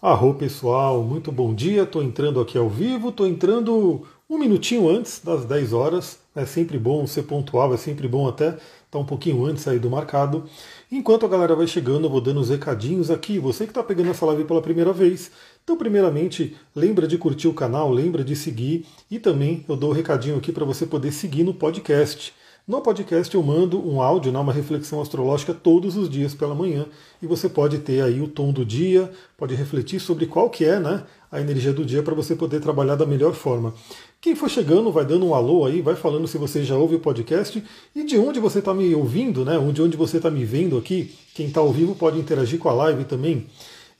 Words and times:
Arro 0.00 0.34
pessoal, 0.34 1.02
muito 1.02 1.32
bom 1.32 1.54
dia. 1.54 1.84
Estou 1.84 2.02
entrando 2.02 2.38
aqui 2.38 2.58
ao 2.58 2.68
vivo, 2.68 3.08
estou 3.08 3.26
entrando 3.26 4.06
um 4.28 4.36
minutinho 4.36 4.90
antes 4.90 5.20
das 5.24 5.46
10 5.46 5.72
horas. 5.72 6.18
É 6.34 6.44
sempre 6.44 6.78
bom 6.78 7.06
ser 7.06 7.22
pontual, 7.22 7.72
é 7.72 7.78
sempre 7.78 8.06
bom 8.06 8.28
até 8.28 8.48
estar 8.48 8.60
tá 8.90 8.98
um 8.98 9.06
pouquinho 9.06 9.46
antes 9.46 9.66
aí 9.66 9.78
do 9.78 9.88
marcado. 9.88 10.44
Enquanto 10.92 11.24
a 11.24 11.28
galera 11.28 11.56
vai 11.56 11.66
chegando, 11.66 12.04
eu 12.04 12.10
vou 12.10 12.20
dando 12.20 12.40
os 12.40 12.50
recadinhos 12.50 13.10
aqui. 13.10 13.38
Você 13.38 13.64
que 13.64 13.70
está 13.70 13.82
pegando 13.82 14.10
essa 14.10 14.26
live 14.26 14.44
pela 14.44 14.60
primeira 14.60 14.92
vez, 14.92 15.30
então, 15.64 15.78
primeiramente, 15.78 16.54
lembra 16.74 17.08
de 17.08 17.16
curtir 17.16 17.48
o 17.48 17.54
canal, 17.54 17.90
lembra 17.90 18.22
de 18.22 18.36
seguir 18.36 18.84
e 19.10 19.18
também 19.18 19.64
eu 19.66 19.76
dou 19.76 19.88
o 19.88 19.92
um 19.94 19.96
recadinho 19.96 20.36
aqui 20.36 20.52
para 20.52 20.66
você 20.66 20.84
poder 20.84 21.10
seguir 21.10 21.42
no 21.42 21.54
podcast. 21.54 22.34
No 22.66 22.80
podcast 22.80 23.32
eu 23.32 23.44
mando 23.44 23.78
um 23.88 24.02
áudio, 24.02 24.32
né, 24.32 24.40
uma 24.40 24.52
reflexão 24.52 25.00
astrológica 25.00 25.54
todos 25.54 25.96
os 25.96 26.10
dias 26.10 26.34
pela 26.34 26.52
manhã 26.52 26.86
e 27.22 27.26
você 27.26 27.48
pode 27.48 27.78
ter 27.78 28.02
aí 28.02 28.20
o 28.20 28.26
tom 28.26 28.52
do 28.52 28.64
dia, 28.64 29.08
pode 29.38 29.54
refletir 29.54 30.00
sobre 30.00 30.26
qual 30.26 30.50
que 30.50 30.64
é 30.64 30.80
né, 30.80 31.04
a 31.30 31.40
energia 31.40 31.72
do 31.72 31.84
dia 31.84 32.02
para 32.02 32.12
você 32.12 32.34
poder 32.34 32.58
trabalhar 32.58 32.96
da 32.96 33.06
melhor 33.06 33.34
forma. 33.34 33.72
Quem 34.20 34.34
for 34.34 34.50
chegando, 34.50 34.90
vai 34.90 35.04
dando 35.04 35.26
um 35.26 35.32
alô 35.32 35.64
aí, 35.64 35.80
vai 35.80 35.94
falando 35.94 36.26
se 36.26 36.38
você 36.38 36.64
já 36.64 36.74
ouve 36.76 36.96
o 36.96 37.00
podcast 37.00 37.62
e 37.94 38.02
de 38.02 38.18
onde 38.18 38.40
você 38.40 38.58
está 38.58 38.74
me 38.74 38.92
ouvindo, 38.96 39.44
né? 39.44 39.56
De 39.72 39.80
onde 39.80 39.96
você 39.96 40.16
está 40.16 40.28
me 40.28 40.44
vendo 40.44 40.76
aqui. 40.76 41.14
Quem 41.34 41.46
está 41.46 41.60
ao 41.60 41.72
vivo 41.72 41.94
pode 41.94 42.18
interagir 42.18 42.58
com 42.58 42.68
a 42.68 42.72
live 42.72 43.04
também. 43.04 43.46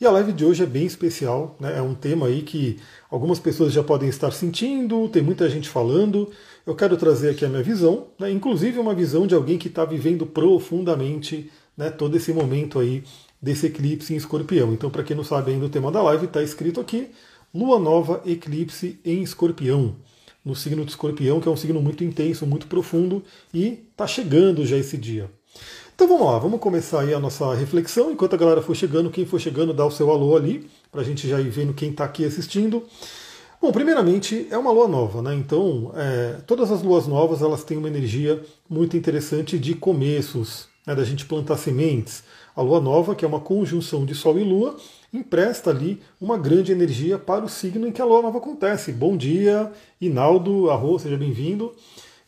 E 0.00 0.04
a 0.04 0.10
live 0.10 0.32
de 0.32 0.44
hoje 0.44 0.62
é 0.62 0.66
bem 0.66 0.84
especial, 0.84 1.56
né? 1.60 1.78
É 1.78 1.80
um 1.80 1.94
tema 1.94 2.26
aí 2.26 2.42
que 2.42 2.78
algumas 3.08 3.38
pessoas 3.38 3.72
já 3.72 3.82
podem 3.82 4.08
estar 4.08 4.30
sentindo, 4.32 5.08
tem 5.08 5.22
muita 5.22 5.48
gente 5.48 5.68
falando. 5.68 6.30
Eu 6.66 6.74
quero 6.74 6.96
trazer 6.96 7.30
aqui 7.30 7.44
a 7.44 7.48
minha 7.48 7.62
visão, 7.62 8.08
né? 8.18 8.28
inclusive 8.30 8.78
uma 8.78 8.92
visão 8.92 9.24
de 9.24 9.36
alguém 9.36 9.56
que 9.56 9.68
está 9.68 9.84
vivendo 9.84 10.26
profundamente 10.26 11.48
né, 11.76 11.90
todo 11.90 12.16
esse 12.16 12.32
momento 12.32 12.80
aí 12.80 13.04
desse 13.40 13.66
eclipse 13.66 14.12
em 14.12 14.16
escorpião. 14.16 14.72
Então, 14.72 14.90
para 14.90 15.04
quem 15.04 15.16
não 15.16 15.22
sabe 15.22 15.52
ainda 15.52 15.66
o 15.66 15.68
tema 15.68 15.92
da 15.92 16.02
live, 16.02 16.26
está 16.26 16.42
escrito 16.42 16.80
aqui: 16.80 17.10
Lua 17.54 17.78
Nova 17.78 18.20
Eclipse 18.26 18.98
em 19.04 19.22
Escorpião 19.22 19.94
no 20.44 20.54
signo 20.54 20.84
de 20.84 20.92
escorpião, 20.92 21.40
que 21.40 21.48
é 21.48 21.50
um 21.50 21.56
signo 21.56 21.82
muito 21.82 22.04
intenso, 22.04 22.46
muito 22.46 22.68
profundo, 22.68 23.22
e 23.52 23.84
está 23.90 24.06
chegando 24.06 24.64
já 24.64 24.76
esse 24.76 24.96
dia. 24.96 25.28
Então 25.92 26.06
vamos 26.06 26.24
lá, 26.24 26.38
vamos 26.38 26.60
começar 26.60 27.00
aí 27.00 27.12
a 27.12 27.18
nossa 27.18 27.52
reflexão. 27.54 28.12
Enquanto 28.12 28.34
a 28.34 28.36
galera 28.36 28.62
for 28.62 28.76
chegando, 28.76 29.10
quem 29.10 29.26
for 29.26 29.40
chegando, 29.40 29.74
dá 29.74 29.84
o 29.84 29.90
seu 29.90 30.08
alô 30.08 30.36
ali, 30.36 30.68
para 30.92 31.00
a 31.00 31.04
gente 31.04 31.28
já 31.28 31.40
ir 31.40 31.48
vendo 31.48 31.74
quem 31.74 31.90
está 31.90 32.04
aqui 32.04 32.24
assistindo. 32.24 32.84
Bom, 33.60 33.72
primeiramente 33.72 34.46
é 34.50 34.58
uma 34.58 34.70
lua 34.70 34.86
nova, 34.86 35.22
né? 35.22 35.34
Então 35.34 35.90
é, 35.96 36.40
todas 36.46 36.70
as 36.70 36.82
luas 36.82 37.06
novas 37.06 37.40
elas 37.40 37.64
têm 37.64 37.78
uma 37.78 37.88
energia 37.88 38.42
muito 38.68 38.96
interessante 38.96 39.58
de 39.58 39.74
começos, 39.74 40.68
né? 40.86 40.94
da 40.94 41.04
gente 41.04 41.24
plantar 41.24 41.56
sementes. 41.56 42.22
A 42.54 42.60
lua 42.60 42.80
nova, 42.80 43.14
que 43.14 43.24
é 43.24 43.28
uma 43.28 43.40
conjunção 43.40 44.04
de 44.04 44.14
Sol 44.14 44.38
e 44.38 44.44
Lua, 44.44 44.76
empresta 45.12 45.70
ali 45.70 46.00
uma 46.20 46.36
grande 46.36 46.70
energia 46.70 47.18
para 47.18 47.44
o 47.44 47.48
signo 47.48 47.86
em 47.86 47.92
que 47.92 48.00
a 48.00 48.04
lua 48.04 48.22
nova 48.22 48.38
acontece. 48.38 48.92
Bom 48.92 49.16
dia, 49.16 49.72
Inaldo, 50.00 50.70
Arro, 50.70 50.98
seja 50.98 51.16
bem-vindo. 51.16 51.74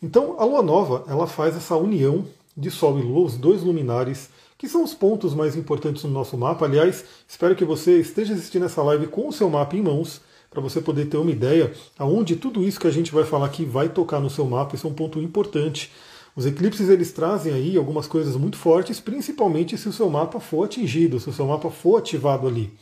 Então, 0.02 0.36
a 0.38 0.44
lua 0.44 0.62
nova, 0.62 1.04
ela 1.08 1.26
faz 1.26 1.56
essa 1.56 1.76
união 1.76 2.24
de 2.56 2.70
Sol 2.70 2.98
e 2.98 3.02
Lua, 3.02 3.26
os 3.26 3.36
dois 3.36 3.62
luminares, 3.62 4.30
que 4.56 4.68
são 4.68 4.82
os 4.82 4.94
pontos 4.94 5.34
mais 5.34 5.56
importantes 5.56 6.04
no 6.04 6.10
nosso 6.10 6.36
mapa. 6.36 6.64
Aliás, 6.64 7.04
espero 7.26 7.54
que 7.54 7.64
você 7.64 8.00
esteja 8.00 8.34
assistindo 8.34 8.64
essa 8.64 8.82
live 8.82 9.06
com 9.06 9.28
o 9.28 9.32
seu 9.32 9.48
mapa 9.48 9.76
em 9.76 9.82
mãos, 9.82 10.20
para 10.58 10.68
você 10.68 10.80
poder 10.80 11.06
ter 11.06 11.16
uma 11.16 11.30
ideia 11.30 11.72
aonde 11.96 12.34
tudo 12.34 12.64
isso 12.64 12.80
que 12.80 12.88
a 12.88 12.90
gente 12.90 13.12
vai 13.12 13.22
falar 13.22 13.46
aqui 13.46 13.64
vai 13.64 13.88
tocar 13.88 14.18
no 14.18 14.28
seu 14.28 14.44
mapa. 14.44 14.74
Isso 14.74 14.88
é 14.88 14.90
um 14.90 14.94
ponto 14.94 15.20
importante. 15.20 15.92
Os 16.34 16.46
eclipses 16.46 16.88
eles 16.88 17.12
trazem 17.12 17.52
aí 17.52 17.76
algumas 17.76 18.08
coisas 18.08 18.34
muito 18.34 18.56
fortes, 18.56 18.98
principalmente 18.98 19.78
se 19.78 19.88
o 19.88 19.92
seu 19.92 20.10
mapa 20.10 20.40
for 20.40 20.64
atingido, 20.64 21.20
se 21.20 21.30
o 21.30 21.32
seu 21.32 21.46
mapa 21.46 21.70
for 21.70 21.96
ativado 21.96 22.48
ali. 22.48 22.72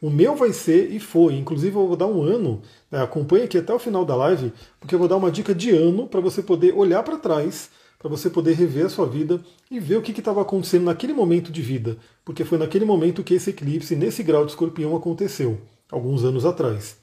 O 0.00 0.10
meu 0.10 0.34
vai 0.34 0.52
ser 0.52 0.90
e 0.90 0.98
foi. 0.98 1.34
Inclusive, 1.34 1.76
eu 1.76 1.86
vou 1.86 1.96
dar 1.96 2.08
um 2.08 2.22
ano. 2.22 2.60
Né, 2.90 3.00
acompanhe 3.00 3.44
aqui 3.44 3.56
até 3.56 3.72
o 3.72 3.78
final 3.78 4.04
da 4.04 4.16
live, 4.16 4.52
porque 4.80 4.96
eu 4.96 4.98
vou 4.98 5.06
dar 5.06 5.16
uma 5.16 5.30
dica 5.30 5.54
de 5.54 5.70
ano 5.70 6.08
para 6.08 6.20
você 6.20 6.42
poder 6.42 6.74
olhar 6.74 7.04
para 7.04 7.16
trás, 7.16 7.70
para 8.00 8.08
você 8.10 8.28
poder 8.28 8.54
rever 8.54 8.86
a 8.86 8.88
sua 8.88 9.06
vida 9.06 9.40
e 9.70 9.78
ver 9.78 9.96
o 9.96 10.02
que 10.02 10.10
estava 10.10 10.42
acontecendo 10.42 10.86
naquele 10.86 11.12
momento 11.12 11.52
de 11.52 11.62
vida. 11.62 11.96
Porque 12.24 12.44
foi 12.44 12.58
naquele 12.58 12.84
momento 12.84 13.22
que 13.22 13.34
esse 13.34 13.50
eclipse, 13.50 13.94
nesse 13.94 14.24
grau 14.24 14.44
de 14.44 14.50
escorpião, 14.50 14.96
aconteceu, 14.96 15.60
alguns 15.88 16.24
anos 16.24 16.44
atrás. 16.44 17.01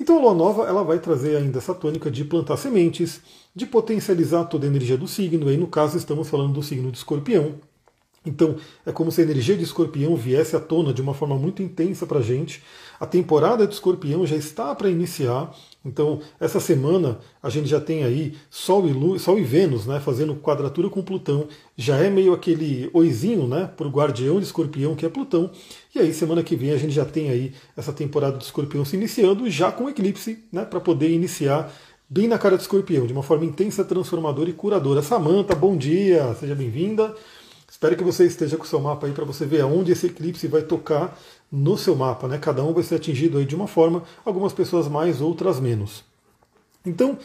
Então 0.00 0.16
a 0.16 0.20
lua 0.22 0.34
nova 0.34 0.62
ela 0.64 0.82
vai 0.82 0.98
trazer 0.98 1.36
ainda 1.36 1.58
essa 1.58 1.74
tônica 1.74 2.10
de 2.10 2.24
plantar 2.24 2.56
sementes, 2.56 3.20
de 3.54 3.66
potencializar 3.66 4.44
toda 4.46 4.66
a 4.66 4.68
energia 4.68 4.96
do 4.96 5.06
signo. 5.06 5.48
Aí 5.48 5.58
no 5.58 5.66
caso 5.66 5.98
estamos 5.98 6.26
falando 6.28 6.54
do 6.54 6.62
signo 6.62 6.90
de 6.90 6.96
escorpião. 6.96 7.56
Então, 8.24 8.56
é 8.84 8.92
como 8.92 9.10
se 9.10 9.20
a 9.20 9.24
energia 9.24 9.56
de 9.56 9.64
escorpião 9.64 10.14
viesse 10.14 10.54
à 10.54 10.60
tona 10.60 10.92
de 10.92 11.00
uma 11.00 11.14
forma 11.14 11.36
muito 11.36 11.62
intensa 11.62 12.06
para 12.06 12.18
a 12.18 12.22
gente. 12.22 12.62
A 12.98 13.06
temporada 13.06 13.66
de 13.66 13.72
escorpião 13.74 14.26
já 14.26 14.36
está 14.36 14.74
para 14.74 14.90
iniciar. 14.90 15.54
Então, 15.84 16.20
essa 16.38 16.60
semana 16.60 17.18
a 17.42 17.48
gente 17.48 17.66
já 17.66 17.80
tem 17.80 18.04
aí 18.04 18.36
Sol 18.50 18.86
e, 18.86 18.92
Lua, 18.92 19.18
Sol 19.18 19.38
e 19.38 19.42
Vênus 19.42 19.86
né, 19.86 19.98
fazendo 19.98 20.34
quadratura 20.36 20.90
com 20.90 21.02
Plutão. 21.02 21.48
Já 21.76 21.96
é 21.96 22.10
meio 22.10 22.34
aquele 22.34 22.90
oizinho 22.92 23.46
né, 23.46 23.70
para 23.76 23.86
o 23.86 23.90
guardião 23.90 24.38
de 24.38 24.44
escorpião, 24.44 24.94
que 24.94 25.06
é 25.06 25.08
Plutão. 25.08 25.50
E 25.94 25.98
aí, 25.98 26.12
semana 26.12 26.42
que 26.42 26.54
vem, 26.54 26.72
a 26.72 26.76
gente 26.76 26.92
já 26.92 27.04
tem 27.04 27.30
aí 27.30 27.54
essa 27.76 27.92
temporada 27.92 28.36
de 28.36 28.44
escorpião 28.44 28.84
se 28.84 28.96
iniciando, 28.96 29.48
já 29.48 29.72
com 29.72 29.88
eclipse, 29.88 30.44
né, 30.52 30.66
para 30.66 30.80
poder 30.80 31.10
iniciar 31.10 31.72
bem 32.08 32.28
na 32.28 32.38
cara 32.38 32.56
de 32.56 32.62
escorpião, 32.62 33.06
de 33.06 33.12
uma 33.12 33.22
forma 33.22 33.46
intensa, 33.46 33.82
transformadora 33.82 34.50
e 34.50 34.52
curadora. 34.52 35.00
Samanta, 35.00 35.54
bom 35.54 35.76
dia, 35.76 36.34
seja 36.34 36.54
bem-vinda. 36.54 37.14
Espero 37.70 37.96
que 37.96 38.04
você 38.04 38.26
esteja 38.26 38.58
com 38.58 38.64
o 38.64 38.66
seu 38.66 38.80
mapa 38.80 39.06
aí 39.06 39.12
para 39.12 39.24
você 39.24 39.46
ver 39.46 39.62
aonde 39.62 39.92
esse 39.92 40.08
eclipse 40.08 40.46
vai 40.48 40.60
tocar 40.60 41.16
no 41.50 41.76
seu 41.76 41.96
mapa. 41.96 42.28
Né? 42.28 42.38
Cada 42.38 42.62
um 42.62 42.72
vai 42.72 42.82
ser 42.82 42.96
atingido 42.96 43.38
aí 43.38 43.44
de 43.44 43.54
uma 43.54 43.66
forma, 43.66 44.02
algumas 44.24 44.52
pessoas 44.52 44.88
mais, 44.88 45.20
outras 45.20 45.58
menos. 45.58 46.04
Então, 46.84 47.18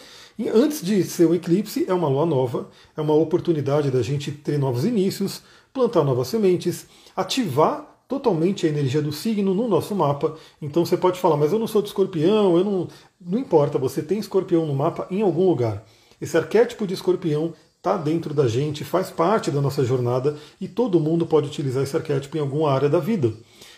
antes 0.53 0.84
de 0.84 1.03
ser 1.03 1.28
um 1.28 1.34
eclipse, 1.34 1.86
é 1.88 1.94
uma 1.94 2.09
lua 2.09 2.25
nova, 2.25 2.69
é 2.96 3.02
uma 3.02 3.13
oportunidade 3.13 3.90
da 3.90 4.02
gente 4.02 4.31
ter 4.31 4.59
novos 4.59 4.84
inícios, 4.84 5.41
plantar 5.74 6.03
novas 6.03 6.28
sementes, 6.28 6.88
ativar 7.16 7.96
totalmente 8.08 8.66
a 8.66 8.69
energia 8.69 9.02
do 9.02 9.12
signo 9.12 9.53
no 9.53 9.68
nosso 9.68 9.96
mapa. 9.96 10.36
Então 10.62 10.86
você 10.86 10.97
pode 10.97 11.19
falar, 11.19 11.38
mas 11.38 11.52
eu 11.52 11.59
não 11.59 11.68
sou 11.68 11.81
de 11.81 11.88
escorpião, 11.88 12.57
eu 12.57 12.63
não. 12.63 12.88
Não 13.19 13.40
importa, 13.40 13.80
você 13.80 14.02
tem 14.02 14.19
escorpião 14.19 14.66
no 14.66 14.75
mapa 14.75 15.07
em 15.09 15.22
algum 15.22 15.47
lugar. 15.47 15.84
Esse 16.22 16.38
arquétipo 16.38 16.86
de 16.86 16.94
escorpião 16.94 17.53
está 17.78 17.97
dentro 17.97 18.34
da 18.34 18.47
gente, 18.47 18.84
faz 18.84 19.09
parte 19.09 19.50
da 19.50 19.62
nossa 19.62 19.84
jornada 19.84 20.38
e 20.59 20.68
todo 20.68 21.00
mundo 21.00 21.25
pode 21.25 21.47
utilizar 21.47 21.84
esse 21.84 21.96
arquétipo 21.96 22.38
em 22.38 22.40
alguma 22.40 22.72
área 22.72 22.90
da 22.90 23.00
vida. 23.00 23.34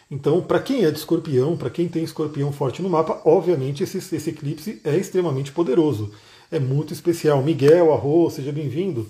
Então, 0.10 0.42
para 0.42 0.60
quem 0.60 0.86
é 0.86 0.92
de 0.92 1.00
escorpião, 1.00 1.58
para 1.58 1.70
quem 1.70 1.88
tem 1.88 2.04
escorpião 2.04 2.52
forte 2.52 2.82
no 2.82 2.90
mapa, 2.90 3.22
obviamente 3.26 3.84
esse, 3.84 3.98
esse 3.98 4.30
eclipse 4.30 4.82
é 4.84 4.96
extremamente 4.96 5.52
poderoso. 5.52 6.12
É 6.50 6.60
muito 6.60 6.94
especial. 6.94 7.44
Miguel, 7.44 7.94
Arro, 7.94 8.30
seja 8.30 8.52
bem-vindo. 8.52 9.10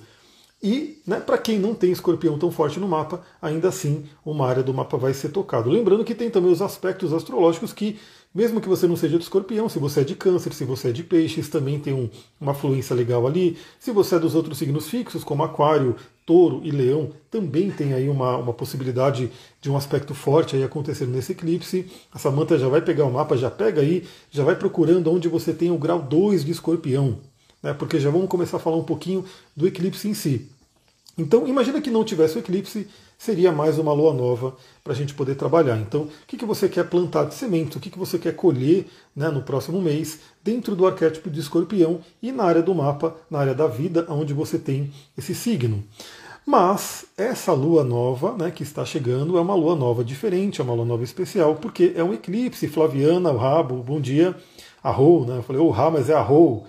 E 0.61 0.99
né, 1.05 1.19
para 1.19 1.37
quem 1.37 1.59
não 1.59 1.75
tem 1.75 1.91
escorpião 1.91 2.39
tão 2.39 2.49
forte 2.49 2.79
no 2.79 2.87
mapa, 2.87 3.21
ainda 3.39 3.69
assim 3.69 4.05
uma 4.25 4.47
área 4.47 4.63
do 4.63 4.73
mapa 4.73 4.97
vai 4.97 5.13
ser 5.13 5.29
tocado. 5.29 5.69
Lembrando 5.69 6.03
que 6.03 6.15
tem 6.15 6.31
também 6.31 6.51
os 6.51 6.63
aspectos 6.63 7.13
astrológicos 7.13 7.71
que 7.71 7.99
mesmo 8.37 8.61
que 8.61 8.69
você 8.69 8.87
não 8.87 8.95
seja 8.95 9.17
de 9.17 9.23
escorpião, 9.23 9.67
se 9.67 9.79
você 9.79 10.01
é 10.01 10.03
de 10.03 10.13
câncer, 10.13 10.53
se 10.53 10.63
você 10.63 10.89
é 10.89 10.91
de 10.91 11.03
peixes, 11.03 11.49
também 11.49 11.79
tem 11.79 11.91
um, 11.91 12.07
uma 12.39 12.53
fluência 12.53 12.95
legal 12.95 13.25
ali. 13.25 13.57
Se 13.79 13.89
você 13.89 14.13
é 14.13 14.19
dos 14.19 14.35
outros 14.35 14.59
signos 14.59 14.87
fixos, 14.87 15.23
como 15.23 15.43
aquário, 15.43 15.95
touro 16.23 16.61
e 16.63 16.69
leão, 16.69 17.09
também 17.31 17.71
tem 17.71 17.95
aí 17.95 18.07
uma, 18.07 18.37
uma 18.37 18.53
possibilidade 18.53 19.31
de 19.59 19.71
um 19.71 19.75
aspecto 19.75 20.13
forte 20.13 20.55
aí 20.55 20.63
acontecendo 20.63 21.13
nesse 21.13 21.31
eclipse. 21.31 21.87
A 22.13 22.19
Samanta 22.19 22.59
já 22.59 22.67
vai 22.67 22.79
pegar 22.79 23.05
o 23.05 23.11
mapa, 23.11 23.35
já 23.35 23.49
pega 23.49 23.81
aí, 23.81 24.03
já 24.29 24.43
vai 24.43 24.55
procurando 24.55 25.11
onde 25.11 25.27
você 25.27 25.51
tem 25.51 25.71
o 25.71 25.77
grau 25.79 25.99
2 25.99 26.45
de 26.45 26.51
escorpião, 26.51 27.17
né, 27.63 27.73
porque 27.73 27.99
já 27.99 28.11
vamos 28.11 28.29
começar 28.29 28.57
a 28.57 28.59
falar 28.59 28.77
um 28.77 28.83
pouquinho 28.83 29.25
do 29.55 29.65
eclipse 29.65 30.07
em 30.07 30.13
si. 30.13 30.47
Então, 31.17 31.47
imagina 31.47 31.81
que 31.81 31.89
não 31.89 32.03
tivesse 32.03 32.37
o 32.37 32.39
eclipse, 32.39 32.87
seria 33.17 33.51
mais 33.51 33.79
uma 33.79 33.91
lua 33.91 34.13
nova 34.13 34.55
para 34.83 34.93
a 34.93 34.95
gente 34.95 35.15
poder 35.15 35.35
trabalhar. 35.35 35.75
Então, 35.77 36.01
o 36.03 36.09
que, 36.27 36.37
que 36.37 36.45
você 36.45 36.69
quer 36.69 36.87
plantar 36.87 37.25
de 37.25 37.33
sementes, 37.33 37.75
o 37.75 37.79
que, 37.79 37.89
que 37.89 37.97
você 37.97 38.19
quer 38.19 38.35
colher 38.35 38.85
né, 39.15 39.29
no 39.29 39.41
próximo 39.41 39.81
mês, 39.81 40.19
dentro 40.43 40.75
do 40.75 40.85
arquétipo 40.85 41.29
de 41.29 41.39
escorpião 41.39 42.01
e 42.21 42.31
na 42.31 42.43
área 42.43 42.61
do 42.61 42.75
mapa, 42.75 43.15
na 43.31 43.39
área 43.39 43.55
da 43.55 43.65
vida, 43.65 44.05
onde 44.09 44.31
você 44.31 44.59
tem 44.59 44.91
esse 45.17 45.33
signo. 45.33 45.83
Mas 46.45 47.05
essa 47.17 47.51
lua 47.51 47.83
nova 47.83 48.31
né, 48.37 48.51
que 48.51 48.63
está 48.63 48.85
chegando 48.85 49.37
é 49.37 49.41
uma 49.41 49.55
lua 49.55 49.75
nova 49.75 50.03
diferente, 50.03 50.61
é 50.61 50.63
uma 50.63 50.73
lua 50.73 50.85
nova 50.85 51.03
especial, 51.03 51.55
porque 51.55 51.93
é 51.95 52.03
um 52.03 52.13
eclipse. 52.13 52.67
Flaviana, 52.67 53.31
o 53.31 53.37
Rabo, 53.37 53.83
bom 53.83 53.99
dia. 53.99 54.33
Arrou, 54.81 55.25
né? 55.25 55.39
Eu 55.39 55.43
falei, 55.43 55.61
o 55.61 55.65
oh, 55.65 55.71
Rá, 55.71 55.89
mas 55.91 56.09
é 56.09 56.13
Arrou. 56.13 56.65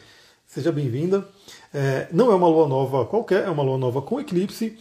Seja 0.47 0.73
bem-vinda. 0.73 1.29
É, 1.73 2.09
não 2.13 2.31
é 2.33 2.35
uma 2.35 2.49
lua 2.49 2.67
nova 2.67 3.05
qualquer, 3.05 3.45
é 3.45 3.51
uma 3.51 3.63
lua 3.63 3.79
nova 3.79 4.03
com 4.03 4.21
eclipse. 4.21 4.77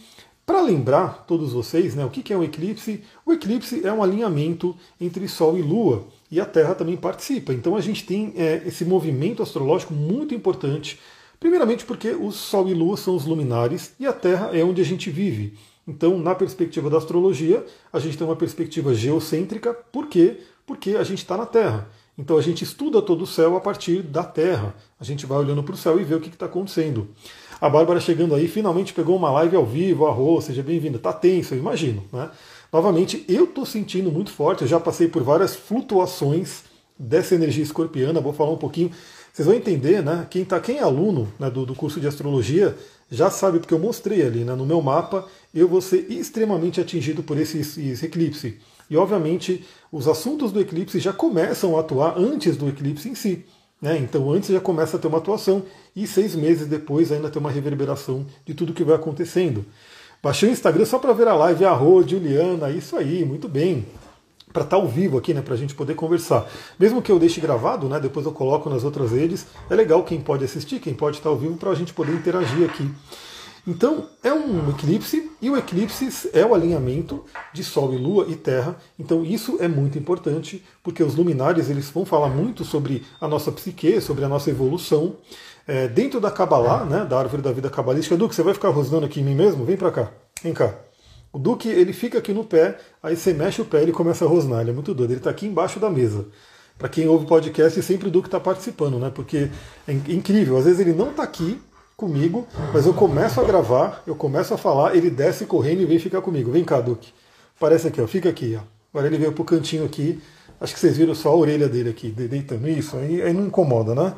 Para 0.46 0.62
lembrar 0.62 1.24
todos 1.26 1.52
vocês, 1.52 1.94
né, 1.94 2.04
o 2.04 2.08
que 2.08 2.32
é 2.32 2.36
um 2.36 2.42
eclipse? 2.42 3.02
O 3.26 3.32
eclipse 3.32 3.86
é 3.86 3.92
um 3.92 4.02
alinhamento 4.02 4.74
entre 4.98 5.28
Sol 5.28 5.58
e 5.58 5.62
Lua, 5.62 6.06
e 6.30 6.40
a 6.40 6.46
Terra 6.46 6.74
também 6.74 6.96
participa. 6.96 7.52
Então 7.52 7.76
a 7.76 7.80
gente 7.80 8.04
tem 8.06 8.32
é, 8.34 8.62
esse 8.64 8.84
movimento 8.84 9.42
astrológico 9.42 9.92
muito 9.92 10.34
importante, 10.34 10.98
primeiramente 11.38 11.84
porque 11.84 12.10
o 12.12 12.30
Sol 12.32 12.68
e 12.68 12.74
Lua 12.74 12.96
são 12.96 13.14
os 13.14 13.26
luminares 13.26 13.94
e 14.00 14.06
a 14.06 14.12
Terra 14.12 14.50
é 14.52 14.64
onde 14.64 14.80
a 14.80 14.84
gente 14.84 15.10
vive. 15.10 15.54
Então, 15.86 16.18
na 16.18 16.34
perspectiva 16.34 16.90
da 16.90 16.98
astrologia, 16.98 17.64
a 17.90 17.98
gente 17.98 18.18
tem 18.18 18.26
uma 18.26 18.36
perspectiva 18.36 18.94
geocêntrica, 18.94 19.72
por 19.72 20.06
quê? 20.06 20.38
Porque 20.66 20.90
a 20.90 21.02
gente 21.02 21.18
está 21.18 21.34
na 21.34 21.46
Terra. 21.46 21.90
Então 22.18 22.36
a 22.36 22.42
gente 22.42 22.64
estuda 22.64 23.00
todo 23.00 23.22
o 23.22 23.26
céu 23.26 23.56
a 23.56 23.60
partir 23.60 24.02
da 24.02 24.24
Terra. 24.24 24.74
A 24.98 25.04
gente 25.04 25.24
vai 25.24 25.38
olhando 25.38 25.62
para 25.62 25.74
o 25.74 25.78
céu 25.78 26.00
e 26.00 26.04
vê 26.04 26.16
o 26.16 26.20
que 26.20 26.28
está 26.28 26.46
acontecendo. 26.46 27.08
A 27.60 27.70
Bárbara 27.70 28.00
chegando 28.00 28.34
aí, 28.34 28.48
finalmente 28.48 28.92
pegou 28.92 29.16
uma 29.16 29.30
live 29.30 29.54
ao 29.54 29.64
vivo, 29.64 30.06
arroz, 30.06 30.46
seja 30.46 30.62
bem-vinda. 30.62 30.98
Tá 30.98 31.12
tenso, 31.12 31.54
eu 31.54 31.58
imagino. 31.58 32.02
Né? 32.12 32.28
Novamente, 32.72 33.24
eu 33.28 33.44
estou 33.44 33.64
sentindo 33.64 34.10
muito 34.10 34.32
forte, 34.32 34.62
eu 34.62 34.68
já 34.68 34.80
passei 34.80 35.06
por 35.06 35.22
várias 35.22 35.54
flutuações 35.54 36.64
dessa 36.98 37.36
energia 37.36 37.62
escorpiana, 37.62 38.20
vou 38.20 38.32
falar 38.32 38.50
um 38.50 38.58
pouquinho. 38.58 38.90
Vocês 39.32 39.46
vão 39.46 39.54
entender, 39.54 40.02
né? 40.02 40.26
Quem, 40.28 40.44
tá, 40.44 40.58
quem 40.58 40.78
é 40.78 40.82
aluno 40.82 41.32
né, 41.38 41.48
do, 41.48 41.64
do 41.64 41.74
curso 41.74 42.00
de 42.00 42.08
astrologia 42.08 42.76
já 43.08 43.30
sabe, 43.30 43.60
porque 43.60 43.72
eu 43.72 43.78
mostrei 43.78 44.22
ali 44.22 44.42
né, 44.42 44.54
no 44.54 44.66
meu 44.66 44.82
mapa, 44.82 45.24
eu 45.54 45.68
vou 45.68 45.80
ser 45.80 46.10
extremamente 46.10 46.80
atingido 46.80 47.22
por 47.22 47.38
esse, 47.38 47.60
esse 47.60 48.04
eclipse. 48.04 48.58
E 48.90 48.96
obviamente 48.96 49.64
os 49.90 50.06
assuntos 50.06 50.52
do 50.52 50.60
eclipse 50.60 50.98
já 50.98 51.12
começam 51.12 51.76
a 51.76 51.80
atuar 51.80 52.18
antes 52.18 52.56
do 52.56 52.68
eclipse 52.68 53.08
em 53.08 53.14
si. 53.14 53.44
Né? 53.80 53.96
Então 53.98 54.30
antes 54.30 54.50
já 54.50 54.60
começa 54.60 54.96
a 54.96 55.00
ter 55.00 55.06
uma 55.06 55.18
atuação 55.18 55.62
e 55.94 56.06
seis 56.06 56.34
meses 56.34 56.66
depois 56.66 57.12
ainda 57.12 57.30
tem 57.30 57.40
uma 57.40 57.50
reverberação 57.50 58.26
de 58.44 58.54
tudo 58.54 58.74
que 58.74 58.84
vai 58.84 58.96
acontecendo. 58.96 59.64
Baixei 60.22 60.48
o 60.48 60.52
Instagram 60.52 60.84
só 60.84 60.98
para 60.98 61.12
ver 61.12 61.28
a 61.28 61.34
live, 61.34 61.64
arro, 61.64 62.02
Juliana, 62.06 62.70
isso 62.70 62.96
aí, 62.96 63.24
muito 63.24 63.48
bem. 63.48 63.86
Para 64.52 64.64
estar 64.64 64.76
tá 64.76 64.82
ao 64.82 64.88
vivo 64.88 65.16
aqui, 65.16 65.32
né, 65.32 65.42
para 65.42 65.54
a 65.54 65.56
gente 65.56 65.76
poder 65.76 65.94
conversar. 65.94 66.50
Mesmo 66.78 67.00
que 67.00 67.12
eu 67.12 67.20
deixe 67.20 67.40
gravado, 67.40 67.88
né, 67.88 68.00
depois 68.00 68.26
eu 68.26 68.32
coloco 68.32 68.68
nas 68.68 68.82
outras 68.82 69.12
redes, 69.12 69.46
é 69.70 69.74
legal 69.76 70.02
quem 70.02 70.20
pode 70.20 70.44
assistir, 70.44 70.80
quem 70.80 70.92
pode 70.92 71.18
estar 71.18 71.28
tá 71.28 71.34
ao 71.34 71.38
vivo, 71.38 71.56
para 71.56 71.70
a 71.70 71.74
gente 71.74 71.94
poder 71.94 72.14
interagir 72.14 72.68
aqui. 72.68 72.90
Então, 73.68 74.06
é 74.24 74.32
um 74.32 74.70
eclipse, 74.70 75.30
e 75.42 75.50
o 75.50 75.56
eclipse 75.58 76.30
é 76.32 76.42
o 76.42 76.54
alinhamento 76.54 77.22
de 77.52 77.62
Sol 77.62 77.92
e 77.92 77.98
Lua 77.98 78.24
e 78.26 78.34
Terra. 78.34 78.76
Então, 78.98 79.22
isso 79.22 79.58
é 79.60 79.68
muito 79.68 79.98
importante, 79.98 80.64
porque 80.82 81.02
os 81.02 81.14
luminares 81.14 81.68
eles 81.68 81.90
vão 81.90 82.06
falar 82.06 82.30
muito 82.30 82.64
sobre 82.64 83.04
a 83.20 83.28
nossa 83.28 83.52
psique, 83.52 84.00
sobre 84.00 84.24
a 84.24 84.28
nossa 84.28 84.48
evolução. 84.48 85.16
É, 85.66 85.86
dentro 85.86 86.18
da 86.18 86.30
Kabbalah, 86.30 86.86
né, 86.86 87.04
da 87.04 87.18
árvore 87.18 87.42
da 87.42 87.52
vida 87.52 87.68
cabalística, 87.68 88.16
Duque, 88.16 88.34
você 88.34 88.42
vai 88.42 88.54
ficar 88.54 88.70
rosnando 88.70 89.04
aqui 89.04 89.20
em 89.20 89.24
mim 89.24 89.34
mesmo? 89.34 89.66
Vem 89.66 89.76
para 89.76 89.90
cá, 89.90 90.10
vem 90.42 90.54
cá. 90.54 90.74
O 91.30 91.38
Duque 91.38 91.68
ele 91.68 91.92
fica 91.92 92.16
aqui 92.16 92.32
no 92.32 92.44
pé, 92.44 92.78
aí 93.02 93.14
você 93.18 93.34
mexe 93.34 93.60
o 93.60 93.66
pé 93.66 93.80
e 93.80 93.82
ele 93.82 93.92
começa 93.92 94.24
a 94.24 94.28
rosnar. 94.28 94.62
Ele 94.62 94.70
é 94.70 94.72
muito 94.72 94.94
doido, 94.94 95.10
ele 95.10 95.20
está 95.20 95.28
aqui 95.28 95.46
embaixo 95.46 95.78
da 95.78 95.90
mesa. 95.90 96.24
Para 96.78 96.88
quem 96.88 97.06
ouve 97.06 97.26
podcast, 97.26 97.82
sempre 97.82 98.08
o 98.08 98.10
Duque 98.10 98.28
está 98.28 98.40
participando, 98.40 98.98
né? 98.98 99.10
Porque 99.14 99.50
é 99.86 99.92
incrível. 99.92 100.56
Às 100.56 100.64
vezes 100.64 100.80
ele 100.80 100.94
não 100.94 101.10
está 101.10 101.22
aqui, 101.22 101.60
comigo, 101.98 102.46
mas 102.72 102.86
eu 102.86 102.94
começo 102.94 103.40
a 103.40 103.44
gravar, 103.44 104.04
eu 104.06 104.14
começo 104.14 104.54
a 104.54 104.56
falar, 104.56 104.94
ele 104.94 105.10
desce 105.10 105.44
correndo 105.44 105.82
e 105.82 105.84
vem 105.84 105.98
ficar 105.98 106.20
comigo. 106.20 106.52
Vem 106.52 106.62
cá, 106.62 106.80
Duque. 106.80 107.12
Parece 107.58 107.88
aqui, 107.88 108.00
ó. 108.00 108.06
Fica 108.06 108.28
aqui, 108.28 108.56
ó. 108.56 108.62
Agora 108.92 109.08
ele 109.08 109.18
veio 109.18 109.32
pro 109.32 109.42
cantinho 109.42 109.84
aqui. 109.84 110.22
Acho 110.60 110.74
que 110.74 110.78
vocês 110.78 110.96
viram 110.96 111.12
só 111.12 111.30
a 111.30 111.34
orelha 111.34 111.68
dele 111.68 111.90
aqui, 111.90 112.10
deitando. 112.10 112.68
Isso, 112.68 112.96
aí, 112.96 113.20
aí 113.20 113.32
não 113.32 113.48
incomoda, 113.48 113.96
né? 113.96 114.14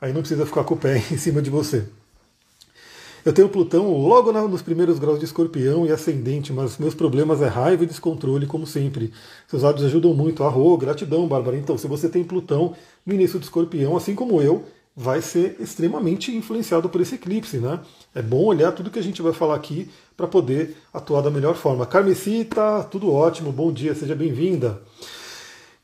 Aí 0.00 0.12
não 0.12 0.22
precisa 0.22 0.44
ficar 0.44 0.64
com 0.64 0.74
o 0.74 0.76
pé 0.76 0.96
em 1.12 1.16
cima 1.16 1.40
de 1.40 1.50
você. 1.50 1.84
Eu 3.24 3.32
tenho 3.32 3.48
Plutão 3.48 3.96
logo 3.96 4.32
nos 4.32 4.60
primeiros 4.60 4.98
graus 4.98 5.20
de 5.20 5.24
escorpião 5.24 5.86
e 5.86 5.92
ascendente, 5.92 6.52
mas 6.52 6.78
meus 6.78 6.96
problemas 6.96 7.40
é 7.40 7.46
raiva 7.46 7.84
e 7.84 7.86
descontrole, 7.86 8.44
como 8.44 8.66
sempre. 8.66 9.12
Seus 9.46 9.62
hábitos 9.62 9.84
ajudam 9.84 10.12
muito. 10.12 10.42
Arro, 10.42 10.76
gratidão, 10.76 11.28
Bárbara. 11.28 11.56
Então, 11.56 11.78
se 11.78 11.86
você 11.86 12.08
tem 12.08 12.24
Plutão 12.24 12.74
no 13.06 13.14
início 13.14 13.38
do 13.38 13.44
escorpião, 13.44 13.96
assim 13.96 14.16
como 14.16 14.42
eu, 14.42 14.64
vai 14.96 15.20
ser 15.20 15.56
extremamente 15.58 16.34
influenciado 16.34 16.88
por 16.88 17.00
esse 17.00 17.16
eclipse, 17.16 17.58
né? 17.58 17.80
É 18.14 18.22
bom 18.22 18.44
olhar 18.44 18.70
tudo 18.72 18.90
que 18.90 18.98
a 18.98 19.02
gente 19.02 19.20
vai 19.20 19.32
falar 19.32 19.56
aqui 19.56 19.90
para 20.16 20.28
poder 20.28 20.76
atuar 20.92 21.20
da 21.20 21.30
melhor 21.30 21.56
forma. 21.56 21.84
Carmesita, 21.84 22.84
tudo 22.84 23.12
ótimo, 23.12 23.50
bom 23.50 23.72
dia, 23.72 23.94
seja 23.94 24.14
bem-vinda. 24.14 24.80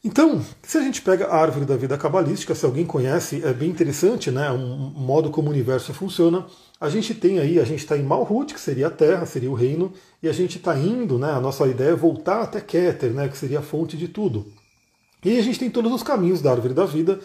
Então, 0.02 0.40
se 0.62 0.78
a 0.78 0.80
gente 0.80 1.02
pega 1.02 1.26
a 1.26 1.36
árvore 1.36 1.66
da 1.66 1.76
vida 1.76 1.98
cabalística, 1.98 2.54
se 2.54 2.64
alguém 2.64 2.86
conhece, 2.86 3.42
é 3.44 3.52
bem 3.52 3.68
interessante, 3.68 4.30
né? 4.30 4.50
Um 4.50 4.92
modo 4.96 5.28
como 5.28 5.48
o 5.48 5.50
universo 5.50 5.92
funciona. 5.92 6.46
A 6.80 6.88
gente 6.88 7.12
tem 7.12 7.38
aí, 7.38 7.58
a 7.58 7.64
gente 7.64 7.80
está 7.80 7.98
em 7.98 8.02
Malhut, 8.02 8.54
que 8.54 8.60
seria 8.60 8.86
a 8.86 8.90
Terra, 8.90 9.26
seria 9.26 9.50
o 9.50 9.54
reino, 9.54 9.92
e 10.22 10.28
a 10.28 10.32
gente 10.32 10.56
está 10.56 10.78
indo, 10.78 11.18
né? 11.18 11.30
A 11.32 11.40
nossa 11.40 11.66
ideia 11.66 11.90
é 11.90 11.96
voltar 11.96 12.42
até 12.42 12.60
Keter, 12.62 13.12
né? 13.12 13.28
Que 13.28 13.36
seria 13.36 13.58
a 13.58 13.62
fonte 13.62 13.96
de 13.96 14.08
tudo. 14.08 14.46
E 15.22 15.36
a 15.36 15.42
gente 15.42 15.58
tem 15.58 15.68
todos 15.68 15.92
os 15.92 16.02
caminhos 16.02 16.40
da 16.40 16.52
árvore 16.52 16.72
da 16.72 16.86
vida 16.86 17.20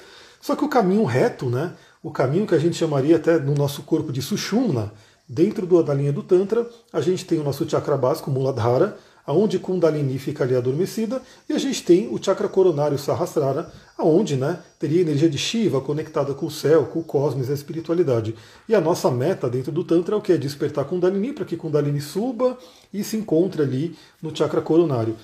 só 0.45 0.55
que 0.55 0.63
o 0.63 0.69
caminho 0.69 1.03
reto, 1.05 1.49
né, 1.49 1.73
o 2.03 2.11
caminho 2.11 2.45
que 2.45 2.53
a 2.53 2.59
gente 2.59 2.75
chamaria 2.75 3.15
até 3.15 3.39
no 3.39 3.55
nosso 3.55 3.81
corpo 3.81 4.13
de 4.13 4.21
Sushumna, 4.21 4.93
dentro 5.27 5.65
da 5.81 5.91
linha 5.91 6.13
do 6.13 6.21
Tantra, 6.21 6.69
a 6.93 7.01
gente 7.01 7.25
tem 7.25 7.39
o 7.39 7.43
nosso 7.43 7.67
chakra 7.67 7.97
básico, 7.97 8.29
Muladhara, 8.29 8.95
aonde 9.25 9.57
Kundalini 9.57 10.19
fica 10.19 10.43
ali 10.43 10.55
adormecida, 10.55 11.19
e 11.49 11.53
a 11.53 11.57
gente 11.57 11.83
tem 11.83 12.13
o 12.13 12.23
chakra 12.23 12.47
coronário 12.47 12.95
Sahasrara, 12.95 13.71
aonde 13.97 14.35
né, 14.35 14.59
teria 14.77 14.99
a 14.99 15.01
energia 15.01 15.27
de 15.27 15.39
Shiva 15.39 15.81
conectada 15.81 16.31
com 16.35 16.45
o 16.45 16.51
céu, 16.51 16.85
com 16.85 16.99
o 16.99 17.03
cosmos 17.03 17.49
a 17.49 17.53
espiritualidade. 17.55 18.35
E 18.69 18.75
a 18.75 18.79
nossa 18.81 19.09
meta 19.09 19.49
dentro 19.49 19.71
do 19.71 19.83
Tantra 19.83 20.13
é 20.13 20.17
o 20.19 20.21
que? 20.21 20.31
É 20.31 20.37
despertar 20.37 20.85
Kundalini 20.85 21.33
para 21.33 21.45
que 21.45 21.57
Kundalini 21.57 22.01
suba 22.01 22.55
e 22.93 23.03
se 23.03 23.17
encontre 23.17 23.63
ali 23.63 23.95
no 24.21 24.35
chakra 24.35 24.61
coronário. 24.61 25.15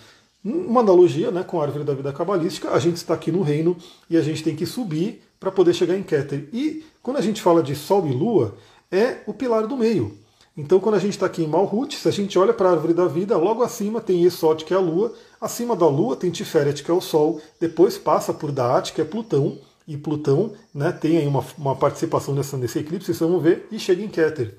Uma 0.43 0.81
analogia 0.81 1.29
né, 1.29 1.43
com 1.43 1.59
a 1.59 1.63
árvore 1.63 1.83
da 1.83 1.93
vida 1.93 2.11
cabalística, 2.11 2.71
a 2.71 2.79
gente 2.79 2.97
está 2.97 3.13
aqui 3.13 3.31
no 3.31 3.41
reino 3.41 3.77
e 4.09 4.17
a 4.17 4.21
gente 4.21 4.43
tem 4.43 4.55
que 4.55 4.65
subir 4.65 5.21
para 5.39 5.51
poder 5.51 5.73
chegar 5.73 5.95
em 5.97 6.03
Keter. 6.03 6.49
E 6.51 6.83
quando 7.01 7.17
a 7.17 7.21
gente 7.21 7.41
fala 7.41 7.61
de 7.61 7.75
Sol 7.75 8.07
e 8.07 8.11
Lua, 8.11 8.55
é 8.91 9.17
o 9.25 9.33
pilar 9.33 9.67
do 9.67 9.77
meio. 9.77 10.17
Então, 10.55 10.79
quando 10.79 10.95
a 10.95 10.99
gente 10.99 11.13
está 11.13 11.25
aqui 11.25 11.43
em 11.43 11.47
Malhut, 11.47 11.95
se 11.95 12.07
a 12.07 12.11
gente 12.11 12.37
olha 12.37 12.53
para 12.53 12.69
a 12.69 12.71
árvore 12.73 12.93
da 12.93 13.07
vida, 13.07 13.37
logo 13.37 13.63
acima 13.63 14.01
tem 14.01 14.23
Esot, 14.23 14.65
que 14.65 14.73
é 14.73 14.77
a 14.77 14.81
Lua, 14.81 15.13
acima 15.39 15.75
da 15.75 15.87
Lua 15.87 16.15
tem 16.15 16.29
Tiferet, 16.29 16.83
que 16.83 16.91
é 16.91 16.93
o 16.93 16.99
Sol, 16.99 17.41
depois 17.59 17.97
passa 17.97 18.33
por 18.33 18.51
Daat, 18.51 18.91
que 18.91 18.99
é 18.99 19.05
Plutão, 19.05 19.57
e 19.87 19.95
Plutão 19.97 20.53
né, 20.73 20.91
tem 20.91 21.17
aí 21.17 21.27
uma, 21.27 21.43
uma 21.57 21.75
participação 21.75 22.35
nessa, 22.35 22.57
nesse 22.57 22.79
eclipse, 22.79 23.13
vocês 23.13 23.19
vão 23.19 23.39
ver, 23.39 23.67
e 23.71 23.79
chega 23.79 24.03
em 24.03 24.09
Keter. 24.09 24.55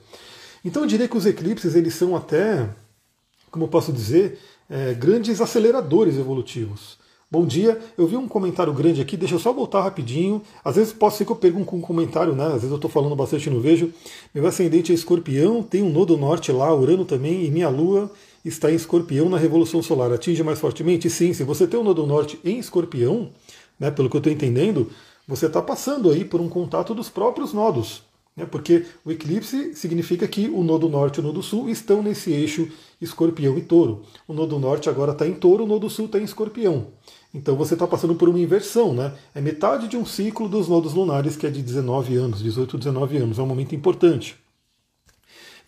Então, 0.65 0.83
eu 0.83 0.89
diria 0.89 1.07
que 1.07 1.17
os 1.17 1.27
eclipses, 1.27 1.75
eles 1.75 1.95
são 1.95 2.17
até, 2.17 2.69
como 3.51 3.65
eu 3.65 3.69
posso 3.69 3.93
dizer, 3.93 4.39
é, 4.73 4.95
grandes 4.95 5.39
aceleradores 5.43 6.17
evolutivos. 6.17 6.97
Bom 7.31 7.45
dia, 7.45 7.79
eu 7.97 8.07
vi 8.07 8.17
um 8.17 8.27
comentário 8.27 8.73
grande 8.73 9.03
aqui, 9.03 9.19
deixa 9.19 9.35
eu 9.35 9.39
só 9.39 9.53
voltar 9.53 9.83
rapidinho. 9.83 10.41
Às 10.65 10.77
vezes 10.77 10.93
pode 10.95 11.15
ser 11.15 11.27
que 11.27 11.33
eu 11.33 11.37
pergunte 11.37 11.75
um 11.75 11.81
comentário, 11.81 12.35
né? 12.35 12.47
Às 12.47 12.53
vezes 12.55 12.71
eu 12.71 12.77
estou 12.77 12.91
falando 12.91 13.15
bastante 13.15 13.47
e 13.47 13.51
não 13.51 13.61
vejo. 13.61 13.93
Meu 14.35 14.47
ascendente 14.47 14.91
é 14.91 14.95
escorpião, 14.95 15.63
tem 15.63 15.83
um 15.83 15.91
nodo 15.91 16.17
norte 16.17 16.51
lá, 16.51 16.75
Urano 16.75 17.05
também, 17.05 17.45
e 17.45 17.51
minha 17.51 17.69
lua 17.69 18.11
está 18.43 18.73
em 18.73 18.75
escorpião 18.75 19.29
na 19.29 19.37
Revolução 19.37 19.83
Solar. 19.83 20.11
Atinge 20.11 20.43
mais 20.43 20.59
fortemente? 20.59 21.09
Sim, 21.11 21.35
se 21.35 21.45
você 21.45 21.67
tem 21.67 21.79
um 21.79 21.85
nodo 21.85 22.07
norte 22.07 22.39
em 22.43 22.59
escorpião, 22.59 23.31
né, 23.79 23.91
pelo 23.91 24.09
que 24.09 24.17
eu 24.17 24.21
estou 24.21 24.33
entendendo, 24.33 24.91
você 25.29 25.47
está 25.47 25.61
passando 25.61 26.11
aí 26.11 26.25
por 26.25 26.41
um 26.41 26.49
contato 26.49 26.95
dos 26.95 27.11
próprios 27.11 27.53
nodos. 27.53 28.03
Né, 28.35 28.47
porque 28.47 28.87
o 29.05 29.13
eclipse 29.13 29.75
significa 29.75 30.27
que 30.27 30.49
o 30.49 30.65
nodo 30.65 30.89
norte 30.89 31.17
e 31.17 31.21
o 31.21 31.23
nodo 31.23 31.43
sul 31.43 31.69
estão 31.69 32.03
nesse 32.03 32.33
eixo 32.33 32.67
escorpião 33.01 33.59
e 33.59 33.61
touro. 33.61 34.03
O 34.27 34.33
nodo 34.33 34.59
norte 34.59 34.89
agora 34.89 35.13
está 35.13 35.27
em 35.27 35.35
touro, 35.35 35.65
o 35.65 35.67
nodo 35.67 35.91
sul 35.91 36.07
está 36.07 36.19
em 36.19 36.25
escorpião. 36.25 36.87
Então 37.35 37.57
você 37.57 37.75
está 37.75 37.87
passando 37.87 38.15
por 38.15 38.29
uma 38.29 38.41
inversão, 38.41 38.95
né? 38.95 39.13
É 39.35 39.41
metade 39.41 39.87
de 39.87 39.97
um 39.97 40.07
ciclo 40.07 40.49
dos 40.49 40.67
nodos 40.67 40.95
lunares, 40.95 41.37
que 41.37 41.47
é 41.47 41.51
de 41.51 41.63
19 41.63 42.17
anos, 42.17 42.43
18, 42.43 42.79
19 42.79 43.17
anos. 43.19 43.39
É 43.39 43.43
um 43.43 43.47
momento 43.47 43.75
importante. 43.75 44.37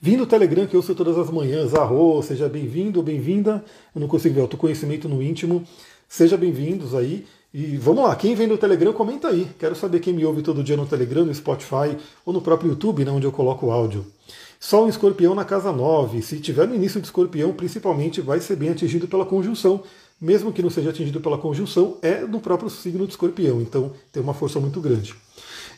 Vim 0.01 0.17
no 0.17 0.27
Telegram 0.27 0.67
que 0.67 0.77
eu 0.77 0.83
sou 0.83 0.95
todas 0.95 1.17
as 1.17 1.31
manhãs. 1.31 1.75
Arro, 1.75 2.23
seja 2.23 2.49
bem-vindo 2.49 3.03
bem-vinda. 3.03 3.65
Eu 3.95 4.01
não 4.01 4.09
consigo 4.09 4.35
ver 4.35 4.43
autoconhecimento 4.43 5.09
no 5.09 5.23
íntimo. 5.23 5.65
Seja 6.07 6.37
bem-vindos 6.37 6.95
aí. 6.95 7.27
E 7.57 7.77
vamos 7.77 8.03
lá, 8.03 8.17
quem 8.17 8.35
vem 8.35 8.49
no 8.49 8.59
Telegram, 8.59 8.93
comenta 8.93 9.29
aí. 9.29 9.49
Quero 9.57 9.77
saber 9.77 10.01
quem 10.01 10.13
me 10.13 10.25
ouve 10.25 10.43
todo 10.43 10.61
dia 10.61 10.77
no 10.77 10.85
Telegram, 10.87 11.25
no 11.25 11.33
Spotify 11.33 11.97
ou 12.27 12.33
no 12.33 12.41
próprio 12.41 12.71
YouTube, 12.71 13.05
né, 13.05 13.13
onde 13.13 13.29
eu 13.29 13.31
coloco 13.31 13.67
o 13.67 13.71
áudio. 13.71 14.05
Sol 14.59 14.87
em 14.87 14.89
escorpião 14.89 15.37
na 15.37 15.45
casa 15.45 15.71
9. 15.71 16.21
Se 16.21 16.41
tiver 16.41 16.67
no 16.67 16.75
início 16.75 17.01
de 17.01 17.07
escorpião, 17.07 17.53
principalmente 17.53 18.21
vai 18.21 18.41
ser 18.41 18.57
bem 18.57 18.71
atingido 18.71 19.07
pela 19.07 19.25
conjunção. 19.25 19.85
Mesmo 20.21 20.53
que 20.53 20.63
não 20.63 20.71
seja 20.71 20.91
atingido 20.91 21.21
pela 21.21 21.39
conjunção, 21.39 21.97
é 22.03 22.23
no 22.23 22.41
próprio 22.41 22.69
signo 22.69 23.07
de 23.07 23.13
escorpião. 23.13 23.61
Então 23.61 23.93
tem 24.11 24.21
uma 24.21 24.35
força 24.35 24.59
muito 24.59 24.81
grande. 24.81 25.15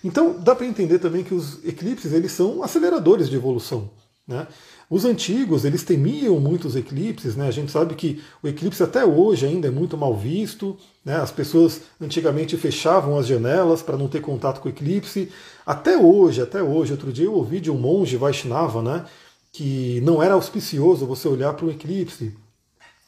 Então 0.03 0.35
dá 0.39 0.55
para 0.55 0.65
entender 0.65 0.99
também 0.99 1.23
que 1.23 1.35
os 1.35 1.63
eclipses 1.63 2.15
eles 2.15 2.33
são 2.33 2.63
aceleradores 2.63 3.29
de 3.29 3.37
evolução. 3.37 3.91
Né? 4.27 4.47
Os 4.89 5.05
antigos, 5.05 5.65
eles 5.65 5.83
temiam 5.83 6.39
muito 6.39 6.69
os 6.69 6.77
eclipses, 6.77 7.35
né? 7.35 7.49
A 7.49 7.51
gente 7.51 7.73
sabe 7.73 7.97
que 7.97 8.23
o 8.41 8.47
eclipse 8.47 8.83
até 8.83 9.05
hoje 9.05 9.45
ainda 9.45 9.67
é 9.67 9.71
muito 9.71 9.97
mal 9.97 10.17
visto, 10.17 10.77
né? 11.05 11.17
As 11.17 11.33
pessoas 11.33 11.83
antigamente 12.01 12.57
fechavam 12.57 13.19
as 13.19 13.27
janelas 13.27 13.83
para 13.83 13.97
não 13.97 14.07
ter 14.07 14.21
contato 14.21 14.61
com 14.61 14.69
o 14.69 14.71
eclipse. 14.71 15.29
Até 15.65 15.99
hoje, 15.99 16.41
até 16.41 16.63
hoje, 16.63 16.93
outro 16.93 17.13
dia 17.13 17.25
eu 17.25 17.35
ouvi 17.35 17.59
de 17.59 17.71
um 17.71 17.77
monge 17.77 18.17
Vaishnava, 18.17 18.81
né? 18.81 19.05
Que 19.53 20.01
não 20.03 20.23
era 20.23 20.35
auspicioso 20.35 21.05
você 21.05 21.27
olhar 21.27 21.53
para 21.55 21.67
um 21.67 21.71
eclipse. 21.71 22.35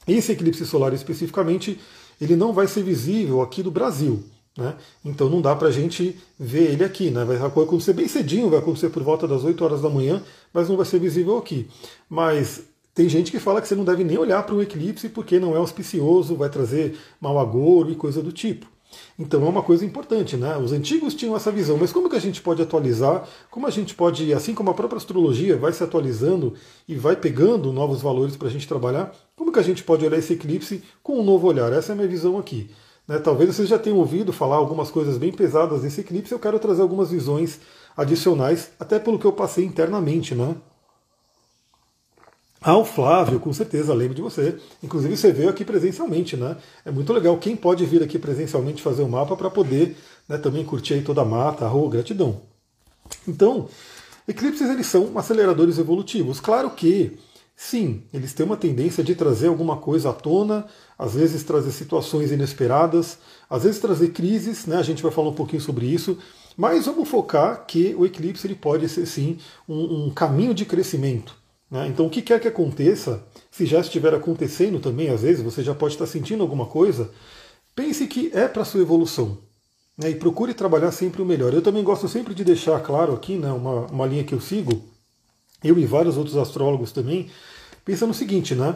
Esse 0.06 0.32
eclipse 0.32 0.66
solar 0.66 0.92
especificamente, 0.94 1.78
ele 2.20 2.35
não 2.35 2.52
vai 2.52 2.66
ser 2.66 2.82
visível 2.82 3.40
aqui 3.40 3.62
do 3.62 3.70
Brasil. 3.70 4.25
Né? 4.58 4.74
Então 5.04 5.30
não 5.30 5.40
dá 5.40 5.54
para 5.54 5.68
a 5.68 5.70
gente 5.70 6.18
ver 6.36 6.72
ele 6.72 6.82
aqui. 6.82 7.12
Né? 7.12 7.24
Vai 7.24 7.36
acontecer 7.36 7.92
bem 7.92 8.08
cedinho, 8.08 8.50
vai 8.50 8.58
acontecer 8.58 8.88
por 8.90 9.04
volta 9.04 9.28
das 9.28 9.44
8 9.44 9.64
horas 9.64 9.80
da 9.80 9.88
manhã, 9.88 10.20
mas 10.52 10.68
não 10.68 10.76
vai 10.76 10.84
ser 10.84 10.98
visível 10.98 11.38
aqui. 11.38 11.68
Mas 12.10 12.64
Tem 12.98 13.08
gente 13.08 13.30
que 13.30 13.38
fala 13.38 13.60
que 13.62 13.68
você 13.68 13.76
não 13.76 13.84
deve 13.84 14.02
nem 14.02 14.18
olhar 14.18 14.42
para 14.42 14.56
um 14.56 14.60
eclipse 14.60 15.08
porque 15.08 15.38
não 15.38 15.54
é 15.54 15.58
auspicioso, 15.58 16.34
vai 16.34 16.50
trazer 16.50 16.98
mau 17.20 17.38
agouro 17.38 17.92
e 17.92 17.94
coisa 17.94 18.20
do 18.20 18.32
tipo. 18.32 18.66
Então 19.16 19.46
é 19.46 19.48
uma 19.48 19.62
coisa 19.62 19.84
importante, 19.84 20.36
né? 20.36 20.56
Os 20.56 20.72
antigos 20.72 21.14
tinham 21.14 21.36
essa 21.36 21.52
visão, 21.52 21.76
mas 21.78 21.92
como 21.92 22.10
que 22.10 22.16
a 22.16 22.20
gente 22.20 22.42
pode 22.42 22.60
atualizar? 22.60 23.24
Como 23.52 23.68
a 23.68 23.70
gente 23.70 23.94
pode, 23.94 24.32
assim 24.34 24.52
como 24.52 24.70
a 24.70 24.74
própria 24.74 24.96
astrologia 24.96 25.56
vai 25.56 25.72
se 25.72 25.84
atualizando 25.84 26.54
e 26.88 26.96
vai 26.96 27.14
pegando 27.14 27.72
novos 27.72 28.02
valores 28.02 28.36
para 28.36 28.48
a 28.48 28.50
gente 28.50 28.66
trabalhar, 28.66 29.14
como 29.36 29.52
que 29.52 29.60
a 29.60 29.62
gente 29.62 29.84
pode 29.84 30.04
olhar 30.04 30.18
esse 30.18 30.32
eclipse 30.32 30.82
com 31.00 31.20
um 31.20 31.22
novo 31.22 31.46
olhar? 31.46 31.72
Essa 31.72 31.92
é 31.92 31.94
a 31.94 31.96
minha 31.96 32.08
visão 32.08 32.36
aqui. 32.36 32.68
Né? 33.08 33.18
Talvez 33.18 33.56
vocês 33.56 33.68
já 33.68 33.78
tenham 33.78 33.98
ouvido 33.98 34.32
falar 34.32 34.56
algumas 34.56 34.90
coisas 34.90 35.16
bem 35.16 35.32
pesadas 35.32 35.80
desse 35.80 36.02
eclipse, 36.02 36.30
eu 36.30 36.38
quero 36.38 36.58
trazer 36.58 36.82
algumas 36.82 37.10
visões 37.10 37.58
adicionais, 37.96 38.70
até 38.78 38.98
pelo 38.98 39.18
que 39.18 39.24
eu 39.24 39.32
passei 39.32 39.64
internamente, 39.64 40.34
né? 40.34 40.54
Ao 42.60 42.84
Flávio, 42.84 43.38
com 43.38 43.52
certeza, 43.52 43.94
lembro 43.94 44.16
de 44.16 44.22
você. 44.22 44.58
Inclusive, 44.82 45.16
você 45.16 45.32
veio 45.32 45.48
aqui 45.48 45.64
presencialmente, 45.64 46.36
né? 46.36 46.56
É 46.84 46.90
muito 46.90 47.12
legal. 47.12 47.38
Quem 47.38 47.54
pode 47.54 47.86
vir 47.86 48.02
aqui 48.02 48.18
presencialmente 48.18 48.82
fazer 48.82 49.02
o 49.02 49.08
mapa 49.08 49.36
para 49.36 49.48
poder 49.48 49.96
né, 50.28 50.38
também 50.38 50.64
curtir 50.64 51.02
toda 51.02 51.22
a 51.22 51.24
mata, 51.24 51.70
oh, 51.72 51.88
gratidão. 51.88 52.40
Então, 53.26 53.68
eclipses 54.26 54.68
eles 54.68 54.86
são 54.86 55.16
aceleradores 55.16 55.78
evolutivos. 55.78 56.40
Claro 56.40 56.70
que, 56.70 57.16
sim, 57.60 58.04
eles 58.14 58.32
têm 58.32 58.46
uma 58.46 58.56
tendência 58.56 59.02
de 59.02 59.16
trazer 59.16 59.48
alguma 59.48 59.76
coisa 59.78 60.10
à 60.10 60.12
tona, 60.12 60.64
às 60.96 61.14
vezes 61.14 61.42
trazer 61.42 61.72
situações 61.72 62.30
inesperadas, 62.30 63.18
às 63.50 63.64
vezes 63.64 63.80
trazer 63.80 64.10
crises, 64.10 64.64
né? 64.64 64.76
A 64.76 64.82
gente 64.82 65.02
vai 65.02 65.10
falar 65.10 65.30
um 65.30 65.34
pouquinho 65.34 65.60
sobre 65.60 65.84
isso. 65.84 66.16
Mas 66.56 66.86
vamos 66.86 67.08
focar 67.08 67.66
que 67.66 67.94
o 67.96 68.06
eclipse 68.06 68.46
ele 68.46 68.54
pode 68.54 68.88
ser 68.88 69.06
sim 69.06 69.38
um, 69.68 70.06
um 70.06 70.10
caminho 70.10 70.54
de 70.54 70.64
crescimento. 70.64 71.36
Né? 71.68 71.88
Então, 71.88 72.06
o 72.06 72.10
que 72.10 72.22
quer 72.22 72.40
que 72.40 72.48
aconteça, 72.48 73.24
se 73.50 73.66
já 73.66 73.80
estiver 73.80 74.14
acontecendo 74.14 74.78
também, 74.78 75.08
às 75.08 75.22
vezes 75.22 75.42
você 75.42 75.62
já 75.62 75.74
pode 75.74 75.94
estar 75.94 76.06
sentindo 76.06 76.42
alguma 76.42 76.66
coisa, 76.66 77.10
pense 77.74 78.06
que 78.06 78.30
é 78.32 78.46
para 78.48 78.64
sua 78.64 78.80
evolução. 78.80 79.38
Né? 79.96 80.10
E 80.10 80.14
procure 80.14 80.54
trabalhar 80.54 80.92
sempre 80.92 81.22
o 81.22 81.26
melhor. 81.26 81.52
Eu 81.52 81.62
também 81.62 81.82
gosto 81.82 82.08
sempre 82.08 82.34
de 82.34 82.44
deixar 82.44 82.80
claro 82.80 83.14
aqui 83.14 83.36
né, 83.36 83.50
uma, 83.52 83.86
uma 83.86 84.06
linha 84.06 84.24
que 84.24 84.34
eu 84.34 84.40
sigo, 84.40 84.82
eu 85.62 85.78
e 85.78 85.84
vários 85.84 86.16
outros 86.16 86.36
astrólogos 86.36 86.92
também, 86.92 87.28
pensa 87.88 88.07
no 88.07 88.12
seguinte, 88.12 88.54
né? 88.54 88.75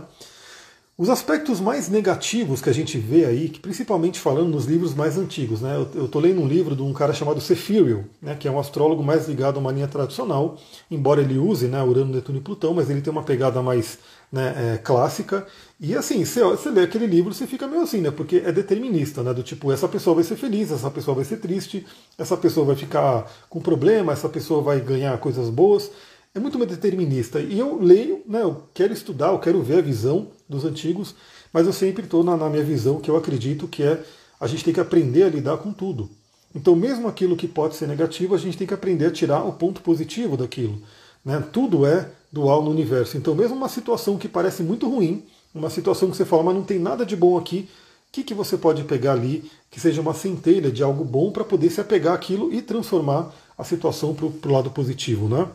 Os 0.97 1.11
aspectos 1.11 1.61
mais 1.61 1.89
negativos 1.91 2.63
que 2.63 2.71
a 2.71 2.73
gente 2.73 2.97
vê 2.97 3.27
aí, 3.27 3.51
que 3.51 3.61
principalmente 3.61 4.19
falando 4.19 4.49
nos 4.49 4.65
livros 4.65 4.95
mais 4.95 5.19
antigos, 5.19 5.61
né? 5.61 5.77
Eu 5.95 6.07
estou 6.07 6.21
lendo 6.21 6.41
um 6.41 6.47
livro 6.47 6.75
de 6.75 6.81
um 6.81 6.95
cara 6.95 7.13
chamado 7.13 7.39
Sefiriel, 7.39 8.05
né? 8.23 8.35
que 8.35 8.49
é 8.49 8.51
um 8.51 8.59
astrólogo 8.59 9.03
mais 9.03 9.29
ligado 9.29 9.57
a 9.57 9.59
uma 9.59 9.71
linha 9.73 9.89
tradicional, 9.89 10.57
embora 10.91 11.21
ele 11.21 11.39
use 11.39 11.67
né, 11.67 11.83
Urano, 11.83 12.15
Netuno 12.15 12.39
e 12.39 12.41
Plutão, 12.41 12.73
mas 12.73 12.89
ele 12.89 13.03
tem 13.03 13.13
uma 13.13 13.23
pegada 13.23 13.61
mais 13.63 13.99
né, 14.31 14.75
é, 14.75 14.79
clássica. 14.79 15.47
E 15.79 15.95
assim, 15.95 16.25
você, 16.25 16.43
você 16.43 16.71
lê 16.71 16.83
aquele 16.83 17.07
livro, 17.07 17.35
você 17.35 17.47
fica 17.47 17.67
meio 17.67 17.83
assim, 17.83 18.01
né? 18.01 18.11
Porque 18.11 18.37
é 18.37 18.53
determinista, 18.53 19.23
né? 19.23 19.35
Do 19.35 19.43
tipo, 19.43 19.71
essa 19.73 19.89
pessoa 19.89 20.15
vai 20.15 20.25
ser 20.25 20.37
feliz, 20.37 20.71
essa 20.71 20.91
pessoa 20.91 21.15
vai 21.15 21.25
ser 21.25 21.37
triste, 21.37 21.85
essa 22.17 22.37
pessoa 22.37 22.65
vai 22.65 22.77
ficar 22.77 23.31
com 23.51 23.61
problema, 23.61 24.13
essa 24.13 24.29
pessoa 24.29 24.63
vai 24.63 24.81
ganhar 24.81 25.19
coisas 25.19 25.51
boas 25.51 25.91
é 26.35 26.41
muito 26.41 26.59
determinista. 26.65 27.41
E 27.41 27.59
eu 27.59 27.81
leio, 27.81 28.23
né, 28.27 28.43
eu 28.43 28.63
quero 28.73 28.93
estudar, 28.93 29.29
eu 29.29 29.39
quero 29.39 29.63
ver 29.63 29.79
a 29.79 29.83
visão 29.83 30.29
dos 30.49 30.65
antigos, 30.65 31.15
mas 31.53 31.67
eu 31.67 31.73
sempre 31.73 32.05
estou 32.05 32.25
na, 32.25 32.37
na, 32.37 32.49
minha 32.49 32.65
visão 32.65 33.01
que 33.01 33.11
eu 33.11 33.17
acredito 33.17 33.69
que 33.69 33.83
é 33.83 34.03
a 34.41 34.47
gente 34.47 34.65
tem 34.65 34.75
que 34.75 34.81
aprender 34.81 35.23
a 35.25 35.29
lidar 35.29 35.59
com 35.59 35.73
tudo. 35.73 36.11
Então, 36.55 36.75
mesmo 36.75 37.07
aquilo 37.07 37.37
que 37.37 37.47
pode 37.47 37.77
ser 37.77 37.87
negativo, 37.87 38.35
a 38.35 38.39
gente 38.39 38.57
tem 38.59 38.67
que 38.67 38.75
aprender 38.75 39.07
a 39.07 39.11
tirar 39.11 39.45
o 39.45 39.53
ponto 39.53 39.81
positivo 39.81 40.37
daquilo. 40.37 40.83
Né? 41.25 41.43
Tudo 41.53 41.87
é 41.87 42.11
dual 42.31 42.63
no 42.63 42.71
universo. 42.71 43.17
Então, 43.17 43.35
mesmo 43.35 43.57
uma 43.57 43.69
situação 43.69 44.19
que 44.19 44.29
parece 44.29 44.63
muito 44.63 44.89
ruim, 44.89 45.25
uma 45.55 45.71
situação 45.71 46.11
que 46.11 46.17
você 46.17 46.25
fala, 46.25 46.43
mas 46.43 46.55
não 46.55 46.65
tem 46.65 46.79
nada 46.79 47.07
de 47.07 47.15
bom 47.15 47.39
aqui, 47.39 47.69
o 48.09 48.13
que, 48.13 48.25
que 48.25 48.35
você 48.35 48.59
pode 48.59 48.85
pegar 48.85 49.13
ali 49.13 49.51
que 49.71 49.81
seja 49.81 50.01
uma 50.01 50.13
centelha 50.13 50.71
de 50.71 50.83
algo 50.83 51.05
bom 51.05 51.31
para 51.31 51.45
poder 51.45 51.71
se 51.71 51.81
apegar 51.81 52.15
àquilo 52.15 52.53
e 52.53 52.61
transformar 52.61 53.33
a 53.57 53.65
situação 53.65 54.15
para 54.15 54.27
o 54.27 54.53
lado 54.53 54.71
positivo, 54.71 55.29
né? 55.29 55.49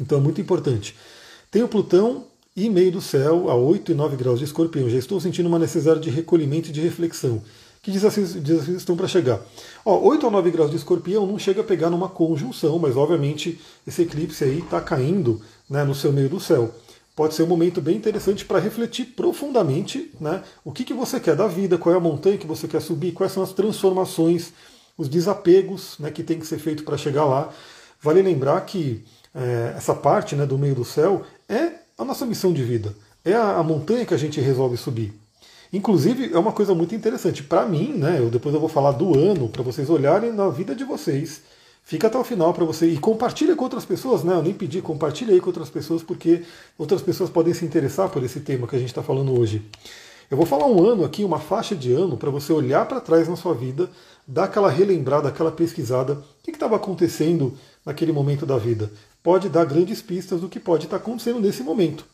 Então 0.00 0.18
é 0.18 0.20
muito 0.20 0.40
importante. 0.40 0.96
Tem 1.50 1.62
o 1.62 1.68
Plutão 1.68 2.24
e 2.56 2.68
meio 2.68 2.92
do 2.92 3.00
céu 3.00 3.50
a 3.50 3.54
8 3.54 3.92
e 3.92 3.94
9 3.94 4.16
graus 4.16 4.38
de 4.38 4.44
escorpião. 4.44 4.88
Já 4.88 4.98
estou 4.98 5.20
sentindo 5.20 5.48
uma 5.48 5.58
necessidade 5.58 6.00
de 6.00 6.10
recolhimento 6.10 6.68
e 6.68 6.72
de 6.72 6.80
reflexão. 6.80 7.42
Que 7.82 7.90
desafios, 7.90 8.34
desafios 8.34 8.76
estão 8.76 8.96
para 8.96 9.08
chegar? 9.08 9.40
Ó, 9.84 9.98
8 10.08 10.26
a 10.26 10.30
9 10.30 10.50
graus 10.52 10.70
de 10.70 10.76
escorpião 10.76 11.26
não 11.26 11.38
chega 11.38 11.62
a 11.62 11.64
pegar 11.64 11.90
numa 11.90 12.08
conjunção, 12.08 12.78
mas 12.78 12.96
obviamente 12.96 13.60
esse 13.84 14.02
eclipse 14.02 14.44
aí 14.44 14.60
está 14.60 14.80
caindo 14.80 15.40
né, 15.68 15.82
no 15.82 15.94
seu 15.94 16.12
meio 16.12 16.28
do 16.28 16.38
céu. 16.38 16.72
Pode 17.16 17.34
ser 17.34 17.42
um 17.42 17.46
momento 17.46 17.80
bem 17.80 17.96
interessante 17.96 18.44
para 18.44 18.58
refletir 18.58 19.06
profundamente 19.16 20.10
né, 20.20 20.42
o 20.64 20.70
que, 20.70 20.84
que 20.84 20.94
você 20.94 21.18
quer 21.18 21.34
da 21.34 21.46
vida, 21.48 21.76
qual 21.76 21.94
é 21.94 21.98
a 21.98 22.00
montanha 22.00 22.38
que 22.38 22.46
você 22.46 22.68
quer 22.68 22.80
subir, 22.80 23.12
quais 23.12 23.32
são 23.32 23.42
as 23.42 23.52
transformações, 23.52 24.52
os 24.96 25.08
desapegos 25.08 25.96
né, 25.98 26.10
que 26.10 26.22
tem 26.22 26.38
que 26.38 26.46
ser 26.46 26.58
feito 26.58 26.84
para 26.84 26.96
chegar 26.96 27.24
lá. 27.24 27.52
Vale 28.00 28.22
lembrar 28.22 28.60
que 28.62 29.04
é, 29.34 29.74
essa 29.76 29.94
parte 29.94 30.36
né, 30.36 30.46
do 30.46 30.58
meio 30.58 30.74
do 30.74 30.84
céu, 30.84 31.22
é 31.48 31.72
a 31.96 32.04
nossa 32.04 32.26
missão 32.26 32.52
de 32.52 32.62
vida. 32.62 32.94
É 33.24 33.34
a, 33.34 33.56
a 33.56 33.62
montanha 33.62 34.04
que 34.04 34.14
a 34.14 34.18
gente 34.18 34.40
resolve 34.40 34.76
subir. 34.76 35.12
Inclusive, 35.72 36.32
é 36.32 36.38
uma 36.38 36.52
coisa 36.52 36.74
muito 36.74 36.94
interessante. 36.94 37.42
Para 37.42 37.64
mim, 37.64 37.94
né, 37.94 38.18
eu, 38.18 38.28
depois 38.28 38.54
eu 38.54 38.60
vou 38.60 38.68
falar 38.68 38.92
do 38.92 39.18
ano, 39.18 39.48
para 39.48 39.62
vocês 39.62 39.88
olharem 39.88 40.32
na 40.32 40.48
vida 40.50 40.74
de 40.74 40.84
vocês. 40.84 41.40
Fica 41.82 42.06
até 42.06 42.18
o 42.18 42.24
final 42.24 42.52
para 42.52 42.64
você. 42.64 42.86
E 42.86 42.98
compartilha 42.98 43.56
com 43.56 43.64
outras 43.64 43.84
pessoas, 43.84 44.22
né? 44.22 44.34
Eu 44.34 44.42
nem 44.42 44.52
pedi, 44.52 44.80
compartilha 44.80 45.32
aí 45.32 45.40
com 45.40 45.48
outras 45.48 45.70
pessoas, 45.70 46.02
porque 46.02 46.42
outras 46.78 47.02
pessoas 47.02 47.30
podem 47.30 47.54
se 47.54 47.64
interessar 47.64 48.08
por 48.08 48.22
esse 48.22 48.40
tema 48.40 48.66
que 48.66 48.76
a 48.76 48.78
gente 48.78 48.88
está 48.88 49.02
falando 49.02 49.38
hoje. 49.38 49.62
Eu 50.30 50.36
vou 50.36 50.46
falar 50.46 50.66
um 50.66 50.82
ano 50.82 51.04
aqui, 51.04 51.24
uma 51.24 51.38
faixa 51.38 51.74
de 51.74 51.92
ano, 51.92 52.16
para 52.16 52.30
você 52.30 52.52
olhar 52.52 52.86
para 52.86 53.00
trás 53.00 53.28
na 53.28 53.36
sua 53.36 53.52
vida, 53.52 53.90
dar 54.26 54.44
aquela 54.44 54.70
relembrada, 54.70 55.28
aquela 55.28 55.50
pesquisada. 55.50 56.14
O 56.14 56.24
que 56.42 56.50
estava 56.50 56.76
acontecendo 56.76 57.54
naquele 57.84 58.12
momento 58.12 58.46
da 58.46 58.56
vida? 58.56 58.90
Pode 59.22 59.48
dar 59.48 59.64
grandes 59.64 60.02
pistas 60.02 60.40
do 60.40 60.48
que 60.48 60.58
pode 60.60 60.84
estar 60.84 60.96
acontecendo 60.96 61.40
nesse 61.40 61.62
momento. 61.62 62.04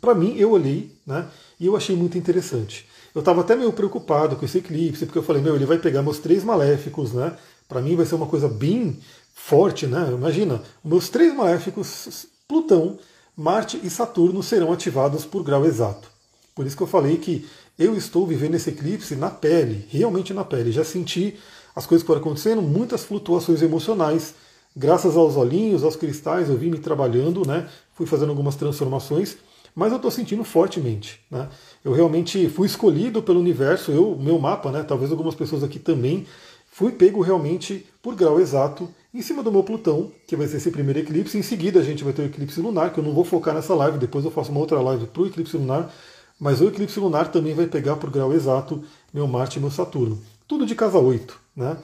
Para 0.00 0.14
mim, 0.14 0.36
eu 0.36 0.50
olhei 0.50 0.90
né, 1.06 1.28
e 1.60 1.66
eu 1.66 1.76
achei 1.76 1.94
muito 1.94 2.18
interessante. 2.18 2.88
Eu 3.14 3.20
estava 3.20 3.42
até 3.42 3.54
meio 3.54 3.72
preocupado 3.72 4.36
com 4.36 4.44
esse 4.44 4.58
eclipse, 4.58 5.04
porque 5.04 5.18
eu 5.18 5.22
falei, 5.22 5.42
meu, 5.42 5.54
ele 5.54 5.66
vai 5.66 5.78
pegar 5.78 6.02
meus 6.02 6.18
três 6.18 6.42
maléficos, 6.42 7.12
né? 7.12 7.36
Para 7.68 7.82
mim 7.82 7.94
vai 7.94 8.06
ser 8.06 8.14
uma 8.14 8.26
coisa 8.26 8.48
bem 8.48 8.98
forte, 9.34 9.86
né? 9.86 10.08
Imagina, 10.10 10.62
meus 10.82 11.08
três 11.08 11.34
maléficos, 11.34 12.26
Plutão, 12.48 12.98
Marte 13.36 13.78
e 13.82 13.90
Saturno 13.90 14.42
serão 14.42 14.72
ativados 14.72 15.24
por 15.24 15.42
grau 15.42 15.64
exato. 15.64 16.10
Por 16.54 16.66
isso 16.66 16.76
que 16.76 16.82
eu 16.82 16.86
falei 16.86 17.16
que 17.16 17.46
eu 17.78 17.96
estou 17.96 18.26
vivendo 18.26 18.54
esse 18.54 18.70
eclipse 18.70 19.14
na 19.16 19.30
pele, 19.30 19.86
realmente 19.88 20.34
na 20.34 20.44
pele. 20.44 20.72
Já 20.72 20.84
senti 20.84 21.38
as 21.74 21.86
coisas 21.86 22.02
que 22.02 22.06
foram 22.06 22.20
acontecendo, 22.20 22.60
muitas 22.60 23.04
flutuações 23.04 23.62
emocionais, 23.62 24.34
Graças 24.74 25.16
aos 25.16 25.36
olhinhos, 25.36 25.84
aos 25.84 25.96
cristais, 25.96 26.48
eu 26.48 26.56
vim 26.56 26.70
me 26.70 26.78
trabalhando, 26.78 27.46
né? 27.46 27.68
Fui 27.94 28.06
fazendo 28.06 28.30
algumas 28.30 28.56
transformações, 28.56 29.36
mas 29.74 29.92
eu 29.92 29.96
estou 29.96 30.10
sentindo 30.10 30.42
fortemente. 30.44 31.20
Né? 31.30 31.48
Eu 31.84 31.92
realmente 31.92 32.48
fui 32.48 32.66
escolhido 32.66 33.22
pelo 33.22 33.38
universo, 33.40 33.90
eu, 33.92 34.16
meu 34.18 34.38
mapa, 34.38 34.70
né? 34.70 34.82
Talvez 34.82 35.10
algumas 35.10 35.34
pessoas 35.34 35.62
aqui 35.62 35.78
também, 35.78 36.26
fui 36.70 36.92
pego 36.92 37.20
realmente 37.20 37.86
por 38.02 38.14
grau 38.14 38.40
exato 38.40 38.88
em 39.12 39.20
cima 39.20 39.42
do 39.42 39.52
meu 39.52 39.62
Plutão, 39.62 40.10
que 40.26 40.34
vai 40.34 40.46
ser 40.48 40.56
esse 40.56 40.70
primeiro 40.70 41.00
eclipse. 41.00 41.36
Em 41.36 41.42
seguida 41.42 41.80
a 41.80 41.84
gente 41.84 42.02
vai 42.02 42.14
ter 42.14 42.22
o 42.22 42.26
eclipse 42.26 42.58
lunar, 42.60 42.92
que 42.92 42.98
eu 42.98 43.04
não 43.04 43.12
vou 43.12 43.24
focar 43.24 43.54
nessa 43.54 43.74
live, 43.74 43.98
depois 43.98 44.24
eu 44.24 44.30
faço 44.30 44.50
uma 44.50 44.60
outra 44.60 44.80
live 44.80 45.06
para 45.06 45.22
o 45.22 45.26
eclipse 45.26 45.56
lunar. 45.56 45.92
Mas 46.40 46.62
o 46.62 46.66
eclipse 46.66 46.98
lunar 46.98 47.30
também 47.30 47.54
vai 47.54 47.66
pegar 47.66 47.96
por 47.96 48.10
grau 48.10 48.32
exato 48.32 48.82
meu 49.12 49.28
Marte 49.28 49.58
e 49.58 49.60
meu 49.60 49.70
Saturno. 49.70 50.18
Tudo 50.48 50.64
de 50.64 50.74
casa 50.74 50.98
8. 50.98 51.38
Né? 51.54 51.76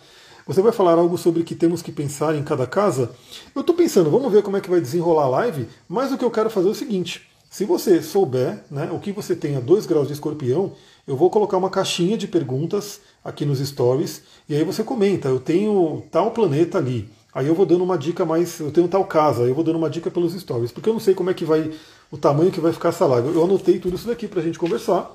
Você 0.49 0.63
vai 0.63 0.73
falar 0.73 0.93
algo 0.93 1.19
sobre 1.19 1.43
que 1.43 1.55
temos 1.55 1.83
que 1.83 1.93
pensar 1.93 2.35
em 2.35 2.43
cada 2.43 2.67
casa? 2.67 3.11
Eu 3.55 3.61
estou 3.61 3.77
pensando, 3.77 4.11
vamos 4.11 4.33
ver 4.33 4.43
como 4.43 4.57
é 4.57 4.63
que 4.63 4.71
vai 4.71 4.81
desenrolar 4.81 5.25
a 5.25 5.29
live, 5.29 5.69
mas 5.87 6.11
o 6.11 6.17
que 6.17 6.25
eu 6.25 6.31
quero 6.31 6.49
fazer 6.49 6.69
é 6.69 6.71
o 6.71 6.75
seguinte. 6.75 7.29
Se 7.51 7.67
você 7.67 8.03
souber 8.03 8.65
né, 8.71 8.89
o 8.91 8.99
que 8.99 9.13
você 9.13 9.37
tem 9.37 9.57
a 9.57 9.61
2 9.61 9.85
graus 9.85 10.07
de 10.07 10.15
escorpião, 10.15 10.73
eu 11.07 11.19
vou 11.19 11.29
colocar 11.29 11.59
uma 11.59 11.69
caixinha 11.69 12.17
de 12.17 12.27
perguntas 12.27 13.03
aqui 13.23 13.45
nos 13.45 13.59
stories, 13.59 14.23
e 14.49 14.55
aí 14.55 14.65
você 14.65 14.83
comenta, 14.83 15.29
eu 15.29 15.39
tenho 15.39 16.03
tal 16.11 16.31
planeta 16.31 16.79
ali. 16.79 17.11
Aí 17.35 17.47
eu 17.47 17.55
vou 17.55 17.67
dando 17.67 17.85
uma 17.85 17.99
dica 17.99 18.25
mais, 18.25 18.59
eu 18.59 18.71
tenho 18.71 18.89
tal 18.89 19.05
casa, 19.05 19.43
aí 19.43 19.51
eu 19.51 19.55
vou 19.55 19.63
dando 19.63 19.77
uma 19.77 19.91
dica 19.91 20.11
pelos 20.11 20.33
stories, 20.33 20.73
porque 20.73 20.89
eu 20.89 20.95
não 20.95 21.01
sei 21.01 21.13
como 21.13 21.29
é 21.29 21.35
que 21.35 21.45
vai, 21.45 21.71
o 22.11 22.17
tamanho 22.17 22.51
que 22.51 22.59
vai 22.59 22.73
ficar 22.73 22.89
essa 22.89 23.05
live. 23.05 23.35
Eu 23.35 23.45
anotei 23.45 23.79
tudo 23.79 23.97
isso 23.97 24.09
daqui 24.09 24.27
para 24.27 24.41
a 24.41 24.43
gente 24.43 24.59
conversar, 24.59 25.15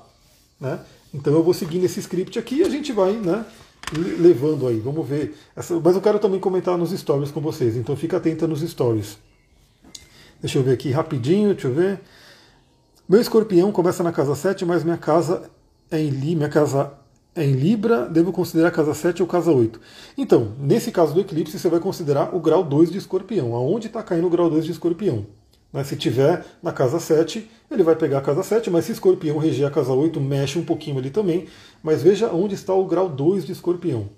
né? 0.60 0.78
Então 1.12 1.32
eu 1.32 1.42
vou 1.42 1.54
seguir 1.54 1.80
nesse 1.80 1.98
script 1.98 2.38
aqui 2.38 2.58
e 2.58 2.62
a 2.62 2.68
gente 2.68 2.92
vai, 2.92 3.12
né, 3.14 3.44
levando 3.92 4.66
aí. 4.66 4.78
Vamos 4.78 5.06
ver. 5.06 5.34
Essa, 5.54 5.78
mas 5.80 5.94
eu 5.94 6.00
quero 6.00 6.18
também 6.18 6.40
comentar 6.40 6.76
nos 6.78 6.90
stories 6.90 7.30
com 7.30 7.40
vocês, 7.40 7.76
então 7.76 7.96
fica 7.96 8.16
atenta 8.16 8.46
nos 8.46 8.60
stories. 8.60 9.18
Deixa 10.40 10.58
eu 10.58 10.62
ver 10.62 10.72
aqui 10.72 10.90
rapidinho, 10.90 11.52
deixa 11.54 11.68
eu 11.68 11.74
ver. 11.74 12.00
Meu 13.08 13.20
escorpião 13.20 13.70
começa 13.72 14.02
na 14.02 14.12
casa 14.12 14.34
7, 14.34 14.64
mas 14.64 14.84
minha 14.84 14.96
casa 14.96 15.50
é 15.90 16.00
em 16.00 16.10
Li, 16.10 16.34
minha 16.34 16.48
casa 16.48 16.92
é 17.34 17.44
em 17.44 17.52
Libra, 17.52 18.06
devo 18.08 18.32
considerar 18.32 18.70
casa 18.70 18.94
7 18.94 19.22
ou 19.22 19.28
casa 19.28 19.50
8. 19.50 19.80
Então, 20.16 20.52
nesse 20.58 20.92
caso 20.92 21.12
do 21.12 21.20
eclipse, 21.20 21.58
você 21.58 21.68
vai 21.68 21.80
considerar 21.80 22.34
o 22.34 22.40
grau 22.40 22.62
2 22.62 22.90
de 22.90 22.98
escorpião, 22.98 23.54
aonde 23.54 23.88
está 23.88 24.02
caindo 24.02 24.26
o 24.26 24.30
grau 24.30 24.48
2 24.48 24.64
de 24.64 24.72
escorpião. 24.72 25.26
Né? 25.74 25.82
Se 25.82 25.96
tiver 25.96 26.44
na 26.62 26.72
casa 26.72 27.00
7, 27.00 27.50
ele 27.68 27.82
vai 27.82 27.96
pegar 27.96 28.18
a 28.18 28.20
casa 28.22 28.44
7, 28.44 28.70
mas 28.70 28.84
se 28.84 28.92
escorpião 28.92 29.38
reger 29.38 29.66
a 29.66 29.70
casa 29.70 29.92
8, 29.92 30.20
mexe 30.20 30.56
um 30.56 30.64
pouquinho 30.64 30.98
ali 30.98 31.10
também. 31.10 31.48
Mas 31.82 32.00
veja 32.00 32.30
onde 32.32 32.54
está 32.54 32.72
o 32.72 32.86
grau 32.86 33.08
2 33.08 33.44
de 33.44 33.50
escorpião. 33.50 34.08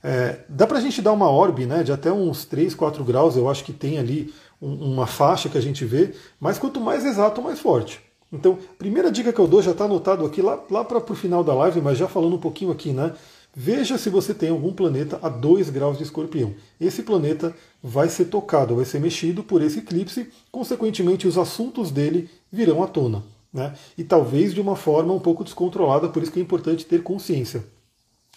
É, 0.00 0.38
dá 0.48 0.64
para 0.64 0.78
a 0.78 0.80
gente 0.80 1.02
dar 1.02 1.12
uma 1.12 1.28
orbe 1.28 1.66
né, 1.66 1.82
de 1.82 1.90
até 1.92 2.12
uns 2.12 2.44
3, 2.44 2.74
4 2.74 3.02
graus, 3.04 3.36
eu 3.36 3.48
acho 3.48 3.64
que 3.64 3.72
tem 3.72 3.98
ali 3.98 4.32
um, 4.60 4.92
uma 4.92 5.06
faixa 5.06 5.48
que 5.48 5.58
a 5.58 5.60
gente 5.60 5.84
vê, 5.84 6.12
mas 6.40 6.58
quanto 6.58 6.80
mais 6.80 7.04
exato, 7.04 7.42
mais 7.42 7.58
forte. 7.60 8.00
Então, 8.32 8.58
primeira 8.78 9.12
dica 9.12 9.32
que 9.32 9.38
eu 9.38 9.46
dou 9.46 9.60
já 9.60 9.72
está 9.72 9.84
anotado 9.84 10.24
aqui 10.24 10.40
lá, 10.40 10.58
lá 10.70 10.84
para 10.84 10.98
o 10.98 11.14
final 11.14 11.44
da 11.44 11.54
live, 11.54 11.80
mas 11.80 11.98
já 11.98 12.08
falando 12.08 12.34
um 12.34 12.40
pouquinho 12.40 12.70
aqui, 12.70 12.92
né? 12.92 13.12
Veja 13.54 13.98
se 13.98 14.08
você 14.08 14.32
tem 14.32 14.48
algum 14.48 14.72
planeta 14.72 15.18
a 15.22 15.28
2 15.28 15.68
graus 15.68 15.98
de 15.98 16.04
escorpião. 16.04 16.54
Esse 16.80 17.02
planeta 17.02 17.54
vai 17.82 18.08
ser 18.08 18.26
tocado, 18.26 18.76
vai 18.76 18.86
ser 18.86 18.98
mexido 18.98 19.42
por 19.42 19.60
esse 19.60 19.80
eclipse, 19.80 20.30
consequentemente, 20.50 21.28
os 21.28 21.36
assuntos 21.36 21.90
dele 21.90 22.30
virão 22.50 22.82
à 22.82 22.86
tona. 22.86 23.22
Né? 23.52 23.74
E 23.98 24.02
talvez 24.02 24.54
de 24.54 24.60
uma 24.60 24.74
forma 24.74 25.12
um 25.12 25.20
pouco 25.20 25.44
descontrolada, 25.44 26.08
por 26.08 26.22
isso 26.22 26.32
que 26.32 26.38
é 26.38 26.42
importante 26.42 26.86
ter 26.86 27.02
consciência. 27.02 27.62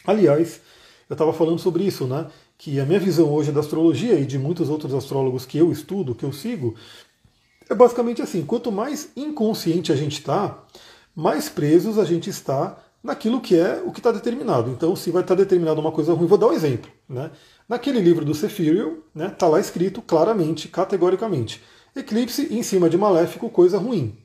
Aliás, 0.05 0.59
eu 1.09 1.13
estava 1.13 1.31
falando 1.31 1.59
sobre 1.59 1.85
isso, 1.85 2.05
né? 2.05 2.27
Que 2.57 2.79
a 2.79 2.85
minha 2.85 2.99
visão 2.99 3.31
hoje 3.31 3.51
da 3.51 3.61
astrologia 3.61 4.19
e 4.19 4.25
de 4.25 4.37
muitos 4.37 4.69
outros 4.69 4.93
astrólogos 4.93 5.45
que 5.45 5.57
eu 5.57 5.71
estudo, 5.71 6.15
que 6.15 6.25
eu 6.25 6.33
sigo, 6.33 6.75
é 7.69 7.73
basicamente 7.73 8.21
assim: 8.21 8.45
quanto 8.45 8.71
mais 8.71 9.09
inconsciente 9.15 9.91
a 9.91 9.95
gente 9.95 10.19
está, 10.19 10.63
mais 11.15 11.47
presos 11.47 11.97
a 11.97 12.05
gente 12.05 12.29
está 12.29 12.77
naquilo 13.05 13.39
que 13.39 13.55
é 13.55 13.81
o 13.85 13.91
que 13.91 13.99
está 13.99 14.11
determinado. 14.11 14.71
Então, 14.71 14.95
se 14.95 15.11
vai 15.11 15.21
estar 15.21 15.35
tá 15.35 15.41
determinado 15.41 15.79
uma 15.79 15.91
coisa 15.91 16.13
ruim, 16.13 16.27
vou 16.27 16.37
dar 16.37 16.47
um 16.47 16.53
exemplo. 16.53 16.89
Né? 17.07 17.29
Naquele 17.69 17.99
livro 17.99 18.25
do 18.25 18.33
Sephiriel, 18.33 19.03
está 19.15 19.45
né, 19.45 19.51
lá 19.51 19.59
escrito 19.59 20.01
claramente, 20.01 20.67
categoricamente, 20.67 21.61
eclipse 21.95 22.53
em 22.53 22.63
cima 22.63 22.89
de 22.89 22.97
maléfico, 22.97 23.49
coisa 23.49 23.77
ruim. 23.77 24.17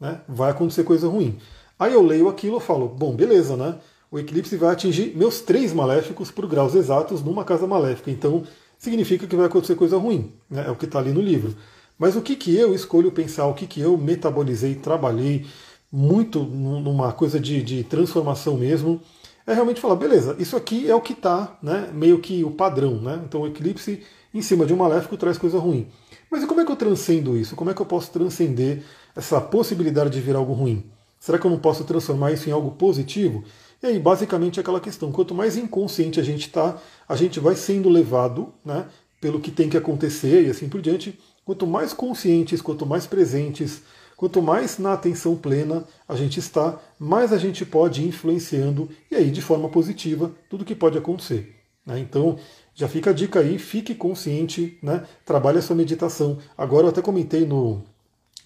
Né? 0.00 0.20
Vai 0.28 0.52
acontecer 0.52 0.84
coisa 0.84 1.08
ruim. 1.08 1.38
Aí 1.78 1.92
eu 1.92 2.02
leio 2.02 2.28
aquilo 2.28 2.58
e 2.58 2.60
falo, 2.60 2.88
bom, 2.88 3.14
beleza, 3.14 3.56
né? 3.56 3.76
O 4.10 4.18
eclipse 4.18 4.56
vai 4.56 4.72
atingir 4.72 5.16
meus 5.16 5.40
três 5.40 5.72
maléficos 5.72 6.30
por 6.30 6.46
graus 6.46 6.74
exatos 6.74 7.22
numa 7.22 7.44
casa 7.44 7.66
maléfica. 7.66 8.10
Então, 8.10 8.44
significa 8.78 9.26
que 9.26 9.36
vai 9.36 9.46
acontecer 9.46 9.76
coisa 9.76 9.96
ruim. 9.96 10.32
Né? 10.48 10.64
É 10.66 10.70
o 10.70 10.76
que 10.76 10.84
está 10.84 10.98
ali 10.98 11.12
no 11.12 11.20
livro. 11.20 11.54
Mas 11.98 12.16
o 12.16 12.22
que, 12.22 12.34
que 12.34 12.56
eu 12.56 12.74
escolho 12.74 13.12
pensar, 13.12 13.46
o 13.46 13.54
que, 13.54 13.66
que 13.66 13.80
eu 13.80 13.96
metabolizei, 13.96 14.74
trabalhei, 14.74 15.46
muito 15.92 16.40
numa 16.40 17.12
coisa 17.12 17.40
de, 17.40 17.62
de 17.62 17.84
transformação 17.84 18.56
mesmo, 18.56 19.00
é 19.46 19.54
realmente 19.54 19.80
falar, 19.80 19.96
beleza, 19.96 20.36
isso 20.38 20.56
aqui 20.56 20.88
é 20.88 20.94
o 20.94 21.00
que 21.00 21.12
está, 21.12 21.58
né, 21.62 21.90
meio 21.92 22.20
que 22.20 22.44
o 22.44 22.50
padrão, 22.50 23.00
né? 23.00 23.20
Então 23.24 23.40
o 23.40 23.46
eclipse 23.48 24.02
em 24.32 24.42
cima 24.42 24.64
de 24.64 24.72
um 24.72 24.76
maléfico 24.76 25.16
traz 25.16 25.36
coisa 25.36 25.58
ruim. 25.58 25.88
Mas 26.30 26.44
e 26.44 26.46
como 26.46 26.60
é 26.60 26.64
que 26.64 26.70
eu 26.70 26.76
transcendo 26.76 27.36
isso? 27.36 27.56
Como 27.56 27.70
é 27.70 27.74
que 27.74 27.82
eu 27.82 27.86
posso 27.86 28.12
transcender 28.12 28.84
essa 29.16 29.40
possibilidade 29.40 30.10
de 30.10 30.20
vir 30.20 30.36
algo 30.36 30.52
ruim? 30.52 30.84
Será 31.18 31.38
que 31.38 31.46
eu 31.46 31.50
não 31.50 31.58
posso 31.58 31.84
transformar 31.84 32.32
isso 32.32 32.48
em 32.48 32.52
algo 32.52 32.70
positivo? 32.72 33.42
E 33.82 33.86
aí, 33.86 33.98
basicamente, 33.98 34.58
é 34.58 34.62
aquela 34.62 34.80
questão: 34.80 35.10
quanto 35.10 35.34
mais 35.34 35.56
inconsciente 35.56 36.20
a 36.20 36.22
gente 36.22 36.46
está, 36.46 36.78
a 37.08 37.16
gente 37.16 37.40
vai 37.40 37.56
sendo 37.56 37.88
levado 37.88 38.52
né, 38.64 38.86
pelo 39.20 39.40
que 39.40 39.50
tem 39.50 39.68
que 39.68 39.76
acontecer 39.76 40.46
e 40.46 40.50
assim 40.50 40.68
por 40.68 40.80
diante. 40.80 41.18
Quanto 41.44 41.66
mais 41.66 41.92
conscientes, 41.92 42.62
quanto 42.62 42.86
mais 42.86 43.06
presentes, 43.06 43.82
Quanto 44.20 44.42
mais 44.42 44.76
na 44.76 44.92
atenção 44.92 45.34
plena 45.34 45.82
a 46.06 46.14
gente 46.14 46.38
está, 46.38 46.78
mais 46.98 47.32
a 47.32 47.38
gente 47.38 47.64
pode 47.64 48.02
ir 48.02 48.08
influenciando 48.08 48.90
e 49.10 49.16
aí 49.16 49.30
de 49.30 49.40
forma 49.40 49.66
positiva 49.70 50.30
tudo 50.50 50.62
que 50.62 50.74
pode 50.74 50.98
acontecer. 50.98 51.56
Né? 51.86 52.00
Então 52.00 52.38
já 52.74 52.86
fica 52.86 53.08
a 53.08 53.12
dica 53.14 53.40
aí, 53.40 53.58
fique 53.58 53.94
consciente, 53.94 54.78
né? 54.82 55.04
trabalhe 55.24 55.56
a 55.56 55.62
sua 55.62 55.74
meditação. 55.74 56.36
Agora 56.54 56.84
eu 56.84 56.90
até 56.90 57.00
comentei 57.00 57.46
no, 57.46 57.82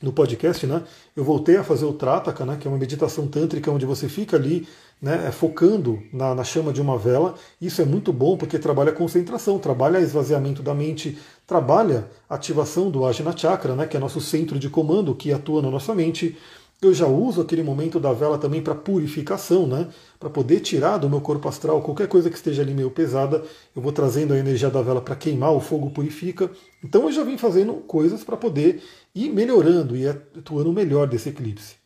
no 0.00 0.12
podcast, 0.12 0.64
né? 0.64 0.84
Eu 1.16 1.24
voltei 1.24 1.56
a 1.56 1.64
fazer 1.64 1.86
o 1.86 1.92
Trataka, 1.92 2.46
né? 2.46 2.56
Que 2.56 2.68
é 2.68 2.70
uma 2.70 2.78
meditação 2.78 3.26
tântrica 3.26 3.68
onde 3.72 3.84
você 3.84 4.08
fica 4.08 4.36
ali, 4.36 4.68
né? 5.00 5.30
Focando 5.30 6.02
na, 6.12 6.34
na 6.34 6.44
chama 6.44 6.72
de 6.72 6.80
uma 6.80 6.96
vela. 6.96 7.34
Isso 7.60 7.82
é 7.82 7.84
muito 7.84 8.12
bom 8.12 8.36
porque 8.36 8.58
trabalha 8.58 8.90
a 8.90 8.94
concentração, 8.94 9.58
trabalha 9.58 9.98
esvaziamento 9.98 10.62
da 10.62 10.74
mente, 10.74 11.18
trabalha 11.46 12.08
ativação 12.28 12.90
do 12.90 13.04
Ajna 13.04 13.36
Chakra, 13.36 13.74
né? 13.74 13.86
Que 13.86 13.96
é 13.96 14.00
nosso 14.00 14.20
centro 14.20 14.58
de 14.58 14.70
comando 14.70 15.14
que 15.14 15.32
atua 15.32 15.60
na 15.60 15.70
nossa 15.70 15.94
mente. 15.94 16.36
Eu 16.82 16.92
já 16.92 17.06
uso 17.06 17.40
aquele 17.40 17.62
momento 17.62 17.98
da 17.98 18.12
vela 18.12 18.36
também 18.36 18.60
para 18.60 18.74
purificação, 18.74 19.66
né? 19.66 19.88
Para 20.18 20.28
poder 20.28 20.60
tirar 20.60 20.98
do 20.98 21.08
meu 21.08 21.20
corpo 21.20 21.48
astral 21.48 21.80
qualquer 21.80 22.08
coisa 22.08 22.28
que 22.28 22.36
esteja 22.36 22.62
ali 22.62 22.74
meio 22.74 22.90
pesada. 22.90 23.42
Eu 23.74 23.80
vou 23.80 23.92
trazendo 23.92 24.34
a 24.34 24.38
energia 24.38 24.68
da 24.68 24.82
vela 24.82 25.00
para 25.00 25.16
queimar, 25.16 25.52
o 25.52 25.60
fogo 25.60 25.90
purifica. 25.90 26.50
Então 26.82 27.04
eu 27.04 27.12
já 27.12 27.22
vim 27.24 27.38
fazendo 27.38 27.74
coisas 27.74 28.22
para 28.22 28.36
poder 28.36 28.82
ir 29.14 29.30
melhorando 29.30 29.96
e 29.96 30.06
atuando 30.06 30.72
melhor 30.72 31.06
desse 31.06 31.28
eclipse. 31.30 31.83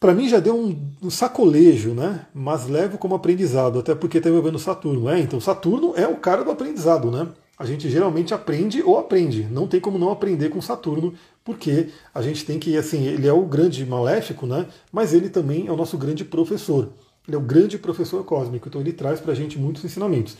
Para 0.00 0.14
mim 0.14 0.30
já 0.30 0.40
deu 0.40 0.56
um, 0.56 0.90
um, 1.02 1.10
sacolejo, 1.10 1.90
né? 1.90 2.26
Mas 2.32 2.66
levo 2.66 2.96
como 2.96 3.14
aprendizado, 3.14 3.78
até 3.78 3.94
porque 3.94 4.16
está 4.16 4.30
envolvendo 4.30 4.58
Saturno. 4.58 5.10
É, 5.10 5.20
então 5.20 5.38
Saturno 5.38 5.92
é 5.94 6.08
o 6.08 6.16
cara 6.16 6.42
do 6.42 6.50
aprendizado, 6.50 7.10
né? 7.10 7.28
A 7.58 7.66
gente 7.66 7.90
geralmente 7.90 8.32
aprende 8.32 8.82
ou 8.82 8.98
aprende. 8.98 9.46
Não 9.50 9.68
tem 9.68 9.78
como 9.78 9.98
não 9.98 10.10
aprender 10.10 10.48
com 10.48 10.62
Saturno, 10.62 11.12
porque 11.44 11.90
a 12.14 12.22
gente 12.22 12.46
tem 12.46 12.58
que, 12.58 12.78
assim, 12.78 13.04
ele 13.08 13.28
é 13.28 13.32
o 13.34 13.42
grande 13.42 13.84
maléfico, 13.84 14.46
né? 14.46 14.64
Mas 14.90 15.12
ele 15.12 15.28
também 15.28 15.66
é 15.66 15.70
o 15.70 15.76
nosso 15.76 15.98
grande 15.98 16.24
professor. 16.24 16.88
Ele 17.28 17.36
é 17.36 17.38
o 17.38 17.42
grande 17.42 17.76
professor 17.76 18.24
cósmico, 18.24 18.68
então 18.68 18.80
ele 18.80 18.94
traz 18.94 19.20
para 19.20 19.32
a 19.32 19.36
gente 19.36 19.58
muitos 19.58 19.84
ensinamentos. 19.84 20.34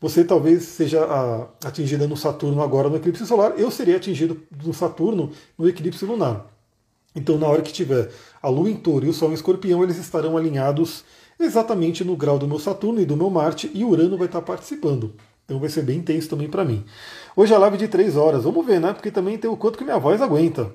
Você 0.00 0.24
talvez 0.24 0.64
seja 0.64 1.48
atingida 1.64 2.08
no 2.08 2.16
Saturno 2.16 2.60
agora 2.60 2.88
no 2.88 2.96
eclipse 2.96 3.24
solar, 3.24 3.54
eu 3.56 3.70
seria 3.70 3.96
atingido 3.96 4.42
no 4.64 4.74
Saturno 4.74 5.30
no 5.56 5.68
eclipse 5.68 6.04
lunar. 6.04 6.52
Então, 7.16 7.38
na 7.38 7.46
hora 7.46 7.62
que 7.62 7.72
tiver 7.72 8.10
a 8.44 8.48
Lua 8.50 8.68
em 8.68 8.76
Touro 8.76 9.06
e 9.06 9.08
o 9.08 9.12
Sol 9.14 9.30
em 9.30 9.34
Escorpião, 9.34 9.82
eles 9.82 9.96
estarão 9.96 10.36
alinhados 10.36 11.02
exatamente 11.40 12.04
no 12.04 12.14
grau 12.14 12.38
do 12.38 12.46
meu 12.46 12.58
Saturno 12.58 13.00
e 13.00 13.06
do 13.06 13.16
meu 13.16 13.30
Marte, 13.30 13.70
e 13.72 13.82
Urano 13.82 14.18
vai 14.18 14.26
estar 14.26 14.42
participando. 14.42 15.14
Então 15.46 15.58
vai 15.58 15.70
ser 15.70 15.80
bem 15.80 16.00
intenso 16.00 16.28
também 16.28 16.46
para 16.46 16.62
mim. 16.62 16.84
Hoje 17.34 17.54
é 17.54 17.56
a 17.56 17.58
live 17.58 17.78
de 17.78 17.88
3 17.88 18.16
horas. 18.16 18.44
Vamos 18.44 18.66
ver, 18.66 18.80
né? 18.80 18.92
Porque 18.92 19.10
também 19.10 19.38
tem 19.38 19.50
o 19.50 19.56
quanto 19.56 19.78
que 19.78 19.84
minha 19.84 19.98
voz 19.98 20.20
aguenta. 20.20 20.70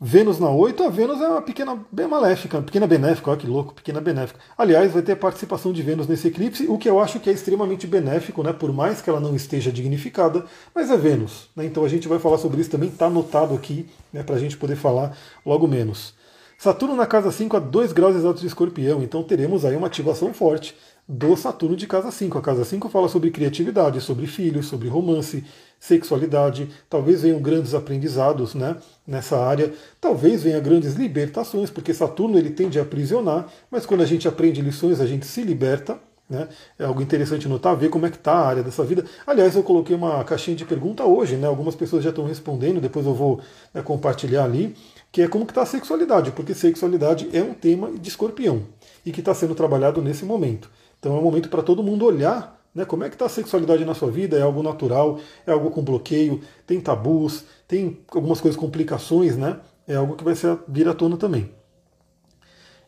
Vênus 0.00 0.38
na 0.38 0.48
8, 0.48 0.82
a 0.82 0.88
Vênus 0.88 1.20
é 1.20 1.28
uma 1.28 1.42
pequena 1.42 1.78
bem 1.92 2.08
maléfica, 2.08 2.56
uma 2.56 2.62
pequena 2.62 2.86
benéfica, 2.86 3.30
olha 3.30 3.38
que 3.38 3.46
louco, 3.46 3.74
pequena 3.74 4.00
benéfica. 4.00 4.40
Aliás, 4.56 4.92
vai 4.92 5.02
ter 5.02 5.12
a 5.12 5.16
participação 5.16 5.74
de 5.74 5.82
Vênus 5.82 6.06
nesse 6.06 6.26
eclipse, 6.28 6.66
o 6.68 6.78
que 6.78 6.88
eu 6.88 6.98
acho 6.98 7.20
que 7.20 7.28
é 7.28 7.34
extremamente 7.34 7.86
benéfico, 7.86 8.42
né? 8.42 8.50
Por 8.50 8.72
mais 8.72 9.02
que 9.02 9.10
ela 9.10 9.20
não 9.20 9.36
esteja 9.36 9.70
dignificada, 9.70 10.46
mas 10.74 10.90
é 10.90 10.96
Vênus. 10.96 11.50
Né? 11.54 11.66
Então 11.66 11.84
a 11.84 11.88
gente 11.88 12.08
vai 12.08 12.18
falar 12.18 12.38
sobre 12.38 12.62
isso 12.62 12.70
também, 12.70 12.88
está 12.88 13.08
anotado 13.08 13.54
aqui, 13.54 13.90
né, 14.10 14.22
para 14.22 14.36
a 14.36 14.38
gente 14.38 14.56
poder 14.56 14.76
falar 14.76 15.14
logo 15.44 15.68
menos. 15.68 16.18
Saturno 16.60 16.94
na 16.94 17.06
casa 17.06 17.32
5 17.32 17.56
a 17.56 17.58
2 17.58 17.90
graus 17.90 18.14
exatos 18.14 18.42
de 18.42 18.46
escorpião, 18.46 19.02
então 19.02 19.22
teremos 19.22 19.64
aí 19.64 19.74
uma 19.74 19.86
ativação 19.86 20.34
forte 20.34 20.76
do 21.08 21.34
Saturno 21.34 21.74
de 21.74 21.86
casa 21.86 22.10
5. 22.10 22.36
A 22.36 22.42
casa 22.42 22.66
5 22.66 22.86
fala 22.90 23.08
sobre 23.08 23.30
criatividade, 23.30 23.98
sobre 24.02 24.26
filhos, 24.26 24.66
sobre 24.66 24.86
romance, 24.86 25.42
sexualidade. 25.78 26.68
Talvez 26.90 27.22
venham 27.22 27.40
grandes 27.40 27.72
aprendizados 27.72 28.54
né, 28.54 28.76
nessa 29.06 29.38
área. 29.42 29.72
Talvez 29.98 30.42
venham 30.42 30.60
grandes 30.60 30.96
libertações, 30.96 31.70
porque 31.70 31.94
Saturno 31.94 32.36
ele 32.36 32.50
tende 32.50 32.78
a 32.78 32.82
aprisionar, 32.82 33.48
mas 33.70 33.86
quando 33.86 34.02
a 34.02 34.06
gente 34.06 34.28
aprende 34.28 34.60
lições, 34.60 35.00
a 35.00 35.06
gente 35.06 35.24
se 35.24 35.42
liberta. 35.42 35.98
Né? 36.28 36.46
É 36.78 36.84
algo 36.84 37.02
interessante 37.02 37.48
notar, 37.48 37.74
ver 37.74 37.88
como 37.88 38.06
é 38.06 38.10
que 38.10 38.16
está 38.16 38.34
a 38.34 38.46
área 38.46 38.62
dessa 38.62 38.84
vida. 38.84 39.04
Aliás, 39.26 39.56
eu 39.56 39.64
coloquei 39.64 39.96
uma 39.96 40.22
caixinha 40.22 40.56
de 40.56 40.64
pergunta 40.64 41.04
hoje, 41.04 41.36
né? 41.36 41.48
algumas 41.48 41.74
pessoas 41.74 42.04
já 42.04 42.10
estão 42.10 42.24
respondendo, 42.24 42.80
depois 42.80 43.04
eu 43.04 43.14
vou 43.14 43.40
né, 43.74 43.82
compartilhar 43.82 44.44
ali, 44.44 44.76
que 45.12 45.22
é 45.22 45.28
como 45.28 45.44
que 45.44 45.52
está 45.52 45.62
a 45.62 45.66
sexualidade, 45.66 46.30
porque 46.32 46.54
sexualidade 46.54 47.28
é 47.32 47.42
um 47.42 47.52
tema 47.54 47.90
de 47.90 48.08
escorpião 48.08 48.62
e 49.04 49.10
que 49.10 49.20
está 49.20 49.34
sendo 49.34 49.54
trabalhado 49.54 50.00
nesse 50.00 50.24
momento. 50.24 50.70
Então 50.98 51.16
é 51.16 51.18
um 51.18 51.22
momento 51.22 51.48
para 51.48 51.62
todo 51.62 51.82
mundo 51.82 52.04
olhar 52.04 52.60
né, 52.74 52.84
como 52.84 53.02
é 53.02 53.08
que 53.08 53.14
está 53.14 53.26
a 53.26 53.28
sexualidade 53.28 53.84
na 53.84 53.94
sua 53.94 54.10
vida, 54.10 54.38
é 54.38 54.42
algo 54.42 54.62
natural, 54.62 55.18
é 55.46 55.52
algo 55.52 55.70
com 55.70 55.82
bloqueio, 55.82 56.40
tem 56.66 56.80
tabus, 56.80 57.44
tem 57.66 57.98
algumas 58.12 58.40
coisas, 58.40 58.58
complicações, 58.58 59.36
né? 59.36 59.58
É 59.86 59.96
algo 59.96 60.14
que 60.14 60.22
vai 60.22 60.36
ser, 60.36 60.56
vir 60.68 60.86
à 60.88 60.94
tona 60.94 61.16
também. 61.16 61.50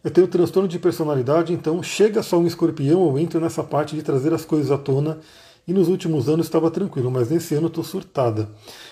Eu 0.05 0.11
tenho 0.11 0.27
transtorno 0.27 0.69
de 0.69 0.79
personalidade, 0.79 1.53
então 1.53 1.83
chega 1.83 2.23
só 2.23 2.39
um 2.39 2.47
escorpião, 2.47 3.07
eu 3.07 3.19
entro 3.19 3.41
nessa 3.41 3.63
parte 3.63 3.97
de 3.97 4.03
trazer 4.03 4.33
as 4.33 4.45
coisas 4.45 4.71
à 4.71 4.79
tona. 4.79 5.19
E 5.67 5.73
nos 5.73 5.89
últimos 5.89 6.29
anos 6.29 6.47
estava 6.47 6.71
tranquilo, 6.71 7.11
mas 7.11 7.31
nesse 7.31 7.55
ano 7.55 7.69
estou 7.69 7.85
surtada. 7.85 8.49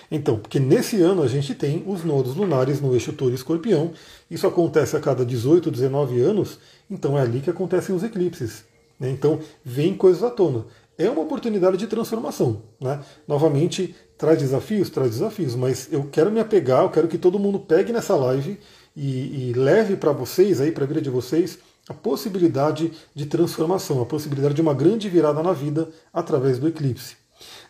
Então, 0.09 0.37
porque 0.37 0.59
nesse 0.59 1.01
ano 1.01 1.21
a 1.21 1.27
gente 1.27 1.53
tem 1.53 1.83
os 1.85 2.03
nodos 2.03 2.35
lunares 2.35 2.79
no 2.79 2.93
eixo 2.93 3.11
touro 3.11 3.33
e 3.33 3.35
escorpião. 3.35 3.91
Isso 4.29 4.47
acontece 4.47 4.95
a 4.95 4.99
cada 4.99 5.25
18, 5.25 5.69
19 5.69 6.21
anos, 6.21 6.59
então 6.89 7.17
é 7.17 7.21
ali 7.21 7.41
que 7.41 7.49
acontecem 7.49 7.93
os 7.93 8.03
eclipses. 8.03 8.63
Né? 8.99 9.09
Então, 9.09 9.39
vem 9.65 9.95
coisas 9.95 10.23
à 10.23 10.29
tona. 10.29 10.65
É 10.97 11.09
uma 11.09 11.21
oportunidade 11.21 11.77
de 11.77 11.87
transformação. 11.87 12.61
Né? 12.79 12.99
Novamente, 13.27 13.95
traz 14.17 14.37
desafios? 14.39 14.89
Traz 14.89 15.11
desafios, 15.11 15.55
mas 15.55 15.91
eu 15.91 16.07
quero 16.11 16.31
me 16.31 16.39
apegar, 16.39 16.83
eu 16.83 16.89
quero 16.89 17.07
que 17.07 17.17
todo 17.17 17.39
mundo 17.39 17.59
pegue 17.59 17.91
nessa 17.91 18.15
live 18.15 18.59
e, 18.95 19.49
e 19.49 19.53
leve 19.53 19.95
para 19.95 20.11
vocês, 20.11 20.61
aí 20.61 20.71
para 20.71 20.83
a 20.83 20.87
vida 20.87 21.01
de 21.01 21.09
vocês, 21.09 21.57
a 21.91 21.93
possibilidade 21.93 22.91
de 23.13 23.25
transformação, 23.25 24.01
a 24.01 24.05
possibilidade 24.05 24.53
de 24.53 24.61
uma 24.61 24.73
grande 24.73 25.09
virada 25.09 25.43
na 25.43 25.51
vida 25.51 25.89
através 26.13 26.57
do 26.57 26.67
eclipse. 26.67 27.17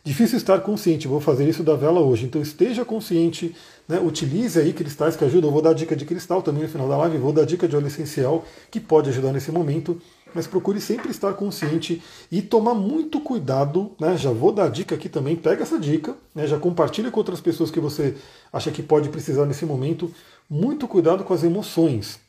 Difícil 0.03 0.38
estar 0.38 0.60
consciente, 0.62 1.07
vou 1.07 1.19
fazer 1.19 1.47
isso 1.47 1.63
da 1.63 1.75
vela 1.75 2.01
hoje. 2.01 2.25
Então 2.25 2.41
esteja 2.41 2.86
consciente, 2.86 3.55
né? 3.88 3.99
utilize 3.99 4.60
aí 4.60 4.73
cristais 4.73 5.15
que 5.15 5.25
ajudam. 5.25 5.49
Eu 5.49 5.53
vou 5.53 5.62
dar 5.62 5.73
dica 5.73 5.95
de 5.95 6.05
cristal 6.05 6.41
também 6.41 6.63
no 6.63 6.69
final 6.69 6.88
da 6.88 6.97
live, 6.97 7.17
vou 7.17 7.34
dar 7.34 7.45
dica 7.45 7.67
de 7.67 7.75
óleo 7.75 7.88
essencial 7.88 8.45
que 8.69 8.79
pode 8.79 9.10
ajudar 9.10 9.31
nesse 9.31 9.51
momento. 9.51 9.99
Mas 10.34 10.47
procure 10.47 10.79
sempre 10.79 11.10
estar 11.10 11.34
consciente 11.34 12.01
e 12.31 12.41
tomar 12.41 12.73
muito 12.73 13.19
cuidado. 13.19 13.91
Né? 13.99 14.15
Já 14.17 14.31
vou 14.31 14.51
dar 14.51 14.69
dica 14.69 14.95
aqui 14.95 15.10
também, 15.10 15.36
pega 15.36 15.63
essa 15.63 15.79
dica, 15.79 16.15
né? 16.34 16.47
já 16.47 16.57
compartilha 16.57 17.12
com 17.12 17.19
outras 17.19 17.41
pessoas 17.41 17.69
que 17.69 17.79
você 17.79 18.15
acha 18.51 18.71
que 18.71 18.81
pode 18.81 19.10
precisar 19.10 19.45
nesse 19.45 19.65
momento. 19.65 20.12
Muito 20.49 20.88
cuidado 20.88 21.23
com 21.23 21.34
as 21.34 21.43
emoções. 21.43 22.19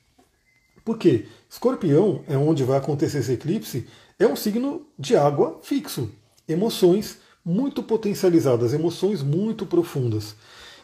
Por 0.85 0.99
quê? 0.99 1.27
Escorpião 1.49 2.23
é 2.29 2.37
onde 2.37 2.65
vai 2.65 2.79
acontecer 2.79 3.19
esse 3.19 3.33
eclipse, 3.33 3.87
é 4.19 4.27
um 4.27 4.37
signo 4.37 4.87
de 4.99 5.17
água 5.17 5.59
fixo. 5.63 6.11
Emoções 6.49 7.19
muito 7.45 7.83
potencializadas, 7.83 8.73
emoções 8.73 9.23
muito 9.23 9.67
profundas. 9.67 10.35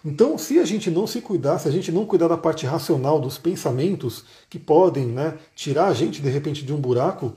Então, 0.04 0.38
se 0.38 0.58
a 0.58 0.64
gente 0.64 0.90
não 0.90 1.06
se 1.06 1.20
cuidar, 1.20 1.58
se 1.58 1.68
a 1.68 1.70
gente 1.70 1.90
não 1.90 2.06
cuidar 2.06 2.28
da 2.28 2.36
parte 2.36 2.64
racional 2.66 3.20
dos 3.20 3.36
pensamentos 3.36 4.24
que 4.48 4.58
podem 4.58 5.06
né, 5.06 5.36
tirar 5.54 5.86
a 5.86 5.94
gente 5.94 6.22
de 6.22 6.28
repente 6.28 6.64
de 6.64 6.72
um 6.72 6.80
buraco, 6.80 7.32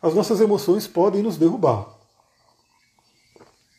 as 0.00 0.14
nossas 0.14 0.40
emoções 0.40 0.86
podem 0.86 1.22
nos 1.22 1.36
derrubar. 1.36 1.88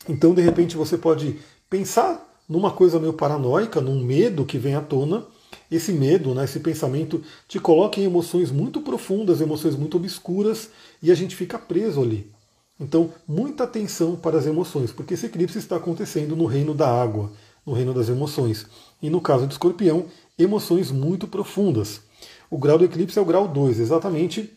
Então, 0.08 0.34
de 0.34 0.42
repente, 0.42 0.76
você 0.76 0.98
pode 0.98 1.40
pensar 1.70 2.26
numa 2.48 2.72
coisa 2.72 3.00
meio 3.00 3.14
paranoica, 3.14 3.82
num 3.82 4.04
medo 4.04 4.46
que 4.46 4.58
vem 4.58 4.76
à 4.76 4.82
tona. 4.82 5.26
Esse 5.72 5.92
medo, 5.92 6.34
né, 6.34 6.44
esse 6.44 6.60
pensamento, 6.60 7.24
te 7.48 7.60
coloca 7.60 8.00
em 8.00 8.04
emoções 8.04 8.52
muito 8.52 8.82
profundas, 8.82 9.42
emoções 9.42 9.76
muito 9.76 9.98
obscuras, 9.98 10.70
e 11.02 11.12
a 11.12 11.16
gente 11.16 11.36
fica 11.36 11.58
preso 11.58 12.02
ali. 12.02 12.32
Então, 12.80 13.14
muita 13.28 13.64
atenção 13.64 14.16
para 14.16 14.38
as 14.38 14.46
emoções, 14.46 14.92
porque 14.92 15.14
esse 15.14 15.28
eclipse 15.28 15.58
está 15.58 15.78
acontecendo 15.78 16.36
no 16.36 16.46
reino 16.46 16.74
da 16.74 16.90
água, 16.90 17.32
no 17.66 17.74
reino 17.74 17.94
das 17.94 18.10
emoções. 18.10 18.66
E 19.02 19.10
no 19.10 19.22
caso 19.22 19.48
de 19.48 19.54
escorpião, 19.54 20.06
emoções 20.38 20.92
muito 20.92 21.28
profundas. 21.28 22.02
O 22.50 22.58
grau 22.58 22.78
do 22.78 22.86
eclipse 22.86 23.18
é 23.18 23.22
o 23.22 23.26
grau 23.26 23.48
2, 23.48 23.80
exatamente. 23.80 24.52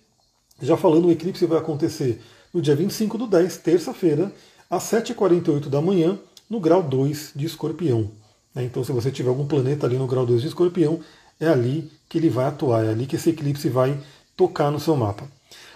Já 0.60 0.76
falando, 0.76 1.06
o 1.06 1.10
eclipse 1.12 1.46
vai 1.46 1.58
acontecer 1.58 2.20
no 2.52 2.60
dia 2.60 2.74
25 2.74 3.16
do 3.16 3.26
10, 3.26 3.58
terça-feira, 3.58 4.32
às 4.68 4.82
7h48 4.84 5.68
da 5.68 5.80
manhã, 5.80 6.18
no 6.50 6.58
grau 6.60 6.82
2 6.82 7.32
de 7.36 7.46
escorpião. 7.46 8.10
Né, 8.54 8.64
então, 8.64 8.82
se 8.82 8.92
você 8.92 9.10
tiver 9.10 9.28
algum 9.28 9.46
planeta 9.46 9.86
ali 9.86 9.96
no 9.96 10.06
grau 10.06 10.26
2 10.26 10.42
de 10.42 10.48
escorpião, 10.48 11.00
é 11.40 11.48
ali 11.48 11.90
que 12.08 12.18
ele 12.18 12.28
vai 12.28 12.46
atuar, 12.46 12.84
é 12.84 12.90
ali 12.90 13.06
que 13.06 13.16
esse 13.16 13.30
eclipse 13.30 13.68
vai 13.68 13.98
tocar 14.36 14.70
no 14.70 14.80
seu 14.80 14.96
mapa. 14.96 15.28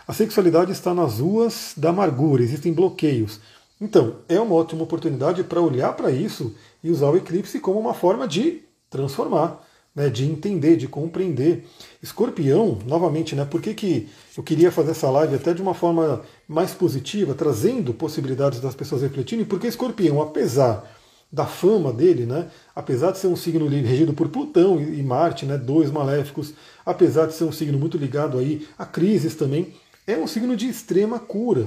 A 0.06 0.12
sexualidade 0.12 0.72
está 0.72 0.92
nas 0.92 1.20
ruas 1.20 1.74
da 1.76 1.90
amargura, 1.90 2.42
existem 2.42 2.72
bloqueios. 2.72 3.40
Então, 3.80 4.16
é 4.28 4.38
uma 4.40 4.54
ótima 4.54 4.82
oportunidade 4.82 5.42
para 5.44 5.60
olhar 5.60 5.92
para 5.94 6.10
isso 6.10 6.54
e 6.82 6.90
usar 6.90 7.10
o 7.10 7.16
eclipse 7.16 7.58
como 7.60 7.78
uma 7.78 7.94
forma 7.94 8.26
de 8.26 8.62
transformar, 8.88 9.60
né, 9.94 10.08
de 10.08 10.24
entender, 10.24 10.76
de 10.76 10.88
compreender. 10.88 11.66
Escorpião, 12.02 12.78
novamente, 12.86 13.34
né, 13.34 13.44
por 13.44 13.60
que, 13.60 13.74
que 13.74 14.08
eu 14.36 14.42
queria 14.42 14.70
fazer 14.72 14.92
essa 14.92 15.10
live 15.10 15.34
até 15.34 15.52
de 15.52 15.62
uma 15.62 15.74
forma 15.74 16.22
mais 16.48 16.72
positiva, 16.72 17.34
trazendo 17.34 17.92
possibilidades 17.94 18.60
das 18.60 18.74
pessoas 18.74 19.02
refletirem? 19.02 19.44
Porque 19.44 19.66
escorpião, 19.66 20.20
apesar 20.20 20.88
da 21.32 21.46
fama 21.46 21.90
dele, 21.92 22.26
né? 22.26 22.50
apesar 22.76 23.10
de 23.10 23.18
ser 23.18 23.26
um 23.26 23.36
signo 23.36 23.66
regido 23.66 24.12
por 24.12 24.28
Plutão 24.28 24.78
e 24.78 25.02
Marte, 25.02 25.46
né? 25.46 25.56
dois 25.56 25.90
maléficos, 25.90 26.52
apesar 26.84 27.26
de 27.26 27.32
ser 27.32 27.44
um 27.44 27.52
signo 27.52 27.78
muito 27.78 27.96
ligado 27.96 28.38
aí 28.38 28.68
a 28.78 28.84
crises 28.84 29.34
também, 29.34 29.72
é 30.06 30.16
um 30.18 30.26
signo 30.26 30.54
de 30.54 30.68
extrema 30.68 31.18
cura. 31.18 31.66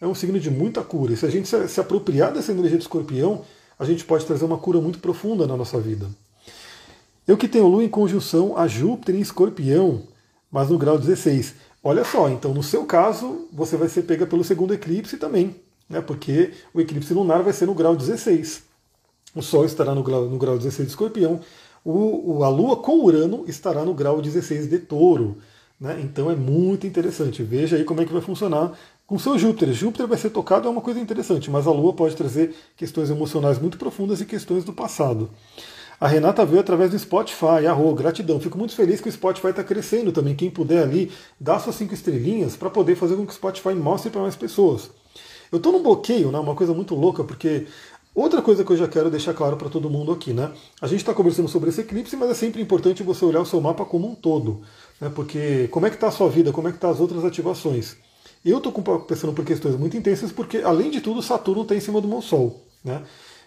É 0.00 0.06
um 0.06 0.14
signo 0.14 0.40
de 0.40 0.50
muita 0.50 0.82
cura. 0.82 1.12
E 1.12 1.16
se 1.16 1.26
a 1.26 1.30
gente 1.30 1.48
se 1.48 1.80
apropriar 1.80 2.32
dessa 2.32 2.52
energia 2.52 2.78
de 2.78 2.84
escorpião, 2.84 3.42
a 3.78 3.84
gente 3.84 4.04
pode 4.04 4.24
trazer 4.24 4.44
uma 4.44 4.58
cura 4.58 4.80
muito 4.80 4.98
profunda 4.98 5.46
na 5.46 5.56
nossa 5.56 5.78
vida. 5.78 6.08
Eu 7.28 7.36
que 7.36 7.46
tenho 7.46 7.68
Lua 7.68 7.84
em 7.84 7.88
conjunção 7.88 8.56
a 8.56 8.66
Júpiter 8.66 9.14
em 9.14 9.20
escorpião, 9.20 10.02
mas 10.50 10.70
no 10.70 10.78
grau 10.78 10.98
16. 10.98 11.54
Olha 11.84 12.04
só, 12.04 12.28
então 12.30 12.54
no 12.54 12.62
seu 12.62 12.84
caso, 12.84 13.46
você 13.52 13.76
vai 13.76 13.88
ser 13.88 14.02
pega 14.02 14.26
pelo 14.26 14.42
segundo 14.42 14.74
eclipse 14.74 15.16
também, 15.16 15.54
né? 15.88 16.00
porque 16.00 16.52
o 16.72 16.80
eclipse 16.80 17.12
lunar 17.12 17.42
vai 17.42 17.52
ser 17.52 17.66
no 17.66 17.74
grau 17.74 17.94
16. 17.94 18.71
O 19.34 19.42
Sol 19.42 19.64
estará 19.64 19.94
no 19.94 20.02
grau, 20.02 20.26
no 20.26 20.38
grau 20.38 20.56
16 20.56 20.86
de 20.86 20.92
escorpião, 20.92 21.40
o, 21.84 22.38
o, 22.38 22.44
a 22.44 22.48
Lua 22.48 22.76
com 22.76 23.04
Urano 23.04 23.44
estará 23.48 23.84
no 23.84 23.94
grau 23.94 24.20
16 24.20 24.68
de 24.68 24.78
touro. 24.78 25.38
Né? 25.80 26.00
Então 26.02 26.30
é 26.30 26.36
muito 26.36 26.86
interessante. 26.86 27.42
Veja 27.42 27.76
aí 27.76 27.84
como 27.84 28.00
é 28.00 28.04
que 28.04 28.12
vai 28.12 28.22
funcionar 28.22 28.72
com 29.06 29.18
seu 29.18 29.38
Júpiter. 29.38 29.72
Júpiter 29.72 30.06
vai 30.06 30.16
ser 30.16 30.30
tocado, 30.30 30.68
é 30.68 30.70
uma 30.70 30.80
coisa 30.80 31.00
interessante, 31.00 31.50
mas 31.50 31.66
a 31.66 31.72
Lua 31.72 31.92
pode 31.92 32.14
trazer 32.14 32.54
questões 32.76 33.10
emocionais 33.10 33.58
muito 33.58 33.78
profundas 33.78 34.20
e 34.20 34.24
questões 34.24 34.64
do 34.64 34.72
passado. 34.72 35.28
A 36.02 36.08
Renata 36.08 36.44
veio 36.44 36.60
através 36.60 36.90
do 36.90 36.98
Spotify. 36.98 37.66
Arro, 37.68 37.94
gratidão. 37.94 38.40
Fico 38.40 38.58
muito 38.58 38.74
feliz 38.74 39.00
que 39.00 39.08
o 39.08 39.12
Spotify 39.12 39.48
está 39.48 39.62
crescendo 39.62 40.10
também. 40.10 40.34
Quem 40.34 40.50
puder 40.50 40.82
ali, 40.82 41.12
dá 41.38 41.60
suas 41.60 41.76
cinco 41.76 41.94
estrelinhas 41.94 42.56
para 42.56 42.68
poder 42.68 42.96
fazer 42.96 43.14
com 43.14 43.24
que 43.24 43.32
o 43.32 43.34
Spotify 43.34 43.72
mostre 43.74 44.10
para 44.10 44.22
mais 44.22 44.34
pessoas. 44.34 44.90
Eu 45.52 45.58
estou 45.58 45.70
num 45.70 45.82
bloqueio, 45.82 46.32
né? 46.32 46.38
uma 46.38 46.54
coisa 46.54 46.72
muito 46.72 46.94
louca, 46.94 47.22
porque 47.22 47.66
Outra 48.14 48.42
coisa 48.42 48.62
que 48.62 48.70
eu 48.70 48.76
já 48.76 48.86
quero 48.86 49.10
deixar 49.10 49.32
claro 49.32 49.56
para 49.56 49.70
todo 49.70 49.88
mundo 49.88 50.12
aqui, 50.12 50.34
né? 50.34 50.52
A 50.82 50.86
gente 50.86 51.00
está 51.00 51.14
conversando 51.14 51.48
sobre 51.48 51.70
esse 51.70 51.80
eclipse, 51.80 52.14
mas 52.14 52.30
é 52.30 52.34
sempre 52.34 52.60
importante 52.60 53.02
você 53.02 53.24
olhar 53.24 53.40
o 53.40 53.46
seu 53.46 53.58
mapa 53.58 53.86
como 53.86 54.06
um 54.06 54.14
todo, 54.14 54.60
né? 55.00 55.10
Porque 55.14 55.66
como 55.68 55.86
é 55.86 55.90
que 55.90 55.96
está 55.96 56.08
a 56.08 56.10
sua 56.10 56.28
vida, 56.28 56.52
como 56.52 56.68
é 56.68 56.70
que 56.70 56.76
estão 56.76 56.90
tá 56.90 56.94
as 56.94 57.00
outras 57.00 57.24
ativações? 57.24 57.96
Eu 58.44 58.58
estou 58.58 58.72
pensando 59.00 59.32
por 59.32 59.44
questões 59.44 59.76
muito 59.76 59.96
intensas, 59.96 60.30
porque 60.30 60.58
além 60.58 60.90
de 60.90 61.00
tudo, 61.00 61.22
Saturno 61.22 61.62
está 61.62 61.74
em 61.74 61.80
cima 61.80 62.02
do 62.02 62.08
meu 62.08 62.20
Sol, 62.20 62.62
né? 62.84 63.02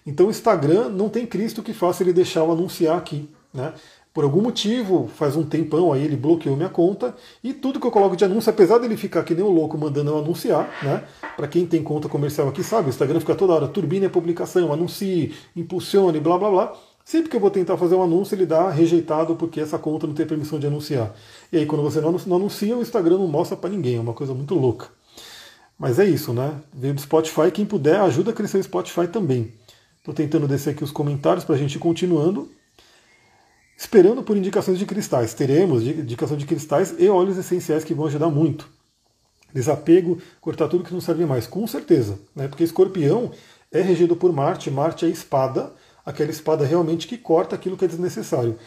Então 0.06 0.28
o 0.28 0.32
Instagram 0.32 0.90
não 0.90 1.10
tem 1.10 1.28
Cristo 1.28 1.62
que 1.62 1.74
faça 1.74 2.02
ele 2.02 2.14
deixar 2.14 2.40
eu 2.40 2.52
anunciar 2.52 2.98
aqui, 2.98 3.30
né? 3.54 3.72
Por 4.16 4.24
algum 4.24 4.42
motivo, 4.42 5.10
faz 5.14 5.36
um 5.36 5.44
tempão 5.44 5.92
aí 5.92 6.02
ele 6.02 6.16
bloqueou 6.16 6.56
minha 6.56 6.70
conta 6.70 7.14
e 7.44 7.52
tudo 7.52 7.82
que 7.82 7.86
eu 7.86 7.92
coloco 7.92 8.16
de 8.16 8.24
anúncio, 8.24 8.50
apesar 8.50 8.78
dele 8.78 8.96
ficar 8.96 9.26
que 9.26 9.36
nem 9.36 9.44
o 9.44 9.50
louco 9.50 9.78
mandando 9.78 10.10
eu 10.10 10.18
anunciar, 10.18 10.70
né? 10.82 11.04
Para 11.36 11.50
quem 11.50 11.68
tem 11.68 11.84
conta 11.84 12.08
comercial 12.08 12.48
aqui 12.48 12.64
sabe, 12.64 12.88
o 12.88 12.90
Instagram 12.92 13.20
fica 13.20 13.36
toda 13.36 13.52
hora, 13.52 13.68
turbine 13.68 14.06
a 14.06 14.10
publicação, 14.10 14.72
anuncie, 14.72 15.36
impulsione, 15.54 16.22
blá 16.22 16.38
blá 16.38 16.50
blá. 16.50 16.74
Sempre 17.04 17.30
que 17.30 17.36
eu 17.36 17.42
vou 17.42 17.52
tentar 17.52 17.76
fazer 17.76 17.96
um 17.96 18.02
anúncio, 18.02 18.36
ele 18.36 18.46
dá 18.46 18.70
rejeitado 18.70 19.36
porque 19.36 19.60
essa 19.60 19.78
conta 19.78 20.08
não 20.08 20.14
tem 20.14 20.26
permissão 20.26 20.58
de 20.58 20.66
anunciar. 20.66 21.14
E 21.52 21.58
aí 21.58 21.66
quando 21.66 21.84
você 21.84 22.00
não 22.00 22.16
anuncia, 22.38 22.78
o 22.78 22.82
Instagram 22.82 23.18
não 23.18 23.28
mostra 23.28 23.58
para 23.58 23.70
ninguém, 23.70 23.98
é 23.98 24.00
uma 24.00 24.14
coisa 24.14 24.34
muito 24.34 24.56
louca. 24.56 24.88
Mas 25.78 26.00
é 26.00 26.06
isso, 26.06 26.32
né? 26.32 26.54
Veio 26.74 26.94
do 26.94 27.02
Spotify, 27.02 27.52
quem 27.54 27.66
puder 27.66 28.00
ajuda 28.00 28.32
a 28.32 28.34
crescer 28.34 28.60
o 28.60 28.64
Spotify 28.64 29.10
também. 29.10 29.52
Estou 29.98 30.14
tentando 30.14 30.48
descer 30.48 30.70
aqui 30.70 30.86
os 30.86 30.92
comentários 30.92 31.44
para 31.44 31.56
a 31.56 31.58
gente 31.58 31.76
ir 31.76 31.80
continuando. 31.80 32.50
Esperando 33.86 34.24
por 34.24 34.36
indicações 34.36 34.80
de 34.80 34.86
cristais. 34.86 35.36
Teremos 35.36 35.84
indicação 35.84 36.36
de 36.36 36.48
cristais 36.48 36.96
e 36.98 37.08
óleos 37.08 37.38
essenciais 37.38 37.84
que 37.84 37.94
vão 37.94 38.08
ajudar 38.08 38.30
muito. 38.30 38.68
Desapego, 39.54 40.18
cortar 40.42 40.68
tudo 40.68 40.84
que 40.84 40.92
não 40.92 41.00
serve 41.00 41.24
mais, 41.24 41.46
com 41.46 41.68
certeza. 41.68 42.18
Né? 42.36 42.48
Porque 42.48 42.64
escorpião 42.64 43.32
é 43.72 43.82
regido 43.82 44.16
por 44.16 44.34
Marte, 44.34 44.72
Marte 44.72 45.06
é 45.06 45.08
espada, 45.08 45.72
aquela 46.04 46.32
espada 46.32 46.66
realmente 46.66 47.08
que 47.08 47.16
corta 47.16 47.54
aquilo 47.54 47.78
que 47.78 47.86
é 47.86 47.88
desnecessário. 47.88 48.58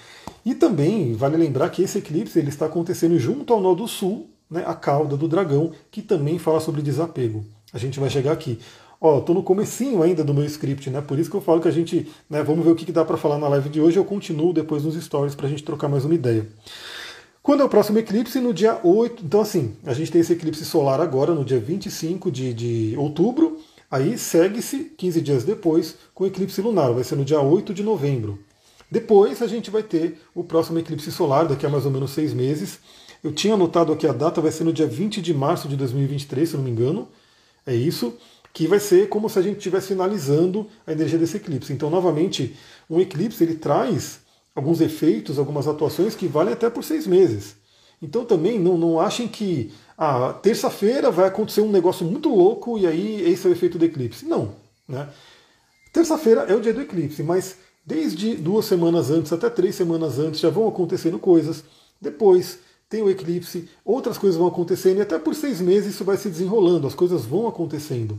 E 0.45 0.55
também 0.55 1.15
vale 1.15 1.37
lembrar 1.37 1.69
que 1.71 1.83
esse 1.83 1.99
eclipse 1.99 2.39
ele 2.39 2.49
está 2.49 2.67
acontecendo 2.67 3.19
junto 3.19 3.53
ao 3.53 3.61
nó 3.61 3.75
do 3.75 3.89
sul, 3.89 4.31
né, 4.49 4.63
a 4.65 4.75
cauda 4.75 5.17
do 5.17 5.27
dragão, 5.27 5.73
que 5.91 6.01
também 6.01 6.39
fala 6.39 6.61
sobre 6.61 6.81
desapego. 6.81 7.45
A 7.73 7.79
gente 7.79 7.99
vai 7.99 8.09
chegar 8.09 8.31
aqui. 8.31 8.61
Ó, 9.01 9.21
tô 9.21 9.33
no 9.33 9.43
comecinho 9.43 10.03
ainda 10.03 10.25
do 10.25 10.35
meu 10.35 10.45
script, 10.45 10.91
né? 10.91 11.01
Por 11.01 11.19
isso 11.19 11.31
que 11.31 11.37
eu 11.37 11.41
falo 11.41 11.61
que 11.61 11.69
a 11.69 11.71
gente, 11.71 12.09
né, 12.29 12.43
vamos 12.43 12.65
ver 12.65 12.73
o 12.73 12.75
que, 12.75 12.85
que 12.85 12.93
dá 12.93 13.05
para 13.05 13.17
falar 13.17 13.39
na 13.39 13.49
live 13.49 13.69
de 13.69 13.81
hoje. 13.81 13.97
Eu 13.97 14.05
continuo 14.05 14.53
depois 14.53 14.85
nos 14.85 14.97
stories 14.97 15.37
para 15.37 15.47
a 15.47 15.49
gente 15.49 15.63
trocar 15.63 15.89
mais 15.89 16.05
uma 16.05 16.15
ideia. 16.15 16.47
Quando 17.41 17.63
é 17.63 17.65
o 17.65 17.69
próximo 17.69 17.99
eclipse? 17.99 18.41
No 18.41 18.53
dia 18.53 18.81
8. 18.83 19.25
Então, 19.25 19.41
assim, 19.41 19.77
a 19.87 19.95
gente 19.95 20.11
tem 20.11 20.21
esse 20.21 20.33
eclipse 20.33 20.65
solar 20.65 21.01
agora, 21.01 21.33
no 21.33 21.45
dia 21.45 21.61
25 21.61 22.31
de, 22.31 22.53
de 22.53 22.95
outubro. 22.99 23.59
Aí 23.91 24.19
segue-se 24.19 24.93
15 24.99 25.21
dias 25.23 25.45
depois 25.45 25.97
com 26.13 26.25
o 26.25 26.27
eclipse 26.27 26.61
lunar, 26.61 26.93
vai 26.93 27.03
ser 27.05 27.17
no 27.17 27.25
dia 27.25 27.41
8 27.41 27.73
de 27.73 27.83
novembro. 27.83 28.39
Depois 28.91 29.41
a 29.41 29.47
gente 29.47 29.71
vai 29.71 29.83
ter 29.83 30.21
o 30.35 30.43
próximo 30.45 30.79
eclipse 30.79 31.11
solar, 31.11 31.47
daqui 31.47 31.65
a 31.65 31.71
mais 31.71 31.87
ou 31.87 31.91
menos 31.91 32.11
seis 32.11 32.35
meses. 32.35 32.81
Eu 33.23 33.33
tinha 33.33 33.55
anotado 33.55 33.93
aqui 33.93 34.07
a 34.07 34.13
data, 34.13 34.41
vai 34.41 34.53
ser 34.53 34.65
no 34.65 34.73
dia 34.73 34.87
20 34.87 35.23
de 35.23 35.33
março 35.33 35.69
de 35.69 35.77
2023, 35.77 36.49
se 36.49 36.57
não 36.57 36.65
me 36.65 36.71
engano. 36.71 37.09
É 37.67 37.75
isso 37.75 38.15
que 38.59 38.67
vai 38.67 38.81
ser 38.81 39.09
como 39.09 39.29
se 39.29 39.39
a 39.39 39.43
gente 39.43 39.59
estivesse 39.59 39.87
finalizando 39.87 40.67
a 40.85 40.91
energia 40.91 41.17
desse 41.17 41.37
eclipse. 41.37 41.73
Então, 41.73 41.89
novamente, 41.89 42.57
um 42.91 42.99
eclipse 42.99 43.45
ele 43.45 43.55
traz 43.55 44.19
alguns 44.53 44.81
efeitos, 44.81 45.39
algumas 45.39 45.69
atuações 45.69 46.17
que 46.17 46.27
valem 46.27 46.55
até 46.55 46.69
por 46.69 46.83
seis 46.83 47.07
meses. 47.07 47.55
Então 48.03 48.25
também 48.25 48.59
não, 48.59 48.77
não 48.77 48.99
achem 48.99 49.29
que 49.29 49.73
a 49.97 50.31
ah, 50.31 50.33
terça-feira 50.33 51.09
vai 51.09 51.29
acontecer 51.29 51.61
um 51.61 51.71
negócio 51.71 52.05
muito 52.05 52.29
louco 52.29 52.77
e 52.77 52.85
aí 52.85 53.31
esse 53.31 53.47
é 53.47 53.51
o 53.51 53.53
efeito 53.53 53.79
do 53.79 53.85
eclipse. 53.85 54.27
Não. 54.27 54.57
Né? 54.89 55.09
Terça-feira 55.93 56.41
é 56.49 56.55
o 56.57 56.61
dia 56.61 56.75
do 56.75 56.83
eclipse, 56.83 57.23
mas 57.23 57.59
desde 57.87 58.35
duas 58.35 58.65
semanas 58.65 59.09
antes 59.09 59.33
até 59.33 59.49
três 59.49 59.77
semanas 59.77 60.19
antes 60.19 60.41
já 60.41 60.51
vão 60.51 60.67
acontecendo 60.67 61.17
coisas. 61.21 61.63
Depois 62.01 62.59
tem 62.91 63.05
o 63.05 63.11
eclipse, 63.11 63.69
outras 63.85 64.19
coisas 64.19 64.37
vão 64.37 64.49
acontecendo 64.49 64.99
e 64.99 65.03
até 65.03 65.17
por 65.17 65.37
seis 65.37 65.61
meses 65.61 65.95
isso 65.95 66.05
vai 66.05 66.17
se 66.17 66.29
desenrolando, 66.29 66.89
as 66.89 66.95
coisas 66.97 67.25
vão 67.25 67.47
acontecendo. 67.47 68.19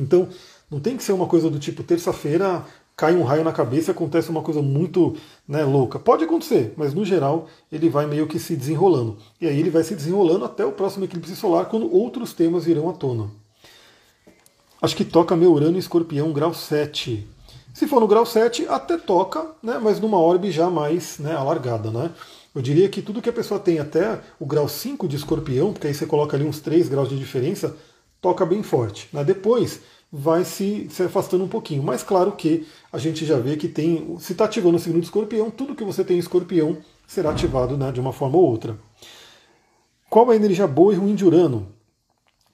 Então, 0.00 0.28
Não 0.70 0.78
tem 0.78 0.96
que 0.96 1.02
ser 1.02 1.12
uma 1.12 1.26
coisa 1.26 1.50
do 1.50 1.58
tipo 1.58 1.82
terça-feira 1.82 2.64
cai 3.00 3.16
um 3.16 3.22
raio 3.22 3.42
na 3.42 3.50
cabeça 3.50 3.90
e 3.90 3.92
acontece 3.92 4.28
uma 4.28 4.42
coisa 4.42 4.60
muito 4.60 5.16
né, 5.48 5.64
louca. 5.64 5.98
Pode 5.98 6.22
acontecer, 6.22 6.74
mas 6.76 6.92
no 6.92 7.02
geral 7.02 7.48
ele 7.72 7.88
vai 7.88 8.06
meio 8.06 8.26
que 8.26 8.38
se 8.38 8.54
desenrolando. 8.54 9.16
E 9.40 9.48
aí 9.48 9.58
ele 9.58 9.70
vai 9.70 9.82
se 9.82 9.94
desenrolando 9.94 10.44
até 10.44 10.66
o 10.66 10.72
próximo 10.72 11.06
eclipse 11.06 11.34
solar, 11.34 11.64
quando 11.64 11.90
outros 11.90 12.34
temas 12.34 12.66
virão 12.66 12.90
à 12.90 12.92
tona. 12.92 13.30
Acho 14.82 14.94
que 14.94 15.04
toca 15.04 15.34
meu 15.34 15.50
Urano 15.50 15.76
e 15.76 15.80
Escorpião 15.80 16.30
grau 16.30 16.52
7. 16.52 17.26
Se 17.72 17.86
for 17.86 18.00
no 18.00 18.06
grau 18.06 18.26
7, 18.26 18.66
até 18.68 18.98
toca, 18.98 19.46
né, 19.62 19.80
mas 19.82 19.98
numa 19.98 20.18
orbe 20.18 20.50
já 20.50 20.68
mais 20.68 21.18
né, 21.18 21.34
alargada. 21.34 21.90
Né? 21.90 22.10
Eu 22.54 22.60
diria 22.60 22.86
que 22.90 23.00
tudo 23.00 23.22
que 23.22 23.30
a 23.30 23.32
pessoa 23.32 23.58
tem 23.58 23.78
até 23.78 24.20
o 24.38 24.44
grau 24.44 24.68
5 24.68 25.08
de 25.08 25.16
escorpião, 25.16 25.72
porque 25.72 25.86
aí 25.86 25.94
você 25.94 26.04
coloca 26.04 26.36
ali 26.36 26.44
uns 26.44 26.60
3 26.60 26.86
graus 26.88 27.08
de 27.08 27.18
diferença, 27.18 27.74
toca 28.20 28.44
bem 28.44 28.62
forte. 28.62 29.08
Né? 29.12 29.24
Depois 29.24 29.80
vai 30.12 30.44
se, 30.44 30.88
se 30.90 31.02
afastando 31.02 31.44
um 31.44 31.48
pouquinho. 31.48 31.82
Mas 31.82 32.02
claro 32.02 32.32
que 32.32 32.66
a 32.92 32.98
gente 32.98 33.24
já 33.24 33.38
vê 33.38 33.56
que 33.56 33.68
tem, 33.68 34.16
se 34.18 34.32
está 34.32 34.44
ativando 34.44 34.76
o 34.76 34.80
signo 34.80 35.00
de 35.00 35.06
escorpião, 35.06 35.50
tudo 35.50 35.74
que 35.74 35.84
você 35.84 36.02
tem 36.02 36.16
em 36.16 36.20
escorpião 36.20 36.78
será 37.06 37.30
ativado 37.30 37.76
né, 37.76 37.92
de 37.92 38.00
uma 38.00 38.12
forma 38.12 38.36
ou 38.36 38.44
outra. 38.44 38.76
Qual 40.08 40.30
é 40.30 40.34
a 40.34 40.36
energia 40.36 40.66
boa 40.66 40.92
e 40.92 40.96
ruim 40.96 41.14
de 41.14 41.24
Urano? 41.24 41.68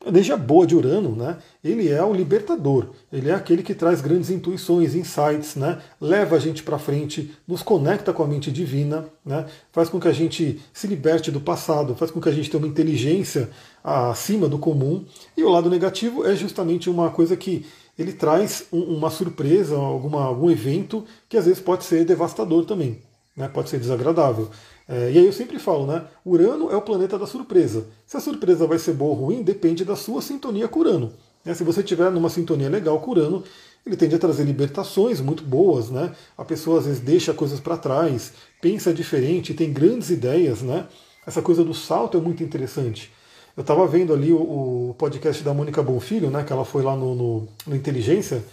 A 0.05 0.09
energia 0.11 0.37
boa 0.37 0.65
de 0.65 0.77
Urano, 0.77 1.17
né, 1.17 1.37
ele 1.65 1.89
é 1.89 2.01
o 2.01 2.13
libertador, 2.13 2.91
ele 3.13 3.29
é 3.29 3.35
aquele 3.35 3.61
que 3.61 3.75
traz 3.75 4.01
grandes 4.01 4.31
intuições, 4.31 4.95
insights, 4.95 5.57
né, 5.57 5.81
leva 6.01 6.37
a 6.37 6.39
gente 6.39 6.63
para 6.63 6.79
frente, 6.79 7.35
nos 7.49 7.61
conecta 7.61 8.13
com 8.13 8.23
a 8.23 8.27
mente 8.27 8.53
divina, 8.53 9.07
né, 9.25 9.47
faz 9.73 9.89
com 9.89 9.99
que 9.99 10.07
a 10.07 10.13
gente 10.13 10.61
se 10.73 10.87
liberte 10.87 11.33
do 11.33 11.41
passado, 11.41 11.97
faz 11.97 12.13
com 12.13 12.21
que 12.21 12.29
a 12.29 12.33
gente 12.33 12.49
tenha 12.49 12.63
uma 12.63 12.69
inteligência 12.69 13.51
acima 13.87 14.49
do 14.49 14.59
comum. 14.59 15.05
E 15.37 15.45
o 15.45 15.49
lado 15.49 15.71
negativo 15.71 16.27
é 16.27 16.35
justamente 16.35 16.91
uma 16.91 17.11
coisa 17.11 17.37
que 17.37 17.65
ele 17.97 18.13
traz 18.13 18.67
uma 18.73 19.11
surpresa, 19.11 19.77
alguma, 19.77 20.25
algum 20.25 20.51
evento 20.51 21.05
que 21.29 21.37
às 21.37 21.47
vezes 21.47 21.61
pode 21.63 21.85
ser 21.85 22.05
devastador 22.05 22.67
também, 22.67 22.99
né, 23.35 23.49
pode 23.49 23.71
ser 23.71 23.79
desagradável. 23.79 24.51
É, 24.89 25.13
e 25.13 25.19
aí 25.19 25.27
eu 25.27 25.33
sempre 25.33 25.59
falo, 25.59 25.87
né? 25.87 26.05
Urano 26.25 26.71
é 26.71 26.77
o 26.77 26.83
planeta 26.83 27.19
da 27.19 27.27
surpresa. 27.27 27.87
Se 28.07 28.17
a 28.17 28.21
surpresa 28.21 28.67
vai 28.67 28.79
ser 28.79 28.93
boa 28.93 29.11
ou 29.11 29.27
ruim, 29.27 29.43
depende 29.43 29.85
da 29.85 29.97
sua 29.97 30.23
sintonia 30.23 30.69
com 30.69 30.81
Urano. 30.81 31.13
É, 31.45 31.55
se 31.55 31.65
você 31.65 31.83
tiver 31.83 32.11
numa 32.11 32.29
sintonia 32.29 32.69
legal 32.69 33.01
com 33.01 33.11
Urano, 33.13 33.43
ele 33.85 33.97
tende 33.97 34.15
a 34.15 34.19
trazer 34.19 34.45
libertações 34.45 35.21
muito 35.21 35.43
boas, 35.43 35.91
né? 35.91 36.13
A 36.37 36.45
pessoa 36.45 36.79
às 36.79 36.87
vezes 36.87 37.01
deixa 37.01 37.35
coisas 37.35 37.59
para 37.59 37.77
trás, 37.77 38.33
pensa 38.61 38.93
diferente, 38.93 39.55
tem 39.55 39.73
grandes 39.73 40.11
ideias, 40.11 40.63
né? 40.63 40.87
Essa 41.27 41.43
coisa 41.43 41.65
do 41.65 41.75
salto 41.75 42.17
é 42.17 42.21
muito 42.21 42.45
interessante. 42.45 43.13
Eu 43.57 43.63
estava 43.63 43.87
vendo 43.87 44.13
ali 44.13 44.33
o, 44.33 44.91
o, 44.91 44.95
podcast 44.99 45.43
da 45.43 45.55
Mônica 45.55 45.83
Bonfilho, 45.83 46.31
né? 46.31 46.45
Que 46.45 46.53
ela 46.53 46.65
foi 46.65 46.83
lá 46.83 46.95
no, 46.95 47.15
no, 47.15 47.49
no 47.67 47.77
Inteligência. 47.77 48.45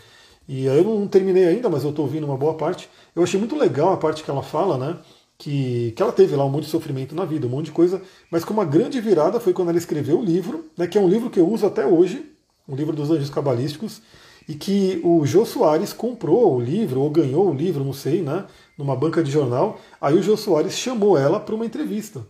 E 0.48 0.66
eu 0.66 0.84
não 0.84 1.08
terminei 1.08 1.46
ainda, 1.46 1.70
mas 1.70 1.84
eu 1.84 1.90
estou 1.90 2.06
ouvindo 2.06 2.26
uma 2.26 2.38
boa 2.38 2.54
parte. 2.54 2.90
Eu 3.16 3.24
achei 3.24 3.40
muito 3.40 3.56
legal 3.56 3.94
a 3.94 3.98
parte 3.98 4.24
que 4.24 4.32
ela 4.32 4.44
fala, 4.44 4.78
né? 4.78 4.98
que, 5.44 5.92
que 5.96 6.02
ela 6.02 6.12
teve 6.12 6.36
lá 6.36 6.46
um 6.46 6.50
monte 6.50 6.66
de 6.66 6.70
sofrimento 6.70 7.14
na 7.14 7.26
vida, 7.26 7.48
um 7.48 7.50
monte 7.50 7.66
de 7.66 7.72
coisa, 7.72 8.02
mas 8.32 8.46
que 8.46 8.52
uma 8.52 8.64
grande 8.64 9.02
virada 9.02 9.42
foi 9.42 9.52
quando 9.52 9.70
ela 9.70 9.78
escreveu 9.78 10.20
o 10.20 10.24
livro, 10.24 10.66
né, 10.78 10.88
que 10.88 10.98
é 10.98 11.02
um 11.02 11.08
livro 11.08 11.30
que 11.30 11.40
eu 11.40 11.50
uso 11.50 11.66
até 11.66 11.86
hoje, 11.86 12.32
o 12.66 12.74
livro 12.74 12.96
dos 12.96 13.12
anjos 13.12 13.30
cabalísticos, 13.30 14.02
e 14.48 14.54
que 14.56 15.02
o 15.04 15.26
Jô 15.26 15.46
Soares 15.46 15.92
comprou 15.92 16.56
o 16.56 16.62
livro, 16.62 17.02
ou 17.02 17.10
ganhou 17.10 17.50
o 17.50 17.54
livro, 17.54 17.84
não 17.84 17.92
sei, 17.92 18.22
né, 18.22 18.46
numa 18.78 18.96
banca 18.96 19.22
de 19.24 19.32
jornal. 19.32 19.80
Aí 20.00 20.18
o 20.18 20.24
Jô 20.24 20.38
Soares 20.38 20.78
chamou 20.78 21.18
ela 21.18 21.40
para 21.40 21.56
uma 21.56 21.66
entrevista. 21.66 22.26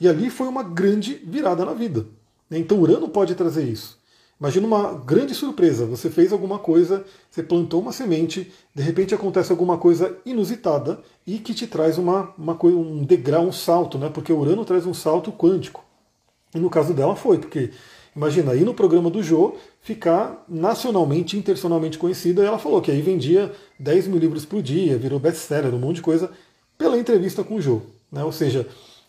E 0.00 0.08
ali 0.08 0.30
foi 0.30 0.46
uma 0.46 0.62
grande 0.62 1.14
virada 1.14 1.64
na 1.64 1.74
vida. 1.74 2.06
Então 2.50 2.80
Urano 2.80 3.08
pode 3.08 3.34
trazer 3.34 3.64
isso. 3.64 3.98
Imagina 4.40 4.66
uma 4.66 4.94
grande 4.94 5.34
surpresa. 5.34 5.84
Você 5.86 6.08
fez 6.08 6.32
alguma 6.32 6.58
coisa, 6.58 7.04
você 7.28 7.42
plantou 7.42 7.80
uma 7.80 7.92
semente, 7.92 8.52
de 8.72 8.82
repente 8.82 9.14
acontece 9.14 9.50
alguma 9.50 9.76
coisa 9.76 10.16
inusitada 10.24 11.00
e 11.26 11.38
que 11.38 11.52
te 11.52 11.66
traz 11.66 11.98
uma, 11.98 12.32
uma 12.38 12.56
um 12.64 13.04
degrau, 13.04 13.44
um 13.44 13.52
salto, 13.52 13.98
né? 13.98 14.08
Porque 14.08 14.32
Urano 14.32 14.64
traz 14.64 14.86
um 14.86 14.94
salto 14.94 15.32
quântico. 15.32 15.84
E 16.54 16.58
no 16.58 16.70
caso 16.70 16.94
dela 16.94 17.16
foi, 17.16 17.38
porque 17.38 17.70
imagina 18.14 18.52
aí 18.52 18.64
no 18.64 18.72
programa 18.72 19.10
do 19.10 19.22
Jô 19.22 19.56
ficar 19.82 20.44
nacionalmente, 20.48 21.36
internacionalmente 21.36 21.98
conhecida. 21.98 22.42
E 22.42 22.46
ela 22.46 22.58
falou 22.58 22.80
que 22.80 22.92
aí 22.92 23.02
vendia 23.02 23.52
10 23.78 24.06
mil 24.06 24.18
livros 24.18 24.44
por 24.44 24.62
dia, 24.62 24.96
virou 24.96 25.18
best-seller, 25.18 25.74
um 25.74 25.78
monte 25.80 25.96
de 25.96 26.02
coisa, 26.02 26.30
pela 26.78 26.96
entrevista 26.96 27.42
com 27.42 27.56
o 27.56 27.60
Jô. 27.60 27.82
Né? 28.10 28.22
Ou 28.22 28.32
seja, 28.32 28.68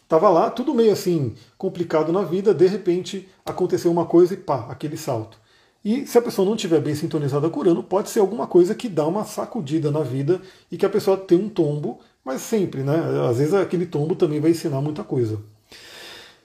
Estava 0.09 0.27
lá, 0.27 0.49
tudo 0.49 0.73
meio 0.73 0.91
assim, 0.91 1.35
complicado 1.55 2.11
na 2.11 2.23
vida, 2.23 2.51
de 2.51 2.65
repente 2.65 3.29
aconteceu 3.45 3.91
uma 3.91 4.07
coisa 4.07 4.33
e 4.33 4.37
pá, 4.37 4.65
aquele 4.67 4.97
salto. 4.97 5.37
E 5.85 6.07
se 6.07 6.17
a 6.17 6.21
pessoa 6.23 6.47
não 6.47 6.55
estiver 6.55 6.81
bem 6.81 6.95
sintonizada 6.95 7.47
com 7.47 7.83
pode 7.83 8.09
ser 8.09 8.19
alguma 8.19 8.47
coisa 8.47 8.73
que 8.73 8.89
dá 8.89 9.05
uma 9.05 9.23
sacudida 9.23 9.91
na 9.91 10.01
vida 10.01 10.41
e 10.71 10.77
que 10.77 10.85
a 10.85 10.89
pessoa 10.89 11.15
tem 11.15 11.37
um 11.37 11.47
tombo, 11.47 11.99
mas 12.25 12.41
sempre, 12.41 12.81
né? 12.81 12.95
Às 13.29 13.37
vezes 13.37 13.53
aquele 13.53 13.85
tombo 13.85 14.15
também 14.15 14.39
vai 14.39 14.49
ensinar 14.49 14.81
muita 14.81 15.03
coisa. 15.03 15.39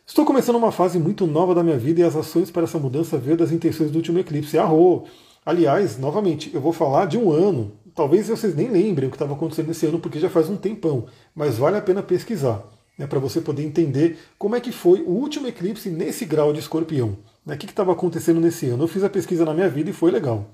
Estou 0.06 0.26
começando 0.26 0.56
uma 0.56 0.70
fase 0.70 0.98
muito 0.98 1.26
nova 1.26 1.54
da 1.54 1.62
minha 1.62 1.78
vida 1.78 2.02
e 2.02 2.04
as 2.04 2.14
ações 2.14 2.50
para 2.50 2.64
essa 2.64 2.78
mudança 2.78 3.16
veio 3.16 3.38
das 3.38 3.50
intenções 3.50 3.90
do 3.90 3.96
último 3.96 4.18
eclipse. 4.18 4.58
Arro! 4.58 5.04
Aliás, 5.46 5.96
novamente, 5.96 6.50
eu 6.52 6.60
vou 6.60 6.74
falar 6.74 7.06
de 7.06 7.16
um 7.16 7.32
ano. 7.32 7.72
Talvez 7.94 8.28
vocês 8.28 8.54
nem 8.54 8.68
lembrem 8.68 9.08
o 9.08 9.10
que 9.10 9.16
estava 9.16 9.32
acontecendo 9.32 9.68
nesse 9.68 9.86
ano, 9.86 9.98
porque 9.98 10.20
já 10.20 10.28
faz 10.28 10.50
um 10.50 10.56
tempão, 10.56 11.06
mas 11.34 11.56
vale 11.56 11.78
a 11.78 11.82
pena 11.82 12.02
pesquisar 12.02 12.73
né, 12.98 13.06
para 13.06 13.18
você 13.18 13.40
poder 13.40 13.64
entender 13.64 14.18
como 14.38 14.56
é 14.56 14.60
que 14.60 14.72
foi 14.72 15.00
o 15.02 15.10
último 15.10 15.46
eclipse 15.46 15.90
nesse 15.90 16.24
grau 16.24 16.52
de 16.52 16.60
escorpião. 16.60 17.16
Né, 17.44 17.54
o 17.54 17.58
que 17.58 17.66
estava 17.66 17.92
acontecendo 17.92 18.40
nesse 18.40 18.68
ano? 18.68 18.84
Eu 18.84 18.88
fiz 18.88 19.02
a 19.04 19.08
pesquisa 19.08 19.44
na 19.44 19.54
minha 19.54 19.68
vida 19.68 19.90
e 19.90 19.92
foi 19.92 20.10
legal. 20.10 20.50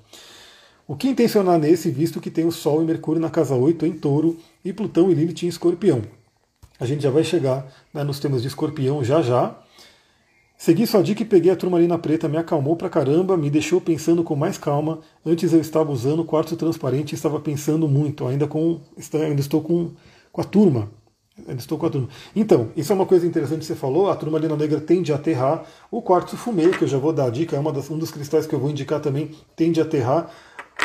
O 0.86 0.96
que 0.96 1.08
intencionar 1.08 1.58
nesse, 1.58 1.90
visto 1.90 2.20
que 2.20 2.30
tem 2.30 2.44
o 2.44 2.50
Sol 2.50 2.82
e 2.82 2.84
Mercúrio 2.84 3.22
na 3.22 3.30
casa 3.30 3.54
8 3.54 3.86
em 3.86 3.92
touro 3.92 4.36
e 4.64 4.72
Plutão 4.72 5.10
e 5.10 5.14
Lilith 5.14 5.44
em 5.44 5.48
escorpião? 5.48 6.02
A 6.80 6.86
gente 6.86 7.02
já 7.02 7.10
vai 7.10 7.22
chegar 7.22 7.70
né, 7.94 8.02
nos 8.02 8.18
temas 8.18 8.42
de 8.42 8.48
escorpião 8.48 9.04
já 9.04 9.22
já. 9.22 9.56
Segui 10.56 10.86
sua 10.86 11.02
dica 11.02 11.22
e 11.22 11.26
peguei 11.26 11.52
a 11.52 11.56
turmalina 11.56 11.96
preta, 11.98 12.28
me 12.28 12.36
acalmou 12.36 12.74
pra 12.74 12.90
caramba, 12.90 13.36
me 13.36 13.48
deixou 13.48 13.80
pensando 13.80 14.24
com 14.24 14.34
mais 14.34 14.58
calma. 14.58 14.98
Antes 15.24 15.52
eu 15.52 15.60
estava 15.60 15.92
usando 15.92 16.24
quartzo 16.24 16.56
transparente 16.56 17.12
e 17.12 17.14
estava 17.14 17.38
pensando 17.38 17.86
muito, 17.86 18.26
ainda, 18.26 18.46
com, 18.46 18.80
ainda 19.14 19.40
estou 19.40 19.62
com, 19.62 19.92
com 20.32 20.40
a 20.40 20.44
turma. 20.44 20.90
Estou 21.56 21.78
com 21.78 21.86
a 21.86 21.90
turma. 21.90 22.08
Então, 22.34 22.68
isso 22.76 22.92
é 22.92 22.94
uma 22.94 23.06
coisa 23.06 23.26
interessante 23.26 23.60
que 23.60 23.66
você 23.66 23.74
falou. 23.74 24.10
A 24.10 24.16
turmalina 24.16 24.56
negra 24.56 24.80
tende 24.80 25.12
a 25.12 25.16
aterrar. 25.16 25.64
O 25.90 26.02
quartzo 26.02 26.36
fumê, 26.36 26.68
que 26.70 26.84
eu 26.84 26.88
já 26.88 26.98
vou 26.98 27.12
dar 27.12 27.26
a 27.26 27.30
dica, 27.30 27.56
é 27.56 27.58
uma 27.58 27.72
das, 27.72 27.90
um 27.90 27.98
dos 27.98 28.10
cristais 28.10 28.46
que 28.46 28.54
eu 28.54 28.58
vou 28.58 28.70
indicar 28.70 29.00
também, 29.00 29.30
tende 29.56 29.80
a 29.80 29.84
aterrar. 29.84 30.30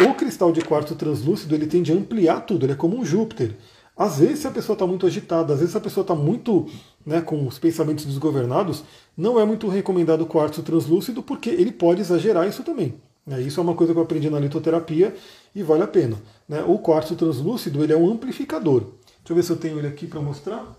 O 0.01 0.13
cristal 0.13 0.51
de 0.51 0.61
quartzo 0.61 0.95
translúcido 0.95 1.55
ele 1.55 1.67
tende 1.67 1.91
a 1.91 1.95
ampliar 1.95 2.41
tudo, 2.41 2.65
ele 2.65 2.73
é 2.73 2.75
como 2.75 2.97
um 2.97 3.05
Júpiter. 3.05 3.55
Às 3.95 4.19
vezes, 4.19 4.39
se 4.39 4.47
a 4.47 4.51
pessoa 4.51 4.75
está 4.75 4.85
muito 4.85 5.05
agitada, 5.05 5.53
às 5.53 5.59
vezes, 5.59 5.71
se 5.71 5.77
a 5.77 5.81
pessoa 5.81 6.01
está 6.01 6.13
muito 6.13 6.65
né, 7.05 7.21
com 7.21 7.47
os 7.47 7.57
pensamentos 7.57 8.05
desgovernados, 8.05 8.83
não 9.15 9.39
é 9.39 9.45
muito 9.45 9.69
recomendado 9.69 10.21
o 10.21 10.25
quartzo 10.25 10.61
translúcido, 10.63 11.23
porque 11.23 11.49
ele 11.49 11.71
pode 11.71 12.01
exagerar 12.01 12.45
isso 12.45 12.61
também. 12.61 12.95
Né? 13.25 13.41
Isso 13.41 13.59
é 13.59 13.63
uma 13.63 13.73
coisa 13.73 13.93
que 13.93 13.99
eu 13.99 14.03
aprendi 14.03 14.29
na 14.29 14.39
litoterapia 14.39 15.15
e 15.55 15.63
vale 15.63 15.83
a 15.83 15.87
pena. 15.87 16.17
Né? 16.47 16.61
O 16.67 16.77
quartzo 16.77 17.15
translúcido 17.15 17.81
ele 17.81 17.93
é 17.93 17.97
um 17.97 18.11
amplificador. 18.11 18.83
Deixa 19.25 19.31
eu 19.31 19.35
ver 19.37 19.43
se 19.43 19.51
eu 19.51 19.57
tenho 19.57 19.79
ele 19.79 19.87
aqui 19.87 20.05
para 20.05 20.21
mostrar. 20.21 20.71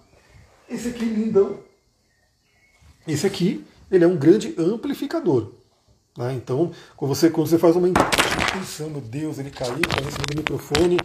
Esse 0.71 0.91
aqui, 0.91 1.05
lindão. 1.05 1.59
Esse 3.05 3.27
aqui, 3.27 3.65
ele 3.91 4.05
é 4.05 4.07
um 4.07 4.17
grande 4.17 4.55
amplificador. 4.57 5.51
Né? 6.17 6.35
Então, 6.35 6.71
quando 6.97 7.13
você, 7.13 7.29
quando 7.29 7.49
você 7.49 7.59
faz 7.59 7.75
uma 7.75 7.89
intenção, 7.89 8.89
meu 8.89 9.01
Deus, 9.01 9.41
ele 9.41 9.51
caiu, 9.51 9.81
caiu 9.81 10.07
em 10.07 10.11
cima 10.13 10.27
do 10.31 10.37
microfone, 10.37 10.97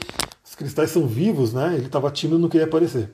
os 0.45 0.53
cristais 0.53 0.91
são 0.91 1.07
vivos, 1.07 1.51
né? 1.51 1.73
ele 1.73 1.87
estava 1.87 2.11
tímido, 2.11 2.37
não 2.37 2.47
queria 2.47 2.67
aparecer. 2.67 3.09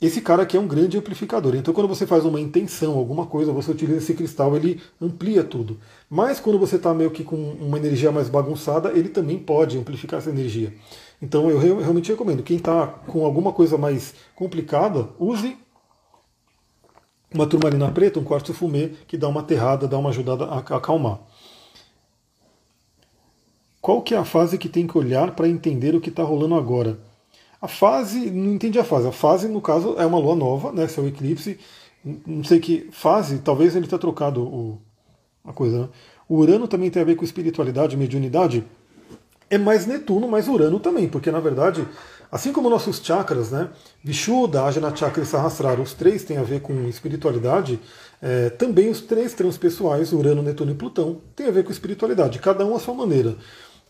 Esse 0.00 0.22
cara 0.22 0.42
aqui 0.42 0.56
é 0.56 0.60
um 0.60 0.66
grande 0.66 0.96
amplificador. 0.96 1.54
Então, 1.54 1.74
quando 1.74 1.88
você 1.88 2.06
faz 2.06 2.24
uma 2.24 2.40
intenção, 2.40 2.96
alguma 2.96 3.26
coisa, 3.26 3.52
você 3.52 3.70
utiliza 3.70 3.98
esse 3.98 4.14
cristal, 4.14 4.56
ele 4.56 4.80
amplia 5.00 5.44
tudo. 5.44 5.78
Mas 6.08 6.40
quando 6.40 6.58
você 6.58 6.76
está 6.76 6.94
meio 6.94 7.10
que 7.10 7.22
com 7.22 7.36
uma 7.36 7.76
energia 7.76 8.10
mais 8.10 8.30
bagunçada, 8.30 8.90
ele 8.92 9.10
também 9.10 9.38
pode 9.38 9.78
amplificar 9.78 10.18
essa 10.18 10.30
energia. 10.30 10.72
Então 11.24 11.50
eu 11.50 11.58
realmente 11.58 12.12
recomendo. 12.12 12.42
Quem 12.42 12.58
está 12.58 12.86
com 12.86 13.24
alguma 13.24 13.50
coisa 13.50 13.78
mais 13.78 14.14
complicada, 14.36 15.08
use 15.18 15.56
uma 17.32 17.46
turmalina 17.46 17.90
preta, 17.90 18.20
um 18.20 18.24
quartzo 18.24 18.52
fumê, 18.52 18.90
que 19.08 19.16
dá 19.16 19.26
uma 19.26 19.40
aterrada, 19.40 19.88
dá 19.88 19.96
uma 19.96 20.10
ajudada 20.10 20.44
a 20.44 20.58
acalmar. 20.58 21.18
Qual 23.80 24.02
que 24.02 24.14
é 24.14 24.18
a 24.18 24.24
fase 24.24 24.58
que 24.58 24.68
tem 24.68 24.86
que 24.86 24.98
olhar 24.98 25.34
para 25.34 25.48
entender 25.48 25.94
o 25.94 26.00
que 26.00 26.10
está 26.10 26.22
rolando 26.22 26.54
agora? 26.56 26.98
A 27.60 27.68
fase, 27.68 28.30
não 28.30 28.52
entendi 28.52 28.78
a 28.78 28.84
fase. 28.84 29.08
A 29.08 29.12
fase, 29.12 29.48
no 29.48 29.62
caso, 29.62 29.94
é 29.98 30.04
uma 30.04 30.18
lua 30.18 30.36
nova, 30.36 30.72
né? 30.72 30.86
Se 30.86 31.00
é 31.00 31.02
o 31.02 31.08
eclipse. 31.08 31.58
Não 32.04 32.44
sei 32.44 32.60
que 32.60 32.90
fase, 32.92 33.38
talvez 33.38 33.74
ele 33.74 33.86
tenha 33.86 33.98
trocado 33.98 34.42
o, 34.42 34.78
a 35.42 35.54
coisa, 35.54 35.82
né? 35.82 35.88
O 36.28 36.36
Urano 36.36 36.68
também 36.68 36.90
tem 36.90 37.00
a 37.00 37.04
ver 37.04 37.16
com 37.16 37.24
espiritualidade, 37.24 37.96
mediunidade 37.96 38.64
é 39.50 39.58
mais 39.58 39.86
Netuno, 39.86 40.28
mais 40.28 40.48
Urano 40.48 40.80
também, 40.80 41.08
porque 41.08 41.30
na 41.30 41.40
verdade, 41.40 41.86
assim 42.30 42.52
como 42.52 42.70
nossos 42.70 43.00
chakras, 43.02 43.50
né, 43.50 43.68
Vishuddha, 44.02 44.64
Ajna 44.64 44.94
Chakra 44.94 45.22
e 45.22 45.26
Sahasrara, 45.26 45.80
os 45.80 45.94
três 45.94 46.24
têm 46.24 46.36
a 46.36 46.42
ver 46.42 46.60
com 46.60 46.88
espiritualidade, 46.88 47.78
é, 48.22 48.50
também 48.50 48.90
os 48.90 49.00
três 49.00 49.34
transpessoais, 49.34 50.12
Urano, 50.12 50.42
Netuno 50.42 50.72
e 50.72 50.74
Plutão, 50.74 51.20
têm 51.36 51.46
a 51.46 51.50
ver 51.50 51.64
com 51.64 51.72
espiritualidade, 51.72 52.38
cada 52.38 52.64
um 52.64 52.74
à 52.74 52.78
sua 52.78 52.94
maneira. 52.94 53.36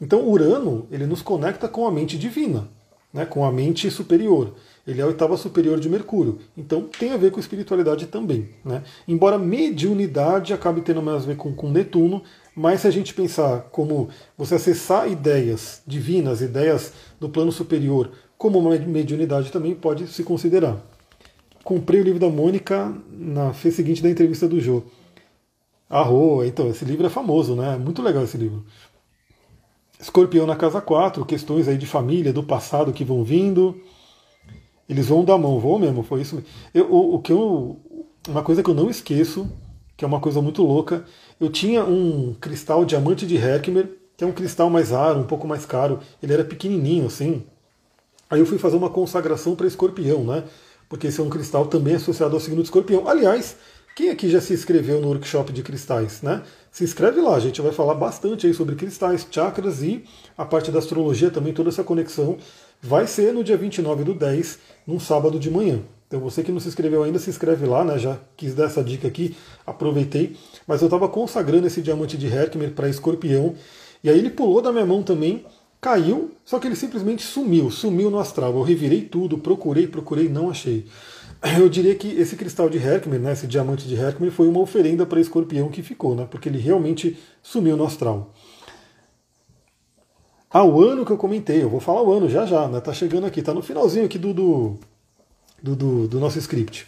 Então 0.01 0.29
Urano 0.29 0.87
ele 0.91 1.07
nos 1.07 1.23
conecta 1.23 1.69
com 1.69 1.87
a 1.87 1.91
mente 1.91 2.19
divina, 2.19 2.69
né, 3.13 3.25
com 3.25 3.45
a 3.45 3.53
mente 3.53 3.91
superior. 3.91 4.55
Ele 4.87 5.01
é 5.01 5.05
a 5.05 5.07
oitava 5.07 5.37
superior 5.37 5.81
de 5.81 5.89
Mercúrio. 5.89 6.41
Então 6.57 6.83
tem 6.83 7.13
a 7.13 7.17
ver 7.17 7.31
com 7.31 7.41
espiritualidade 7.41 8.07
também. 8.07 8.51
Né? 8.63 8.83
Embora 9.09 9.39
mediunidade 9.39 10.53
acabe 10.53 10.83
tendo 10.83 11.01
mais 11.01 11.23
a 11.23 11.27
ver 11.27 11.37
com, 11.37 11.55
com 11.55 11.71
Netuno, 11.71 12.23
mas 12.55 12.83
se 12.83 12.87
a 12.87 12.91
gente 12.91 13.15
pensar 13.15 13.63
como 13.73 14.09
você 14.37 14.55
acessar 14.55 15.11
ideias 15.11 15.83
divinas, 15.87 16.41
ideias 16.41 16.93
do 17.19 17.29
plano 17.29 17.51
superior, 17.51 18.13
como 18.39 18.59
uma 18.59 18.77
mediunidade 18.77 19.51
também 19.51 19.75
pode 19.75 20.07
se 20.07 20.23
considerar. 20.23 20.79
Comprei 21.65 22.01
o 22.01 22.05
livro 22.05 22.21
da 22.21 22.29
Mônica 22.29 22.95
na 23.11 23.51
vez 23.51 23.75
seguinte 23.75 24.03
da 24.03 24.11
entrevista 24.11 24.47
do 24.47 24.61
Jô. 24.61 24.83
Arro, 25.89 26.45
então, 26.45 26.69
esse 26.69 26.85
livro 26.85 27.07
é 27.07 27.11
famoso, 27.11 27.55
né? 27.57 27.77
Muito 27.77 28.03
legal 28.03 28.25
esse 28.25 28.37
livro. 28.37 28.65
Escorpião 29.99 30.47
na 30.47 30.57
casa 30.57 30.81
4, 30.81 31.25
questões 31.25 31.67
aí 31.67 31.79
de 31.79 31.87
família, 31.87 32.33
do 32.33 32.43
passado 32.43 32.93
que 32.93 33.05
vão 33.05 33.25
vindo. 33.25 33.81
Eles 34.89 35.07
vão 35.09 35.25
dar 35.25 35.39
mão, 35.39 35.59
vão 35.59 35.79
mesmo, 35.79 36.03
foi 36.03 36.21
isso. 36.21 36.43
Eu, 36.75 36.93
o, 36.93 37.15
o, 37.15 37.19
que 37.21 37.33
eu, 37.33 37.81
uma 38.29 38.43
coisa 38.43 38.63
que 38.63 38.69
eu 38.69 38.75
não 38.75 38.91
esqueço, 38.91 39.51
que 39.97 40.05
é 40.05 40.09
uma 40.09 40.21
coisa 40.21 40.43
muito 40.43 40.63
louca, 40.63 41.05
eu 41.41 41.51
tinha 41.51 41.85
um 41.85 42.35
cristal 42.41 42.85
diamante 42.85 43.27
de 43.27 43.37
Herkimer, 43.37 43.89
que 44.17 44.25
é 44.25 44.27
um 44.27 44.33
cristal 44.33 44.71
mais 44.71 44.91
raro, 44.91 45.21
um 45.21 45.25
pouco 45.25 45.47
mais 45.47 45.67
caro. 45.67 46.01
Ele 46.23 46.33
era 46.33 46.45
pequenininho 46.45 47.07
assim. 47.07 47.45
Aí 48.31 48.41
eu 48.41 48.47
fui 48.47 48.59
fazer 48.59 48.77
uma 48.77 48.91
consagração 48.91 49.55
para 49.55 49.67
escorpião, 49.67 50.25
né? 50.25 50.45
Porque 50.89 51.09
esse 51.09 51.21
é 51.21 51.23
um 51.23 51.29
cristal 51.29 51.67
também 51.67 51.95
associado 51.95 52.35
ao 52.35 52.41
signo 52.41 52.63
de 52.63 52.69
escorpião. 52.69 53.09
Aliás, 53.09 53.57
quem 53.97 54.11
aqui 54.11 54.29
já 54.29 54.41
se 54.41 54.53
inscreveu 54.53 55.01
no 55.01 55.09
workshop 55.09 55.53
de 55.53 55.63
cristais, 55.63 56.21
né? 56.23 56.43
Se 56.71 56.83
inscreve 56.83 57.21
lá, 57.21 57.37
a 57.37 57.41
gente 57.41 57.61
vai 57.61 57.71
falar 57.71 57.95
bastante 57.95 58.47
aí 58.47 58.53
sobre 58.53 58.75
cristais, 58.75 59.27
chakras 59.31 59.83
e 59.83 60.05
a 60.37 60.45
parte 60.45 60.73
da 60.73 60.81
astrologia 60.81 61.31
também, 61.31 61.53
toda 61.53 61.69
essa 61.69 61.85
conexão. 61.85 62.37
Vai 62.83 63.07
ser 63.07 63.33
no 63.33 63.45
dia 63.45 63.57
29 63.57 64.03
do 64.03 64.15
10, 64.15 64.59
num 64.87 64.99
sábado 64.99 65.39
de 65.39 65.51
manhã. 65.51 65.81
Então 66.09 66.19
você 66.19 66.43
que 66.43 66.53
não 66.53 66.61
se 66.61 66.69
inscreveu 66.69 67.03
ainda, 67.03 67.19
se 67.19 67.31
inscreve 67.31 67.67
lá, 67.67 67.85
né? 67.85 67.99
Já 67.99 68.19
quis 68.37 68.55
dar 68.55 68.65
essa 68.65 68.83
dica 68.83 69.07
aqui, 69.07 69.37
aproveitei. 69.67 70.37
Mas 70.67 70.81
eu 70.81 70.87
estava 70.87 71.09
consagrando 71.09 71.67
esse 71.67 71.83
diamante 71.83 72.17
de 72.17 72.27
Herkimer 72.27 72.73
para 72.73 72.89
escorpião. 72.89 73.55
E 74.03 74.11
aí 74.11 74.19
ele 74.19 74.31
pulou 74.31 74.61
da 74.61 74.73
minha 74.73 74.87
mão 74.87 75.03
também, 75.03 75.45
caiu, 75.81 76.31
só 76.45 76.59
que 76.59 76.67
ele 76.67 76.77
simplesmente 76.77 77.23
sumiu, 77.23 77.71
sumiu 77.71 78.11
no 78.11 78.19
astral. 78.19 78.55
Eu 78.55 78.63
revirei 78.63 79.03
tudo, 79.03 79.39
procurei, 79.39 79.87
procurei, 79.87 80.29
não 80.29 80.51
achei. 80.51 80.87
Eu 81.59 81.69
diria 81.69 81.95
que 81.95 82.09
esse 82.09 82.37
cristal 82.37 82.71
de 82.71 82.79
Herkimer, 82.79 83.21
né, 83.21 83.33
esse 83.33 83.47
diamante 83.47 83.87
de 83.87 83.95
Herkimer, 83.95 84.33
foi 84.33 84.49
uma 84.49 84.61
oferenda 84.61 85.05
para 85.05 85.21
escorpião 85.21 85.69
que 85.69 85.83
ficou, 85.83 86.15
né, 86.15 86.27
porque 86.31 86.49
ele 86.49 86.59
realmente 86.59 87.19
sumiu 87.43 87.77
no 87.77 87.85
astral. 87.85 88.33
Ah, 90.51 90.65
o 90.65 90.81
ano 90.81 91.05
que 91.05 91.11
eu 91.11 91.19
comentei, 91.19 91.63
eu 91.63 91.69
vou 91.69 91.81
falar 91.81 92.03
o 92.03 92.13
ano 92.13 92.29
já 92.29 92.47
já, 92.47 92.69
né, 92.69 92.81
tá 92.81 92.93
chegando 92.93 93.27
aqui, 93.27 93.43
tá 93.43 93.53
no 93.53 93.61
finalzinho 93.61 94.07
aqui 94.07 94.19
do, 94.19 94.33
do, 94.33 94.79
do, 95.63 96.09
do 96.09 96.21
nosso 96.21 96.39
script. 96.39 96.87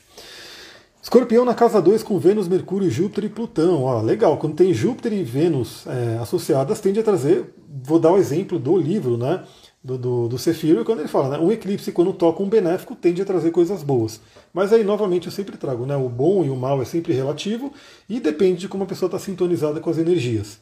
Escorpião 1.07 1.45
na 1.45 1.55
casa 1.55 1.81
2 1.81 2.03
com 2.03 2.19
Vênus, 2.19 2.49
Mercúrio, 2.49 2.91
Júpiter 2.91 3.27
e 3.27 3.29
Plutão. 3.29 3.85
Ó, 3.85 4.03
legal, 4.03 4.37
quando 4.39 4.57
tem 4.57 4.75
Júpiter 4.75 5.13
e 5.13 5.23
Vênus 5.23 5.87
é, 5.87 6.19
associadas, 6.21 6.81
tende 6.81 6.99
a 6.99 7.03
trazer, 7.05 7.55
vou 7.85 8.01
dar 8.01 8.11
o 8.11 8.19
exemplo 8.19 8.59
do 8.59 8.77
livro, 8.77 9.17
né? 9.17 9.45
do, 9.85 9.97
do, 9.97 10.29
do 10.29 10.37
Cefiro, 10.37 10.85
quando 10.85 10.99
ele 10.99 11.09
fala, 11.09 11.29
né, 11.29 11.39
um 11.39 11.53
eclipse, 11.53 11.93
quando 11.93 12.13
toca 12.13 12.43
um 12.43 12.49
benéfico, 12.49 12.97
tende 12.97 13.23
a 13.23 13.25
trazer 13.25 13.53
coisas 13.53 13.85
boas. 13.85 14.21
Mas 14.53 14.73
aí, 14.73 14.83
novamente, 14.83 15.27
eu 15.27 15.33
sempre 15.33 15.57
trago, 15.57 15.87
né, 15.87 15.97
o 15.97 16.09
bom 16.09 16.45
e 16.45 16.51
o 16.51 16.57
mal 16.57 16.83
é 16.83 16.85
sempre 16.85 17.13
relativo 17.13 17.73
e 18.09 18.19
depende 18.19 18.63
de 18.63 18.69
como 18.69 18.83
a 18.83 18.87
pessoa 18.89 19.07
está 19.07 19.21
sintonizada 19.21 19.79
com 19.79 19.89
as 19.89 19.99
energias. 19.99 20.59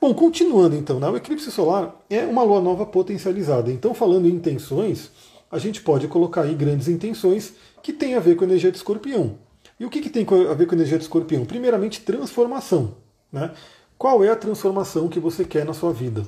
Bom, 0.00 0.14
continuando 0.14 0.76
então, 0.76 0.98
né, 0.98 1.10
o 1.10 1.16
eclipse 1.18 1.50
solar 1.50 1.94
é 2.08 2.24
uma 2.24 2.42
lua 2.42 2.62
nova 2.62 2.86
potencializada. 2.86 3.70
Então, 3.70 3.92
falando 3.92 4.26
em 4.26 4.32
intenções, 4.32 5.10
a 5.52 5.58
gente 5.58 5.82
pode 5.82 6.08
colocar 6.08 6.44
aí 6.44 6.54
grandes 6.54 6.88
intenções 6.88 7.52
que 7.82 7.92
têm 7.92 8.14
a 8.14 8.20
ver 8.20 8.34
com 8.34 8.44
a 8.44 8.46
energia 8.46 8.70
de 8.70 8.78
escorpião. 8.78 9.46
E 9.78 9.84
o 9.84 9.90
que, 9.90 10.00
que 10.00 10.10
tem 10.10 10.26
a 10.50 10.54
ver 10.54 10.66
com 10.66 10.74
a 10.74 10.76
energia 10.76 10.98
de 10.98 11.04
escorpião? 11.04 11.44
Primeiramente, 11.44 12.00
transformação. 12.00 12.96
Né? 13.32 13.52
Qual 13.96 14.24
é 14.24 14.28
a 14.28 14.36
transformação 14.36 15.08
que 15.08 15.20
você 15.20 15.44
quer 15.44 15.64
na 15.64 15.72
sua 15.72 15.92
vida? 15.92 16.24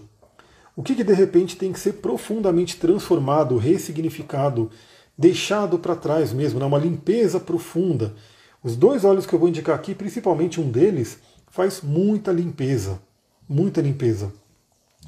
O 0.77 0.83
que, 0.83 0.95
que 0.95 1.05
de 1.05 1.13
repente 1.13 1.57
tem 1.57 1.73
que 1.73 1.81
ser 1.81 1.95
profundamente 1.95 2.77
transformado, 2.77 3.57
ressignificado, 3.57 4.71
deixado 5.19 5.79
para 5.79 5.97
trás 5.97 6.33
mesmo, 6.33 6.61
né? 6.61 6.65
uma 6.65 6.79
limpeza 6.79 7.41
profunda. 7.41 8.15
Os 8.63 8.77
dois 8.77 9.05
olhos 9.05 9.27
que 9.27 9.35
eu 9.35 9.39
vou 9.39 9.49
indicar 9.49 9.75
aqui, 9.75 9.95
principalmente 9.95 10.61
um 10.61 10.71
deles, 10.71 11.19
faz 11.51 11.81
muita 11.83 12.31
limpeza. 12.31 13.01
Muita 13.49 13.81
limpeza. 13.81 14.33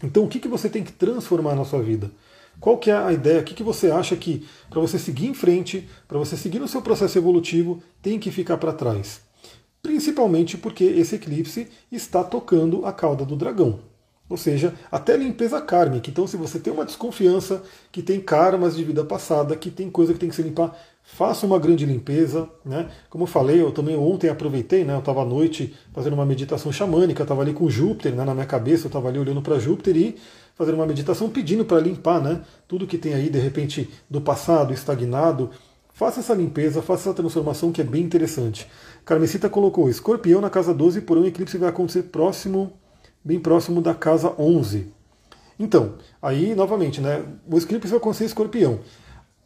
Então 0.02 0.24
o 0.24 0.28
que, 0.28 0.40
que 0.40 0.48
você 0.48 0.68
tem 0.68 0.82
que 0.82 0.92
transformar 0.92 1.54
na 1.54 1.64
sua 1.64 1.80
vida? 1.80 2.10
Qual 2.60 2.78
que 2.78 2.90
é 2.90 2.94
a 2.94 3.12
ideia? 3.12 3.40
O 3.40 3.44
que, 3.44 3.54
que 3.54 3.62
você 3.62 3.90
acha 3.90 4.14
que 4.16 4.46
para 4.70 4.80
você 4.80 4.98
seguir 4.98 5.26
em 5.26 5.34
frente, 5.34 5.88
para 6.06 6.18
você 6.18 6.36
seguir 6.36 6.58
no 6.58 6.68
seu 6.68 6.80
processo 6.80 7.18
evolutivo, 7.18 7.82
tem 8.00 8.18
que 8.18 8.30
ficar 8.30 8.56
para 8.56 8.72
trás? 8.72 9.20
Principalmente 9.82 10.56
porque 10.56 10.84
esse 10.84 11.16
eclipse 11.16 11.68
está 11.90 12.22
tocando 12.22 12.86
a 12.86 12.92
cauda 12.92 13.24
do 13.24 13.34
dragão. 13.34 13.80
Ou 14.28 14.36
seja, 14.36 14.72
até 14.90 15.14
limpeza 15.16 15.60
kármica. 15.60 16.08
Então, 16.08 16.26
se 16.26 16.38
você 16.38 16.58
tem 16.58 16.72
uma 16.72 16.86
desconfiança 16.86 17.62
que 17.90 18.00
tem 18.00 18.18
karmas 18.18 18.74
de 18.74 18.82
vida 18.82 19.04
passada, 19.04 19.54
que 19.56 19.70
tem 19.70 19.90
coisa 19.90 20.14
que 20.14 20.18
tem 20.18 20.28
que 20.30 20.34
se 20.34 20.42
limpar, 20.42 20.74
faça 21.02 21.44
uma 21.44 21.58
grande 21.58 21.84
limpeza. 21.84 22.48
Né? 22.64 22.88
Como 23.10 23.24
eu 23.24 23.28
falei, 23.28 23.60
eu 23.60 23.72
também 23.72 23.96
ontem 23.96 24.30
aproveitei, 24.30 24.84
né? 24.84 24.94
eu 24.94 25.00
estava 25.00 25.20
à 25.20 25.24
noite 25.24 25.74
fazendo 25.92 26.14
uma 26.14 26.24
meditação 26.24 26.72
xamânica, 26.72 27.22
estava 27.22 27.42
ali 27.42 27.52
com 27.52 27.68
Júpiter 27.68 28.14
né? 28.14 28.24
na 28.24 28.32
minha 28.32 28.46
cabeça, 28.46 28.84
eu 28.84 28.88
estava 28.88 29.08
ali 29.08 29.18
olhando 29.18 29.42
para 29.42 29.58
Júpiter 29.58 29.96
e 29.96 30.16
fazendo 30.54 30.74
uma 30.74 30.86
meditação 30.86 31.28
pedindo 31.30 31.64
para 31.64 31.80
limpar 31.80 32.20
né? 32.20 32.42
tudo 32.68 32.86
que 32.86 32.98
tem 32.98 33.14
aí, 33.14 33.28
de 33.30 33.38
repente, 33.38 33.90
do 34.08 34.20
passado, 34.20 34.72
estagnado. 34.72 35.50
Faça 35.94 36.20
essa 36.20 36.34
limpeza, 36.34 36.80
faça 36.82 37.10
essa 37.10 37.14
transformação 37.14 37.70
que 37.70 37.80
é 37.80 37.84
bem 37.84 38.02
interessante. 38.02 38.66
Carmesita 39.04 39.48
colocou: 39.48 39.88
Escorpião 39.88 40.40
na 40.40 40.50
casa 40.50 40.72
12, 40.72 41.02
por 41.02 41.18
um 41.18 41.26
eclipse 41.26 41.58
vai 41.58 41.68
acontecer 41.68 42.04
próximo 42.04 42.72
bem 43.24 43.38
próximo 43.38 43.80
da 43.80 43.94
casa 43.94 44.34
11. 44.38 44.92
Então, 45.58 45.94
aí 46.20 46.54
novamente, 46.54 47.00
né, 47.00 47.24
o 47.48 47.56
eclipse 47.58 47.88
vai 47.88 47.98
acontecer 47.98 48.24
escorpião. 48.24 48.80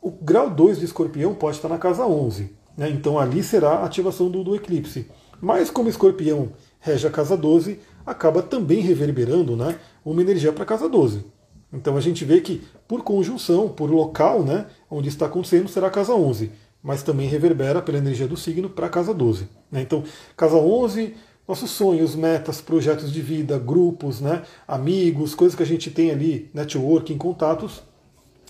O 0.01 0.11
grau 0.11 0.49
2 0.51 0.79
de 0.79 0.85
escorpião 0.85 1.35
pode 1.35 1.57
estar 1.57 1.69
na 1.69 1.79
casa 1.79 2.07
11. 2.07 2.55
Né, 2.77 2.91
então 2.91 3.19
ali 3.19 3.43
será 3.43 3.71
a 3.71 3.85
ativação 3.85 4.31
do, 4.31 4.43
do 4.43 4.55
eclipse. 4.55 5.11
Mas 5.41 5.71
como 5.71 5.89
escorpião 5.89 6.53
rege 6.81 7.07
a 7.07 7.11
casa 7.11 7.37
12, 7.37 7.81
acaba 8.07 8.41
também 8.41 8.81
reverberando 8.81 9.57
né, 9.57 9.79
uma 10.05 10.23
energia 10.23 10.53
para 10.53 10.63
a 10.63 10.67
casa 10.67 10.89
12. 10.89 11.25
Então 11.73 11.97
a 11.97 12.01
gente 12.01 12.25
vê 12.25 12.41
que 12.41 12.63
por 12.87 13.03
conjunção, 13.03 13.69
por 13.69 13.91
local 13.91 14.45
né, 14.45 14.67
onde 14.89 15.09
está 15.09 15.27
acontecendo, 15.27 15.69
será 15.69 15.89
a 15.89 15.91
casa 15.91 16.15
11. 16.15 16.53
Mas 16.83 17.03
também 17.03 17.29
reverbera 17.29 17.83
pela 17.83 17.99
energia 17.99 18.29
do 18.29 18.37
signo 18.37 18.71
para 18.71 18.87
a 18.87 18.91
casa 18.91 19.13
12. 19.13 19.49
Né? 19.73 19.83
Então, 19.83 20.05
casa 20.37 20.57
11 20.57 21.15
nossos 21.49 21.71
sonhos, 21.71 22.17
metas, 22.17 22.61
projetos 22.61 23.13
de 23.13 23.23
vida, 23.23 23.57
grupos, 23.57 24.21
né, 24.21 24.43
amigos, 24.67 25.33
coisas 25.33 25.55
que 25.57 25.63
a 25.63 25.67
gente 25.67 25.93
tem 25.93 26.11
ali, 26.11 26.51
networking, 26.53 27.17
contatos. 27.17 27.83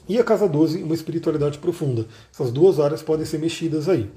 E 0.09 0.19
a 0.19 0.25
casa 0.25 0.49
12, 0.49 0.83
uma 0.83 0.95
espiritualidade 0.95 1.59
profunda. 1.59 2.07
Essas 2.33 2.51
duas 2.51 2.81
áreas 2.81 3.03
podem 3.03 3.27
ser 3.27 3.39
mexidas 3.39 3.89
aí. 3.89 4.11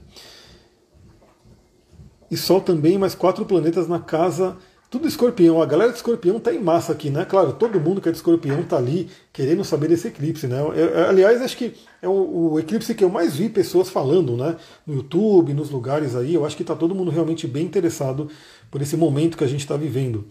E 2.32 2.38
Sol 2.38 2.62
também, 2.62 2.98
mais 2.98 3.16
quatro 3.16 3.44
planetas 3.44 3.88
na 3.88 4.00
casa 4.00 4.56
tudo 4.90 5.08
escorpião, 5.08 5.62
a 5.62 5.68
galera 5.68 5.92
de 5.92 5.98
escorpião 5.98 6.40
tá 6.40 6.52
em 6.52 6.60
massa 6.60 6.92
aqui, 6.92 7.12
né? 7.12 7.24
Claro, 7.24 7.54
todo 7.54 7.80
mundo 7.80 8.02
que 8.02 8.10
é 8.10 8.12
de 8.12 8.18
escorpião 8.18 8.64
tá 8.64 8.78
ali 8.78 9.08
querendo 9.32 9.64
saber 9.64 9.88
desse 9.88 10.08
eclipse, 10.08 10.48
né? 10.48 10.60
Eu, 10.60 11.08
aliás, 11.08 11.40
acho 11.44 11.56
que 11.56 11.76
é 12.02 12.08
o, 12.08 12.54
o, 12.54 12.60
eclipse 12.60 12.96
que 12.96 13.04
eu 13.04 13.10
mais 13.10 13.36
vi 13.36 13.50
pessoas 13.50 13.90
falando, 13.90 14.36
né? 14.36 14.56
No 14.88 14.96
YouTube, 14.96 15.54
nos 15.54 15.70
lugares 15.70 16.16
aí. 16.16 16.34
Eu 16.34 16.44
acho 16.44 16.58
que 16.58 16.64
tá 16.64 16.76
todo 16.76 16.96
mundo 16.96 17.12
realmente 17.12 17.46
bem 17.46 17.66
interessado 17.66 18.30
por 18.72 18.82
esse 18.82 18.98
momento 18.98 19.38
que 19.38 19.44
a 19.44 19.48
gente 19.48 19.60
está 19.60 19.78
vivendo. 19.78 20.26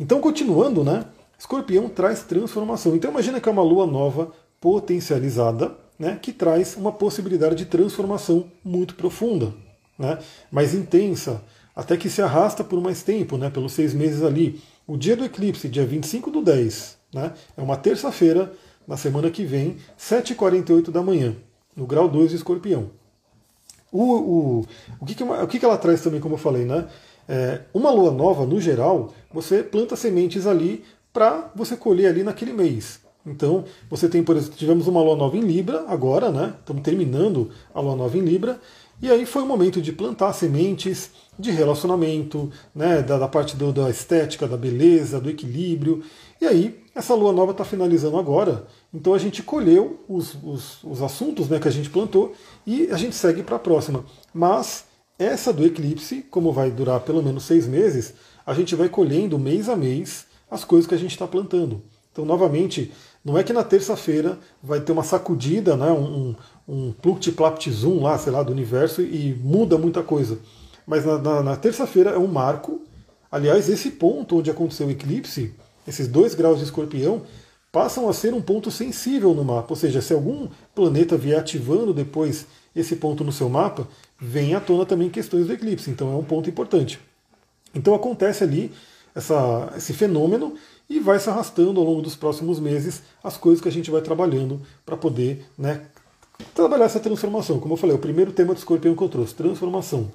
Então, 0.00 0.20
continuando, 0.20 0.82
né? 0.82 1.04
Escorpião 1.38 1.88
traz 1.88 2.24
transformação. 2.24 2.96
Então, 2.96 3.12
imagina 3.12 3.40
que 3.40 3.48
é 3.48 3.52
uma 3.52 3.62
lua 3.62 3.86
nova 3.86 4.32
potencializada, 4.60 5.76
né? 5.96 6.18
Que 6.20 6.32
traz 6.32 6.76
uma 6.76 6.90
possibilidade 6.90 7.54
de 7.54 7.66
transformação 7.66 8.50
muito 8.64 8.96
profunda, 8.96 9.54
né? 9.96 10.18
Mais 10.50 10.74
intensa 10.74 11.40
até 11.74 11.96
que 11.96 12.10
se 12.10 12.20
arrasta 12.22 12.62
por 12.62 12.80
mais 12.80 13.02
tempo, 13.02 13.36
né, 13.36 13.50
pelos 13.50 13.72
seis 13.72 13.94
meses 13.94 14.22
ali. 14.22 14.60
O 14.86 14.96
dia 14.96 15.16
do 15.16 15.24
eclipse, 15.24 15.68
dia 15.68 15.86
25 15.86 16.30
do 16.30 16.42
10, 16.42 16.98
né, 17.14 17.32
é 17.56 17.62
uma 17.62 17.76
terça-feira, 17.76 18.52
na 18.86 18.96
semana 18.96 19.30
que 19.30 19.44
vem, 19.44 19.76
7h48 19.98 20.90
da 20.90 21.02
manhã, 21.02 21.36
no 21.76 21.86
grau 21.86 22.08
2 22.08 22.30
de 22.30 22.36
escorpião. 22.36 22.90
O, 23.90 24.02
o, 24.02 24.66
o, 25.00 25.06
que, 25.06 25.14
que, 25.14 25.22
o 25.22 25.46
que, 25.46 25.58
que 25.58 25.64
ela 25.64 25.76
traz 25.76 26.00
também, 26.00 26.20
como 26.20 26.34
eu 26.34 26.38
falei, 26.38 26.64
né? 26.64 26.86
É, 27.28 27.60
uma 27.72 27.90
lua 27.90 28.10
nova, 28.10 28.46
no 28.46 28.60
geral, 28.60 29.12
você 29.32 29.62
planta 29.62 29.94
sementes 29.94 30.46
ali 30.46 30.82
para 31.12 31.50
você 31.54 31.76
colher 31.76 32.08
ali 32.08 32.22
naquele 32.22 32.52
mês. 32.52 33.00
Então, 33.24 33.64
você 33.88 34.08
tem, 34.08 34.22
por 34.24 34.36
exemplo, 34.36 34.56
tivemos 34.56 34.88
uma 34.88 35.00
lua 35.00 35.14
nova 35.14 35.36
em 35.36 35.42
Libra 35.42 35.84
agora, 35.86 36.30
né? 36.30 36.54
Estamos 36.58 36.82
terminando 36.82 37.50
a 37.72 37.80
lua 37.80 37.94
nova 37.94 38.16
em 38.18 38.20
Libra. 38.20 38.58
E 39.02 39.10
aí 39.10 39.26
foi 39.26 39.42
o 39.42 39.46
momento 39.46 39.82
de 39.82 39.92
plantar 39.92 40.32
sementes 40.32 41.10
de 41.36 41.50
relacionamento, 41.50 42.52
né, 42.72 43.02
da, 43.02 43.18
da 43.18 43.26
parte 43.26 43.56
do, 43.56 43.72
da 43.72 43.90
estética, 43.90 44.46
da 44.46 44.56
beleza, 44.56 45.20
do 45.20 45.28
equilíbrio. 45.28 46.04
E 46.40 46.46
aí 46.46 46.80
essa 46.94 47.12
lua 47.12 47.32
nova 47.32 47.50
está 47.50 47.64
finalizando 47.64 48.16
agora, 48.16 48.64
então 48.94 49.12
a 49.12 49.18
gente 49.18 49.42
colheu 49.42 50.04
os, 50.08 50.36
os, 50.44 50.84
os 50.84 51.02
assuntos 51.02 51.48
né, 51.48 51.58
que 51.58 51.66
a 51.66 51.70
gente 51.72 51.90
plantou 51.90 52.32
e 52.64 52.88
a 52.92 52.96
gente 52.96 53.16
segue 53.16 53.42
para 53.42 53.56
a 53.56 53.58
próxima. 53.58 54.04
Mas 54.32 54.84
essa 55.18 55.52
do 55.52 55.64
eclipse, 55.66 56.24
como 56.30 56.52
vai 56.52 56.70
durar 56.70 57.00
pelo 57.00 57.22
menos 57.22 57.42
seis 57.42 57.66
meses, 57.66 58.14
a 58.46 58.54
gente 58.54 58.76
vai 58.76 58.88
colhendo 58.88 59.36
mês 59.36 59.68
a 59.68 59.74
mês 59.74 60.26
as 60.48 60.64
coisas 60.64 60.86
que 60.86 60.94
a 60.94 60.98
gente 60.98 61.12
está 61.12 61.26
plantando. 61.26 61.82
Então, 62.12 62.26
novamente, 62.26 62.92
não 63.24 63.38
é 63.38 63.42
que 63.42 63.54
na 63.54 63.64
terça-feira 63.64 64.38
vai 64.62 64.80
ter 64.80 64.92
uma 64.92 65.02
sacudida, 65.02 65.76
né, 65.76 65.90
um, 65.90 66.34
um 66.66 66.92
pluct-plapt-zoom 66.92 68.02
lá, 68.02 68.18
sei 68.18 68.32
lá, 68.32 68.42
do 68.42 68.52
universo 68.52 69.02
e 69.02 69.34
muda 69.42 69.76
muita 69.76 70.02
coisa. 70.02 70.38
Mas 70.86 71.04
na, 71.04 71.18
na, 71.18 71.42
na 71.42 71.56
terça-feira 71.56 72.10
é 72.10 72.18
um 72.18 72.26
marco. 72.26 72.80
Aliás, 73.30 73.68
esse 73.68 73.92
ponto 73.92 74.38
onde 74.38 74.50
aconteceu 74.50 74.86
o 74.86 74.90
eclipse, 74.90 75.54
esses 75.86 76.06
dois 76.06 76.34
graus 76.34 76.58
de 76.58 76.64
escorpião, 76.64 77.22
passam 77.70 78.08
a 78.08 78.12
ser 78.12 78.34
um 78.34 78.42
ponto 78.42 78.70
sensível 78.70 79.32
no 79.34 79.44
mapa. 79.44 79.68
Ou 79.70 79.76
seja, 79.76 80.02
se 80.02 80.12
algum 80.12 80.48
planeta 80.74 81.16
vier 81.16 81.38
ativando 81.38 81.94
depois 81.94 82.46
esse 82.76 82.96
ponto 82.96 83.24
no 83.24 83.32
seu 83.32 83.48
mapa, 83.48 83.88
vem 84.20 84.54
à 84.54 84.60
tona 84.60 84.84
também 84.84 85.08
questões 85.08 85.46
do 85.46 85.52
eclipse. 85.52 85.90
Então 85.90 86.12
é 86.12 86.16
um 86.16 86.24
ponto 86.24 86.48
importante. 86.48 87.00
Então 87.74 87.94
acontece 87.94 88.44
ali 88.44 88.70
essa, 89.14 89.72
esse 89.76 89.92
fenômeno 89.92 90.54
e 90.88 91.00
vai 91.00 91.18
se 91.18 91.30
arrastando 91.30 91.80
ao 91.80 91.86
longo 91.86 92.02
dos 92.02 92.14
próximos 92.14 92.60
meses 92.60 93.02
as 93.24 93.36
coisas 93.36 93.62
que 93.62 93.68
a 93.68 93.72
gente 93.72 93.90
vai 93.90 94.02
trabalhando 94.02 94.60
para 94.84 94.96
poder 94.96 95.46
né, 95.56 95.86
trabalhar 96.54 96.84
essa 96.84 97.00
transformação. 97.00 97.58
Como 97.58 97.74
eu 97.74 97.78
falei, 97.78 97.94
o 97.94 97.98
primeiro 97.98 98.32
tema 98.32 98.54
do 98.54 98.58
escorpião 98.58 98.94
que 98.94 99.02
eu 99.02 99.08
trouxe, 99.08 99.34
transformação. 99.34 100.10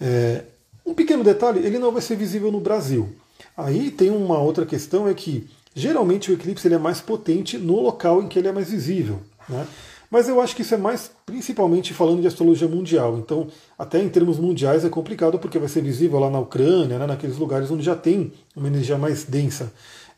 É, 0.00 0.44
um 0.84 0.94
pequeno 0.94 1.22
detalhe, 1.22 1.64
ele 1.64 1.78
não 1.78 1.92
vai 1.92 2.02
ser 2.02 2.16
visível 2.16 2.50
no 2.50 2.60
Brasil. 2.60 3.08
Aí 3.56 3.90
tem 3.90 4.10
uma 4.10 4.38
outra 4.38 4.66
questão, 4.66 5.08
é 5.08 5.14
que 5.14 5.48
geralmente 5.74 6.30
o 6.30 6.34
eclipse 6.34 6.66
ele 6.66 6.74
é 6.74 6.78
mais 6.78 7.00
potente 7.00 7.58
no 7.58 7.80
local 7.80 8.22
em 8.22 8.28
que 8.28 8.38
ele 8.38 8.48
é 8.48 8.52
mais 8.52 8.70
visível. 8.70 9.20
Né? 9.48 9.66
Mas 10.10 10.28
eu 10.28 10.42
acho 10.42 10.54
que 10.54 10.60
isso 10.60 10.74
é 10.74 10.76
mais 10.76 11.10
principalmente 11.24 11.94
falando 11.94 12.20
de 12.20 12.26
astrologia 12.26 12.68
mundial. 12.68 13.16
Então, 13.16 13.46
até 13.78 13.98
em 14.02 14.10
termos 14.10 14.38
mundiais 14.38 14.84
é 14.84 14.90
complicado 14.90 15.38
porque 15.38 15.58
vai 15.58 15.68
ser 15.68 15.82
visível 15.82 16.18
lá 16.18 16.28
na 16.28 16.38
Ucrânia, 16.38 16.98
né, 16.98 17.06
naqueles 17.06 17.38
lugares 17.38 17.70
onde 17.70 17.82
já 17.82 17.96
tem 17.96 18.30
uma 18.54 18.68
energia 18.68 18.98
mais 18.98 19.24
densa. 19.24 19.72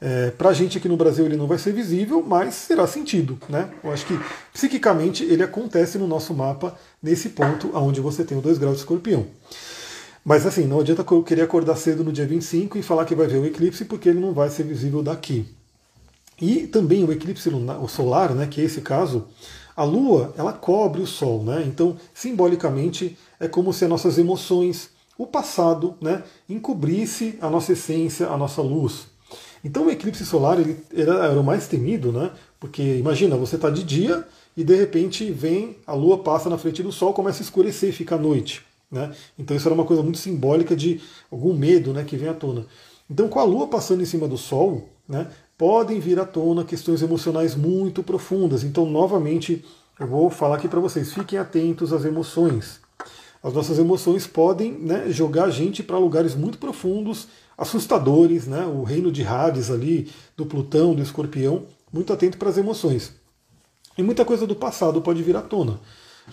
É, 0.07 0.31
Para 0.33 0.51
a 0.51 0.53
gente 0.53 0.77
aqui 0.77 0.87
no 0.87 0.99
Brasil 0.99 1.25
ele 1.25 1.35
não 1.35 1.47
vai 1.47 1.57
ser 1.57 1.73
visível, 1.73 2.23
mas 2.23 2.53
será 2.55 2.87
sentido. 2.87 3.39
Né? 3.49 3.71
Eu 3.83 3.91
acho 3.91 4.05
que 4.05 4.21
psiquicamente 4.53 5.25
ele 5.25 5.43
acontece 5.43 5.97
no 5.97 6.07
nosso 6.07 6.35
mapa 6.35 6.79
nesse 7.03 7.31
ponto 7.31 7.71
onde 7.75 8.03
você 8.03 8.23
tem 8.23 8.37
o 8.37 8.43
2 8.43 8.59
graus 8.59 8.75
de 8.75 8.81
escorpião. 8.81 9.25
Mas 10.23 10.45
assim, 10.45 10.67
não 10.67 10.81
adianta 10.81 11.03
eu 11.11 11.23
querer 11.23 11.41
acordar 11.41 11.77
cedo 11.77 12.05
no 12.05 12.13
dia 12.13 12.27
25 12.27 12.77
e 12.77 12.83
falar 12.83 13.07
que 13.07 13.15
vai 13.15 13.27
ver 13.27 13.39
o 13.39 13.47
eclipse, 13.47 13.87
porque 13.87 14.11
ele 14.11 14.21
não 14.21 14.35
vai 14.35 14.51
ser 14.51 14.65
visível 14.65 15.03
daqui. 15.03 15.49
E 16.39 16.67
também 16.67 17.03
o 17.03 17.11
eclipse 17.11 17.49
lunar, 17.49 17.83
o 17.83 17.89
solar, 17.89 18.35
né, 18.35 18.47
que 18.47 18.61
é 18.61 18.65
esse 18.65 18.83
caso, 18.83 19.27
a 19.75 19.85
Lua, 19.85 20.35
ela 20.37 20.53
cobre 20.53 21.01
o 21.01 21.07
Sol, 21.07 21.43
né? 21.43 21.65
Então, 21.67 21.97
simbolicamente, 22.13 23.17
é 23.41 23.49
como 23.49 23.73
se 23.73 23.85
as 23.85 23.91
nossas 23.91 24.19
emoções, 24.19 24.91
o 25.17 25.27
passado, 25.27 25.95
né, 26.01 26.23
encobrisse 26.49 27.39
a 27.41 27.49
nossa 27.49 27.73
essência, 27.73 28.29
a 28.29 28.37
nossa 28.37 28.61
luz. 28.61 29.14
Então, 29.65 29.87
o 29.87 29.91
eclipse 29.91 30.27
solar 30.27 30.61
ele 30.61 30.77
era, 30.95 31.25
era 31.25 31.41
o 31.41 31.43
mais 31.43 31.67
temido, 31.67 32.13
né? 32.13 32.31
Porque 32.61 32.83
imagina, 32.83 33.37
você 33.37 33.57
está 33.57 33.71
de 33.71 33.83
dia 33.83 34.25
e 34.55 34.63
de 34.63 34.75
repente 34.77 35.31
vem 35.31 35.77
a 35.87 35.95
Lua 35.95 36.19
passa 36.19 36.51
na 36.51 36.59
frente 36.59 36.83
do 36.83 36.93
Sol, 36.93 37.15
começa 37.15 37.43
a 37.43 37.45
escurecer, 37.45 37.93
fica 37.93 38.17
a 38.17 38.19
noite, 38.19 38.63
né? 38.91 39.13
Então, 39.39 39.57
isso 39.57 39.67
era 39.67 39.75
uma 39.75 39.87
coisa 39.87 40.03
muito 40.03 40.19
simbólica 40.19 40.77
de 40.77 41.01
algum 41.33 41.55
medo, 41.55 41.95
né, 41.95 42.05
que 42.05 42.17
vem 42.17 42.29
à 42.29 42.35
tona. 42.35 42.67
Então, 43.11 43.27
com 43.29 43.41
a 43.41 43.45
Lua 43.45 43.67
passando 43.67 44.03
em 44.03 44.07
cima 44.07 44.29
do 44.29 44.37
Sol, 44.37 44.89
né, 45.09 45.29
podem 45.57 45.99
vir 45.99 46.21
à 46.21 46.27
tona 46.27 46.65
questões 46.65 47.03
emocionais 47.03 47.55
muito 47.55 48.03
profundas. 48.03 48.63
Então, 48.65 48.85
novamente, 48.87 49.65
eu 49.99 50.07
vou 50.07 50.29
falar 50.29 50.57
aqui 50.57 50.69
para 50.69 50.81
vocês: 50.81 51.13
fiquem 51.13 51.39
atentos 51.39 51.93
às 51.93 52.05
emoções. 52.05 52.81
As 53.43 53.53
nossas 53.53 53.79
emoções 53.79 54.27
podem 54.27 54.73
né, 54.73 55.05
jogar 55.11 55.45
a 55.45 55.51
gente 55.51 55.83
para 55.83 55.99
lugares 55.99 56.35
muito 56.35 56.57
profundos, 56.57 57.29
assustadores, 57.57 58.47
né? 58.47 58.65
O 58.67 58.83
reino 58.83 59.11
de 59.11 59.25
Hades 59.25 59.71
ali, 59.71 60.11
do 60.37 60.47
Plutão, 60.47 60.95
do 60.95 61.03
Escorpião, 61.03 61.65
muito 61.93 62.13
atento 62.13 62.39
para 62.39 62.49
as 62.49 62.59
emoções. 62.59 63.13
E 63.97 64.03
muita 64.03 64.25
coisa 64.25 64.47
do 64.47 64.57
passado 64.57 65.01
pode 65.01 65.23
vir 65.23 65.37
à 65.37 65.43
tona. 65.43 65.79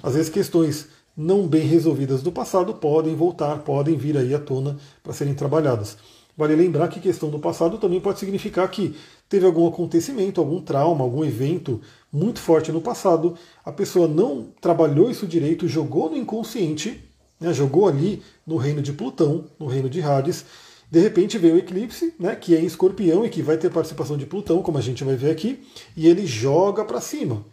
Às 0.01 0.15
vezes 0.15 0.29
questões 0.29 0.87
não 1.15 1.47
bem 1.47 1.67
resolvidas 1.67 2.23
do 2.23 2.31
passado 2.31 2.73
podem 2.73 3.15
voltar, 3.15 3.59
podem 3.59 3.95
vir 3.95 4.17
aí 4.17 4.33
à 4.33 4.39
tona 4.39 4.77
para 5.03 5.13
serem 5.13 5.33
trabalhadas. 5.33 5.97
Vale 6.37 6.55
lembrar 6.55 6.87
que 6.87 6.99
questão 6.99 7.29
do 7.29 7.37
passado 7.37 7.77
também 7.77 7.99
pode 7.99 8.19
significar 8.19 8.69
que 8.71 8.95
teve 9.27 9.45
algum 9.45 9.67
acontecimento, 9.67 10.39
algum 10.39 10.61
trauma, 10.61 11.03
algum 11.03 11.23
evento 11.23 11.81
muito 12.11 12.39
forte 12.39 12.71
no 12.71 12.81
passado, 12.81 13.35
a 13.63 13.71
pessoa 13.71 14.07
não 14.07 14.47
trabalhou 14.59 15.11
isso 15.11 15.27
direito, 15.27 15.67
jogou 15.67 16.09
no 16.09 16.17
inconsciente, 16.17 17.03
né, 17.39 17.53
jogou 17.53 17.87
ali 17.87 18.23
no 18.47 18.57
reino 18.57 18.81
de 18.81 18.93
Plutão, 18.93 19.45
no 19.59 19.67
reino 19.67 19.89
de 19.89 20.01
Hades. 20.01 20.45
De 20.91 20.99
repente 20.99 21.37
veio 21.37 21.55
o 21.55 21.57
eclipse, 21.57 22.13
né, 22.19 22.35
que 22.35 22.55
é 22.55 22.59
em 22.59 22.65
escorpião 22.65 23.25
e 23.25 23.29
que 23.29 23.41
vai 23.41 23.57
ter 23.57 23.71
participação 23.71 24.17
de 24.17 24.25
Plutão, 24.25 24.61
como 24.61 24.77
a 24.77 24.81
gente 24.81 25.03
vai 25.03 25.15
ver 25.15 25.31
aqui, 25.31 25.63
e 25.95 26.07
ele 26.07 26.27
joga 26.27 26.83
para 26.83 26.99
cima. 26.99 27.45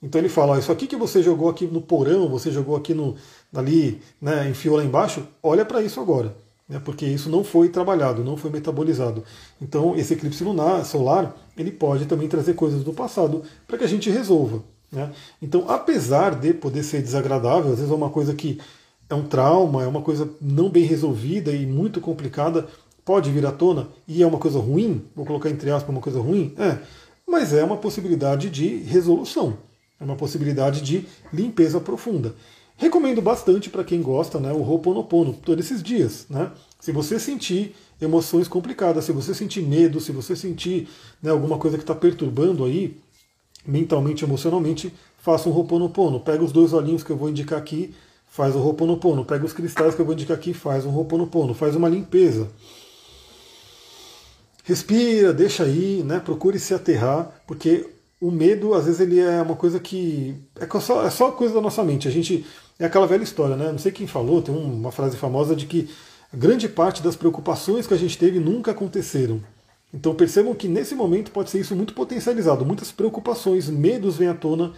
Então 0.00 0.20
ele 0.20 0.28
fala: 0.28 0.52
ó, 0.52 0.58
Isso 0.58 0.70
aqui 0.70 0.86
que 0.86 0.96
você 0.96 1.22
jogou 1.22 1.48
aqui 1.50 1.66
no 1.66 1.80
porão, 1.80 2.28
você 2.28 2.52
jogou 2.52 2.76
aqui 2.76 2.94
no, 2.94 3.16
ali, 3.52 4.00
né, 4.20 4.48
enfiou 4.48 4.76
lá 4.76 4.84
embaixo, 4.84 5.26
olha 5.42 5.64
para 5.64 5.82
isso 5.82 6.00
agora 6.00 6.44
né, 6.68 6.80
porque 6.82 7.06
isso 7.06 7.28
não 7.28 7.44
foi 7.44 7.68
trabalhado, 7.68 8.24
não 8.24 8.36
foi 8.36 8.50
metabolizado. 8.50 9.22
Então, 9.60 9.94
esse 9.96 10.14
eclipse 10.14 10.42
lunar, 10.42 10.84
solar, 10.84 11.34
ele 11.56 11.70
pode 11.70 12.06
também 12.06 12.28
trazer 12.28 12.54
coisas 12.54 12.82
do 12.82 12.92
passado 12.92 13.42
para 13.66 13.78
que 13.78 13.84
a 13.84 13.88
gente 13.88 14.10
resolva. 14.10 14.62
Né? 14.90 15.12
Então, 15.42 15.64
apesar 15.68 16.34
de 16.34 16.54
poder 16.54 16.82
ser 16.82 17.02
desagradável, 17.02 17.72
às 17.72 17.78
vezes 17.78 17.90
é 17.90 17.94
uma 17.94 18.10
coisa 18.10 18.34
que 18.34 18.58
é 19.08 19.14
um 19.14 19.24
trauma, 19.24 19.82
é 19.82 19.86
uma 19.86 20.00
coisa 20.00 20.28
não 20.40 20.70
bem 20.70 20.84
resolvida 20.84 21.52
e 21.52 21.66
muito 21.66 22.00
complicada, 22.00 22.66
pode 23.04 23.30
vir 23.30 23.44
à 23.46 23.52
tona 23.52 23.88
e 24.08 24.22
é 24.22 24.26
uma 24.26 24.38
coisa 24.38 24.58
ruim, 24.58 25.04
vou 25.14 25.26
colocar 25.26 25.50
entre 25.50 25.70
aspas 25.70 25.90
uma 25.90 26.00
coisa 26.00 26.20
ruim, 26.20 26.54
é, 26.58 26.78
mas 27.26 27.52
é 27.52 27.62
uma 27.62 27.76
possibilidade 27.76 28.50
de 28.50 28.78
resolução, 28.78 29.56
é 30.00 30.04
uma 30.04 30.16
possibilidade 30.16 30.80
de 30.80 31.06
limpeza 31.32 31.80
profunda. 31.80 32.34
Recomendo 32.76 33.22
bastante 33.22 33.70
para 33.70 33.84
quem 33.84 34.02
gosta, 34.02 34.40
né, 34.40 34.52
o 34.52 34.60
Ho'oponopono, 34.60 35.32
todos 35.32 35.64
esses 35.64 35.82
dias. 35.82 36.26
Né? 36.28 36.50
Se 36.80 36.90
você 36.90 37.20
sentir 37.20 37.74
emoções 38.00 38.48
complicadas, 38.48 39.04
se 39.04 39.12
você 39.12 39.32
sentir 39.32 39.62
medo, 39.62 40.00
se 40.00 40.10
você 40.10 40.34
sentir 40.34 40.88
né, 41.22 41.30
alguma 41.30 41.56
coisa 41.56 41.76
que 41.76 41.84
está 41.84 41.94
perturbando 41.94 42.64
aí, 42.64 42.96
mentalmente, 43.64 44.24
emocionalmente, 44.24 44.92
faça 45.18 45.48
um 45.48 45.52
Ho'oponopono. 45.52 46.20
Pega 46.20 46.42
os 46.42 46.50
dois 46.50 46.72
olhinhos 46.72 47.04
que 47.04 47.10
eu 47.10 47.16
vou 47.16 47.30
indicar 47.30 47.58
aqui, 47.58 47.94
faz 48.28 48.56
o 48.56 48.58
Ho'oponopono. 48.58 49.24
Pega 49.24 49.46
os 49.46 49.52
cristais 49.52 49.94
que 49.94 50.00
eu 50.00 50.04
vou 50.04 50.14
indicar 50.14 50.36
aqui, 50.36 50.52
faz 50.52 50.84
um 50.84 50.94
Ho'oponopono. 50.94 51.54
Faz 51.54 51.76
uma 51.76 51.88
limpeza. 51.88 52.50
Respira, 54.64 55.32
deixa 55.32 55.62
aí, 55.62 56.02
né? 56.02 56.18
procure 56.18 56.58
se 56.58 56.72
aterrar, 56.72 57.30
porque 57.46 57.86
o 58.18 58.30
medo, 58.30 58.72
às 58.72 58.86
vezes, 58.86 59.00
ele 59.00 59.20
é 59.20 59.42
uma 59.42 59.54
coisa 59.54 59.78
que. 59.78 60.34
É 60.58 60.80
só, 60.80 61.06
é 61.06 61.10
só 61.10 61.30
coisa 61.30 61.52
da 61.54 61.60
nossa 61.60 61.84
mente. 61.84 62.08
A 62.08 62.10
gente. 62.10 62.46
É 62.78 62.86
aquela 62.86 63.06
velha 63.06 63.22
história, 63.22 63.54
né? 63.54 63.70
Não 63.70 63.78
sei 63.78 63.92
quem 63.92 64.06
falou, 64.06 64.42
tem 64.42 64.52
uma 64.52 64.90
frase 64.90 65.16
famosa 65.16 65.54
de 65.54 65.66
que 65.66 65.88
grande 66.32 66.68
parte 66.68 67.02
das 67.02 67.14
preocupações 67.14 67.86
que 67.86 67.94
a 67.94 67.96
gente 67.96 68.18
teve 68.18 68.40
nunca 68.40 68.70
aconteceram. 68.70 69.40
Então 69.92 70.12
percebam 70.14 70.54
que 70.54 70.66
nesse 70.66 70.94
momento 70.94 71.30
pode 71.30 71.50
ser 71.50 71.60
isso 71.60 71.76
muito 71.76 71.94
potencializado. 71.94 72.64
Muitas 72.64 72.90
preocupações, 72.90 73.68
medos 73.68 74.16
vêm 74.16 74.28
à 74.28 74.34
tona 74.34 74.72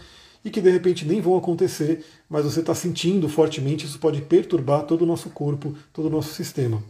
e 0.45 0.51
que 0.51 0.61
de 0.61 0.69
repente 0.69 1.05
nem 1.05 1.21
vão 1.21 1.35
acontecer, 1.37 2.05
mas 2.29 2.45
você 2.45 2.59
está 2.59 2.75
sentindo 2.75 3.27
fortemente, 3.27 3.85
isso 3.85 3.97
pode 3.97 4.21
perturbar 4.21 4.83
todo 4.83 5.01
o 5.01 5.05
nosso 5.07 5.29
corpo, 5.29 5.73
todo 5.91 6.05
o 6.05 6.11
nosso 6.11 6.33
sistema. 6.33 6.83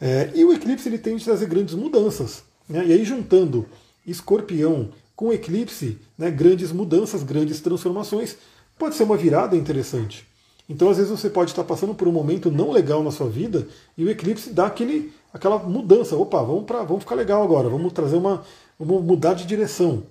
É, 0.00 0.30
e 0.34 0.44
o 0.44 0.52
eclipse 0.52 0.88
ele 0.88 0.98
tende 0.98 1.22
a 1.22 1.26
trazer 1.26 1.46
grandes 1.46 1.74
mudanças. 1.74 2.42
Né? 2.68 2.86
E 2.86 2.92
aí 2.92 3.04
juntando 3.04 3.66
escorpião 4.06 4.90
com 5.14 5.32
eclipse, 5.32 5.98
né, 6.16 6.30
grandes 6.30 6.70
mudanças, 6.72 7.22
grandes 7.22 7.60
transformações, 7.60 8.36
pode 8.78 8.94
ser 8.94 9.04
uma 9.04 9.16
virada 9.16 9.56
interessante. 9.56 10.26
Então, 10.68 10.90
às 10.90 10.96
vezes, 10.96 11.10
você 11.10 11.30
pode 11.30 11.50
estar 11.50 11.64
passando 11.64 11.94
por 11.94 12.08
um 12.08 12.12
momento 12.12 12.50
não 12.50 12.72
legal 12.72 13.02
na 13.02 13.10
sua 13.10 13.28
vida 13.28 13.66
e 13.96 14.04
o 14.04 14.10
eclipse 14.10 14.50
dá 14.50 14.66
aquele, 14.66 15.12
aquela 15.32 15.58
mudança. 15.58 16.16
Opa, 16.16 16.42
vamos, 16.42 16.64
pra, 16.64 16.82
vamos 16.82 17.04
ficar 17.04 17.14
legal 17.14 17.42
agora, 17.42 17.68
vamos 17.68 17.92
trazer 17.92 18.16
uma. 18.16 18.42
Vamos 18.78 19.02
mudar 19.04 19.34
de 19.34 19.46
direção. 19.46 20.02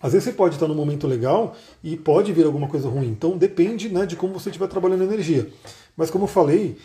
Às 0.00 0.12
vezes 0.12 0.24
você 0.24 0.32
pode 0.32 0.56
estar 0.56 0.68
num 0.68 0.74
momento 0.74 1.06
legal 1.06 1.56
e 1.82 1.96
pode 1.96 2.30
vir 2.32 2.44
alguma 2.44 2.68
coisa 2.68 2.88
ruim. 2.88 3.08
Então 3.08 3.38
depende 3.38 3.88
né, 3.88 4.04
de 4.04 4.16
como 4.16 4.34
você 4.34 4.50
estiver 4.50 4.68
trabalhando 4.68 5.00
a 5.00 5.04
energia. 5.04 5.48
Mas 5.96 6.10
como 6.10 6.24
eu 6.24 6.28
falei, 6.28 6.76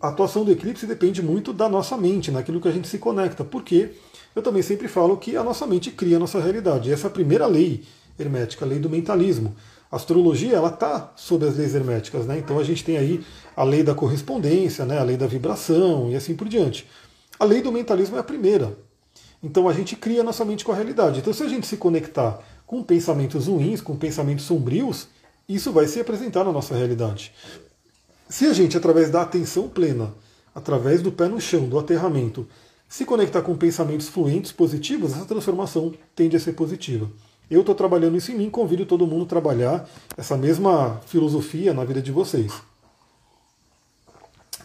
a 0.00 0.08
atuação 0.08 0.44
do 0.44 0.52
eclipse 0.52 0.86
depende 0.86 1.22
muito 1.22 1.52
da 1.52 1.68
nossa 1.68 1.96
mente, 1.96 2.30
naquilo 2.30 2.60
que 2.60 2.68
a 2.68 2.72
gente 2.72 2.88
se 2.88 2.98
conecta. 2.98 3.44
Por 3.44 3.62
quê? 3.62 3.92
eu 4.36 4.42
também 4.42 4.62
sempre 4.62 4.86
falo 4.86 5.16
que 5.16 5.34
a 5.34 5.42
nossa 5.42 5.66
mente 5.66 5.90
cria 5.90 6.18
a 6.18 6.20
nossa 6.20 6.38
realidade. 6.38 6.92
Essa 6.92 7.06
é 7.06 7.08
a 7.08 7.12
primeira 7.12 7.46
lei 7.46 7.82
hermética, 8.18 8.66
a 8.66 8.68
lei 8.68 8.78
do 8.78 8.90
mentalismo. 8.90 9.56
A 9.90 9.96
astrologia 9.96 10.54
ela 10.54 10.68
está 10.68 11.10
sob 11.16 11.46
as 11.46 11.56
leis 11.56 11.74
herméticas, 11.74 12.26
né? 12.26 12.38
Então 12.38 12.58
a 12.58 12.62
gente 12.62 12.84
tem 12.84 12.98
aí 12.98 13.24
a 13.56 13.64
lei 13.64 13.82
da 13.82 13.94
correspondência, 13.94 14.84
né? 14.84 14.98
a 14.98 15.02
lei 15.02 15.16
da 15.16 15.26
vibração 15.26 16.10
e 16.10 16.16
assim 16.16 16.36
por 16.36 16.48
diante. 16.48 16.86
A 17.40 17.46
lei 17.46 17.62
do 17.62 17.72
mentalismo 17.72 18.16
é 18.16 18.20
a 18.20 18.22
primeira. 18.22 18.76
Então 19.42 19.66
a 19.70 19.72
gente 19.72 19.96
cria 19.96 20.22
nossa 20.22 20.44
mente 20.44 20.66
com 20.66 20.72
a 20.72 20.74
realidade. 20.74 21.20
Então 21.20 21.32
se 21.32 21.42
a 21.42 21.48
gente 21.48 21.66
se 21.66 21.78
conectar 21.78 22.38
com 22.66 22.82
pensamentos 22.82 23.46
ruins, 23.46 23.80
com 23.80 23.96
pensamentos 23.96 24.44
sombrios, 24.44 25.08
isso 25.48 25.72
vai 25.72 25.86
se 25.86 25.98
apresentar 25.98 26.44
na 26.44 26.52
nossa 26.52 26.74
realidade. 26.74 27.32
Se 28.28 28.46
a 28.46 28.52
gente, 28.52 28.76
através 28.76 29.10
da 29.10 29.22
atenção 29.22 29.68
plena, 29.68 30.12
através 30.54 31.00
do 31.00 31.12
pé 31.12 31.28
no 31.28 31.40
chão, 31.40 31.68
do 31.68 31.78
aterramento, 31.78 32.46
se 32.88 33.04
conectar 33.04 33.42
com 33.42 33.56
pensamentos 33.56 34.08
fluentes, 34.08 34.50
positivos, 34.50 35.12
essa 35.12 35.24
transformação 35.24 35.94
tende 36.14 36.36
a 36.36 36.40
ser 36.40 36.52
positiva. 36.52 37.08
Eu 37.48 37.60
estou 37.60 37.74
trabalhando 37.74 38.16
isso 38.16 38.32
em 38.32 38.36
mim, 38.36 38.50
convido 38.50 38.84
todo 38.84 39.06
mundo 39.06 39.24
a 39.24 39.28
trabalhar 39.28 39.88
essa 40.16 40.36
mesma 40.36 41.00
filosofia 41.06 41.72
na 41.72 41.84
vida 41.84 42.02
de 42.02 42.10
vocês. 42.10 42.52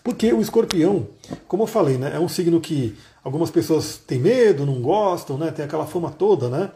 Porque 0.04 0.34
o 0.34 0.42
escorpião, 0.42 1.08
como 1.48 1.64
eu 1.64 1.68
falei, 1.68 1.98
né, 1.98 2.16
é 2.16 2.20
um 2.20 2.28
signo 2.28 2.60
que 2.60 2.98
algumas 3.24 3.52
pessoas 3.52 3.98
têm 3.98 4.18
medo, 4.18 4.66
não 4.66 4.82
gostam, 4.82 5.38
né, 5.38 5.52
tem 5.52 5.64
aquela 5.64 5.86
fama 5.86 6.10
toda, 6.10 6.50
né, 6.50 6.72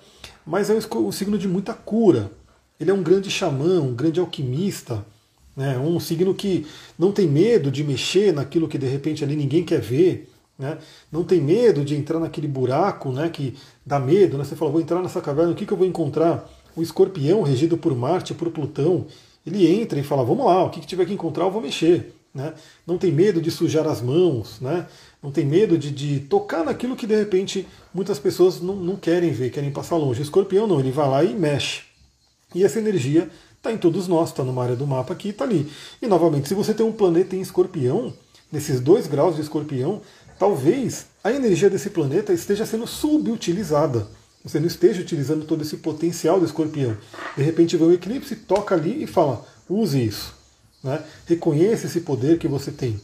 mas 0.46 0.70
é 0.70 0.76
um 0.76 1.12
signo 1.12 1.38
de 1.38 1.48
muita 1.48 1.74
cura. 1.74 2.32
Ele 2.80 2.92
é 2.92 2.94
um 2.94 3.02
grande 3.02 3.32
xamã, 3.32 3.82
um 3.82 3.96
grande 3.96 4.20
alquimista, 4.20 5.04
né, 5.56 5.78
um 5.78 6.00
signo 6.00 6.34
que 6.34 6.66
não 6.98 7.12
tem 7.12 7.28
medo 7.28 7.72
de 7.72 7.84
mexer 7.84 8.34
naquilo 8.34 8.68
que 8.68 8.78
de 8.78 8.88
repente 8.88 9.24
ali 9.24 9.36
ninguém 9.36 9.64
quer 9.64 9.80
ver, 9.80 10.30
né, 10.58 10.78
não 11.12 11.24
tem 11.24 11.42
medo 11.42 11.84
de 11.84 11.96
entrar 11.96 12.20
naquele 12.20 12.48
buraco 12.48 13.12
né, 13.12 13.30
que 13.30 13.56
dá 13.86 14.00
medo. 14.00 14.38
Né, 14.38 14.44
você 14.44 14.56
fala, 14.56 14.72
vou 14.72 14.82
entrar 14.82 15.02
nessa 15.02 15.22
caverna, 15.22 15.52
o 15.52 15.56
que, 15.56 15.66
que 15.66 15.74
eu 15.74 15.78
vou 15.78 15.88
encontrar? 15.88 16.50
O 16.76 16.82
escorpião, 16.82 17.42
regido 17.42 17.78
por 17.78 17.96
Marte, 17.96 18.34
por 18.34 18.50
Plutão, 18.52 19.06
ele 19.46 19.66
entra 19.68 20.00
e 20.00 20.04
fala, 20.04 20.26
vamos 20.26 20.46
lá, 20.46 20.64
o 20.64 20.70
que, 20.70 20.82
que 20.82 20.88
tiver 20.88 21.06
que 21.06 21.14
encontrar 21.14 21.46
eu 21.46 21.52
vou 21.52 21.62
mexer 21.62 22.14
né? 22.36 22.54
não 22.86 22.98
tem 22.98 23.14
medo 23.14 23.42
de 23.42 23.50
sujar 23.50 23.88
as 23.88 24.02
mãos, 24.02 24.60
né? 24.60 24.86
não 25.24 25.32
tem 25.32 25.46
medo 25.46 25.78
de, 25.78 25.90
de 25.90 26.20
tocar 26.20 26.66
naquilo 26.66 26.96
que 26.96 27.08
de 27.08 27.16
repente 27.16 27.66
muitas 27.94 28.20
pessoas 28.20 28.60
não, 28.60 28.76
não 28.76 28.98
querem 28.98 29.32
ver, 29.32 29.52
querem 29.52 29.72
passar 29.72 29.96
longe. 29.96 30.20
O 30.20 30.24
escorpião 30.24 30.68
não, 30.68 30.82
ele 30.82 30.92
vai 30.92 31.08
lá 31.08 31.24
e 31.24 31.34
mexe. 31.34 31.84
E 32.54 32.64
essa 32.64 32.78
energia 32.78 33.30
está 33.66 33.72
em 33.72 33.78
todos 33.78 34.08
nós, 34.08 34.30
está 34.30 34.44
numa 34.44 34.64
área 34.64 34.76
do 34.76 34.86
mapa 34.86 35.14
aqui, 35.14 35.30
está 35.30 35.44
ali. 35.44 35.72
E 36.00 36.06
novamente, 36.06 36.48
se 36.48 36.54
você 36.54 36.74
tem 36.74 36.86
um 36.86 36.92
planeta 36.92 37.36
em 37.36 37.42
escorpião, 37.42 38.14
nesses 38.52 38.80
dois 38.80 39.08
graus 39.08 39.36
de 39.36 39.42
escorpião, 39.42 40.02
talvez 40.38 41.08
a 41.24 41.32
energia 41.32 41.70
desse 41.70 41.90
planeta 41.90 42.32
esteja 42.32 42.66
sendo 42.66 42.86
subutilizada. 42.86 44.08
Você 44.44 44.60
não 44.60 44.68
esteja 44.68 45.02
utilizando 45.02 45.46
todo 45.46 45.64
esse 45.64 45.78
potencial 45.78 46.40
do 46.40 46.46
escorpião. 46.46 46.96
De 47.36 47.42
repente 47.42 47.76
vê 47.76 47.84
o 47.84 47.92
eclipse, 47.92 48.36
toca 48.36 48.76
ali 48.76 49.04
e 49.04 49.08
fala: 49.08 49.44
use 49.68 50.06
isso. 50.06 50.36
Né? 50.84 51.04
Reconheça 51.26 51.88
esse 51.88 52.02
poder 52.02 52.38
que 52.38 52.48
você 52.48 52.72
tem. 52.72 53.02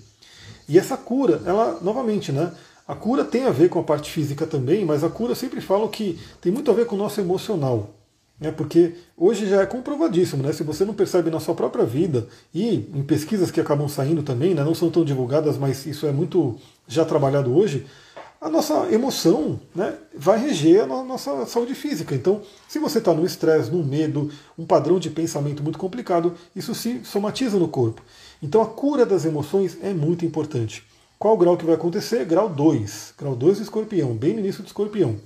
E 0.70 0.78
essa 0.78 0.96
cura, 0.96 1.42
ela, 1.44 1.80
novamente, 1.82 2.32
né? 2.32 2.52
A 2.88 2.94
cura 2.94 3.24
tem 3.24 3.46
a 3.46 3.50
ver 3.50 3.70
com 3.70 3.80
a 3.80 3.84
parte 3.84 4.12
física 4.12 4.46
também, 4.46 4.86
mas 4.86 5.04
a 5.04 5.10
cura 5.10 5.32
eu 5.32 5.36
sempre 5.36 5.62
falo 5.62 5.90
que 5.90 6.20
tem 6.40 6.52
muito 6.52 6.70
a 6.70 6.74
ver 6.74 6.86
com 6.86 6.96
o 6.96 7.00
nosso 7.00 7.20
emocional. 7.20 7.96
Né? 8.42 8.52
Porque 8.52 8.96
hoje 9.16 9.48
já 9.48 9.62
é 9.62 9.66
comprovadíssimo, 9.68 10.42
né? 10.42 10.52
Se 10.52 10.64
você 10.64 10.84
não 10.84 10.96
percebe 10.96 11.30
na 11.30 11.40
sua 11.40 11.54
própria 11.54 11.86
vida, 11.86 12.28
e 12.52 12.90
em 12.92 13.04
pesquisas 13.04 13.52
que 13.52 13.62
acabam 13.62 13.88
saindo 13.88 14.24
também, 14.24 14.56
né? 14.56 14.64
não 14.64 14.74
são 14.74 14.90
tão 14.90 15.06
divulgadas, 15.06 15.60
mas 15.60 15.86
isso 15.86 16.08
é 16.08 16.12
muito 16.12 16.58
já 16.88 17.06
trabalhado 17.06 17.56
hoje, 17.56 17.86
a 18.42 18.50
nossa 18.50 18.92
emoção 18.92 19.60
né, 19.76 19.94
vai 20.18 20.40
reger 20.40 20.82
a 20.82 20.88
nossa 20.88 21.46
saúde 21.46 21.76
física. 21.76 22.16
Então, 22.16 22.42
se 22.68 22.80
você 22.80 22.98
está 22.98 23.14
no 23.14 23.24
estresse, 23.24 23.70
no 23.70 23.84
medo, 23.84 24.32
um 24.58 24.66
padrão 24.66 24.98
de 24.98 25.12
pensamento 25.12 25.62
muito 25.62 25.78
complicado, 25.78 26.34
isso 26.56 26.74
se 26.74 27.02
somatiza 27.04 27.60
no 27.60 27.68
corpo. 27.68 28.02
Então, 28.42 28.64
a 28.64 28.66
cura 28.66 29.06
das 29.06 29.26
emoções 29.26 29.78
é 29.84 29.94
muito 29.94 30.26
importante. 30.26 30.84
Qual 31.20 31.38
grau 31.38 31.56
que 31.56 31.66
vai 31.66 31.76
acontecer? 31.76 32.26
Grau 32.26 32.50
2. 32.50 33.14
Grau 33.16 33.36
2 33.36 33.58
do 33.60 33.64
escorpião, 33.64 34.16
bem 34.16 34.34
no 34.34 34.40
início 34.40 34.64
do 34.64 34.66
escorpião. 34.66 35.18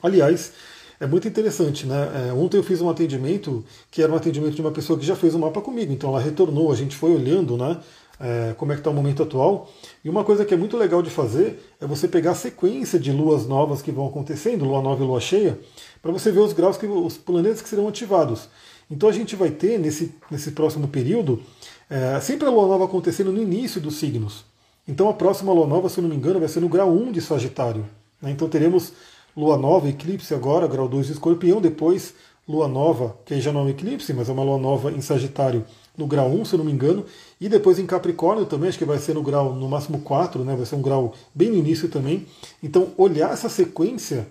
Aliás, 0.00 0.52
é 1.00 1.06
muito 1.06 1.28
interessante, 1.28 1.86
né? 1.86 2.28
É, 2.28 2.32
ontem 2.32 2.56
eu 2.56 2.62
fiz 2.62 2.80
um 2.80 2.90
atendimento 2.90 3.64
que 3.90 4.02
era 4.02 4.12
um 4.12 4.16
atendimento 4.16 4.54
de 4.54 4.60
uma 4.60 4.72
pessoa 4.72 4.98
que 4.98 5.06
já 5.06 5.14
fez 5.16 5.34
um 5.34 5.38
mapa 5.38 5.60
comigo, 5.60 5.92
então 5.92 6.10
ela 6.10 6.20
retornou, 6.20 6.72
a 6.72 6.76
gente 6.76 6.96
foi 6.96 7.14
olhando, 7.14 7.56
né? 7.56 7.80
é, 8.20 8.54
como 8.56 8.72
é 8.72 8.74
que 8.74 8.80
está 8.80 8.90
o 8.90 8.94
momento 8.94 9.22
atual. 9.22 9.70
E 10.04 10.08
uma 10.08 10.24
coisa 10.24 10.44
que 10.44 10.52
é 10.52 10.56
muito 10.56 10.76
legal 10.76 11.02
de 11.02 11.10
fazer 11.10 11.62
é 11.80 11.86
você 11.86 12.08
pegar 12.08 12.32
a 12.32 12.34
sequência 12.34 12.98
de 12.98 13.12
luas 13.12 13.46
novas 13.46 13.80
que 13.82 13.92
vão 13.92 14.06
acontecendo, 14.06 14.64
lua 14.64 14.82
nova 14.82 15.02
e 15.02 15.06
lua 15.06 15.20
cheia, 15.20 15.58
para 16.02 16.12
você 16.12 16.30
ver 16.30 16.40
os 16.40 16.52
graus, 16.52 16.76
que 16.76 16.86
os 16.86 17.16
planetas 17.16 17.62
que 17.62 17.68
serão 17.68 17.88
ativados. 17.88 18.48
Então 18.90 19.08
a 19.08 19.12
gente 19.12 19.36
vai 19.36 19.50
ter 19.50 19.78
nesse, 19.78 20.14
nesse 20.30 20.52
próximo 20.52 20.88
período 20.88 21.42
é, 21.88 22.18
sempre 22.20 22.46
a 22.46 22.50
lua 22.50 22.66
nova 22.66 22.84
acontecendo 22.84 23.30
no 23.30 23.42
início 23.42 23.80
dos 23.80 23.96
signos. 23.96 24.44
Então 24.86 25.08
a 25.08 25.14
próxima 25.14 25.52
lua 25.52 25.66
nova, 25.66 25.88
se 25.88 25.98
eu 25.98 26.02
não 26.02 26.10
me 26.10 26.16
engano, 26.16 26.40
vai 26.40 26.48
ser 26.48 26.60
no 26.60 26.68
grau 26.68 26.90
1 26.90 27.12
de 27.12 27.20
Sagitário. 27.20 27.84
Né? 28.20 28.30
Então 28.30 28.48
teremos 28.48 28.92
lua 29.38 29.56
nova, 29.56 29.88
eclipse 29.88 30.34
agora, 30.34 30.66
grau 30.66 30.88
2 30.88 31.06
de 31.06 31.12
Escorpião, 31.12 31.60
depois 31.60 32.12
lua 32.48 32.66
nova, 32.66 33.16
que 33.24 33.40
já 33.40 33.52
não 33.52 33.60
é 33.60 33.64
um 33.64 33.68
eclipse, 33.68 34.12
mas 34.12 34.28
é 34.28 34.32
uma 34.32 34.42
lua 34.42 34.58
nova 34.58 34.90
em 34.90 35.00
Sagitário 35.00 35.64
no 35.96 36.08
grau 36.08 36.28
1, 36.28 36.44
se 36.44 36.54
eu 36.54 36.58
não 36.58 36.64
me 36.64 36.72
engano, 36.72 37.04
e 37.40 37.48
depois 37.48 37.78
em 37.78 37.86
Capricórnio 37.86 38.46
também, 38.46 38.68
acho 38.68 38.78
que 38.78 38.84
vai 38.84 38.98
ser 38.98 39.14
no 39.14 39.22
grau 39.22 39.54
no 39.54 39.68
máximo 39.68 40.00
4, 40.00 40.44
né? 40.44 40.56
vai 40.56 40.66
ser 40.66 40.74
um 40.74 40.82
grau 40.82 41.14
bem 41.32 41.50
no 41.50 41.56
início 41.56 41.88
também. 41.88 42.26
Então, 42.60 42.88
olhar 42.96 43.32
essa 43.32 43.48
sequência 43.48 44.26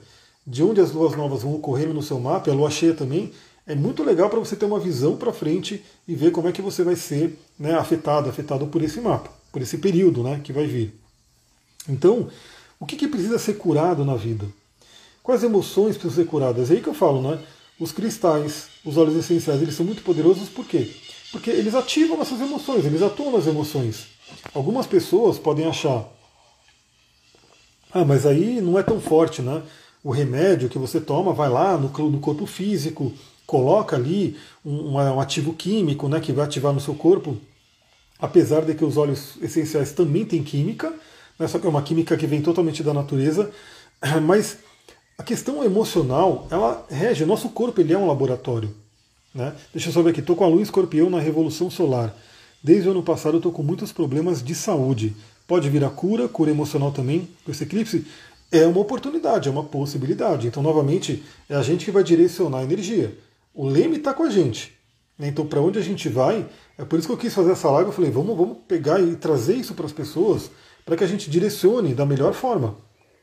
de 0.46 0.62
onde 0.62 0.82
as 0.82 0.92
luas 0.92 1.16
novas 1.16 1.44
vão 1.44 1.56
ocorrendo 1.56 1.94
no 1.94 2.04
seu 2.04 2.20
mapa, 2.20 2.52
a 2.52 2.54
lua 2.54 2.70
cheia 2.70 2.94
também, 2.94 3.32
é 3.66 3.76
muito 3.76 4.04
legal 4.04 4.30
para 4.30 4.40
você 4.40 4.58
ter 4.58 4.66
uma 4.66 4.80
visão 4.80 5.16
para 5.16 5.32
frente 5.32 5.84
e 6.06 6.16
ver 6.16 6.32
como 6.32 6.50
é 6.50 6.52
que 6.52 6.62
você 6.62 6.84
vai 6.84 6.98
ser 6.98 7.38
né, 7.58 7.76
afetado, 7.76 8.30
afetado 8.30 8.68
por 8.68 8.82
esse 8.82 9.00
mapa, 9.00 9.30
por 9.54 9.62
esse 9.62 9.78
período 9.78 10.22
né, 10.24 10.42
que 10.44 10.52
vai 10.52 10.68
vir. 10.68 10.94
Então, 11.88 12.28
o 12.78 12.86
que, 12.86 12.98
que 12.98 13.08
precisa 13.08 13.40
ser 13.40 13.54
curado 13.54 14.04
na 14.04 14.16
vida? 14.16 14.46
Quais 15.28 15.44
emoções 15.44 15.98
precisam 15.98 16.24
ser 16.24 16.30
curadas? 16.30 16.72
É 16.72 16.76
aí 16.76 16.82
que 16.82 16.88
eu 16.88 16.94
falo, 16.94 17.22
né? 17.22 17.38
Os 17.78 17.92
cristais, 17.92 18.70
os 18.86 18.96
óleos 18.96 19.18
essenciais, 19.18 19.62
eles 19.62 19.76
são 19.76 19.86
muito 19.86 20.02
poderosos 20.02 20.48
por 20.48 20.66
quê? 20.66 20.90
Porque 21.34 21.50
eles 21.50 21.76
ativam 21.76 22.16
nossas 22.16 22.40
emoções, 22.40 22.86
eles 22.86 23.02
atuam 23.02 23.34
nas 23.34 23.46
emoções. 23.46 24.08
Algumas 24.54 24.88
pessoas 24.88 25.38
podem 25.38 25.66
achar, 25.66 26.08
ah, 27.92 28.06
mas 28.06 28.26
aí 28.26 28.62
não 28.62 28.80
é 28.80 28.84
tão 28.84 29.02
forte, 29.02 29.42
né? 29.42 29.64
O 30.02 30.12
remédio 30.12 30.70
que 30.70 30.80
você 30.80 31.02
toma 31.02 31.34
vai 31.34 31.50
lá 31.50 31.78
no, 31.78 31.90
no 32.10 32.20
corpo 32.22 32.46
físico, 32.46 33.12
coloca 33.46 33.98
ali 33.98 34.38
um, 34.66 34.94
um, 34.94 35.20
ativo 35.20 35.54
químico 35.54 36.08
né, 36.08 36.22
que 36.22 36.32
vai 36.32 36.46
ativar 36.46 36.72
no 36.72 36.80
seu 36.80 36.96
corpo, 36.96 37.36
apesar 38.18 38.62
de 38.62 38.74
que 38.74 38.86
os 38.86 38.96
óleos 38.96 39.36
essenciais 39.42 39.92
também 39.92 40.24
têm 40.24 40.42
química, 40.42 40.94
né, 41.38 41.46
só 41.50 41.60
que 41.60 41.68
é 41.68 41.70
uma 41.70 41.82
química 41.82 42.16
que 42.16 42.26
vem 42.26 42.42
totalmente 42.42 42.82
da 42.82 42.94
natureza, 42.94 43.52
mas 44.24 44.60
a 45.18 45.24
questão 45.24 45.64
emocional, 45.64 46.48
ela 46.52 46.86
rege, 46.90 47.24
o 47.24 47.28
nosso 47.28 47.50
corpo 47.50 47.82
ele 47.82 47.92
é 47.92 47.98
um 47.98 48.08
laboratório. 48.08 48.70
Né? 49.34 49.52
Deixa 49.74 49.90
eu 49.90 49.94
só 49.94 50.04
ver 50.04 50.12
aqui, 50.12 50.20
estou 50.20 50.36
com 50.36 50.44
a 50.44 50.48
lua 50.48 50.62
escorpião 50.62 51.10
na 51.10 51.20
Revolução 51.20 51.72
Solar. 51.72 52.16
Desde 52.64 52.88
o 52.88 52.92
ano 52.92 53.02
passado 53.02 53.38
estou 53.38 53.52
com 53.52 53.64
muitos 53.64 53.92
problemas 53.92 54.44
de 54.44 54.54
saúde. 54.54 55.16
Pode 55.48 55.70
vir 55.70 55.84
a 55.84 55.90
cura, 55.90 56.28
cura 56.28 56.52
emocional 56.52 56.92
também, 56.92 57.28
com 57.44 57.52
esse 57.52 57.64
eclipse. 57.64 58.06
É 58.52 58.68
uma 58.68 58.80
oportunidade, 58.80 59.50
é 59.50 59.52
uma 59.52 59.64
possibilidade. 59.64 60.48
Então, 60.48 60.62
novamente, 60.62 61.24
é 61.50 61.56
a 61.56 61.64
gente 61.64 61.84
que 61.84 61.92
vai 61.92 62.04
direcionar 62.04 62.60
a 62.60 62.64
energia. 62.64 63.18
O 63.56 63.66
leme 63.66 63.98
está 63.98 64.14
com 64.14 64.24
a 64.24 64.30
gente. 64.30 64.74
Né? 65.18 65.30
Então, 65.30 65.48
para 65.48 65.62
onde 65.62 65.80
a 65.80 65.84
gente 65.84 66.10
vai, 66.10 66.46
é 66.78 66.86
por 66.86 67.00
isso 67.00 67.08
que 67.08 67.14
eu 67.14 67.18
quis 67.18 67.34
fazer 67.34 67.52
essa 67.52 67.70
live. 67.72 67.90
Eu 67.90 67.94
falei, 67.94 68.12
vamos, 68.12 68.38
vamos 68.38 68.58
pegar 68.68 69.02
e 69.02 69.16
trazer 69.16 69.56
isso 69.56 69.74
para 69.74 69.86
as 69.86 69.92
pessoas, 69.92 70.52
para 70.86 70.96
que 70.96 71.04
a 71.04 71.08
gente 71.08 71.30
direcione 71.30 71.96
da 71.96 72.06
melhor 72.06 72.34
forma. 72.34 72.76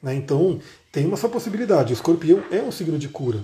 Né? 0.04 0.14
Então, 0.14 0.60
tem 0.92 1.10
essa 1.10 1.30
possibilidade. 1.30 1.94
O 1.94 1.94
escorpião 1.94 2.44
é 2.50 2.60
um 2.60 2.70
signo 2.70 2.98
de 2.98 3.08
cura. 3.08 3.40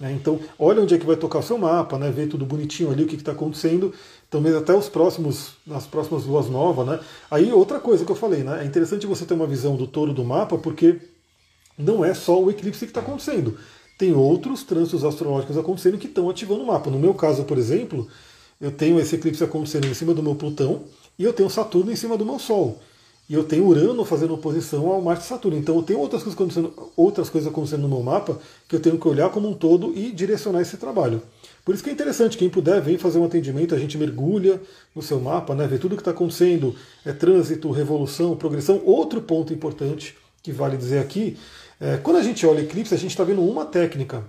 Né? 0.00 0.12
Então, 0.12 0.40
olha 0.58 0.82
onde 0.82 0.96
é 0.96 0.98
que 0.98 1.06
vai 1.06 1.14
tocar 1.14 1.38
o 1.38 1.42
seu 1.44 1.56
mapa, 1.56 1.96
né? 1.96 2.10
Vê 2.10 2.26
tudo 2.26 2.44
bonitinho 2.44 2.90
ali, 2.90 3.04
o 3.04 3.06
que 3.06 3.14
está 3.14 3.30
acontecendo. 3.30 3.94
Mesmo 4.34 4.58
até 4.58 4.74
os 4.74 4.88
próximos, 4.88 5.52
nas 5.64 5.86
próximas 5.86 6.24
luas 6.24 6.48
novas, 6.48 6.86
né? 6.86 6.98
Aí, 7.30 7.52
outra 7.52 7.78
coisa 7.78 8.04
que 8.04 8.10
eu 8.10 8.16
falei, 8.16 8.42
né? 8.42 8.64
É 8.64 8.66
interessante 8.66 9.06
você 9.06 9.24
ter 9.24 9.34
uma 9.34 9.46
visão 9.46 9.76
do 9.76 9.86
touro 9.86 10.12
do 10.12 10.24
mapa, 10.24 10.58
porque 10.58 10.98
não 11.78 12.04
é 12.04 12.14
só 12.14 12.42
o 12.42 12.50
eclipse 12.50 12.80
que 12.80 12.90
está 12.90 13.00
acontecendo. 13.00 13.56
Tem 13.96 14.12
outros 14.12 14.64
trânsitos 14.64 15.04
astrológicos 15.04 15.56
acontecendo 15.56 15.98
que 15.98 16.08
estão 16.08 16.28
ativando 16.28 16.64
o 16.64 16.66
mapa. 16.66 16.90
No 16.90 16.98
meu 16.98 17.14
caso, 17.14 17.44
por 17.44 17.58
exemplo, 17.58 18.08
eu 18.60 18.72
tenho 18.72 18.98
esse 18.98 19.14
eclipse 19.14 19.44
acontecendo 19.44 19.86
em 19.86 19.94
cima 19.94 20.12
do 20.12 20.22
meu 20.22 20.34
Plutão 20.34 20.82
e 21.16 21.22
eu 21.22 21.32
tenho 21.32 21.48
Saturno 21.48 21.92
em 21.92 21.96
cima 21.96 22.16
do 22.16 22.26
meu 22.26 22.40
Sol. 22.40 22.80
E 23.28 23.34
eu 23.34 23.44
tenho 23.44 23.66
Urano 23.66 24.04
fazendo 24.04 24.34
oposição 24.34 24.88
ao 24.88 25.00
Marte 25.00 25.24
e 25.24 25.26
Saturno. 25.26 25.56
Então 25.56 25.76
eu 25.76 25.82
tenho 25.82 26.00
outras 26.00 26.22
coisas, 26.22 26.38
acontecendo, 26.38 26.90
outras 26.96 27.30
coisas 27.30 27.50
acontecendo 27.50 27.82
no 27.82 27.88
meu 27.88 28.02
mapa 28.02 28.38
que 28.68 28.76
eu 28.76 28.80
tenho 28.80 28.98
que 28.98 29.08
olhar 29.08 29.30
como 29.30 29.48
um 29.48 29.54
todo 29.54 29.96
e 29.96 30.10
direcionar 30.12 30.60
esse 30.60 30.76
trabalho. 30.76 31.22
Por 31.64 31.74
isso 31.74 31.84
que 31.84 31.90
é 31.90 31.92
interessante, 31.92 32.36
quem 32.36 32.50
puder, 32.50 32.80
vem 32.80 32.98
fazer 32.98 33.18
um 33.18 33.24
atendimento, 33.24 33.74
a 33.74 33.78
gente 33.78 33.96
mergulha 33.96 34.60
no 34.94 35.00
seu 35.00 35.20
mapa, 35.20 35.54
né, 35.54 35.66
vê 35.66 35.78
tudo 35.78 35.92
o 35.92 35.96
que 35.96 36.00
está 36.00 36.10
acontecendo, 36.10 36.74
é 37.06 37.12
trânsito, 37.12 37.70
revolução, 37.70 38.36
progressão. 38.36 38.82
Outro 38.84 39.22
ponto 39.22 39.52
importante 39.52 40.16
que 40.42 40.50
vale 40.50 40.76
dizer 40.76 40.98
aqui, 40.98 41.36
é, 41.80 41.98
quando 41.98 42.16
a 42.16 42.22
gente 42.22 42.44
olha 42.44 42.60
eclipse, 42.60 42.92
a 42.92 42.98
gente 42.98 43.12
está 43.12 43.22
vendo 43.22 43.42
uma 43.42 43.64
técnica. 43.64 44.24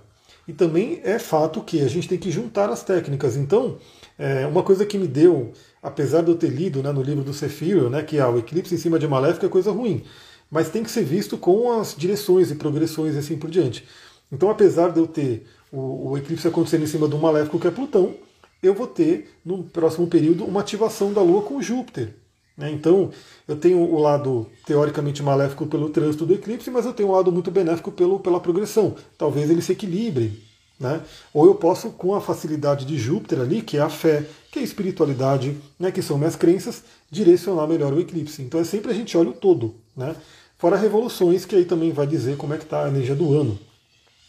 E 0.46 0.52
também 0.52 1.00
é 1.02 1.18
fato 1.18 1.62
que 1.62 1.80
a 1.80 1.88
gente 1.88 2.06
tem 2.08 2.18
que 2.18 2.30
juntar 2.30 2.68
as 2.70 2.84
técnicas. 2.84 3.36
Então, 3.36 3.78
é, 4.18 4.46
uma 4.46 4.62
coisa 4.62 4.86
que 4.86 4.98
me 4.98 5.08
deu 5.08 5.52
apesar 5.84 6.22
de 6.22 6.30
eu 6.30 6.34
ter 6.34 6.48
lido 6.48 6.82
né, 6.82 6.90
no 6.90 7.02
livro 7.02 7.22
do 7.22 7.34
Sefiro, 7.34 7.90
né, 7.90 8.02
que 8.02 8.18
ah, 8.18 8.30
o 8.30 8.38
eclipse 8.38 8.74
em 8.74 8.78
cima 8.78 8.98
de 8.98 9.06
Maléfica 9.06 9.44
é 9.44 9.50
coisa 9.50 9.70
ruim. 9.70 10.02
mas 10.50 10.70
tem 10.70 10.82
que 10.82 10.90
ser 10.90 11.04
visto 11.04 11.36
com 11.36 11.78
as 11.78 11.94
direções 11.96 12.50
e 12.50 12.54
progressões 12.54 13.14
e 13.14 13.18
assim 13.18 13.36
por 13.36 13.50
diante. 13.50 13.84
Então, 14.32 14.48
apesar 14.48 14.90
de 14.90 15.00
eu 15.00 15.06
ter 15.06 15.46
o, 15.70 16.10
o 16.10 16.18
eclipse 16.18 16.48
acontecendo 16.48 16.84
em 16.84 16.86
cima 16.86 17.06
de 17.08 17.14
um 17.14 17.18
maléfico 17.18 17.58
que 17.58 17.66
é 17.66 17.70
Plutão, 17.70 18.14
eu 18.62 18.72
vou 18.72 18.86
ter 18.86 19.30
no 19.44 19.64
próximo 19.64 20.06
período 20.06 20.44
uma 20.44 20.60
ativação 20.60 21.12
da 21.12 21.20
Lua 21.20 21.42
com 21.42 21.60
Júpiter. 21.60 22.14
Né? 22.56 22.70
Então, 22.70 23.10
eu 23.46 23.56
tenho 23.56 23.78
o 23.78 23.98
lado 23.98 24.46
teoricamente 24.64 25.22
maléfico 25.22 25.66
pelo 25.66 25.90
trânsito 25.90 26.24
do 26.24 26.34
eclipse, 26.34 26.70
mas 26.70 26.86
eu 26.86 26.94
tenho 26.94 27.10
um 27.10 27.12
lado 27.12 27.30
muito 27.32 27.50
benéfico 27.50 27.92
pelo, 27.92 28.20
pela 28.20 28.40
progressão. 28.40 28.94
Talvez 29.18 29.50
ele 29.50 29.60
se 29.60 29.72
equilibre. 29.72 30.42
Né? 30.84 31.00
Ou 31.32 31.46
eu 31.46 31.54
posso, 31.54 31.88
com 31.92 32.14
a 32.14 32.20
facilidade 32.20 32.84
de 32.84 32.98
Júpiter 32.98 33.40
ali, 33.40 33.62
que 33.62 33.78
é 33.78 33.80
a 33.80 33.88
fé, 33.88 34.22
que 34.52 34.58
é 34.58 34.62
a 34.62 34.64
espiritualidade, 34.64 35.56
né, 35.80 35.90
que 35.90 36.02
são 36.02 36.18
minhas 36.18 36.36
crenças, 36.36 36.84
direcionar 37.10 37.66
melhor 37.66 37.94
o 37.94 38.00
eclipse. 38.00 38.42
Então 38.42 38.60
é 38.60 38.64
sempre 38.64 38.90
a 38.90 38.94
gente 38.94 39.16
olha 39.16 39.30
o 39.30 39.32
todo. 39.32 39.76
Né? 39.96 40.14
Fora 40.58 40.76
revoluções, 40.76 41.46
que 41.46 41.56
aí 41.56 41.64
também 41.64 41.90
vai 41.90 42.06
dizer 42.06 42.36
como 42.36 42.52
é 42.52 42.58
que 42.58 42.64
está 42.64 42.84
a 42.84 42.88
energia 42.88 43.14
do 43.14 43.32
ano. 43.32 43.58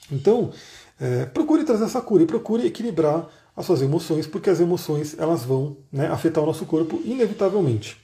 Então, 0.09 0.53
é, 0.97 1.25
procure 1.25 1.65
trazer 1.65 1.83
essa 1.83 1.99
cura 1.99 2.23
e 2.23 2.25
procure 2.25 2.65
equilibrar 2.65 3.27
as 3.53 3.65
suas 3.65 3.81
emoções, 3.81 4.25
porque 4.25 4.49
as 4.49 4.61
emoções 4.61 5.13
elas 5.19 5.43
vão 5.43 5.75
né, 5.91 6.07
afetar 6.07 6.41
o 6.41 6.47
nosso 6.47 6.65
corpo 6.65 7.01
inevitavelmente. 7.03 7.97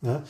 Né? 0.00 0.22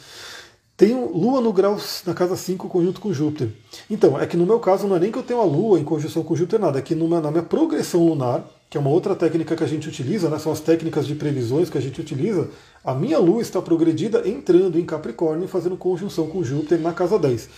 Tenho 0.76 1.10
Lua 1.10 1.40
no 1.40 1.54
grau 1.54 1.80
na 2.04 2.12
casa 2.12 2.36
5 2.36 2.68
conjunto 2.68 3.00
com 3.00 3.10
Júpiter. 3.10 3.48
Então, 3.88 4.20
é 4.20 4.26
que 4.26 4.36
no 4.36 4.44
meu 4.44 4.60
caso 4.60 4.86
não 4.86 4.96
é 4.96 5.00
nem 5.00 5.10
que 5.10 5.18
eu 5.18 5.22
tenho 5.22 5.40
a 5.40 5.44
Lua 5.44 5.80
em 5.80 5.84
conjunção 5.84 6.22
com 6.22 6.36
Júpiter, 6.36 6.60
nada. 6.60 6.78
É 6.78 6.82
que 6.82 6.94
numa, 6.94 7.18
na 7.18 7.30
minha 7.30 7.42
progressão 7.42 8.06
lunar, 8.06 8.44
que 8.68 8.76
é 8.76 8.80
uma 8.80 8.90
outra 8.90 9.16
técnica 9.16 9.56
que 9.56 9.64
a 9.64 9.66
gente 9.66 9.88
utiliza, 9.88 10.28
né, 10.28 10.38
são 10.38 10.52
as 10.52 10.60
técnicas 10.60 11.06
de 11.06 11.14
previsões 11.14 11.70
que 11.70 11.78
a 11.78 11.80
gente 11.80 11.98
utiliza, 11.98 12.50
a 12.84 12.94
minha 12.94 13.18
Lua 13.18 13.40
está 13.40 13.62
progredida 13.62 14.28
entrando 14.28 14.78
em 14.78 14.84
Capricórnio 14.84 15.46
e 15.46 15.48
fazendo 15.48 15.78
conjunção 15.78 16.26
com 16.26 16.44
Júpiter 16.44 16.78
na 16.78 16.92
casa 16.92 17.18
10. 17.18 17.44
O 17.44 17.48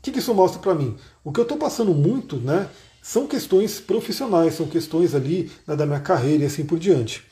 que, 0.00 0.10
que 0.10 0.20
isso 0.20 0.32
mostra 0.32 0.58
para 0.58 0.74
mim? 0.74 0.96
O 1.22 1.30
que 1.30 1.40
eu 1.40 1.44
estou 1.44 1.58
passando 1.58 1.92
muito 1.92 2.36
né, 2.36 2.68
são 3.02 3.26
questões 3.26 3.80
profissionais, 3.80 4.54
são 4.54 4.66
questões 4.66 5.14
ali 5.14 5.50
né, 5.66 5.76
da 5.76 5.84
minha 5.84 6.00
carreira 6.00 6.44
e 6.44 6.46
assim 6.46 6.64
por 6.64 6.78
diante. 6.78 7.22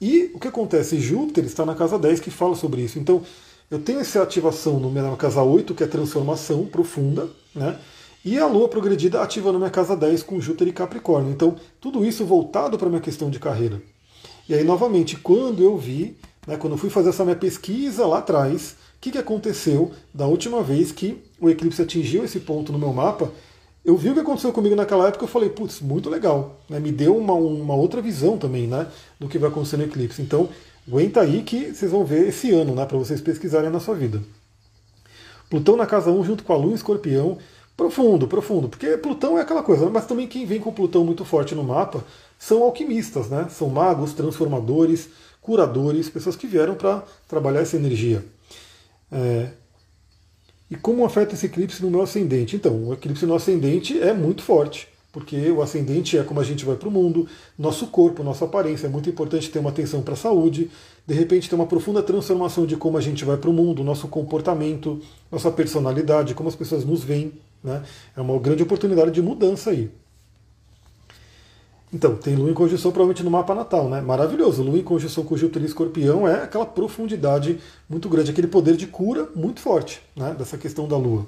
E 0.00 0.30
o 0.34 0.38
que 0.38 0.48
acontece? 0.48 0.98
Júpiter 0.98 1.44
está 1.44 1.66
na 1.66 1.74
casa 1.74 1.98
10 1.98 2.20
que 2.20 2.30
fala 2.30 2.54
sobre 2.54 2.82
isso. 2.82 2.98
Então, 2.98 3.22
eu 3.70 3.80
tenho 3.80 4.00
essa 4.00 4.22
ativação 4.22 4.78
no 4.78 4.90
minha 4.90 5.16
casa 5.16 5.42
8, 5.42 5.74
que 5.74 5.82
é 5.82 5.86
transformação 5.86 6.64
profunda, 6.66 7.28
né? 7.54 7.78
E 8.24 8.38
a 8.38 8.46
Lua 8.46 8.68
progredida 8.68 9.22
ativando 9.22 9.58
minha 9.58 9.70
casa 9.70 9.96
10 9.96 10.24
com 10.24 10.40
Júpiter 10.40 10.68
e 10.68 10.72
Capricórnio. 10.72 11.30
Então, 11.30 11.54
tudo 11.80 12.04
isso 12.04 12.24
voltado 12.24 12.76
para 12.76 12.88
minha 12.88 13.00
questão 13.00 13.30
de 13.30 13.38
carreira. 13.38 13.80
E 14.48 14.54
aí, 14.54 14.64
novamente, 14.64 15.16
quando 15.16 15.62
eu 15.62 15.76
vi, 15.76 16.16
né, 16.46 16.56
quando 16.56 16.72
eu 16.72 16.78
fui 16.78 16.90
fazer 16.90 17.10
essa 17.10 17.24
minha 17.24 17.36
pesquisa 17.36 18.04
lá 18.04 18.18
atrás, 18.18 18.72
o 18.96 19.00
que, 19.00 19.12
que 19.12 19.18
aconteceu 19.18 19.92
da 20.12 20.26
última 20.26 20.62
vez 20.62 20.90
que 20.90 21.22
o 21.40 21.48
eclipse 21.48 21.82
atingiu 21.82 22.24
esse 22.24 22.40
ponto 22.40 22.72
no 22.72 22.78
meu 22.78 22.92
mapa, 22.92 23.30
eu 23.84 23.96
vi 23.96 24.10
o 24.10 24.14
que 24.14 24.20
aconteceu 24.20 24.52
comigo 24.52 24.74
naquela 24.74 25.06
época, 25.06 25.22
eu 25.22 25.28
falei, 25.28 25.48
putz, 25.48 25.80
muito 25.80 26.10
legal. 26.10 26.58
Né? 26.68 26.80
Me 26.80 26.90
deu 26.90 27.16
uma, 27.16 27.34
uma 27.34 27.74
outra 27.76 28.02
visão 28.02 28.36
também 28.36 28.66
né, 28.66 28.88
do 29.20 29.28
que 29.28 29.38
vai 29.38 29.48
acontecer 29.48 29.76
no 29.76 29.84
eclipse. 29.84 30.20
Então, 30.20 30.48
aguenta 30.86 31.20
aí 31.20 31.42
que 31.42 31.74
vocês 31.74 31.90
vão 31.90 32.04
ver 32.04 32.28
esse 32.28 32.52
ano, 32.52 32.74
né, 32.74 32.84
para 32.86 32.96
vocês 32.96 33.20
pesquisarem 33.20 33.70
na 33.70 33.80
sua 33.80 33.94
vida. 33.94 34.22
Plutão 35.50 35.76
na 35.76 35.86
casa 35.86 36.10
1 36.10 36.24
junto 36.24 36.44
com 36.44 36.52
a 36.52 36.56
Lua 36.56 36.72
em 36.72 36.74
Escorpião. 36.74 37.38
Profundo, 37.76 38.26
profundo, 38.26 38.68
porque 38.70 38.96
Plutão 38.96 39.38
é 39.38 39.42
aquela 39.42 39.62
coisa, 39.62 39.84
né? 39.84 39.90
mas 39.92 40.06
também 40.06 40.26
quem 40.26 40.46
vem 40.46 40.58
com 40.58 40.72
Plutão 40.72 41.04
muito 41.04 41.26
forte 41.26 41.54
no 41.54 41.62
mapa 41.62 42.02
são 42.38 42.62
alquimistas, 42.62 43.28
né? 43.28 43.48
São 43.50 43.68
magos, 43.68 44.14
transformadores, 44.14 45.10
curadores, 45.42 46.08
pessoas 46.08 46.36
que 46.36 46.46
vieram 46.46 46.74
para 46.74 47.04
trabalhar 47.28 47.60
essa 47.60 47.76
energia. 47.76 48.24
É... 49.12 49.50
E 50.70 50.74
como 50.74 51.04
afeta 51.04 51.34
esse 51.34 51.46
eclipse 51.46 51.82
no 51.82 51.90
meu 51.90 52.00
ascendente? 52.00 52.56
Então, 52.56 52.88
o 52.88 52.94
eclipse 52.94 53.26
no 53.26 53.34
ascendente 53.34 54.00
é 54.00 54.14
muito 54.14 54.42
forte 54.42 54.88
porque 55.16 55.50
o 55.50 55.62
ascendente 55.62 56.18
é 56.18 56.22
como 56.22 56.40
a 56.40 56.44
gente 56.44 56.62
vai 56.62 56.76
para 56.76 56.90
o 56.90 56.92
mundo, 56.92 57.26
nosso 57.58 57.86
corpo, 57.86 58.22
nossa 58.22 58.44
aparência. 58.44 58.86
É 58.86 58.90
muito 58.90 59.08
importante 59.08 59.48
ter 59.48 59.58
uma 59.58 59.70
atenção 59.70 60.02
para 60.02 60.12
a 60.12 60.16
saúde, 60.16 60.70
de 61.06 61.14
repente 61.14 61.48
ter 61.48 61.54
uma 61.54 61.64
profunda 61.64 62.02
transformação 62.02 62.66
de 62.66 62.76
como 62.76 62.98
a 62.98 63.00
gente 63.00 63.24
vai 63.24 63.38
para 63.38 63.48
o 63.48 63.52
mundo, 63.54 63.82
nosso 63.82 64.08
comportamento, 64.08 65.00
nossa 65.32 65.50
personalidade, 65.50 66.34
como 66.34 66.50
as 66.50 66.54
pessoas 66.54 66.84
nos 66.84 67.02
veem. 67.02 67.32
Né? 67.64 67.82
É 68.14 68.20
uma 68.20 68.38
grande 68.38 68.62
oportunidade 68.62 69.10
de 69.10 69.22
mudança 69.22 69.70
aí. 69.70 69.90
Então, 71.90 72.14
tem 72.14 72.36
Lua 72.36 72.50
em 72.50 72.54
conjunção 72.54 72.92
provavelmente 72.92 73.24
no 73.24 73.30
mapa 73.30 73.54
natal, 73.54 73.88
né? 73.88 74.02
Maravilhoso. 74.02 74.62
Lua 74.62 74.76
em 74.76 74.84
conjunção 74.84 75.24
com 75.24 75.34
Júpiter 75.34 75.62
e 75.62 75.64
Escorpião 75.64 76.28
é 76.28 76.42
aquela 76.42 76.66
profundidade 76.66 77.58
muito 77.88 78.06
grande, 78.06 78.32
aquele 78.32 78.48
poder 78.48 78.76
de 78.76 78.86
cura 78.86 79.30
muito 79.34 79.60
forte, 79.60 80.02
né? 80.14 80.36
Dessa 80.38 80.58
questão 80.58 80.86
da 80.86 80.98
Lua. 80.98 81.24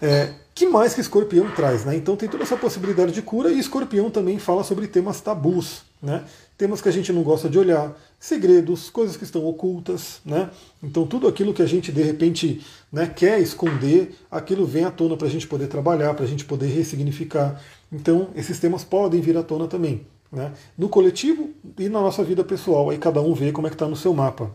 É, 0.00 0.32
que 0.54 0.68
mais 0.68 0.94
que 0.94 1.00
escorpião 1.00 1.50
traz? 1.50 1.84
Né? 1.84 1.96
Então 1.96 2.14
tem 2.16 2.28
toda 2.28 2.44
essa 2.44 2.56
possibilidade 2.56 3.12
de 3.12 3.20
cura 3.20 3.50
e 3.50 3.58
escorpião 3.58 4.08
também 4.08 4.38
fala 4.38 4.62
sobre 4.62 4.86
temas 4.86 5.20
tabus, 5.20 5.82
né? 6.00 6.24
temas 6.56 6.80
que 6.80 6.88
a 6.88 6.92
gente 6.92 7.12
não 7.12 7.24
gosta 7.24 7.48
de 7.48 7.58
olhar, 7.58 7.92
segredos, 8.20 8.88
coisas 8.88 9.16
que 9.16 9.24
estão 9.24 9.44
ocultas. 9.44 10.20
Né? 10.24 10.48
Então 10.80 11.06
tudo 11.06 11.26
aquilo 11.26 11.52
que 11.52 11.62
a 11.62 11.66
gente 11.66 11.90
de 11.90 12.02
repente 12.02 12.64
né, 12.92 13.06
quer 13.06 13.40
esconder, 13.40 14.14
aquilo 14.30 14.64
vem 14.64 14.84
à 14.84 14.92
tona 14.92 15.16
para 15.16 15.26
a 15.26 15.30
gente 15.30 15.48
poder 15.48 15.66
trabalhar, 15.66 16.14
para 16.14 16.24
a 16.24 16.28
gente 16.28 16.44
poder 16.44 16.68
ressignificar. 16.68 17.60
Então 17.92 18.28
esses 18.36 18.58
temas 18.60 18.84
podem 18.84 19.20
vir 19.20 19.36
à 19.36 19.42
tona 19.42 19.66
também. 19.66 20.06
Né? 20.30 20.52
No 20.78 20.88
coletivo 20.88 21.50
e 21.76 21.88
na 21.88 22.00
nossa 22.00 22.22
vida 22.22 22.44
pessoal, 22.44 22.90
aí 22.90 22.98
cada 22.98 23.20
um 23.20 23.34
vê 23.34 23.50
como 23.50 23.66
é 23.66 23.70
que 23.70 23.74
está 23.74 23.88
no 23.88 23.96
seu 23.96 24.14
mapa. 24.14 24.54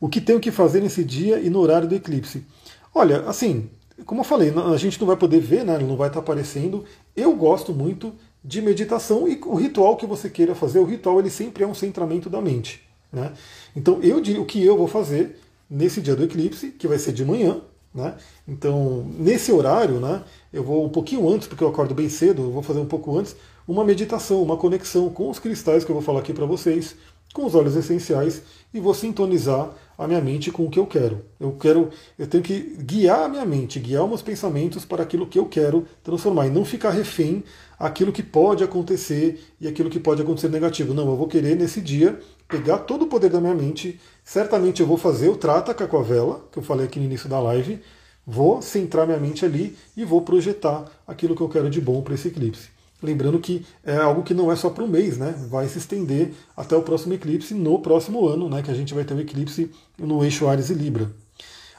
O 0.00 0.08
que 0.08 0.20
tenho 0.20 0.40
que 0.40 0.50
fazer 0.50 0.80
nesse 0.80 1.04
dia 1.04 1.38
e 1.38 1.48
no 1.48 1.60
horário 1.60 1.86
do 1.86 1.94
eclipse? 1.94 2.44
Olha, 2.92 3.20
assim, 3.28 3.68
como 4.04 4.20
eu 4.20 4.24
falei, 4.24 4.52
a 4.72 4.76
gente 4.76 4.98
não 5.00 5.06
vai 5.06 5.16
poder 5.16 5.40
ver, 5.40 5.64
né? 5.64 5.78
Não 5.78 5.96
vai 5.96 6.08
estar 6.08 6.20
aparecendo. 6.20 6.84
Eu 7.16 7.34
gosto 7.34 7.72
muito 7.72 8.12
de 8.42 8.62
meditação 8.62 9.28
e 9.28 9.38
o 9.44 9.54
ritual 9.54 9.96
que 9.96 10.06
você 10.06 10.30
queira 10.30 10.54
fazer, 10.54 10.78
o 10.78 10.84
ritual 10.84 11.18
ele 11.18 11.30
sempre 11.30 11.62
é 11.62 11.66
um 11.66 11.74
centramento 11.74 12.30
da 12.30 12.40
mente. 12.40 12.82
Né? 13.12 13.32
Então 13.76 14.00
eu 14.02 14.18
o 14.40 14.46
que 14.46 14.64
eu 14.64 14.76
vou 14.76 14.88
fazer 14.88 15.38
nesse 15.68 16.00
dia 16.00 16.16
do 16.16 16.24
eclipse, 16.24 16.70
que 16.70 16.88
vai 16.88 16.98
ser 16.98 17.12
de 17.12 17.24
manhã. 17.24 17.60
Né? 17.92 18.14
Então, 18.46 19.04
nesse 19.18 19.50
horário, 19.50 19.98
né, 19.98 20.22
eu 20.52 20.62
vou 20.62 20.84
um 20.84 20.88
pouquinho 20.88 21.28
antes, 21.28 21.48
porque 21.48 21.62
eu 21.62 21.68
acordo 21.68 21.94
bem 21.94 22.08
cedo, 22.08 22.42
eu 22.42 22.50
vou 22.50 22.62
fazer 22.62 22.78
um 22.78 22.86
pouco 22.86 23.16
antes, 23.18 23.34
uma 23.66 23.84
meditação, 23.84 24.42
uma 24.42 24.56
conexão 24.56 25.10
com 25.10 25.28
os 25.28 25.38
cristais 25.38 25.84
que 25.84 25.90
eu 25.90 25.94
vou 25.94 26.02
falar 26.02 26.20
aqui 26.20 26.32
para 26.32 26.46
vocês, 26.46 26.94
com 27.32 27.44
os 27.44 27.54
óleos 27.54 27.76
essenciais, 27.76 28.42
e 28.72 28.80
vou 28.80 28.94
sintonizar 28.94 29.70
a 30.00 30.08
minha 30.08 30.20
mente 30.22 30.50
com 30.50 30.64
o 30.64 30.70
que 30.70 30.78
eu 30.78 30.86
quero. 30.86 31.22
Eu 31.38 31.52
quero, 31.52 31.90
eu 32.18 32.26
tenho 32.26 32.42
que 32.42 32.58
guiar 32.78 33.24
a 33.24 33.28
minha 33.28 33.44
mente, 33.44 33.78
guiar 33.78 34.08
meus 34.08 34.22
pensamentos 34.22 34.82
para 34.82 35.02
aquilo 35.02 35.26
que 35.26 35.38
eu 35.38 35.44
quero 35.44 35.86
transformar 36.02 36.46
e 36.46 36.50
não 36.50 36.64
ficar 36.64 36.88
refém 36.88 37.44
aquilo 37.78 38.10
que 38.10 38.22
pode 38.22 38.64
acontecer 38.64 39.38
e 39.60 39.68
aquilo 39.68 39.90
que 39.90 40.00
pode 40.00 40.22
acontecer 40.22 40.48
negativo. 40.48 40.94
Não, 40.94 41.06
eu 41.06 41.16
vou 41.16 41.28
querer 41.28 41.54
nesse 41.54 41.82
dia 41.82 42.18
pegar 42.48 42.78
todo 42.78 43.02
o 43.02 43.08
poder 43.08 43.28
da 43.28 43.42
minha 43.42 43.54
mente. 43.54 44.00
Certamente 44.24 44.80
eu 44.80 44.86
vou 44.86 44.96
fazer 44.96 45.28
o 45.28 45.36
trata 45.36 45.74
com 45.74 45.98
a 45.98 46.02
vela, 46.02 46.48
que 46.50 46.58
eu 46.58 46.62
falei 46.62 46.86
aqui 46.86 46.98
no 46.98 47.04
início 47.04 47.28
da 47.28 47.38
live. 47.38 47.78
Vou 48.26 48.62
centrar 48.62 49.06
minha 49.06 49.18
mente 49.18 49.44
ali 49.44 49.76
e 49.94 50.02
vou 50.02 50.22
projetar 50.22 50.90
aquilo 51.06 51.36
que 51.36 51.42
eu 51.42 51.48
quero 51.48 51.68
de 51.68 51.80
bom 51.80 52.00
para 52.00 52.14
esse 52.14 52.28
eclipse. 52.28 52.79
Lembrando 53.02 53.38
que 53.38 53.64
é 53.84 53.96
algo 53.96 54.22
que 54.22 54.34
não 54.34 54.52
é 54.52 54.56
só 54.56 54.68
para 54.68 54.84
um 54.84 54.88
mês, 54.88 55.16
né? 55.16 55.34
Vai 55.48 55.66
se 55.68 55.78
estender 55.78 56.32
até 56.56 56.76
o 56.76 56.82
próximo 56.82 57.14
eclipse 57.14 57.54
no 57.54 57.78
próximo 57.78 58.26
ano, 58.26 58.48
né? 58.48 58.62
Que 58.62 58.70
a 58.70 58.74
gente 58.74 58.92
vai 58.92 59.04
ter 59.04 59.14
um 59.14 59.20
eclipse 59.20 59.70
no 59.98 60.22
eixo 60.22 60.46
Ares 60.46 60.68
e 60.68 60.74
Libra. 60.74 61.10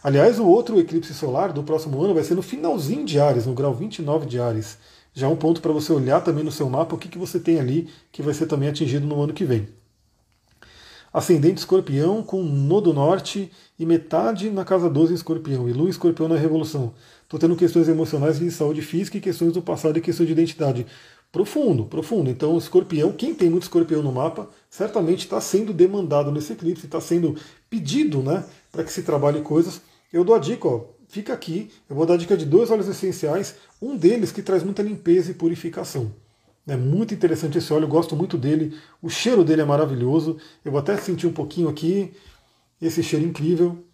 Aliás, 0.03 0.39
o 0.39 0.47
outro 0.47 0.79
eclipse 0.79 1.13
solar 1.13 1.53
do 1.53 1.63
próximo 1.63 2.01
ano 2.01 2.15
vai 2.15 2.23
ser 2.23 2.33
no 2.33 2.41
finalzinho 2.41 3.05
de 3.05 3.19
Ares, 3.19 3.45
no 3.45 3.53
grau 3.53 3.73
29 3.73 4.25
de 4.25 4.39
Ares. 4.39 4.79
Já 5.13 5.27
um 5.27 5.35
ponto 5.35 5.61
para 5.61 5.71
você 5.71 5.93
olhar 5.93 6.21
também 6.21 6.43
no 6.43 6.51
seu 6.51 6.67
mapa 6.69 6.95
o 6.95 6.97
que, 6.97 7.07
que 7.07 7.19
você 7.19 7.39
tem 7.39 7.59
ali 7.59 7.87
que 8.11 8.23
vai 8.23 8.33
ser 8.33 8.47
também 8.47 8.69
atingido 8.69 9.05
no 9.05 9.21
ano 9.21 9.33
que 9.33 9.45
vem. 9.45 9.67
Ascendente 11.13 11.59
escorpião 11.59 12.23
com 12.23 12.41
nodo 12.41 12.93
norte 12.93 13.51
e 13.77 13.85
metade 13.85 14.49
na 14.49 14.63
casa 14.63 14.89
12 14.89 15.11
em 15.11 15.15
escorpião, 15.15 15.67
e 15.67 15.73
lua 15.73 15.89
escorpião 15.89 16.29
na 16.29 16.37
revolução. 16.37 16.93
Estou 17.31 17.39
tendo 17.39 17.55
questões 17.55 17.87
emocionais 17.87 18.39
de 18.39 18.51
saúde 18.51 18.81
física 18.81 19.17
e 19.17 19.21
questões 19.21 19.53
do 19.53 19.61
passado 19.61 19.97
e 19.97 20.01
questões 20.01 20.27
de 20.27 20.33
identidade. 20.33 20.85
Profundo, 21.31 21.85
profundo. 21.85 22.29
Então, 22.29 22.57
escorpião, 22.57 23.13
quem 23.13 23.33
tem 23.33 23.49
muito 23.49 23.63
escorpião 23.63 24.03
no 24.03 24.11
mapa, 24.11 24.49
certamente 24.69 25.19
está 25.19 25.39
sendo 25.39 25.71
demandado 25.71 26.29
nesse 26.29 26.51
eclipse, 26.51 26.87
está 26.87 26.99
sendo 26.99 27.37
pedido 27.69 28.21
né, 28.21 28.43
para 28.69 28.83
que 28.83 28.91
se 28.91 29.01
trabalhe 29.03 29.39
coisas. 29.39 29.79
Eu 30.11 30.25
dou 30.25 30.35
a 30.35 30.39
dica, 30.39 30.67
ó, 30.67 30.87
fica 31.07 31.31
aqui, 31.31 31.71
eu 31.89 31.95
vou 31.95 32.05
dar 32.05 32.15
a 32.15 32.17
dica 32.17 32.35
de 32.35 32.43
dois 32.43 32.69
óleos 32.69 32.89
essenciais, 32.89 33.55
um 33.81 33.95
deles 33.95 34.33
que 34.33 34.41
traz 34.41 34.61
muita 34.61 34.83
limpeza 34.83 35.31
e 35.31 35.33
purificação. 35.33 36.11
É 36.67 36.75
muito 36.75 37.13
interessante 37.13 37.57
esse 37.57 37.71
óleo, 37.71 37.85
eu 37.85 37.89
gosto 37.89 38.13
muito 38.13 38.37
dele, 38.37 38.77
o 39.01 39.09
cheiro 39.09 39.45
dele 39.45 39.61
é 39.61 39.65
maravilhoso. 39.65 40.35
Eu 40.65 40.73
vou 40.73 40.81
até 40.81 40.97
sentir 40.97 41.27
um 41.27 41.33
pouquinho 41.33 41.69
aqui, 41.69 42.11
esse 42.81 43.01
cheiro 43.01 43.25
incrível. 43.25 43.85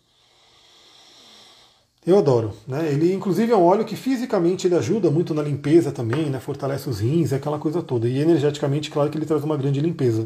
Eu 2.07 2.17
adoro. 2.17 2.53
Né? 2.65 2.89
Ele, 2.89 3.13
inclusive, 3.13 3.51
é 3.51 3.55
um 3.57 3.65
óleo 3.65 3.83
que 3.83 3.97
fisicamente 3.97 4.65
ele 4.65 4.75
ajuda 4.75 5.11
muito 5.11 5.33
na 5.33 5.43
limpeza 5.43 5.91
também, 5.91 6.29
né? 6.29 6.39
fortalece 6.39 6.89
os 6.89 7.01
rins, 7.01 7.33
aquela 7.33 7.59
coisa 7.59 7.83
toda. 7.83 8.07
E 8.07 8.19
energeticamente, 8.19 8.89
claro 8.89 9.09
que 9.09 9.17
ele 9.17 9.25
traz 9.25 9.43
uma 9.43 9.57
grande 9.57 9.81
limpeza. 9.81 10.25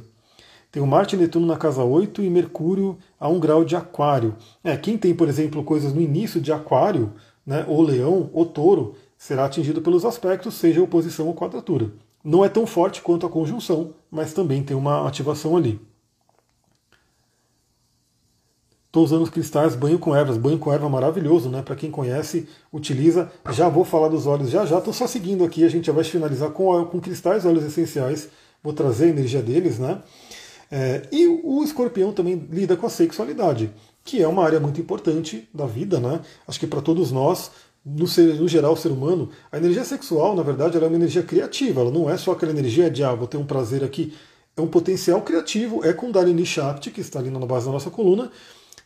Tem 0.71 0.82
o 0.82 0.86
Marte 0.86 1.15
e 1.15 1.19
Netuno 1.19 1.47
na 1.47 1.57
casa 1.57 1.84
8 1.84 2.21
e 2.21 2.29
Mercúrio 2.29 2.99
a 3.19 3.27
um 3.27 3.39
grau 3.39 3.65
de 3.65 3.75
aquário. 3.75 4.36
É, 4.63 4.77
quem 4.77 4.95
tem, 4.95 5.15
por 5.15 5.27
exemplo, 5.27 5.63
coisas 5.63 5.91
no 5.91 5.99
início 5.99 6.39
de 6.39 6.53
aquário, 6.53 7.13
né, 7.43 7.65
ou 7.67 7.82
leão, 7.82 8.29
ou 8.32 8.45
touro, 8.45 8.93
será 9.17 9.45
atingido 9.45 9.82
pelos 9.82 10.05
aspectos, 10.05 10.53
seja 10.53 10.84
oposição 10.84 11.27
ou 11.27 11.34
quadratura. 11.34 11.91
Não 12.23 12.45
é 12.45 12.49
tão 12.49 12.67
forte 12.67 13.01
quanto 13.01 13.25
a 13.25 13.29
conjunção, 13.29 13.95
mas 14.11 14.34
também 14.34 14.61
tem 14.61 14.77
uma 14.77 15.07
ativação 15.07 15.57
ali. 15.57 15.82
Estou 18.91 19.05
usando 19.05 19.21
os 19.21 19.29
cristais 19.29 19.73
banho 19.73 19.97
com 19.97 20.13
ervas. 20.13 20.35
Banho 20.35 20.59
com 20.59 20.69
erva 20.69 20.89
maravilhoso, 20.89 21.47
né? 21.47 21.61
Para 21.61 21.77
quem 21.77 21.89
conhece, 21.89 22.45
utiliza. 22.73 23.31
Já 23.53 23.69
vou 23.69 23.85
falar 23.85 24.09
dos 24.09 24.27
óleos 24.27 24.49
já 24.49 24.65
já. 24.65 24.79
Estou 24.79 24.91
só 24.91 25.07
seguindo 25.07 25.45
aqui. 25.45 25.63
A 25.63 25.69
gente 25.69 25.85
já 25.85 25.93
vai 25.93 26.03
finalizar 26.03 26.49
com, 26.49 26.83
com 26.83 26.99
cristais 26.99 27.45
óleos 27.45 27.63
essenciais. 27.63 28.27
Vou 28.61 28.73
trazer 28.73 29.05
a 29.05 29.07
energia 29.07 29.41
deles, 29.41 29.79
né? 29.79 30.01
É, 30.69 31.03
e 31.09 31.25
o 31.25 31.63
escorpião 31.63 32.11
também 32.11 32.35
lida 32.51 32.75
com 32.75 32.85
a 32.85 32.89
sexualidade, 32.89 33.71
que 34.03 34.21
é 34.21 34.27
uma 34.27 34.43
área 34.43 34.59
muito 34.59 34.81
importante 34.81 35.47
da 35.53 35.65
vida, 35.65 35.97
né? 35.97 36.19
Acho 36.45 36.59
que 36.59 36.67
para 36.67 36.81
todos 36.81 37.13
nós, 37.13 37.49
no, 37.85 38.05
ser, 38.05 38.41
no 38.41 38.47
geral, 38.49 38.73
o 38.73 38.77
ser 38.77 38.89
humano, 38.89 39.29
a 39.49 39.57
energia 39.57 39.85
sexual, 39.85 40.35
na 40.35 40.43
verdade, 40.43 40.75
ela 40.75 40.87
é 40.87 40.89
uma 40.89 40.97
energia 40.97 41.23
criativa. 41.23 41.79
Ela 41.79 41.91
não 41.91 42.09
é 42.09 42.17
só 42.17 42.33
aquela 42.33 42.51
energia 42.51 42.91
de, 42.91 43.05
ah, 43.05 43.15
vou 43.15 43.25
ter 43.25 43.37
um 43.37 43.45
prazer 43.45 43.85
aqui. 43.85 44.13
É 44.57 44.59
um 44.59 44.67
potencial 44.67 45.21
criativo. 45.21 45.79
É 45.85 45.93
com 45.93 46.07
Kundalini 46.07 46.45
Shakti, 46.45 46.91
que 46.91 46.99
está 46.99 47.19
ali 47.19 47.29
na 47.29 47.39
base 47.45 47.67
da 47.67 47.71
nossa 47.71 47.89
coluna 47.89 48.29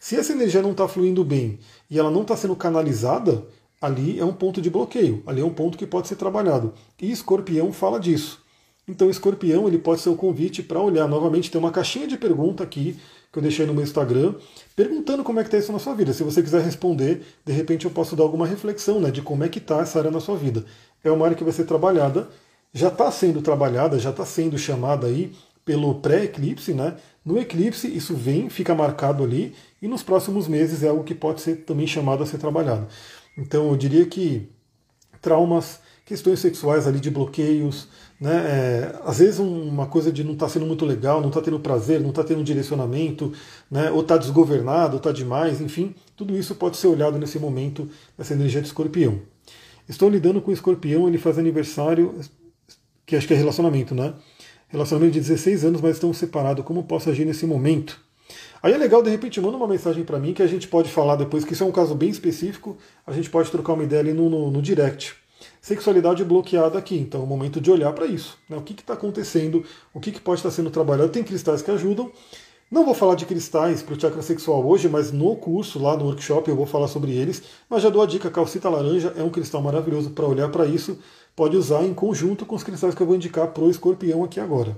se 0.05 0.15
essa 0.15 0.33
energia 0.33 0.61
não 0.61 0.69
está 0.69 0.87
fluindo 0.87 1.23
bem 1.23 1.57
e 1.89 1.97
ela 1.97 2.11
não 2.11 2.21
está 2.21 2.37
sendo 2.37 2.55
canalizada, 2.55 3.43
ali 3.81 4.19
é 4.19 4.23
um 4.23 4.33
ponto 4.33 4.61
de 4.61 4.69
bloqueio, 4.69 5.23
ali 5.25 5.41
é 5.41 5.43
um 5.43 5.49
ponto 5.49 5.79
que 5.79 5.87
pode 5.87 6.07
ser 6.07 6.15
trabalhado. 6.15 6.75
E 7.01 7.11
escorpião 7.11 7.73
fala 7.73 7.99
disso. 7.99 8.39
Então, 8.87 9.09
escorpião 9.09 9.67
ele 9.67 9.79
pode 9.79 10.01
ser 10.01 10.09
o 10.09 10.15
convite 10.15 10.61
para 10.61 10.79
olhar. 10.79 11.07
Novamente, 11.07 11.49
tem 11.49 11.57
uma 11.57 11.71
caixinha 11.71 12.05
de 12.05 12.17
pergunta 12.17 12.63
aqui 12.63 12.99
que 13.33 13.39
eu 13.39 13.41
deixei 13.41 13.65
no 13.65 13.73
meu 13.73 13.81
Instagram, 13.81 14.35
perguntando 14.75 15.23
como 15.23 15.39
é 15.39 15.41
que 15.41 15.47
está 15.47 15.57
isso 15.57 15.71
na 15.71 15.79
sua 15.79 15.95
vida. 15.95 16.13
Se 16.13 16.21
você 16.21 16.43
quiser 16.43 16.61
responder, 16.61 17.23
de 17.43 17.51
repente 17.51 17.85
eu 17.85 17.91
posso 17.91 18.15
dar 18.15 18.21
alguma 18.21 18.45
reflexão 18.45 18.99
né, 18.99 19.09
de 19.09 19.23
como 19.23 19.43
é 19.43 19.49
que 19.49 19.57
está 19.57 19.79
essa 19.79 19.97
área 19.97 20.11
na 20.11 20.19
sua 20.19 20.37
vida. 20.37 20.65
É 21.03 21.09
uma 21.09 21.25
área 21.25 21.35
que 21.35 21.43
vai 21.43 21.51
ser 21.51 21.63
trabalhada, 21.63 22.29
já 22.71 22.89
está 22.89 23.09
sendo 23.09 23.41
trabalhada, 23.41 23.97
já 23.97 24.11
está 24.11 24.23
sendo 24.23 24.55
chamada 24.55 25.07
aí 25.07 25.31
pelo 25.65 25.95
pré-eclipse, 25.95 26.73
né? 26.73 26.95
No 27.25 27.39
eclipse 27.39 27.87
isso 27.87 28.13
vem, 28.13 28.49
fica 28.49 28.75
marcado 28.75 29.23
ali, 29.23 29.55
e 29.81 29.87
nos 29.87 30.03
próximos 30.03 30.47
meses 30.47 30.83
é 30.83 30.87
algo 30.87 31.03
que 31.03 31.15
pode 31.15 31.41
ser 31.41 31.57
também 31.65 31.87
chamado 31.87 32.23
a 32.23 32.25
ser 32.25 32.37
trabalhado. 32.37 32.87
Então 33.35 33.69
eu 33.69 33.75
diria 33.75 34.05
que 34.05 34.47
traumas, 35.19 35.79
questões 36.05 36.39
sexuais 36.39 36.87
ali 36.87 36.99
de 36.99 37.09
bloqueios, 37.09 37.87
né? 38.21 38.35
É, 38.35 38.99
às 39.03 39.17
vezes 39.17 39.39
uma 39.39 39.87
coisa 39.87 40.11
de 40.11 40.23
não 40.23 40.33
estar 40.33 40.45
tá 40.45 40.51
sendo 40.51 40.67
muito 40.67 40.85
legal, 40.85 41.19
não 41.19 41.29
está 41.29 41.41
tendo 41.41 41.59
prazer, 41.59 41.99
não 41.99 42.11
está 42.11 42.23
tendo 42.23 42.43
direcionamento, 42.43 43.33
né? 43.69 43.91
ou 43.91 44.01
está 44.01 44.17
desgovernado, 44.17 44.93
ou 44.93 44.97
está 44.97 45.11
demais, 45.11 45.59
enfim, 45.59 45.95
tudo 46.15 46.37
isso 46.37 46.55
pode 46.55 46.77
ser 46.77 46.87
olhado 46.87 47.17
nesse 47.17 47.39
momento, 47.39 47.89
nessa 48.17 48.33
energia 48.33 48.61
de 48.61 48.67
escorpião. 48.67 49.19
Estou 49.89 50.09
lidando 50.09 50.41
com 50.41 50.51
o 50.51 50.53
escorpião, 50.53 51.07
ele 51.07 51.17
faz 51.17 51.37
aniversário, 51.37 52.19
que 53.05 53.15
acho 53.15 53.27
que 53.27 53.33
é 53.33 53.37
relacionamento, 53.37 53.93
né? 53.93 54.13
Relacionamento 54.67 55.13
de 55.13 55.19
16 55.21 55.65
anos, 55.65 55.81
mas 55.81 55.95
estamos 55.95 56.17
separados, 56.17 56.65
como 56.65 56.83
posso 56.83 57.09
agir 57.09 57.25
nesse 57.25 57.45
momento? 57.45 57.99
Aí 58.61 58.73
é 58.73 58.77
legal, 58.77 59.03
de 59.03 59.09
repente, 59.09 59.39
manda 59.39 59.57
uma 59.57 59.67
mensagem 59.67 60.03
para 60.03 60.19
mim 60.19 60.33
que 60.33 60.41
a 60.41 60.47
gente 60.47 60.67
pode 60.67 60.89
falar 60.89 61.15
depois, 61.15 61.45
que 61.45 61.53
isso 61.53 61.63
é 61.63 61.67
um 61.67 61.71
caso 61.71 61.93
bem 61.93 62.09
específico, 62.09 62.77
a 63.05 63.11
gente 63.11 63.29
pode 63.29 63.51
trocar 63.51 63.73
uma 63.73 63.83
ideia 63.83 64.01
ali 64.01 64.13
no, 64.13 64.29
no, 64.29 64.49
no 64.49 64.61
direct. 64.61 65.15
Sexualidade 65.61 66.23
bloqueada 66.23 66.77
aqui, 66.77 66.97
então 66.97 67.21
é 67.21 67.23
o 67.23 67.27
momento 67.27 67.61
de 67.61 67.69
olhar 67.69 67.91
para 67.93 68.05
isso. 68.05 68.37
Né? 68.49 68.57
O 68.57 68.61
que 68.61 68.73
está 68.73 68.93
acontecendo, 68.93 69.63
o 69.93 69.99
que, 69.99 70.11
que 70.11 70.19
pode 70.19 70.39
estar 70.39 70.49
tá 70.49 70.55
sendo 70.55 70.69
trabalhado. 70.69 71.09
Tem 71.09 71.23
cristais 71.23 71.61
que 71.61 71.71
ajudam. 71.71 72.11
Não 72.71 72.83
vou 72.83 72.95
falar 72.95 73.13
de 73.13 73.25
cristais 73.25 73.83
para 73.83 73.93
o 73.93 73.99
chakra 73.99 74.21
sexual 74.23 74.65
hoje, 74.65 74.89
mas 74.89 75.11
no 75.11 75.35
curso, 75.35 75.77
lá 75.77 75.95
no 75.95 76.05
workshop, 76.05 76.49
eu 76.49 76.55
vou 76.55 76.65
falar 76.65 76.87
sobre 76.87 77.11
eles. 77.11 77.43
Mas 77.69 77.83
já 77.83 77.89
dou 77.89 78.01
a 78.01 78.05
dica: 78.05 78.29
calcita 78.31 78.69
laranja 78.69 79.13
é 79.15 79.21
um 79.21 79.29
cristal 79.29 79.61
maravilhoso 79.61 80.09
para 80.11 80.25
olhar 80.25 80.49
para 80.49 80.65
isso 80.65 80.97
pode 81.35 81.57
usar 81.57 81.83
em 81.83 81.93
conjunto 81.93 82.45
com 82.45 82.55
os 82.55 82.63
cristais 82.63 82.95
que 82.95 83.01
eu 83.01 83.07
vou 83.07 83.15
indicar 83.15 83.47
para 83.49 83.63
o 83.63 83.69
escorpião 83.69 84.23
aqui 84.23 84.39
agora. 84.39 84.77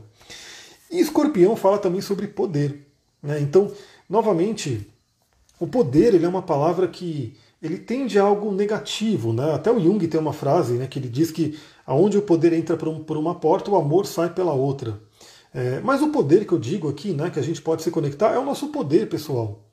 E 0.89 0.99
escorpião 0.99 1.55
fala 1.55 1.77
também 1.77 2.01
sobre 2.01 2.27
poder. 2.27 2.87
Né? 3.21 3.39
Então, 3.39 3.71
novamente, 4.09 4.87
o 5.59 5.67
poder 5.67 6.13
ele 6.13 6.25
é 6.25 6.29
uma 6.29 6.41
palavra 6.41 6.87
que 6.87 7.35
ele 7.61 7.77
tende 7.77 8.17
a 8.17 8.23
algo 8.23 8.51
negativo. 8.51 9.33
Né? 9.33 9.53
Até 9.53 9.71
o 9.71 9.79
Jung 9.79 10.05
tem 10.07 10.19
uma 10.19 10.33
frase 10.33 10.73
né, 10.73 10.87
que 10.87 10.99
ele 10.99 11.09
diz 11.09 11.31
que 11.31 11.59
aonde 11.85 12.17
o 12.17 12.21
poder 12.21 12.53
entra 12.53 12.75
por, 12.77 12.87
um, 12.87 13.03
uma 13.19 13.35
porta, 13.35 13.71
o 13.71 13.75
amor 13.75 14.05
sai 14.05 14.33
pela 14.33 14.53
outra. 14.53 14.99
É, 15.53 15.79
mas 15.81 16.01
o 16.01 16.09
poder 16.09 16.45
que 16.45 16.53
eu 16.53 16.59
digo 16.59 16.89
aqui, 16.89 17.13
né, 17.13 17.29
que 17.29 17.39
a 17.39 17.43
gente 17.43 17.61
pode 17.61 17.81
se 17.81 17.89
conectar, 17.91 18.31
é 18.33 18.37
o 18.37 18.45
nosso 18.45 18.67
poder, 18.67 19.07
pessoal. 19.09 19.63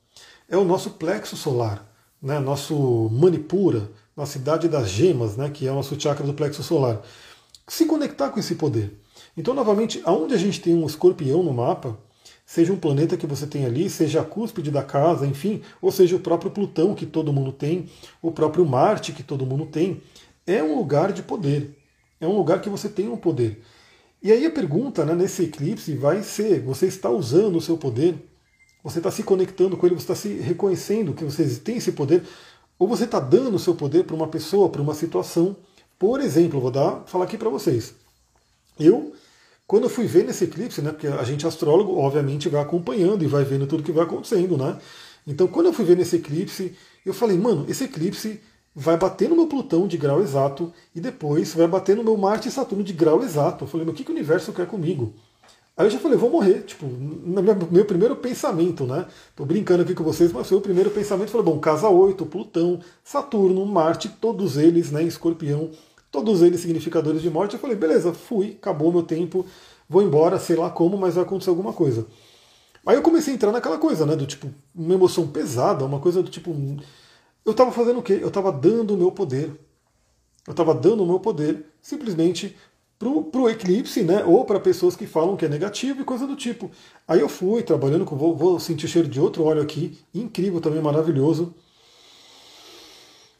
É 0.49 0.57
o 0.57 0.63
nosso 0.63 0.91
plexo 0.91 1.35
solar, 1.35 1.85
né, 2.21 2.39
nosso 2.39 3.09
manipura, 3.11 3.89
na 4.15 4.25
cidade 4.25 4.67
das 4.67 4.89
gemas, 4.89 5.35
né, 5.35 5.49
que 5.49 5.67
é 5.67 5.71
o 5.71 5.75
nosso 5.75 5.99
chakra 5.99 6.25
do 6.25 6.33
plexo 6.33 6.63
solar. 6.63 7.01
Se 7.67 7.85
conectar 7.85 8.29
com 8.29 8.39
esse 8.39 8.55
poder. 8.55 8.99
Então, 9.35 9.53
novamente, 9.53 10.01
aonde 10.05 10.33
a 10.33 10.37
gente 10.37 10.61
tem 10.61 10.73
um 10.73 10.85
escorpião 10.85 11.43
no 11.43 11.53
mapa, 11.53 11.97
seja 12.45 12.71
um 12.71 12.77
planeta 12.77 13.17
que 13.17 13.25
você 13.25 13.45
tem 13.45 13.65
ali, 13.65 13.89
seja 13.89 14.21
a 14.21 14.25
cúspide 14.25 14.71
da 14.71 14.83
casa, 14.83 15.25
enfim, 15.25 15.61
ou 15.81 15.91
seja 15.91 16.15
o 16.15 16.19
próprio 16.19 16.51
Plutão 16.51 16.93
que 16.93 17.05
todo 17.05 17.33
mundo 17.33 17.51
tem, 17.51 17.89
o 18.21 18.31
próprio 18.31 18.65
Marte 18.65 19.11
que 19.11 19.23
todo 19.23 19.45
mundo 19.45 19.65
tem, 19.65 20.01
é 20.45 20.63
um 20.63 20.77
lugar 20.77 21.11
de 21.11 21.23
poder. 21.23 21.75
É 22.19 22.27
um 22.27 22.37
lugar 22.37 22.61
que 22.61 22.69
você 22.69 22.87
tem 22.87 23.09
um 23.09 23.17
poder. 23.17 23.61
E 24.21 24.31
aí 24.31 24.45
a 24.45 24.51
pergunta 24.51 25.03
né, 25.05 25.13
nesse 25.13 25.43
eclipse 25.43 25.93
vai 25.95 26.23
ser: 26.23 26.61
você 26.61 26.87
está 26.87 27.09
usando 27.09 27.57
o 27.57 27.61
seu 27.61 27.77
poder? 27.77 28.15
Você 28.83 28.99
está 28.99 29.11
se 29.11 29.23
conectando 29.23 29.75
com 29.75 29.85
ele? 29.85 29.95
Você 29.95 30.03
está 30.03 30.15
se 30.15 30.29
reconhecendo 30.29 31.13
que 31.13 31.23
você 31.23 31.43
tem 31.59 31.77
esse 31.77 31.91
poder? 31.91 32.23
Ou 32.77 32.87
você 32.87 33.05
está 33.05 33.19
dando 33.19 33.55
o 33.55 33.59
seu 33.59 33.75
poder 33.75 34.03
para 34.03 34.15
uma 34.15 34.27
pessoa, 34.27 34.69
para 34.69 34.81
uma 34.81 34.93
situação. 34.93 35.55
Por 35.97 36.19
exemplo, 36.19 36.59
vou 36.59 36.71
dar, 36.71 37.03
falar 37.05 37.25
aqui 37.25 37.37
para 37.37 37.49
vocês. 37.49 37.95
Eu, 38.79 39.13
quando 39.65 39.83
eu 39.83 39.89
fui 39.89 40.05
ver 40.05 40.25
nesse 40.25 40.43
eclipse, 40.43 40.81
né, 40.81 40.91
porque 40.91 41.07
a 41.07 41.23
gente 41.23 41.47
astrólogo, 41.47 41.97
obviamente, 41.97 42.49
vai 42.49 42.61
acompanhando 42.61 43.23
e 43.23 43.27
vai 43.27 43.43
vendo 43.43 43.65
tudo 43.65 43.83
que 43.83 43.91
vai 43.91 44.03
acontecendo, 44.03 44.57
né? 44.57 44.77
Então, 45.25 45.47
quando 45.47 45.67
eu 45.67 45.73
fui 45.73 45.85
ver 45.85 45.97
nesse 45.97 46.17
eclipse, 46.17 46.75
eu 47.05 47.13
falei, 47.13 47.37
mano, 47.37 47.65
esse 47.67 47.85
eclipse 47.85 48.41
vai 48.75 48.97
bater 48.97 49.29
no 49.29 49.35
meu 49.35 49.47
Plutão 49.47 49.87
de 49.87 49.97
grau 49.97 50.21
exato 50.21 50.71
e 50.93 50.99
depois 50.99 51.53
vai 51.53 51.67
bater 51.67 51.95
no 51.95 52.03
meu 52.03 52.17
Marte 52.17 52.49
e 52.49 52.51
Saturno 52.51 52.83
de 52.83 52.93
grau 52.93 53.23
exato. 53.23 53.63
Eu 53.63 53.67
falei, 53.67 53.85
mas 53.85 53.93
o 53.93 53.97
que, 53.97 54.03
que 54.03 54.11
o 54.11 54.13
universo 54.13 54.51
quer 54.51 54.67
comigo? 54.67 55.13
Aí 55.77 55.87
eu 55.87 55.89
já 55.89 55.99
falei, 55.99 56.17
vou 56.17 56.29
morrer, 56.29 56.61
tipo, 56.61 56.85
no 56.85 57.41
meu 57.43 57.83
primeiro 57.83 58.15
pensamento, 58.15 58.85
né? 58.85 59.05
Tô 59.35 59.43
brincando 59.43 59.83
aqui 59.83 59.93
com 59.93 60.05
vocês, 60.05 60.31
mas 60.31 60.47
foi 60.47 60.57
o 60.57 60.61
primeiro 60.61 60.89
pensamento. 60.89 61.31
Falei, 61.31 61.45
bom, 61.45 61.59
casa 61.59 61.89
8, 61.89 62.25
Plutão, 62.27 62.79
Saturno, 63.03 63.65
Marte, 63.65 64.07
todos 64.07 64.55
eles, 64.55 64.89
né, 64.89 65.03
escorpião, 65.03 65.71
todos 66.09 66.41
eles 66.41 66.61
significadores 66.61 67.21
de 67.21 67.29
morte. 67.29 67.55
Eu 67.55 67.59
falei, 67.59 67.75
beleza, 67.75 68.13
fui, 68.13 68.55
acabou 68.57 68.89
meu 68.89 69.03
tempo, 69.03 69.45
vou 69.89 70.01
embora, 70.01 70.39
sei 70.39 70.55
lá 70.55 70.69
como, 70.69 70.97
mas 70.97 71.15
vai 71.15 71.25
acontecer 71.25 71.49
alguma 71.49 71.73
coisa. 71.73 72.07
Aí 72.85 72.95
eu 72.95 73.01
comecei 73.01 73.33
a 73.33 73.35
entrar 73.35 73.51
naquela 73.51 73.77
coisa, 73.77 74.05
né, 74.05 74.15
do 74.15 74.25
tipo, 74.25 74.49
uma 74.73 74.93
emoção 74.93 75.27
pesada, 75.27 75.83
uma 75.83 75.99
coisa 75.99 76.23
do 76.23 76.29
tipo. 76.29 76.55
Eu 77.45 77.53
tava 77.53 77.73
fazendo 77.73 77.99
o 77.99 78.03
quê? 78.03 78.17
Eu 78.21 78.31
tava 78.31 78.49
dando 78.49 78.93
o 78.93 78.97
meu 78.97 79.11
poder. 79.11 79.51
Eu 80.47 80.53
tava 80.53 80.73
dando 80.73 81.03
o 81.03 81.05
meu 81.05 81.19
poder 81.19 81.65
simplesmente 81.81 82.55
para 82.97 83.09
o 83.09 83.49
eclipse, 83.49 84.03
né? 84.03 84.23
Ou 84.23 84.45
para 84.45 84.59
pessoas 84.59 84.95
que 84.95 85.05
falam 85.05 85.35
que 85.35 85.45
é 85.45 85.49
negativo 85.49 86.01
e 86.01 86.05
coisa 86.05 86.25
do 86.25 86.35
tipo. 86.35 86.71
Aí 87.07 87.19
eu 87.19 87.27
fui 87.27 87.61
trabalhando 87.61 88.05
com. 88.05 88.15
Vou, 88.15 88.35
vou 88.35 88.59
sentir 88.59 88.87
cheiro 88.87 89.07
de 89.07 89.19
outro 89.19 89.43
óleo 89.43 89.61
aqui, 89.61 89.97
incrível 90.13 90.61
também, 90.61 90.81
maravilhoso. 90.81 91.53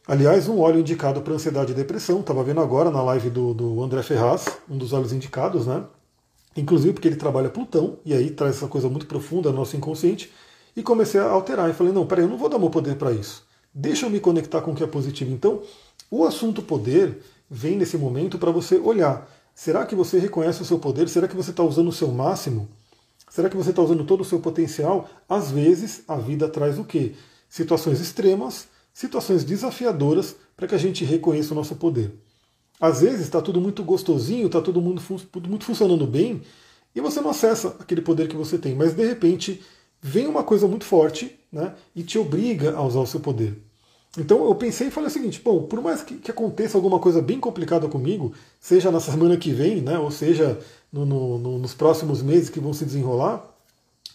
Aliás, 0.07 0.47
um 0.47 0.59
óleo 0.59 0.81
indicado 0.81 1.21
para 1.21 1.33
ansiedade 1.33 1.71
e 1.71 1.75
depressão. 1.75 2.19
Estava 2.19 2.43
vendo 2.43 2.61
agora 2.61 2.91
na 2.91 3.01
live 3.01 3.29
do, 3.29 3.53
do 3.53 3.81
André 3.81 4.03
Ferraz, 4.03 4.45
um 4.69 4.77
dos 4.77 4.93
óleos 4.93 5.13
indicados, 5.13 5.65
né? 5.65 5.83
Inclusive 6.55 6.93
porque 6.93 7.07
ele 7.07 7.15
trabalha 7.15 7.49
Plutão, 7.49 7.97
e 8.05 8.13
aí 8.13 8.29
traz 8.29 8.57
essa 8.57 8.67
coisa 8.67 8.87
muito 8.87 9.07
profunda 9.07 9.49
no 9.49 9.57
nosso 9.57 9.75
inconsciente. 9.75 10.31
E 10.75 10.83
comecei 10.83 11.19
a 11.19 11.29
alterar. 11.29 11.69
E 11.69 11.73
falei, 11.73 11.91
não, 11.91 12.05
peraí, 12.05 12.25
eu 12.25 12.29
não 12.29 12.37
vou 12.37 12.49
dar 12.49 12.59
meu 12.59 12.69
poder 12.69 12.97
para 12.97 13.11
isso. 13.11 13.45
Deixa 13.73 14.05
eu 14.05 14.09
me 14.09 14.19
conectar 14.19 14.61
com 14.61 14.71
o 14.71 14.75
que 14.75 14.83
é 14.83 14.87
positivo. 14.87 15.31
Então, 15.31 15.61
o 16.11 16.25
assunto 16.25 16.61
poder 16.61 17.19
vem 17.49 17.75
nesse 17.77 17.97
momento 17.97 18.37
para 18.37 18.51
você 18.51 18.77
olhar 18.77 19.27
Será 19.55 19.85
que 19.85 19.95
você 19.95 20.19
reconhece 20.19 20.61
o 20.61 20.65
seu 20.65 20.77
poder? 20.77 21.07
Será 21.07 21.29
que 21.29 21.35
você 21.35 21.51
está 21.51 21.63
usando 21.63 21.87
o 21.87 21.93
seu 21.93 22.09
máximo? 22.09 22.67
Será 23.29 23.49
que 23.49 23.55
você 23.55 23.69
está 23.69 23.81
usando 23.81 24.03
todo 24.03 24.19
o 24.19 24.25
seu 24.25 24.41
potencial? 24.41 25.09
Às 25.29 25.49
vezes, 25.49 26.03
a 26.09 26.17
vida 26.17 26.49
traz 26.49 26.77
o 26.77 26.83
quê? 26.83 27.13
Situações 27.49 28.01
extremas, 28.01 28.67
situações 28.93 29.45
desafiadoras 29.45 30.35
para 30.57 30.67
que 30.67 30.75
a 30.75 30.77
gente 30.77 31.05
reconheça 31.05 31.53
o 31.53 31.55
nosso 31.55 31.75
poder. 31.77 32.13
Às 32.81 32.99
vezes 32.99 33.21
está 33.21 33.41
tudo 33.41 33.61
muito 33.61 33.81
gostosinho, 33.81 34.47
está 34.47 34.61
todo 34.61 34.81
mundo 34.81 35.01
tudo 35.31 35.49
muito 35.49 35.63
funcionando 35.63 36.05
bem 36.05 36.41
e 36.93 36.99
você 36.99 37.21
não 37.21 37.29
acessa 37.29 37.75
aquele 37.79 38.01
poder 38.01 38.27
que 38.27 38.35
você 38.35 38.57
tem, 38.57 38.75
mas 38.75 38.93
de 38.93 39.05
repente 39.05 39.61
vem 40.01 40.27
uma 40.27 40.43
coisa 40.43 40.67
muito 40.67 40.83
forte 40.83 41.39
né, 41.49 41.73
e 41.95 42.03
te 42.03 42.19
obriga 42.19 42.75
a 42.75 42.81
usar 42.83 42.99
o 42.99 43.07
seu 43.07 43.21
poder. 43.21 43.57
Então 44.17 44.45
eu 44.45 44.55
pensei 44.55 44.87
e 44.87 44.91
falei 44.91 45.09
o 45.09 45.11
seguinte, 45.11 45.41
bom, 45.43 45.63
por 45.63 45.81
mais 45.81 46.01
que, 46.01 46.15
que, 46.15 46.31
aconteça 46.31 46.77
alguma 46.77 46.99
coisa 46.99 47.21
bem 47.21 47.39
complicada 47.39 47.87
comigo, 47.87 48.33
seja 48.59 48.89
na 48.89 48.99
semana 48.99 49.35
que 49.35 49.51
vem, 49.51 49.81
né, 49.81 49.99
ou 49.99 50.09
seja 50.09 50.57
no, 50.91 51.05
no, 51.05 51.37
no, 51.37 51.59
nos 51.59 51.73
próximos 51.73 52.21
meses 52.21 52.49
que 52.49 52.59
vão 52.59 52.73
se 52.73 52.85
desenrolar, 52.85 53.45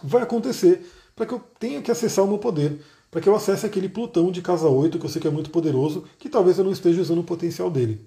vai 0.03 0.23
acontecer 0.23 0.87
para 1.15 1.27
que 1.27 1.35
eu 1.35 1.43
tenha 1.59 1.83
que 1.83 1.91
acessar 1.91 2.25
o 2.25 2.29
meu 2.29 2.39
poder, 2.39 2.81
para 3.11 3.21
que 3.21 3.29
eu 3.29 3.35
acesse 3.35 3.67
aquele 3.67 3.89
Plutão 3.89 4.31
de 4.33 4.41
casa 4.41 4.69
8, 4.69 4.99
que 4.99 5.05
eu 5.05 5.11
sei 5.11 5.21
que 5.21 5.29
é 5.29 5.31
muito 5.31 5.51
poderoso, 5.51 6.05
que 6.19 6.31
talvez 6.31 6.57
eu 6.59 6.65
não 6.65 6.73
esteja 6.73 7.03
usando 7.03 7.19
o 7.19 7.25
potencial 7.25 7.71
dele. 7.71 8.01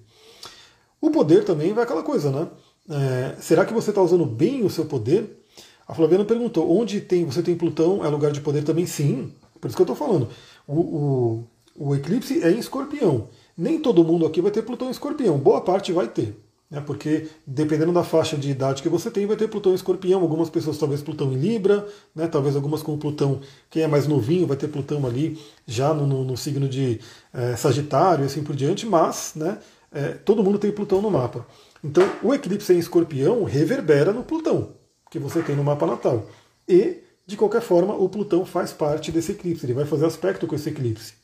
O 1.00 1.10
poder 1.10 1.44
também 1.44 1.72
vai 1.72 1.84
aquela 1.84 2.02
coisa, 2.02 2.30
né? 2.30 2.48
É, 2.88 3.36
será 3.40 3.64
que 3.64 3.72
você 3.72 3.90
está 3.90 4.02
usando 4.02 4.26
bem 4.26 4.64
o 4.64 4.70
seu 4.70 4.86
poder? 4.86 5.44
A 5.86 5.94
Flaviana 5.94 6.24
perguntou: 6.24 6.70
onde 6.76 7.00
tem, 7.00 7.24
você 7.24 7.42
tem 7.42 7.54
Plutão? 7.54 8.04
É 8.04 8.08
lugar 8.08 8.32
de 8.32 8.40
poder 8.40 8.64
também? 8.64 8.86
Sim, 8.86 9.32
por 9.60 9.68
isso 9.68 9.76
que 9.76 9.82
eu 9.82 9.84
estou 9.84 9.96
falando. 9.96 10.28
O, 10.66 10.80
o, 10.80 11.44
o 11.74 11.94
eclipse 11.94 12.42
é 12.42 12.50
em 12.50 12.58
escorpião. 12.58 13.28
Nem 13.56 13.78
todo 13.78 14.04
mundo 14.04 14.26
aqui 14.26 14.40
vai 14.40 14.50
ter 14.50 14.62
Plutão 14.62 14.88
em 14.88 14.90
escorpião, 14.90 15.38
boa 15.38 15.60
parte 15.60 15.92
vai 15.92 16.08
ter. 16.08 16.40
Né, 16.70 16.82
porque 16.84 17.28
dependendo 17.46 17.92
da 17.92 18.02
faixa 18.02 18.36
de 18.36 18.50
idade 18.50 18.82
que 18.82 18.88
você 18.88 19.10
tem, 19.10 19.26
vai 19.26 19.36
ter 19.36 19.48
Plutão 19.48 19.72
em 19.72 19.74
escorpião. 19.74 20.22
Algumas 20.22 20.50
pessoas 20.50 20.78
talvez 20.78 21.02
Plutão 21.02 21.32
em 21.32 21.36
Libra, 21.36 21.86
né, 22.14 22.26
talvez 22.26 22.56
algumas 22.56 22.82
com 22.82 22.98
Plutão, 22.98 23.40
quem 23.70 23.82
é 23.82 23.86
mais 23.86 24.06
novinho 24.06 24.46
vai 24.46 24.56
ter 24.56 24.68
Plutão 24.68 25.06
ali 25.06 25.38
já 25.66 25.92
no, 25.92 26.06
no, 26.06 26.24
no 26.24 26.36
signo 26.36 26.68
de 26.68 27.00
é, 27.32 27.54
Sagitário 27.54 28.24
e 28.24 28.26
assim 28.26 28.42
por 28.42 28.56
diante, 28.56 28.86
mas 28.86 29.34
né, 29.36 29.58
é, 29.92 30.08
todo 30.12 30.42
mundo 30.42 30.58
tem 30.58 30.72
Plutão 30.72 31.02
no 31.02 31.10
mapa. 31.10 31.46
Então 31.82 32.08
o 32.22 32.34
eclipse 32.34 32.72
em 32.72 32.78
escorpião 32.78 33.44
reverbera 33.44 34.12
no 34.12 34.24
Plutão 34.24 34.72
que 35.14 35.18
você 35.20 35.42
tem 35.42 35.54
no 35.54 35.62
mapa 35.62 35.86
natal. 35.86 36.26
E, 36.68 37.04
de 37.24 37.36
qualquer 37.36 37.62
forma, 37.62 37.94
o 37.94 38.08
Plutão 38.08 38.44
faz 38.44 38.72
parte 38.72 39.12
desse 39.12 39.30
eclipse, 39.30 39.64
ele 39.64 39.72
vai 39.72 39.84
fazer 39.84 40.06
aspecto 40.06 40.44
com 40.44 40.56
esse 40.56 40.70
eclipse. 40.70 41.14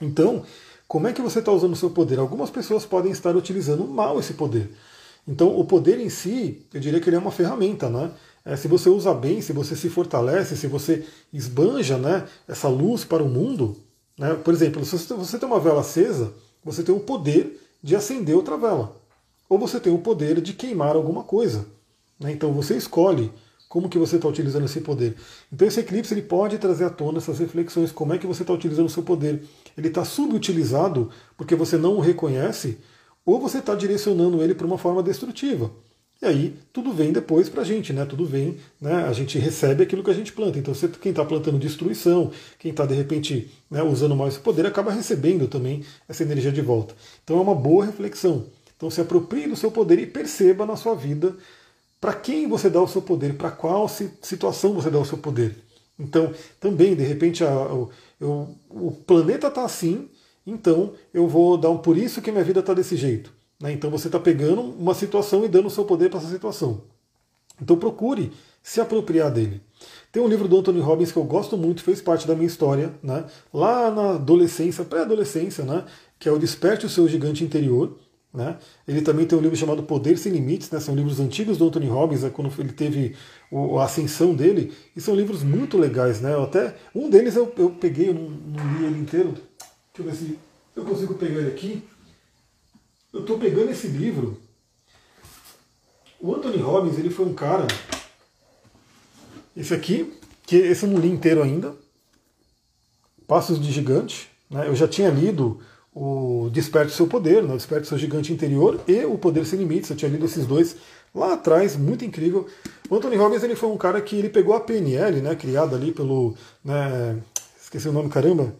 Então, 0.00 0.44
como 0.88 1.06
é 1.06 1.12
que 1.12 1.22
você 1.22 1.38
está 1.40 1.52
usando 1.52 1.72
o 1.72 1.76
seu 1.76 1.90
poder? 1.90 2.18
Algumas 2.18 2.50
pessoas 2.50 2.84
podem 2.84 3.12
estar 3.12 3.36
utilizando 3.36 3.86
mal 3.86 4.18
esse 4.18 4.34
poder. 4.34 4.70
Então, 5.26 5.58
o 5.58 5.64
poder 5.64 6.00
em 6.00 6.08
si, 6.08 6.66
eu 6.72 6.80
diria 6.80 7.00
que 7.00 7.08
ele 7.08 7.16
é 7.16 7.18
uma 7.18 7.30
ferramenta, 7.30 7.88
né? 7.88 8.10
É, 8.44 8.56
se 8.56 8.66
você 8.66 8.88
usa 8.88 9.12
bem, 9.12 9.40
se 9.40 9.52
você 9.52 9.76
se 9.76 9.90
fortalece, 9.90 10.56
se 10.56 10.66
você 10.66 11.04
esbanja 11.32 11.98
né, 11.98 12.26
essa 12.48 12.68
luz 12.68 13.04
para 13.04 13.22
o 13.22 13.28
mundo, 13.28 13.76
né? 14.18 14.34
por 14.34 14.54
exemplo, 14.54 14.84
se 14.84 14.96
você 14.96 15.38
tem 15.38 15.48
uma 15.48 15.60
vela 15.60 15.80
acesa, 15.80 16.32
você 16.64 16.82
tem 16.82 16.94
o 16.94 17.00
poder 17.00 17.60
de 17.82 17.94
acender 17.94 18.34
outra 18.34 18.56
vela. 18.56 18.96
Ou 19.48 19.58
você 19.58 19.78
tem 19.78 19.92
o 19.92 19.98
poder 19.98 20.40
de 20.40 20.52
queimar 20.54 20.96
alguma 20.96 21.22
coisa. 21.22 21.66
Né? 22.18 22.32
Então 22.32 22.52
você 22.52 22.76
escolhe 22.76 23.30
como 23.70 23.88
que 23.88 23.98
você 23.98 24.16
está 24.16 24.26
utilizando 24.26 24.64
esse 24.64 24.80
poder. 24.80 25.14
Então 25.50 25.66
esse 25.66 25.78
eclipse 25.78 26.12
ele 26.12 26.22
pode 26.22 26.58
trazer 26.58 26.84
à 26.86 26.90
tona 26.90 27.18
essas 27.18 27.38
reflexões, 27.38 27.92
como 27.92 28.12
é 28.12 28.18
que 28.18 28.26
você 28.26 28.42
está 28.42 28.52
utilizando 28.52 28.86
o 28.86 28.90
seu 28.90 29.04
poder. 29.04 29.44
Ele 29.78 29.86
está 29.86 30.04
subutilizado 30.04 31.08
porque 31.36 31.54
você 31.54 31.76
não 31.76 31.94
o 31.96 32.00
reconhece, 32.00 32.78
ou 33.24 33.38
você 33.40 33.58
está 33.58 33.76
direcionando 33.76 34.42
ele 34.42 34.56
para 34.56 34.66
uma 34.66 34.76
forma 34.76 35.04
destrutiva. 35.04 35.70
E 36.20 36.26
aí 36.26 36.56
tudo 36.72 36.92
vem 36.92 37.12
depois 37.12 37.48
para 37.48 37.62
a 37.62 37.64
gente, 37.64 37.92
né? 37.92 38.04
Tudo 38.04 38.26
vem, 38.26 38.56
né? 38.80 39.04
A 39.04 39.12
gente 39.12 39.38
recebe 39.38 39.84
aquilo 39.84 40.02
que 40.02 40.10
a 40.10 40.14
gente 40.14 40.32
planta. 40.32 40.58
Então 40.58 40.74
você, 40.74 40.88
quem 40.88 41.10
está 41.10 41.24
plantando 41.24 41.56
destruição, 41.56 42.32
quem 42.58 42.72
está 42.72 42.84
de 42.84 42.94
repente 42.94 43.52
né, 43.70 43.84
usando 43.84 44.16
mal 44.16 44.26
esse 44.26 44.40
poder, 44.40 44.66
acaba 44.66 44.90
recebendo 44.90 45.46
também 45.46 45.84
essa 46.08 46.24
energia 46.24 46.50
de 46.50 46.60
volta. 46.60 46.92
Então 47.22 47.38
é 47.38 47.40
uma 47.40 47.54
boa 47.54 47.84
reflexão. 47.84 48.46
Então 48.76 48.90
se 48.90 49.00
aproprie 49.00 49.46
do 49.46 49.54
seu 49.54 49.70
poder 49.70 50.00
e 50.00 50.06
perceba 50.06 50.66
na 50.66 50.74
sua 50.74 50.96
vida 50.96 51.36
para 52.00 52.14
quem 52.14 52.48
você 52.48 52.70
dá 52.70 52.80
o 52.80 52.88
seu 52.88 53.02
poder, 53.02 53.36
para 53.36 53.50
qual 53.50 53.88
situação 53.88 54.72
você 54.72 54.90
dá 54.90 54.98
o 54.98 55.04
seu 55.04 55.18
poder. 55.18 55.56
Então, 55.98 56.32
também, 56.58 56.96
de 56.96 57.02
repente, 57.02 57.44
a, 57.44 57.50
eu, 58.18 58.48
o 58.70 58.90
planeta 58.90 59.48
está 59.48 59.64
assim, 59.64 60.08
então 60.46 60.94
eu 61.12 61.28
vou 61.28 61.58
dar 61.58 61.70
um. 61.70 61.78
Por 61.78 61.96
isso 61.96 62.22
que 62.22 62.32
minha 62.32 62.44
vida 62.44 62.60
está 62.60 62.72
desse 62.72 62.96
jeito. 62.96 63.32
Né? 63.60 63.72
Então 63.72 63.90
você 63.90 64.08
está 64.08 64.18
pegando 64.18 64.62
uma 64.62 64.94
situação 64.94 65.44
e 65.44 65.48
dando 65.48 65.66
o 65.66 65.70
seu 65.70 65.84
poder 65.84 66.08
para 66.08 66.18
essa 66.18 66.30
situação. 66.30 66.82
Então 67.60 67.76
procure 67.76 68.32
se 68.62 68.80
apropriar 68.80 69.30
dele. 69.30 69.60
Tem 70.10 70.22
um 70.22 70.28
livro 70.28 70.48
do 70.48 70.58
Anthony 70.58 70.80
Robbins 70.80 71.12
que 71.12 71.18
eu 71.18 71.24
gosto 71.24 71.56
muito, 71.56 71.82
fez 71.82 72.00
parte 72.00 72.26
da 72.26 72.34
minha 72.34 72.46
história, 72.46 72.92
né? 73.02 73.24
lá 73.52 73.90
na 73.90 74.10
adolescência, 74.12 74.84
pré-adolescência, 74.84 75.64
né? 75.64 75.84
que 76.18 76.28
é 76.28 76.32
o 76.32 76.38
Desperte 76.38 76.86
o 76.86 76.88
Seu 76.88 77.06
Gigante 77.06 77.44
Interior. 77.44 77.96
Né? 78.32 78.58
Ele 78.86 79.02
também 79.02 79.26
tem 79.26 79.36
um 79.36 79.42
livro 79.42 79.56
chamado 79.56 79.82
Poder 79.82 80.16
Sem 80.16 80.32
Limites, 80.32 80.70
né? 80.70 80.78
são 80.78 80.94
livros 80.94 81.18
antigos 81.18 81.58
do 81.58 81.66
Anthony 81.66 81.88
Robbins, 81.88 82.22
é 82.22 82.30
quando 82.30 82.52
ele 82.60 82.72
teve 82.72 83.16
a 83.78 83.84
ascensão 83.84 84.34
dele, 84.34 84.72
e 84.94 85.00
são 85.00 85.16
livros 85.16 85.42
muito 85.42 85.76
legais. 85.76 86.20
Né? 86.20 86.32
Eu 86.32 86.44
até, 86.44 86.76
um 86.94 87.10
deles 87.10 87.34
eu, 87.34 87.52
eu 87.56 87.70
peguei, 87.70 88.08
eu 88.08 88.14
não, 88.14 88.30
não, 88.30 88.78
li 88.78 88.84
ele 88.84 89.00
inteiro, 89.00 89.32
deixa 89.32 89.98
eu 89.98 90.04
ver 90.04 90.14
se 90.14 90.38
eu 90.76 90.84
consigo 90.84 91.14
pegar 91.14 91.40
ele 91.40 91.50
aqui. 91.50 91.82
Eu 93.12 93.22
estou 93.22 93.38
pegando 93.38 93.70
esse 93.70 93.88
livro. 93.88 94.40
O 96.20 96.32
Anthony 96.34 96.58
Robbins 96.58 96.98
ele 96.98 97.10
foi 97.10 97.26
um 97.26 97.34
cara, 97.34 97.66
esse 99.56 99.74
aqui, 99.74 100.16
que 100.46 100.54
esse 100.54 100.84
eu 100.84 100.90
não 100.90 101.00
li 101.00 101.10
inteiro 101.10 101.42
ainda, 101.42 101.74
Passos 103.26 103.60
de 103.60 103.72
Gigante. 103.72 104.30
Né? 104.48 104.68
Eu 104.68 104.76
já 104.76 104.86
tinha 104.86 105.10
lido 105.10 105.60
o 105.94 106.48
Desperte 106.52 106.92
Seu 106.92 107.06
Poder, 107.06 107.42
né? 107.42 107.54
Desperte 107.54 107.88
Seu 107.88 107.98
Gigante 107.98 108.32
Interior 108.32 108.80
e 108.86 109.04
o 109.04 109.18
Poder 109.18 109.44
Sem 109.44 109.58
Limites. 109.58 109.90
Eu 109.90 109.96
tinha 109.96 110.10
lido 110.10 110.24
esses 110.24 110.46
dois 110.46 110.76
lá 111.14 111.34
atrás, 111.34 111.76
muito 111.76 112.04
incrível. 112.04 112.46
O 112.88 112.96
Anthony 112.96 113.16
Robbins 113.16 113.42
ele 113.42 113.56
foi 113.56 113.68
um 113.68 113.76
cara 113.76 114.00
que 114.00 114.16
ele 114.16 114.28
pegou 114.28 114.54
a 114.54 114.60
PNL, 114.60 115.20
né, 115.20 115.34
criada 115.34 115.76
ali 115.76 115.92
pelo, 115.92 116.34
né, 116.64 117.18
esqueci 117.60 117.88
o 117.88 117.92
nome, 117.92 118.08
caramba. 118.08 118.54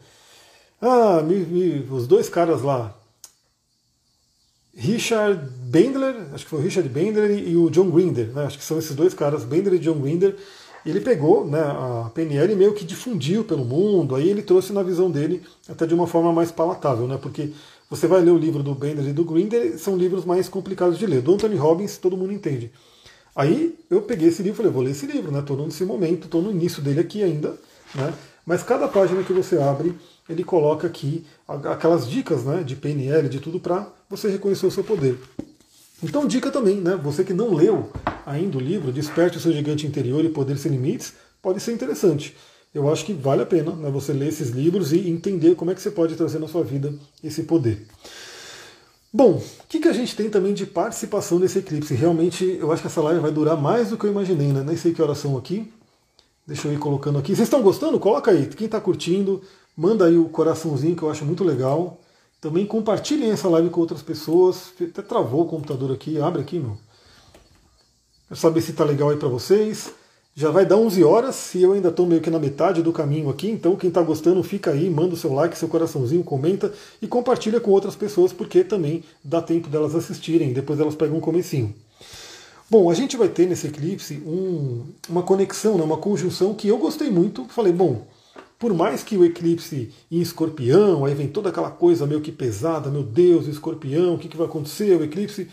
Ah, 0.80 1.22
me, 1.22 1.36
me, 1.36 1.86
os 1.90 2.06
dois 2.06 2.28
caras 2.28 2.62
lá, 2.62 2.96
Richard 4.74 5.40
Bendler, 5.64 6.14
acho 6.32 6.44
que 6.44 6.50
foi 6.50 6.60
o 6.60 6.62
Richard 6.62 6.88
Bendler 6.88 7.30
e 7.30 7.56
o 7.56 7.70
John 7.70 7.90
Grinder, 7.90 8.28
né, 8.28 8.44
acho 8.46 8.58
que 8.58 8.64
são 8.64 8.78
esses 8.78 8.96
dois 8.96 9.14
caras, 9.14 9.44
Bendler 9.44 9.74
e 9.74 9.84
John 9.84 10.00
Grinder. 10.00 10.36
Ele 10.84 11.00
pegou 11.00 11.46
né, 11.46 11.60
a 11.60 12.10
PNL 12.14 12.52
e 12.52 12.56
meio 12.56 12.74
que 12.74 12.84
difundiu 12.84 13.44
pelo 13.44 13.64
mundo, 13.64 14.14
aí 14.14 14.28
ele 14.28 14.42
trouxe 14.42 14.72
na 14.72 14.82
visão 14.82 15.10
dele 15.10 15.42
até 15.68 15.86
de 15.86 15.94
uma 15.94 16.06
forma 16.06 16.32
mais 16.32 16.50
palatável, 16.50 17.06
né, 17.06 17.18
porque 17.20 17.52
você 17.90 18.06
vai 18.06 18.20
ler 18.20 18.30
o 18.30 18.38
livro 18.38 18.62
do 18.62 18.74
Bender 18.74 19.06
e 19.06 19.12
do 19.12 19.24
Grinder, 19.24 19.76
são 19.78 19.96
livros 19.96 20.24
mais 20.24 20.48
complicados 20.48 20.98
de 20.98 21.06
ler. 21.06 21.20
Do 21.20 21.34
Anthony 21.34 21.56
Robbins, 21.56 21.98
todo 21.98 22.16
mundo 22.16 22.32
entende. 22.32 22.70
Aí 23.34 23.78
eu 23.90 24.02
peguei 24.02 24.28
esse 24.28 24.42
livro 24.42 24.56
e 24.56 24.58
falei, 24.58 24.72
vou 24.72 24.82
ler 24.82 24.90
esse 24.92 25.06
livro, 25.06 25.32
né? 25.32 25.40
Estou 25.40 25.56
nesse 25.56 25.84
momento, 25.84 26.24
estou 26.24 26.40
no 26.40 26.50
início 26.50 26.82
dele 26.82 27.00
aqui 27.00 27.22
ainda, 27.22 27.56
né? 27.94 28.14
Mas 28.46 28.62
cada 28.62 28.88
página 28.88 29.22
que 29.22 29.32
você 29.32 29.58
abre, 29.58 29.94
ele 30.28 30.44
coloca 30.44 30.86
aqui 30.86 31.24
aquelas 31.46 32.08
dicas 32.08 32.44
né, 32.44 32.62
de 32.62 32.76
PNL, 32.76 33.28
de 33.28 33.40
tudo, 33.40 33.60
para 33.60 33.86
você 34.08 34.28
reconhecer 34.28 34.66
o 34.66 34.70
seu 34.70 34.84
poder. 34.84 35.18
Então, 36.02 36.26
dica 36.26 36.50
também, 36.50 36.76
né? 36.80 36.98
Você 37.02 37.22
que 37.24 37.34
não 37.34 37.52
leu 37.54 37.90
ainda 38.24 38.56
o 38.56 38.60
livro, 38.60 38.92
Desperte 38.92 39.36
o 39.36 39.40
seu 39.40 39.52
gigante 39.52 39.86
interior 39.86 40.24
e 40.24 40.28
Poder 40.28 40.56
Sem 40.56 40.72
Limites, 40.72 41.12
pode 41.42 41.60
ser 41.60 41.72
interessante. 41.72 42.36
Eu 42.72 42.90
acho 42.90 43.04
que 43.04 43.12
vale 43.12 43.42
a 43.42 43.46
pena 43.46 43.72
né, 43.72 43.90
você 43.90 44.12
ler 44.12 44.28
esses 44.28 44.50
livros 44.50 44.92
e 44.92 45.08
entender 45.10 45.56
como 45.56 45.70
é 45.70 45.74
que 45.74 45.82
você 45.82 45.90
pode 45.90 46.14
trazer 46.14 46.38
na 46.38 46.46
sua 46.46 46.62
vida 46.62 46.94
esse 47.22 47.42
poder. 47.42 47.86
Bom, 49.12 49.42
o 49.42 49.66
que, 49.68 49.80
que 49.80 49.88
a 49.88 49.92
gente 49.92 50.14
tem 50.14 50.30
também 50.30 50.54
de 50.54 50.64
participação 50.64 51.40
nesse 51.40 51.58
eclipse? 51.58 51.94
Realmente, 51.94 52.44
eu 52.44 52.70
acho 52.70 52.80
que 52.80 52.86
essa 52.86 53.00
live 53.02 53.20
vai 53.20 53.32
durar 53.32 53.56
mais 53.56 53.90
do 53.90 53.98
que 53.98 54.06
eu 54.06 54.10
imaginei, 54.10 54.52
né? 54.52 54.62
Nem 54.64 54.76
sei 54.76 54.94
que 54.94 55.02
horas 55.02 55.18
são 55.18 55.36
aqui. 55.36 55.68
Deixa 56.46 56.68
eu 56.68 56.72
ir 56.72 56.78
colocando 56.78 57.18
aqui. 57.18 57.34
Vocês 57.34 57.46
estão 57.46 57.60
gostando? 57.60 57.98
Coloca 57.98 58.30
aí. 58.30 58.46
Quem 58.46 58.66
está 58.66 58.80
curtindo, 58.80 59.42
manda 59.76 60.04
aí 60.04 60.16
o 60.16 60.28
coraçãozinho 60.28 60.94
que 60.94 61.02
eu 61.02 61.10
acho 61.10 61.24
muito 61.24 61.42
legal. 61.42 62.00
Também 62.40 62.64
compartilhem 62.64 63.30
essa 63.30 63.48
live 63.48 63.68
com 63.68 63.80
outras 63.80 64.02
pessoas. 64.02 64.72
Até 64.80 65.02
travou 65.02 65.42
o 65.42 65.48
computador 65.48 65.92
aqui. 65.92 66.18
Abre 66.20 66.40
aqui, 66.40 66.58
meu. 66.58 66.76
Quero 68.28 68.40
saber 68.40 68.60
se 68.62 68.70
está 68.70 68.84
legal 68.84 69.10
aí 69.10 69.16
para 69.16 69.28
vocês. 69.28 69.92
Já 70.34 70.50
vai 70.50 70.64
dar 70.64 70.76
11 70.76 71.04
horas 71.04 71.54
e 71.54 71.62
eu 71.62 71.72
ainda 71.72 71.88
estou 71.88 72.06
meio 72.06 72.22
que 72.22 72.30
na 72.30 72.38
metade 72.38 72.82
do 72.82 72.92
caminho 72.92 73.28
aqui. 73.28 73.50
Então, 73.50 73.76
quem 73.76 73.88
está 73.88 74.00
gostando, 74.00 74.42
fica 74.42 74.70
aí, 74.70 74.88
manda 74.88 75.14
o 75.14 75.16
seu 75.16 75.34
like, 75.34 75.58
seu 75.58 75.68
coraçãozinho, 75.68 76.24
comenta 76.24 76.72
e 77.02 77.06
compartilha 77.06 77.60
com 77.60 77.70
outras 77.72 77.96
pessoas, 77.96 78.32
porque 78.32 78.64
também 78.64 79.04
dá 79.22 79.42
tempo 79.42 79.68
delas 79.68 79.94
assistirem. 79.94 80.52
Depois 80.52 80.80
elas 80.80 80.94
pegam 80.94 81.18
um 81.18 81.20
comecinho. 81.20 81.74
Bom, 82.70 82.88
a 82.88 82.94
gente 82.94 83.16
vai 83.16 83.28
ter 83.28 83.48
nesse 83.48 83.66
eclipse 83.66 84.22
um, 84.24 84.86
uma 85.08 85.24
conexão, 85.24 85.76
né, 85.76 85.82
uma 85.82 85.98
conjunção 85.98 86.54
que 86.54 86.68
eu 86.68 86.78
gostei 86.78 87.10
muito. 87.10 87.44
Falei, 87.46 87.72
bom, 87.72 88.06
por 88.60 88.74
mais 88.74 89.02
que 89.02 89.16
o 89.16 89.24
eclipse 89.24 89.90
em 90.10 90.20
escorpião, 90.20 91.06
aí 91.06 91.14
vem 91.14 91.26
toda 91.26 91.48
aquela 91.48 91.70
coisa 91.70 92.06
meio 92.06 92.20
que 92.20 92.30
pesada, 92.30 92.90
meu 92.90 93.02
Deus, 93.02 93.46
escorpião, 93.46 94.14
o 94.14 94.18
que, 94.18 94.28
que 94.28 94.36
vai 94.36 94.46
acontecer? 94.46 94.94
O 95.00 95.02
eclipse 95.02 95.48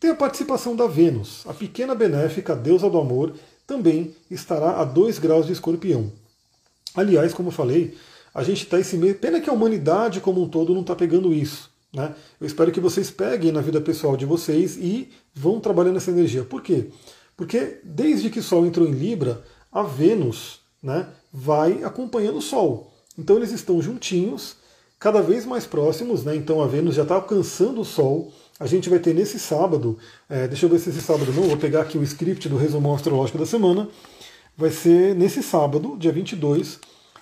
tem 0.00 0.10
a 0.10 0.14
participação 0.14 0.74
da 0.74 0.86
Vênus, 0.86 1.44
a 1.46 1.52
pequena 1.52 1.94
benéfica, 1.94 2.54
a 2.54 2.56
deusa 2.56 2.88
do 2.88 2.98
amor, 2.98 3.34
também 3.66 4.14
estará 4.30 4.80
a 4.80 4.84
2 4.84 5.18
graus 5.18 5.44
de 5.44 5.52
escorpião. 5.52 6.10
Aliás, 6.94 7.34
como 7.34 7.48
eu 7.48 7.52
falei, 7.52 7.94
a 8.32 8.42
gente 8.42 8.62
está 8.62 8.80
esse 8.80 8.96
meio. 8.96 9.14
Pena 9.16 9.42
que 9.42 9.50
a 9.50 9.52
humanidade 9.52 10.18
como 10.18 10.42
um 10.42 10.48
todo 10.48 10.72
não 10.72 10.80
está 10.80 10.96
pegando 10.96 11.34
isso. 11.34 11.70
Né? 11.92 12.14
Eu 12.40 12.46
espero 12.46 12.72
que 12.72 12.80
vocês 12.80 13.10
peguem 13.10 13.52
na 13.52 13.60
vida 13.60 13.78
pessoal 13.78 14.16
de 14.16 14.24
vocês 14.24 14.78
e 14.78 15.10
vão 15.34 15.60
trabalhando 15.60 15.98
essa 15.98 16.10
energia. 16.10 16.44
Por 16.44 16.62
quê? 16.62 16.86
Porque 17.36 17.78
desde 17.84 18.30
que 18.30 18.40
Sol 18.40 18.64
entrou 18.64 18.88
em 18.88 18.92
Libra, 18.92 19.44
a 19.70 19.82
Vênus 19.82 20.60
né, 20.82 21.08
vai 21.32 21.82
acompanhando 21.84 22.38
o 22.38 22.42
Sol. 22.42 22.92
Então 23.16 23.36
eles 23.36 23.52
estão 23.52 23.82
juntinhos, 23.82 24.56
cada 24.98 25.20
vez 25.20 25.44
mais 25.44 25.66
próximos, 25.66 26.24
né? 26.24 26.34
Então 26.34 26.62
a 26.62 26.66
Vênus 26.66 26.94
já 26.94 27.02
está 27.02 27.14
alcançando 27.14 27.80
o 27.80 27.84
Sol. 27.84 28.32
A 28.58 28.66
gente 28.66 28.88
vai 28.88 28.98
ter 28.98 29.14
nesse 29.14 29.38
sábado, 29.38 29.98
é, 30.28 30.48
deixa 30.48 30.66
eu 30.66 30.70
ver 30.70 30.78
se 30.80 30.90
esse 30.90 31.00
sábado 31.00 31.32
não, 31.32 31.44
vou 31.44 31.56
pegar 31.56 31.82
aqui 31.82 31.96
o 31.96 32.02
script 32.02 32.48
do 32.48 32.56
resumão 32.56 32.94
astrológico 32.94 33.38
da 33.38 33.46
semana. 33.46 33.88
vai 34.56 34.70
ser 34.70 35.14
nesse 35.14 35.42
sábado, 35.42 35.96
dia 35.96 36.10
22, 36.10 36.80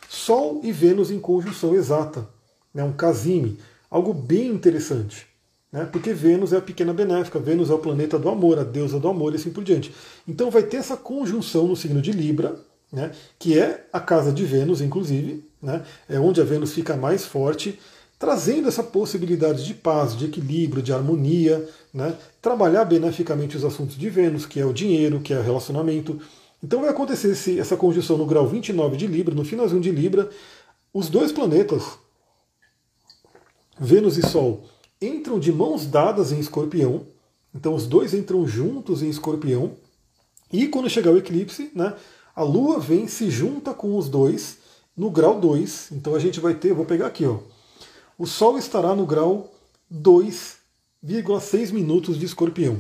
Sol 0.09 0.61
e 0.65 0.73
Vênus 0.73 1.11
em 1.11 1.19
conjunção 1.19 1.75
exata, 1.75 2.27
né, 2.73 2.83
um 2.83 2.93
casime, 2.93 3.59
algo 3.91 4.15
bem 4.15 4.49
interessante. 4.49 5.27
Né, 5.71 5.85
porque 5.93 6.15
Vênus 6.15 6.55
é 6.55 6.57
a 6.57 6.63
pequena 6.63 6.95
benéfica, 6.95 7.39
Vênus 7.39 7.69
é 7.69 7.75
o 7.75 7.79
planeta 7.79 8.19
do 8.19 8.31
amor, 8.31 8.59
a 8.59 8.65
deusa 8.65 8.99
do 8.99 9.09
amor 9.09 9.35
e 9.35 9.37
assim 9.37 9.51
por 9.51 9.63
diante. 9.63 9.93
Então 10.27 10.51
vai 10.51 10.63
ter 10.63 10.79
essa 10.79 10.97
conjunção 10.97 11.67
no 11.67 11.77
signo 11.77 12.01
de 12.01 12.13
Libra, 12.13 12.59
né, 12.93 13.13
que 13.39 13.59
é 13.59 13.87
a 13.93 14.01
casa 14.01 14.33
de 14.33 14.45
Vênus, 14.45 14.81
inclusive, 14.81 15.45
né, 15.61 15.85
é 16.09 16.19
onde 16.19 16.41
a 16.41 16.45
Vênus 16.45 16.73
fica 16.73 16.97
mais 16.97 17.25
forte, 17.25 17.79
trazendo 18.19 18.69
essa 18.69 18.83
possibilidade 18.83 19.65
de 19.65 19.75
paz, 19.75 20.17
de 20.17 20.27
equilíbrio, 20.27 20.83
de 20.83 20.93
harmonia, 20.93 21.69
né, 21.93 22.17
trabalhar 22.41 22.85
beneficamente 22.85 23.57
os 23.57 23.65
assuntos 23.65 23.97
de 23.97 24.09
Vênus, 24.09 24.47
que 24.47 24.61
é 24.61 24.65
o 24.65 24.73
dinheiro, 24.73 25.21
que 25.21 25.35
é 25.35 25.39
o 25.39 25.43
relacionamento. 25.43 26.19
Então 26.63 26.81
vai 26.81 26.91
acontecer 26.91 27.33
esse, 27.33 27.59
essa 27.61 27.77
conjunção 27.77 28.17
no 28.17 28.27
grau 28.27 28.47
29 28.47 28.97
de 28.97 29.07
Libra, 29.07 29.35
no 29.35 29.45
finalzinho 29.45 29.81
de 29.81 29.91
Libra, 29.91 30.31
os 30.93 31.09
dois 31.09 31.31
planetas, 31.31 31.83
Vênus 33.79 34.17
e 34.17 34.23
Sol, 34.23 34.65
entram 35.01 35.39
de 35.39 35.53
mãos 35.53 35.87
dadas 35.87 36.33
em 36.33 36.39
escorpião, 36.39 37.07
então 37.55 37.75
os 37.75 37.87
dois 37.87 38.15
entram 38.15 38.47
juntos 38.47 39.03
em 39.03 39.11
escorpião, 39.11 39.77
e 40.51 40.69
quando 40.69 40.89
chegar 40.89 41.11
o 41.11 41.19
eclipse, 41.19 41.71
né, 41.75 41.95
a 42.37 42.43
Lua 42.43 42.79
vem, 42.79 43.09
se 43.09 43.31
junta 43.31 43.73
com 43.73 43.97
os 43.97 44.11
dois 44.11 44.59
no 44.95 45.11
grau 45.11 45.41
2. 45.41 45.93
Então 45.93 46.15
a 46.15 46.19
gente 46.19 46.39
vai 46.39 46.53
ter, 46.55 46.75
vou 46.75 46.85
pegar 46.85 47.07
aqui, 47.07 47.25
ó. 47.25 47.39
O 48.19 48.27
Sol 48.27 48.59
estará 48.59 48.95
no 48.95 49.07
grau 49.07 49.51
2,6 49.91 51.73
minutos 51.73 52.19
de 52.19 52.27
escorpião. 52.27 52.77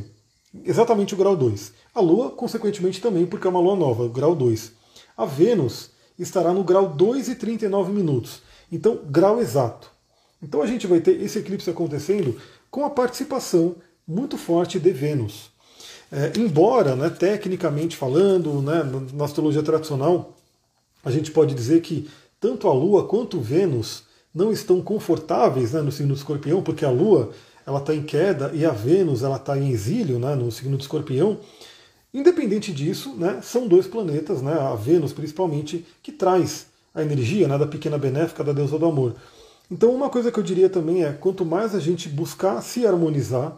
Exatamente 0.62 1.14
o 1.14 1.16
grau 1.16 1.34
2. 1.34 1.72
A 1.94 2.00
Lua, 2.00 2.30
consequentemente, 2.30 3.00
também, 3.00 3.24
porque 3.24 3.46
é 3.46 3.50
uma 3.50 3.60
Lua 3.60 3.74
nova, 3.76 4.06
grau 4.08 4.34
2. 4.34 4.72
A 5.16 5.24
Vênus 5.24 5.90
estará 6.18 6.52
no 6.52 6.62
grau 6.62 6.94
2,39 6.94 7.88
minutos. 7.88 8.42
Então, 8.70 9.00
grau 9.06 9.40
exato. 9.40 9.90
Então 10.42 10.60
a 10.60 10.66
gente 10.66 10.86
vai 10.86 11.00
ter 11.00 11.18
esse 11.22 11.38
eclipse 11.38 11.70
acontecendo 11.70 12.38
com 12.70 12.84
a 12.84 12.90
participação 12.90 13.76
muito 14.06 14.36
forte 14.36 14.78
de 14.78 14.92
Vênus. 14.92 15.50
É, 16.10 16.32
embora, 16.38 16.94
né, 16.94 17.10
tecnicamente 17.10 17.96
falando, 17.96 18.62
né, 18.62 18.82
na 19.12 19.24
astrologia 19.24 19.62
tradicional, 19.62 20.34
a 21.04 21.10
gente 21.10 21.30
pode 21.30 21.54
dizer 21.54 21.80
que 21.82 22.08
tanto 22.40 22.68
a 22.68 22.72
Lua 22.72 23.06
quanto 23.06 23.40
Vênus 23.40 24.04
não 24.34 24.52
estão 24.52 24.80
confortáveis 24.80 25.72
né, 25.72 25.80
no 25.80 25.90
signo 25.90 26.14
do 26.14 26.16
escorpião, 26.18 26.62
porque 26.62 26.84
a 26.84 26.90
Lua 26.90 27.30
ela 27.66 27.80
está 27.80 27.94
em 27.94 28.02
queda 28.02 28.52
e 28.54 28.64
a 28.64 28.70
Vênus 28.70 29.22
ela 29.22 29.36
está 29.36 29.58
em 29.58 29.70
exílio 29.70 30.18
né, 30.18 30.34
no 30.34 30.50
signo 30.52 30.76
do 30.76 30.80
escorpião. 30.80 31.38
Independente 32.14 32.72
disso, 32.72 33.14
né, 33.16 33.40
são 33.42 33.66
dois 33.66 33.86
planetas, 33.86 34.40
né, 34.42 34.52
a 34.52 34.74
Vênus 34.74 35.12
principalmente, 35.12 35.84
que 36.02 36.12
traz 36.12 36.66
a 36.94 37.02
energia 37.02 37.48
né, 37.48 37.58
da 37.58 37.66
pequena 37.66 37.98
benéfica 37.98 38.44
da 38.44 38.52
deusa 38.52 38.78
do 38.78 38.86
amor. 38.86 39.16
Então, 39.70 39.92
uma 39.92 40.08
coisa 40.08 40.30
que 40.30 40.38
eu 40.38 40.44
diria 40.44 40.70
também 40.70 41.04
é: 41.04 41.12
quanto 41.12 41.44
mais 41.44 41.74
a 41.74 41.80
gente 41.80 42.08
buscar 42.08 42.62
se 42.62 42.86
harmonizar, 42.86 43.56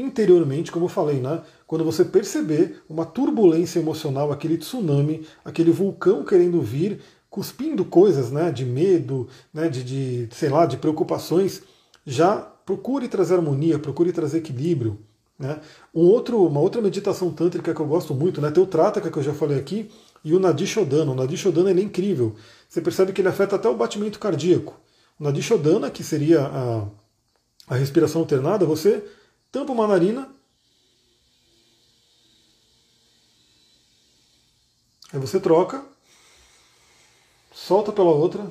interiormente, 0.00 0.70
como 0.70 0.86
eu 0.86 0.88
falei, 0.88 1.20
né? 1.20 1.42
Quando 1.66 1.84
você 1.84 2.04
perceber 2.04 2.82
uma 2.88 3.04
turbulência 3.04 3.78
emocional, 3.78 4.32
aquele 4.32 4.56
tsunami, 4.56 5.26
aquele 5.44 5.70
vulcão 5.70 6.24
querendo 6.24 6.60
vir, 6.60 7.00
cuspindo 7.28 7.84
coisas, 7.84 8.30
né? 8.30 8.50
De 8.50 8.64
medo, 8.64 9.28
né? 9.52 9.68
De, 9.68 9.82
de 9.82 10.28
sei 10.34 10.48
lá, 10.48 10.66
de 10.66 10.76
preocupações, 10.76 11.62
já 12.06 12.36
procure 12.36 13.08
trazer 13.08 13.34
harmonia, 13.34 13.78
procure 13.78 14.12
trazer 14.12 14.38
equilíbrio. 14.38 14.98
Né? 15.38 15.60
Um 15.94 16.02
outro, 16.02 16.44
uma 16.44 16.60
outra 16.60 16.82
meditação 16.82 17.30
tântrica 17.30 17.72
que 17.72 17.80
eu 17.80 17.86
gosto 17.86 18.12
muito, 18.12 18.40
né? 18.40 18.50
Tem 18.50 18.62
o 18.62 18.66
Trataka 18.66 19.10
que 19.10 19.18
eu 19.18 19.22
já 19.22 19.32
falei 19.32 19.58
aqui 19.58 19.90
e 20.24 20.34
o 20.34 20.40
Nadi 20.40 20.66
Shodana. 20.66 21.12
O 21.12 21.14
Nadi 21.14 21.36
Shodana 21.36 21.70
ele 21.70 21.80
é 21.80 21.84
incrível. 21.84 22.34
Você 22.68 22.80
percebe 22.80 23.12
que 23.12 23.20
ele 23.20 23.28
afeta 23.28 23.56
até 23.56 23.68
o 23.68 23.76
batimento 23.76 24.18
cardíaco. 24.18 24.78
O 25.18 25.24
Nadi 25.24 25.40
Shodana, 25.40 25.90
que 25.90 26.02
seria 26.02 26.42
a, 26.42 26.84
a 27.68 27.76
respiração 27.76 28.22
alternada, 28.22 28.66
você 28.66 29.04
tampa 29.50 29.72
uma 29.72 29.86
narina. 29.86 30.32
Aí 35.12 35.18
você 35.18 35.40
troca, 35.40 35.84
solta 37.52 37.92
pela 37.92 38.10
outra. 38.10 38.50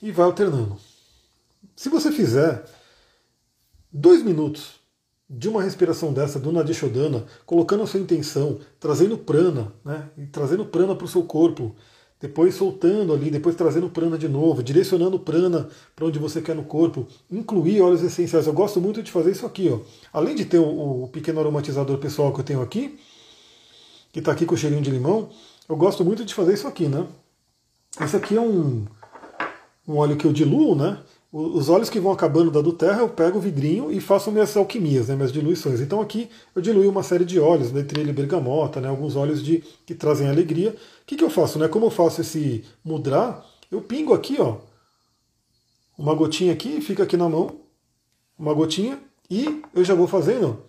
E 0.00 0.12
vai 0.12 0.26
alternando. 0.26 0.78
Se 1.74 1.88
você 1.88 2.12
fizer 2.12 2.64
dois 3.90 4.22
minutos 4.22 4.80
de 5.28 5.48
uma 5.48 5.62
respiração 5.62 6.12
dessa, 6.12 6.38
do 6.38 6.52
Nadishodana, 6.52 7.26
colocando 7.46 7.82
a 7.82 7.86
sua 7.86 8.00
intenção, 8.00 8.60
trazendo 8.78 9.16
prana, 9.16 9.72
né, 9.84 10.10
e 10.18 10.26
trazendo 10.26 10.66
prana 10.66 10.94
para 10.94 11.06
o 11.06 11.08
seu 11.08 11.24
corpo, 11.24 11.74
depois 12.24 12.54
soltando 12.54 13.12
ali, 13.12 13.30
depois 13.30 13.54
trazendo 13.54 13.90
prana 13.90 14.16
de 14.16 14.26
novo, 14.26 14.62
direcionando 14.62 15.18
prana 15.18 15.68
para 15.94 16.06
onde 16.06 16.18
você 16.18 16.40
quer 16.40 16.56
no 16.56 16.64
corpo, 16.64 17.06
incluir 17.30 17.82
óleos 17.82 18.02
essenciais. 18.02 18.46
Eu 18.46 18.54
gosto 18.54 18.80
muito 18.80 19.02
de 19.02 19.12
fazer 19.12 19.32
isso 19.32 19.44
aqui, 19.44 19.68
ó. 19.70 19.80
Além 20.10 20.34
de 20.34 20.46
ter 20.46 20.58
o, 20.58 21.04
o 21.04 21.08
pequeno 21.08 21.38
aromatizador 21.38 21.98
pessoal 21.98 22.32
que 22.32 22.40
eu 22.40 22.44
tenho 22.44 22.62
aqui, 22.62 22.98
que 24.10 24.20
está 24.20 24.32
aqui 24.32 24.46
com 24.46 24.54
o 24.54 24.56
cheirinho 24.56 24.80
de 24.80 24.90
limão, 24.90 25.28
eu 25.68 25.76
gosto 25.76 26.02
muito 26.02 26.24
de 26.24 26.32
fazer 26.32 26.54
isso 26.54 26.66
aqui, 26.66 26.88
né? 26.88 27.06
Esse 28.00 28.16
aqui 28.16 28.36
é 28.36 28.40
um, 28.40 28.86
um 29.86 29.98
óleo 29.98 30.16
que 30.16 30.24
eu 30.24 30.32
diluo, 30.32 30.74
né? 30.74 30.98
Os 31.36 31.68
óleos 31.68 31.90
que 31.90 31.98
vão 31.98 32.12
acabando 32.12 32.48
da 32.48 32.60
do 32.60 32.72
terra, 32.72 33.00
eu 33.00 33.08
pego 33.08 33.38
o 33.38 33.40
vidrinho 33.40 33.90
e 33.90 34.00
faço 34.00 34.30
minhas 34.30 34.56
alquimias, 34.56 35.08
né, 35.08 35.16
minhas 35.16 35.32
diluições. 35.32 35.80
Então 35.80 36.00
aqui 36.00 36.30
eu 36.54 36.62
diluí 36.62 36.86
uma 36.86 37.02
série 37.02 37.24
de 37.24 37.40
óleos, 37.40 37.72
letrilha 37.72 38.10
e 38.10 38.12
bergamota, 38.12 38.80
né, 38.80 38.86
alguns 38.86 39.16
óleos 39.16 39.42
de, 39.42 39.58
que 39.84 39.96
trazem 39.96 40.28
alegria. 40.28 40.70
O 40.70 41.04
que, 41.04 41.16
que 41.16 41.24
eu 41.24 41.28
faço? 41.28 41.58
Né? 41.58 41.66
Como 41.66 41.86
eu 41.86 41.90
faço 41.90 42.20
esse 42.20 42.64
mudrar, 42.84 43.44
eu 43.68 43.82
pingo 43.82 44.14
aqui, 44.14 44.36
ó, 44.38 44.58
uma 45.98 46.14
gotinha 46.14 46.52
aqui, 46.52 46.80
fica 46.80 47.02
aqui 47.02 47.16
na 47.16 47.28
mão, 47.28 47.56
uma 48.38 48.54
gotinha, 48.54 48.96
e 49.28 49.60
eu 49.74 49.84
já 49.84 49.92
vou 49.92 50.06
fazendo 50.06 50.62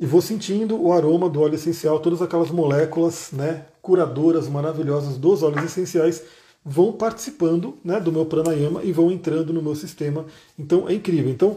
e 0.00 0.06
vou 0.06 0.22
sentindo 0.22 0.80
o 0.80 0.92
aroma 0.92 1.28
do 1.28 1.40
óleo 1.40 1.56
essencial, 1.56 1.98
todas 1.98 2.22
aquelas 2.22 2.50
moléculas 2.50 3.30
né, 3.32 3.66
curadoras 3.88 4.46
maravilhosas 4.48 5.16
dos 5.16 5.42
óleos 5.42 5.64
essenciais 5.64 6.22
vão 6.62 6.92
participando 6.92 7.78
né, 7.82 7.98
do 7.98 8.12
meu 8.12 8.26
pranayama 8.26 8.84
e 8.84 8.92
vão 8.92 9.10
entrando 9.10 9.50
no 9.50 9.62
meu 9.62 9.74
sistema. 9.74 10.26
Então 10.58 10.86
é 10.86 10.92
incrível. 10.92 11.30
Então, 11.30 11.56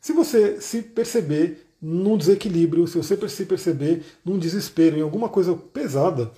se 0.00 0.12
você 0.12 0.60
se 0.60 0.82
perceber 0.82 1.66
num 1.82 2.16
desequilíbrio, 2.16 2.86
se 2.86 2.96
você 2.96 3.28
se 3.28 3.44
perceber 3.44 4.04
num 4.24 4.38
desespero, 4.38 4.96
em 4.96 5.02
alguma 5.02 5.28
coisa 5.28 5.52
pesada, 5.72 6.30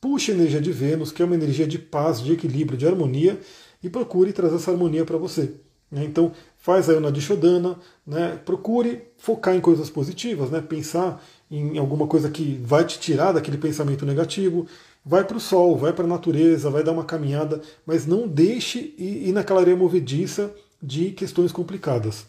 puxe 0.00 0.32
a 0.32 0.34
energia 0.34 0.60
de 0.60 0.72
Vênus, 0.72 1.12
que 1.12 1.22
é 1.22 1.24
uma 1.24 1.36
energia 1.36 1.68
de 1.68 1.78
paz, 1.78 2.20
de 2.20 2.32
equilíbrio, 2.32 2.76
de 2.76 2.88
harmonia, 2.88 3.38
e 3.84 3.88
procure 3.88 4.32
trazer 4.32 4.56
essa 4.56 4.72
harmonia 4.72 5.04
para 5.04 5.16
você. 5.16 5.52
Né? 5.88 6.04
Então, 6.04 6.32
faz 6.58 6.90
aí 6.90 6.96
o 6.96 7.00
Nadishodana, 7.00 7.78
né? 8.04 8.40
procure 8.44 9.04
focar 9.16 9.54
em 9.54 9.60
coisas 9.60 9.88
positivas, 9.88 10.50
né? 10.50 10.60
pensar 10.60 11.22
em 11.50 11.78
alguma 11.78 12.06
coisa 12.06 12.30
que 12.30 12.60
vai 12.62 12.84
te 12.84 12.98
tirar 13.00 13.32
daquele 13.32 13.58
pensamento 13.58 14.06
negativo, 14.06 14.66
vai 15.04 15.24
para 15.24 15.36
o 15.36 15.40
sol, 15.40 15.76
vai 15.76 15.92
para 15.92 16.04
a 16.04 16.08
natureza, 16.08 16.70
vai 16.70 16.84
dar 16.84 16.92
uma 16.92 17.04
caminhada, 17.04 17.60
mas 17.84 18.06
não 18.06 18.28
deixe 18.28 18.94
ir 18.96 19.32
naquela 19.32 19.60
areia 19.60 19.76
movediça 19.76 20.54
de 20.82 21.10
questões 21.10 21.50
complicadas. 21.50 22.26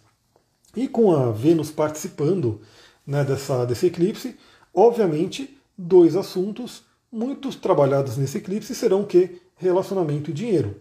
E 0.75 0.87
com 0.87 1.15
a 1.15 1.31
Vênus 1.31 1.69
participando 1.69 2.61
né, 3.05 3.23
dessa, 3.23 3.65
desse 3.65 3.87
eclipse, 3.87 4.37
obviamente, 4.73 5.57
dois 5.77 6.15
assuntos 6.15 6.83
muito 7.11 7.53
trabalhados 7.57 8.17
nesse 8.17 8.37
eclipse 8.37 8.73
serão 8.73 9.01
o 9.01 9.05
que? 9.05 9.41
Relacionamento 9.57 10.31
e 10.31 10.33
dinheiro. 10.33 10.77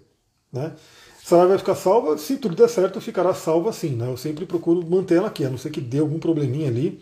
Né? 0.52 0.72
Ela 1.30 1.46
vai 1.46 1.58
ficar 1.58 1.76
salva, 1.76 2.18
se 2.18 2.36
tudo 2.36 2.56
der 2.56 2.68
certo, 2.68 3.00
ficará 3.00 3.34
salva 3.34 3.72
sim. 3.72 3.90
Né? 3.90 4.08
Eu 4.08 4.16
sempre 4.16 4.46
procuro 4.46 4.84
manter 4.88 5.16
ela 5.16 5.28
aqui, 5.28 5.44
a 5.44 5.50
não 5.50 5.58
ser 5.58 5.70
que 5.70 5.80
dê 5.80 5.98
algum 5.98 6.18
probleminha 6.18 6.68
ali. 6.68 7.00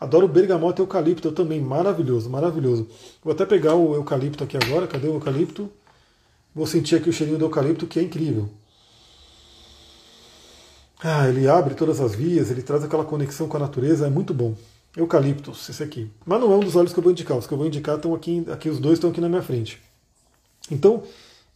Adoro 0.00 0.28
bergamota 0.28 0.80
e 0.80 0.84
eucalipto 0.84 1.32
também, 1.32 1.60
maravilhoso, 1.60 2.30
maravilhoso. 2.30 2.88
Vou 3.22 3.32
até 3.32 3.44
pegar 3.44 3.74
o 3.74 3.94
eucalipto 3.94 4.44
aqui 4.44 4.56
agora, 4.56 4.86
cadê 4.86 5.08
o 5.08 5.14
eucalipto? 5.14 5.68
Vou 6.54 6.66
sentir 6.66 6.96
aqui 6.96 7.08
o 7.08 7.12
cheirinho 7.12 7.38
do 7.38 7.46
eucalipto, 7.46 7.86
que 7.86 7.98
é 7.98 8.02
incrível. 8.02 8.48
Ah, 11.02 11.28
ele 11.28 11.48
abre 11.48 11.74
todas 11.74 12.00
as 12.00 12.14
vias, 12.14 12.50
ele 12.50 12.62
traz 12.62 12.82
aquela 12.82 13.04
conexão 13.04 13.48
com 13.48 13.56
a 13.56 13.60
natureza, 13.60 14.06
é 14.06 14.10
muito 14.10 14.32
bom. 14.32 14.54
Eucaliptus, 14.96 15.68
esse 15.68 15.82
aqui. 15.82 16.10
Mas 16.24 16.40
não 16.40 16.52
é 16.52 16.56
um 16.56 16.60
dos 16.60 16.74
óleos 16.74 16.92
que 16.92 16.98
eu 16.98 17.02
vou 17.02 17.12
indicar, 17.12 17.36
os 17.36 17.46
que 17.46 17.54
eu 17.54 17.58
vou 17.58 17.66
indicar 17.66 17.96
estão 17.96 18.14
aqui, 18.14 18.44
aqui 18.50 18.68
os 18.68 18.78
dois 18.78 18.94
estão 18.94 19.10
aqui 19.10 19.20
na 19.20 19.28
minha 19.28 19.42
frente. 19.42 19.80
Então, 20.70 21.02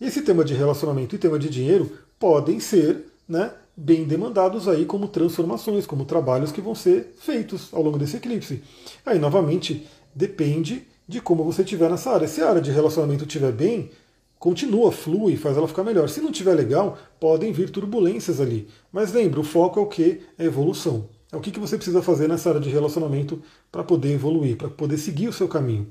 esse 0.00 0.22
tema 0.22 0.44
de 0.44 0.54
relacionamento 0.54 1.14
e 1.14 1.18
tema 1.18 1.38
de 1.38 1.48
dinheiro 1.48 1.90
podem 2.18 2.60
ser 2.60 3.04
né, 3.28 3.52
bem 3.76 4.04
demandados 4.04 4.68
aí 4.68 4.84
como 4.84 5.08
transformações, 5.08 5.86
como 5.86 6.04
trabalhos 6.04 6.52
que 6.52 6.60
vão 6.60 6.74
ser 6.74 7.14
feitos 7.18 7.68
ao 7.72 7.82
longo 7.82 7.98
desse 7.98 8.16
eclipse. 8.16 8.62
Aí, 9.04 9.18
novamente, 9.18 9.86
depende 10.14 10.86
de 11.08 11.20
como 11.20 11.44
você 11.44 11.62
estiver 11.62 11.90
nessa 11.90 12.10
área. 12.10 12.28
Se 12.28 12.40
a 12.40 12.48
área 12.48 12.60
de 12.60 12.70
relacionamento 12.70 13.24
estiver 13.24 13.52
bem, 13.52 13.90
continua, 14.38 14.92
flui, 14.92 15.36
faz 15.36 15.56
ela 15.56 15.68
ficar 15.68 15.84
melhor. 15.84 16.08
Se 16.08 16.20
não 16.20 16.32
tiver 16.32 16.54
legal, 16.54 16.98
podem 17.20 17.52
vir 17.52 17.70
turbulências 17.70 18.40
ali. 18.40 18.68
Mas 18.92 19.12
lembra, 19.12 19.40
o 19.40 19.44
foco 19.44 19.78
é 19.78 19.82
o 19.82 19.86
que? 19.86 20.20
É 20.38 20.44
evolução. 20.44 21.08
É 21.30 21.36
o 21.36 21.40
que, 21.40 21.50
que 21.50 21.60
você 21.60 21.76
precisa 21.76 22.02
fazer 22.02 22.28
nessa 22.28 22.50
área 22.50 22.60
de 22.60 22.68
relacionamento 22.68 23.42
para 23.70 23.82
poder 23.82 24.12
evoluir, 24.12 24.56
para 24.56 24.68
poder 24.68 24.98
seguir 24.98 25.28
o 25.28 25.32
seu 25.32 25.48
caminho. 25.48 25.88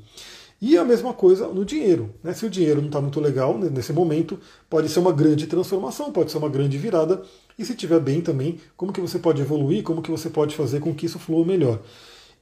E 0.62 0.78
a 0.78 0.86
mesma 0.86 1.12
coisa 1.12 1.48
no 1.48 1.66
dinheiro. 1.66 2.14
Né? 2.22 2.34
Se 2.36 2.46
o 2.46 2.50
dinheiro 2.50 2.80
não 2.80 2.88
está 2.90 3.02
muito 3.02 3.20
legal 3.20 3.58
nesse 3.58 3.92
momento, 3.92 4.40
pode 4.70 4.88
ser 4.90 5.00
uma 5.00 5.12
grande 5.12 5.48
transformação, 5.48 6.12
pode 6.12 6.32
ser 6.32 6.38
uma 6.38 6.50
grande 6.50 6.78
virada. 6.78 7.24
E 7.58 7.66
se 7.66 7.74
estiver 7.74 8.00
bem 8.00 8.22
também, 8.22 8.60
como 8.76 8.94
que 8.94 9.02
você 9.02 9.20
pode 9.20 9.42
evoluir, 9.42 9.84
como 9.84 10.02
que 10.02 10.12
você 10.12 10.30
pode 10.30 10.56
fazer 10.56 10.80
com 10.80 10.94
que 10.94 11.06
isso 11.06 11.20
flua 11.20 11.46
melhor. 11.46 11.80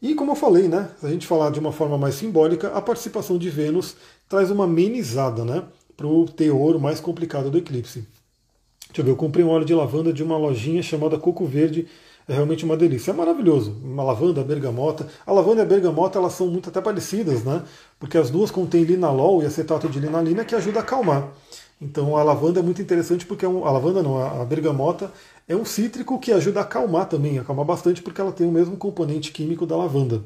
E 0.01 0.16
como 0.16 0.32
eu 0.32 0.36
falei, 0.36 0.68
né, 0.68 0.89
se 0.99 1.05
a 1.05 1.10
gente 1.10 1.28
falar 1.28 1.51
de 1.51 1.60
uma 1.60 1.72
forma 1.72 1.97
mais 1.97 2.16
simbólica, 2.16 2.70
a 2.70 2.82
participação 2.82 3.38
de 3.38 3.49
Vênus 3.49 3.95
traz 4.28 4.49
uma 4.49 4.64
amenizada, 4.64 5.43
né? 5.43 5.64
para 5.99 6.07
o 6.07 6.26
teor 6.26 6.80
mais 6.80 7.01
complicado 7.01 7.51
do 7.51 7.57
eclipse. 7.57 8.07
Deixa 8.88 9.01
eu 9.01 9.03
ver, 9.03 9.12
eu 9.12 9.18
comprei 9.18 9.43
um 9.43 9.49
óleo 9.49 9.66
de 9.66 9.74
lavanda 9.74 10.14
de 10.14 10.24
uma 10.24 10.38
lojinha 10.38 10.82
chamada 10.82 11.20
Coco 11.20 11.45
Verde. 11.45 11.88
É 12.26 12.34
realmente 12.34 12.64
uma 12.64 12.78
delícia. 12.78 13.12
É 13.12 13.14
maravilhoso. 13.14 13.76
Uma 13.84 14.01
lavanda, 14.01 14.41
bergamota. 14.41 15.07
A 15.28 15.34
lavanda 15.34 15.60
e 15.60 15.64
a 15.64 15.68
bergamota 15.68 16.18
elas 16.18 16.34
são 16.34 16.47
muito 16.47 16.70
até 16.70 16.80
parecidas, 16.80 17.43
né? 17.43 17.64
Porque 17.99 18.18
as 18.18 18.30
duas 18.30 18.49
contêm 18.49 18.84
linalol 18.84 19.43
e 19.43 19.45
acetato 19.45 19.89
de 19.89 19.99
linalina 19.99 20.45
que 20.45 20.55
ajuda 20.55 20.80
a 20.80 20.82
acalmar. 20.84 21.28
Então 21.82 22.17
a 22.17 22.23
lavanda 22.23 22.59
é 22.59 22.63
muito 22.63 22.82
interessante 22.82 23.25
porque 23.25 23.45
é 23.45 23.49
um, 23.49 23.65
a 23.65 23.71
lavanda 23.71 24.03
não, 24.03 24.17
a 24.17 24.43
bergamota 24.43 25.11
é 25.47 25.55
um 25.55 25.63
cítrico 25.63 26.19
que 26.19 26.32
ajuda 26.32 26.59
a 26.59 26.63
acalmar 26.63 27.07
também, 27.07 27.39
acalmar 27.39 27.65
bastante 27.65 28.01
porque 28.01 28.19
ela 28.19 28.32
tem 28.32 28.47
o 28.47 28.51
mesmo 28.51 28.75
componente 28.75 29.32
químico 29.32 29.65
da 29.65 29.77
lavanda. 29.77 30.21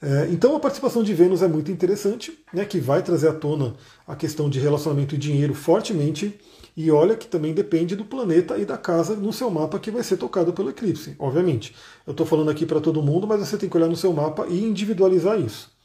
É, 0.00 0.28
então 0.30 0.54
a 0.54 0.60
participação 0.60 1.02
de 1.02 1.12
Vênus 1.12 1.42
é 1.42 1.48
muito 1.48 1.72
interessante, 1.72 2.38
né, 2.52 2.64
que 2.64 2.78
vai 2.78 3.02
trazer 3.02 3.28
à 3.28 3.32
tona 3.32 3.74
a 4.06 4.14
questão 4.14 4.48
de 4.48 4.60
relacionamento 4.60 5.14
e 5.14 5.18
dinheiro 5.18 5.54
fortemente. 5.54 6.38
E 6.76 6.92
olha 6.92 7.16
que 7.16 7.26
também 7.26 7.52
depende 7.52 7.96
do 7.96 8.04
planeta 8.04 8.56
e 8.56 8.64
da 8.64 8.78
casa 8.78 9.16
no 9.16 9.32
seu 9.32 9.50
mapa 9.50 9.80
que 9.80 9.90
vai 9.90 10.02
ser 10.04 10.16
tocado 10.16 10.52
pelo 10.52 10.70
eclipse, 10.70 11.16
obviamente. 11.18 11.74
Eu 12.06 12.12
estou 12.12 12.24
falando 12.24 12.50
aqui 12.50 12.64
para 12.64 12.80
todo 12.80 13.02
mundo, 13.02 13.26
mas 13.26 13.40
você 13.40 13.56
tem 13.58 13.68
que 13.68 13.76
olhar 13.76 13.88
no 13.88 13.96
seu 13.96 14.12
mapa 14.12 14.46
e 14.48 14.62
individualizar 14.62 15.40
isso. 15.40 15.76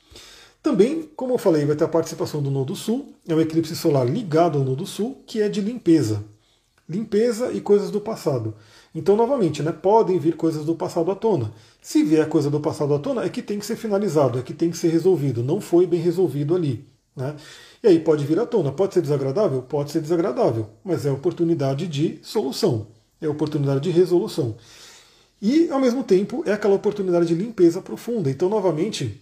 Também, 0.64 1.10
como 1.18 1.34
eu 1.34 1.38
falei, 1.38 1.66
vai 1.66 1.76
ter 1.76 1.84
a 1.84 1.90
participação 1.90 2.42
do 2.42 2.50
Nodo 2.50 2.74
Sul, 2.74 3.14
é 3.28 3.36
um 3.36 3.42
eclipse 3.42 3.76
solar 3.76 4.08
ligado 4.08 4.58
ao 4.58 4.64
Nodo 4.64 4.88
Sul, 4.88 5.22
que 5.28 5.42
é 5.42 5.50
de 5.50 5.60
limpeza. 5.60 6.24
Limpeza 6.88 7.52
e 7.52 7.60
coisas 7.60 7.92
do 7.92 8.00
passado. 8.00 8.56
Então, 8.96 9.18
novamente, 9.18 9.62
né, 9.62 9.74
podem 9.74 10.18
vir 10.18 10.38
coisas 10.38 10.64
do 10.64 10.74
passado 10.74 11.12
à 11.12 11.16
tona. 11.16 11.52
Se 11.82 12.02
vier 12.02 12.30
coisa 12.30 12.50
do 12.50 12.62
passado 12.62 12.94
à 12.94 13.00
tona, 13.00 13.26
é 13.26 13.30
que 13.30 13.42
tem 13.42 13.60
que 13.60 13.66
ser 13.66 13.76
finalizado, 13.76 14.40
é 14.40 14.42
que 14.42 14.54
tem 14.54 14.72
que 14.72 14.78
ser 14.78 14.88
resolvido. 14.88 15.44
Não 15.44 15.60
foi 15.60 15.86
bem 15.86 16.00
resolvido 16.00 16.56
ali. 16.56 16.88
Né? 17.14 17.36
E 17.84 17.88
aí 17.88 18.00
pode 18.00 18.24
vir 18.24 18.40
à 18.40 18.46
tona. 18.46 18.72
Pode 18.72 18.94
ser 18.94 19.02
desagradável? 19.02 19.64
Pode 19.64 19.92
ser 19.92 20.00
desagradável, 20.00 20.70
mas 20.82 21.06
é 21.06 21.12
oportunidade 21.12 21.88
de 21.88 22.20
solução, 22.24 22.88
é 23.20 23.28
oportunidade 23.28 23.82
de 23.82 23.90
resolução. 23.90 24.56
E, 25.42 25.70
ao 25.70 25.80
mesmo 25.80 26.06
tempo, 26.06 26.42
é 26.46 26.54
aquela 26.54 26.76
oportunidade 26.76 27.26
de 27.26 27.36
limpeza 27.36 27.82
profunda. 27.82 28.30
Então, 28.30 28.48
novamente, 28.48 29.22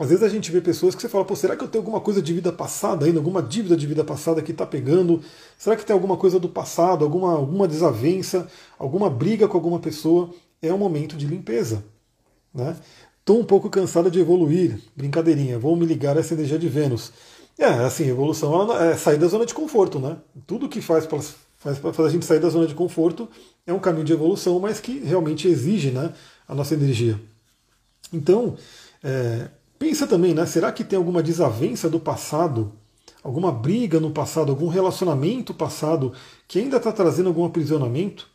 às 0.00 0.08
vezes 0.08 0.24
a 0.24 0.30
gente 0.30 0.50
vê 0.50 0.62
pessoas 0.62 0.94
que 0.94 1.02
você 1.02 1.10
fala, 1.10 1.26
pô, 1.26 1.36
será 1.36 1.54
que 1.54 1.62
eu 1.62 1.68
tenho 1.68 1.82
alguma 1.82 2.00
coisa 2.00 2.22
de 2.22 2.32
vida 2.32 2.50
passada 2.50 3.04
ainda, 3.04 3.18
alguma 3.18 3.42
dívida 3.42 3.76
de 3.76 3.86
vida 3.86 4.02
passada 4.02 4.40
que 4.40 4.50
está 4.50 4.64
pegando? 4.64 5.22
Será 5.58 5.76
que 5.76 5.84
tem 5.84 5.92
alguma 5.92 6.16
coisa 6.16 6.40
do 6.40 6.48
passado, 6.48 7.04
alguma, 7.04 7.32
alguma 7.34 7.68
desavença, 7.68 8.48
alguma 8.78 9.10
briga 9.10 9.46
com 9.46 9.58
alguma 9.58 9.78
pessoa? 9.78 10.30
É 10.62 10.72
um 10.72 10.78
momento 10.78 11.18
de 11.18 11.26
limpeza. 11.26 11.84
Né? 12.54 12.74
Estou 13.18 13.40
um 13.40 13.44
pouco 13.44 13.68
cansada 13.68 14.10
de 14.10 14.18
evoluir, 14.18 14.80
brincadeirinha, 14.96 15.58
vou 15.58 15.76
me 15.76 15.84
ligar 15.84 16.16
a 16.16 16.20
essa 16.20 16.32
energia 16.32 16.58
de 16.58 16.66
Vênus. 16.66 17.12
É, 17.58 17.66
assim, 17.66 18.08
evolução 18.08 18.72
é 18.74 18.96
sair 18.96 19.18
da 19.18 19.28
zona 19.28 19.44
de 19.44 19.52
conforto, 19.52 19.98
né? 19.98 20.16
Tudo 20.46 20.66
que 20.66 20.80
faz 20.80 21.04
para 21.04 21.20
faz 21.58 21.76
fazer 21.76 22.08
a 22.08 22.08
gente 22.08 22.24
sair 22.24 22.40
da 22.40 22.48
zona 22.48 22.66
de 22.66 22.74
conforto 22.74 23.28
é 23.66 23.72
um 23.72 23.78
caminho 23.78 24.06
de 24.06 24.14
evolução, 24.14 24.58
mas 24.58 24.80
que 24.80 24.98
realmente 25.00 25.46
exige 25.46 25.90
né, 25.90 26.14
a 26.48 26.54
nossa 26.54 26.72
energia. 26.72 27.20
Então, 28.10 28.56
é, 29.04 29.48
Pensa 29.80 30.06
também, 30.06 30.34
né? 30.34 30.44
Será 30.44 30.70
que 30.70 30.84
tem 30.84 30.98
alguma 30.98 31.22
desavença 31.22 31.88
do 31.88 31.98
passado, 31.98 32.70
alguma 33.24 33.50
briga 33.50 33.98
no 33.98 34.10
passado, 34.10 34.50
algum 34.50 34.68
relacionamento 34.68 35.54
passado 35.54 36.12
que 36.46 36.58
ainda 36.58 36.76
está 36.76 36.92
trazendo 36.92 37.28
algum 37.28 37.46
aprisionamento? 37.46 38.28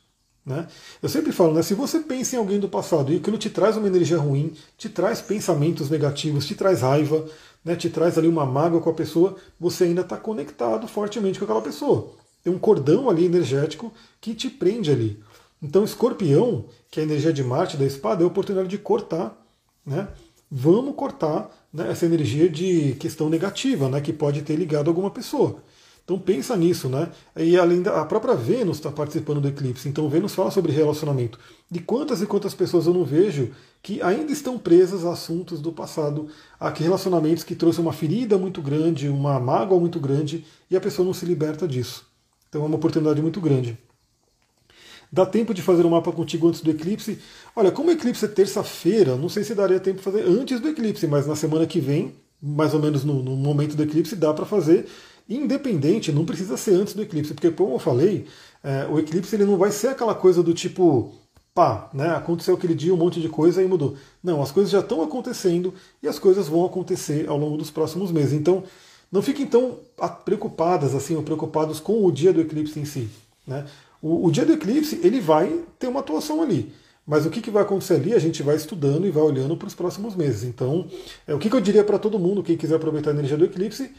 Né? 0.44 0.68
Eu 1.04 1.08
sempre 1.08 1.32
falo, 1.32 1.54
né, 1.54 1.62
se 1.62 1.76
você 1.76 2.00
pensa 2.00 2.36
em 2.36 2.40
alguém 2.40 2.60
do 2.60 2.68
passado 2.68 3.14
e 3.14 3.18
aquilo 3.18 3.38
te 3.38 3.52
traz 3.52 3.78
uma 3.78 3.86
energia 3.86 4.18
ruim, 4.18 4.56
te 4.76 4.90
traz 4.90 5.22
pensamentos 5.22 5.88
negativos, 5.88 6.48
te 6.48 6.56
traz 6.56 6.82
raiva, 6.82 7.24
né, 7.64 7.76
te 7.76 7.92
traz 7.92 8.18
ali 8.18 8.28
uma 8.28 8.46
mágoa 8.46 8.82
com 8.82 8.90
a 8.90 8.94
pessoa, 8.94 9.36
você 9.60 9.84
ainda 9.84 10.02
está 10.02 10.18
conectado 10.18 10.88
fortemente 10.88 11.38
com 11.38 11.46
aquela 11.46 11.62
pessoa. 11.62 12.12
Tem 12.44 12.52
um 12.52 12.58
cordão 12.58 13.08
ali 13.08 13.24
energético 13.24 13.94
que 14.20 14.34
te 14.34 14.50
prende 14.50 14.90
ali. 14.90 15.24
Então, 15.62 15.84
escorpião, 15.84 16.66
que 16.90 17.00
é 17.00 17.04
a 17.04 17.06
energia 17.06 17.32
de 17.32 17.44
Marte 17.44 17.78
da 17.78 17.86
espada, 17.86 18.24
é 18.24 18.24
a 18.24 18.28
oportunidade 18.28 18.68
de 18.68 18.80
cortar. 18.80 19.40
Né? 19.86 20.08
Vamos 20.58 20.96
cortar 20.96 21.50
né, 21.74 21.92
essa 21.92 22.06
energia 22.06 22.48
de 22.48 22.94
questão 22.94 23.30
negativa, 23.30 23.90
né, 23.90 24.00
que 24.00 24.14
pode 24.14 24.42
ter 24.42 24.56
ligado 24.56 24.88
alguma 24.88 25.12
pessoa. 25.12 25.58
Então 26.06 26.18
pensa 26.18 26.56
nisso, 26.56 26.88
né? 26.88 27.10
E 27.36 27.58
além 27.58 27.82
da 27.82 28.00
a 28.00 28.06
própria 28.06 28.36
Vênus 28.36 28.78
está 28.78 28.92
participando 28.92 29.42
do 29.42 29.48
eclipse, 29.48 29.90
então 29.90 30.08
Vênus 30.08 30.36
fala 30.36 30.52
sobre 30.52 30.72
relacionamento. 30.72 31.38
De 31.70 31.80
quantas 31.80 32.22
e 32.22 32.28
quantas 32.28 32.54
pessoas 32.54 32.86
eu 32.86 32.94
não 32.94 33.04
vejo 33.04 33.52
que 33.82 34.02
ainda 34.02 34.32
estão 34.32 34.58
presas 34.58 35.04
a 35.04 35.12
assuntos 35.12 35.60
do 35.60 35.74
passado, 35.74 36.30
a 36.60 36.70
relacionamentos 36.70 37.44
que 37.44 37.56
trouxeram 37.56 37.88
uma 37.88 37.94
ferida 37.94 38.38
muito 38.38 38.62
grande, 38.62 39.10
uma 39.10 39.40
mágoa 39.40 39.80
muito 39.80 40.00
grande, 40.00 40.46
e 40.70 40.78
a 40.78 40.82
pessoa 40.82 41.06
não 41.06 41.14
se 41.14 41.26
liberta 41.26 41.68
disso. 41.68 42.06
Então 42.48 42.62
é 42.62 42.66
uma 42.66 42.78
oportunidade 42.78 43.22
muito 43.22 43.42
grande. 43.42 43.78
Dá 45.16 45.26
tempo 45.26 45.54
de 45.54 45.62
fazer 45.62 45.86
um 45.86 45.92
mapa 45.92 46.12
contigo 46.12 46.50
antes 46.50 46.60
do 46.60 46.70
eclipse? 46.70 47.20
Olha, 47.56 47.72
como 47.72 47.88
o 47.88 47.92
eclipse 47.94 48.26
é 48.26 48.28
terça-feira, 48.28 49.16
não 49.16 49.30
sei 49.30 49.46
se 49.46 49.56
daria 49.56 49.80
tempo 49.80 50.00
de 50.00 50.04
fazer 50.04 50.24
antes 50.24 50.60
do 50.60 50.68
eclipse, 50.68 51.08
mas 51.08 51.26
na 51.26 51.38
semana 51.38 51.66
que 51.66 51.80
vem, 51.80 52.14
mais 52.44 52.74
ou 52.74 52.82
menos 52.82 53.06
no, 53.06 53.24
no 53.24 53.34
momento 53.34 53.78
do 53.78 53.84
eclipse, 53.84 54.14
dá 54.14 54.34
para 54.34 54.46
fazer. 54.46 54.88
Independente, 55.30 56.12
não 56.12 56.26
precisa 56.26 56.58
ser 56.58 56.74
antes 56.74 56.94
do 56.94 57.02
eclipse, 57.02 57.34
porque 57.34 57.50
como 57.50 57.76
eu 57.76 57.80
falei, 57.80 58.26
é, 58.62 58.88
o 58.92 59.00
eclipse 59.00 59.34
ele 59.34 59.46
não 59.46 59.56
vai 59.56 59.72
ser 59.72 59.88
aquela 59.88 60.14
coisa 60.14 60.44
do 60.44 60.54
tipo, 60.54 61.14
pá, 61.54 61.90
né, 61.94 62.10
aconteceu 62.10 62.54
aquele 62.54 62.76
dia 62.76 62.94
um 62.94 62.98
monte 62.98 63.22
de 63.22 63.30
coisa 63.30 63.64
e 63.64 63.68
mudou. 63.70 63.96
Não, 64.22 64.42
as 64.42 64.52
coisas 64.52 64.70
já 64.70 64.82
estão 64.82 65.02
acontecendo 65.02 65.74
e 66.04 66.10
as 66.10 66.20
coisas 66.20 66.50
vão 66.50 66.66
acontecer 66.66 67.30
ao 67.30 67.38
longo 67.38 67.56
dos 67.56 67.72
próximos 67.72 68.12
meses. 68.12 68.34
Então, 68.34 68.66
não 69.10 69.22
fiquem 69.22 69.46
tão 69.48 69.78
preocupadas 70.26 70.94
assim 70.94 71.16
ou 71.16 71.24
preocupados 71.24 71.80
com 71.80 72.06
o 72.06 72.12
dia 72.12 72.34
do 72.34 72.42
eclipse 72.42 72.78
em 72.78 72.84
si. 72.84 73.08
Né? 73.48 73.66
O, 74.06 74.28
o, 74.28 74.32
dia 74.32 74.46
do 74.46 74.54
eclipse 74.54 75.00
ele 75.02 75.20
vai 75.20 75.64
ter 75.80 75.88
uma 75.88 76.00
atuação 76.00 76.40
ali. 76.44 76.72
Mas 77.08 77.26
o 77.26 77.32
que, 77.32 77.42
que 77.42 77.50
vai 77.50 77.64
acontecer 77.64 77.96
ali, 77.96 78.14
a 78.14 78.20
gente 78.20 78.44
vai 78.44 78.56
estudando 78.56 79.08
e 79.08 79.10
vai 79.10 79.24
olhando 79.24 79.58
para 79.58 79.68
os 79.68 79.74
próximos 79.74 80.16
meses. 80.16 80.44
Então, 80.44 80.88
é, 81.26 81.34
o 81.34 81.40
que, 81.40 81.50
que 81.50 81.56
eu 81.56 81.60
diria 81.60 81.84
para 81.84 81.98
todo 81.98 82.20
mundo, 82.20 82.44
quem 82.44 82.56
quiser 82.56 82.76
aproveitar 82.76 83.10
a 83.10 83.14
energia 83.14 83.36
do 83.36 83.46
eclipse, 83.46 83.90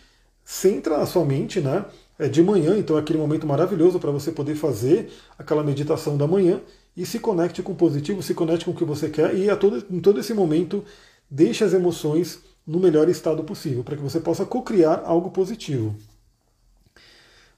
centra 0.44 0.98
a 0.98 1.06
sua 1.06 1.24
mente, 1.24 1.60
né? 1.60 1.86
É 2.16 2.28
de 2.28 2.40
manhã, 2.40 2.78
então 2.78 2.96
é 2.96 3.00
aquele 3.00 3.18
momento 3.18 3.48
maravilhoso 3.48 3.98
para 3.98 4.12
você 4.12 4.30
poder 4.30 4.54
fazer 4.54 5.10
aquela 5.36 5.64
meditação 5.64 6.16
da 6.16 6.26
manhã 6.28 6.60
e 6.96 7.04
se 7.04 7.18
conecte 7.18 7.60
com 7.60 7.72
o 7.72 7.76
positivo, 7.76 8.22
se 8.22 8.32
conecte 8.32 8.64
com 8.64 8.70
o 8.70 8.76
que 8.76 8.84
você 8.84 9.10
quer 9.10 9.34
e 9.34 9.50
a 9.50 9.56
todo, 9.56 9.84
em 9.90 9.98
todo 9.98 10.20
esse 10.20 10.32
momento 10.32 10.84
deixe 11.28 11.64
as 11.64 11.72
emoções 11.72 12.38
no 12.64 12.78
melhor 12.78 13.08
estado 13.08 13.42
possível, 13.42 13.82
para 13.82 13.96
que 13.96 14.02
você 14.02 14.20
possa 14.20 14.46
co-criar 14.46 15.02
algo 15.04 15.30
positivo. 15.30 15.96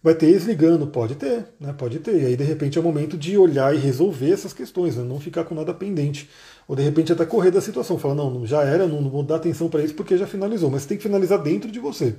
Vai 0.02 0.14
ter 0.14 0.26
ex-ligando? 0.26 0.86
Pode 0.86 1.16
ter, 1.16 1.46
né? 1.58 1.72
Pode 1.72 1.98
ter. 1.98 2.22
E 2.22 2.26
aí, 2.26 2.36
de 2.36 2.44
repente, 2.44 2.78
é 2.78 2.80
o 2.80 2.84
momento 2.84 3.16
de 3.18 3.36
olhar 3.36 3.74
e 3.74 3.78
resolver 3.78 4.30
essas 4.30 4.52
questões, 4.52 4.96
né? 4.96 5.02
não 5.02 5.18
ficar 5.18 5.44
com 5.44 5.54
nada 5.54 5.74
pendente. 5.74 6.30
Ou 6.68 6.76
de 6.76 6.82
repente 6.82 7.12
até 7.12 7.24
correr 7.24 7.50
da 7.50 7.60
situação, 7.60 7.98
falar, 7.98 8.14
não, 8.14 8.46
já 8.46 8.62
era, 8.62 8.86
não, 8.86 9.08
vou 9.08 9.22
dar 9.22 9.36
atenção 9.36 9.68
para 9.68 9.82
isso 9.82 9.94
porque 9.94 10.16
já 10.16 10.26
finalizou. 10.26 10.70
Mas 10.70 10.82
você 10.82 10.88
tem 10.88 10.96
que 10.96 11.02
finalizar 11.02 11.42
dentro 11.42 11.70
de 11.70 11.80
você. 11.80 12.14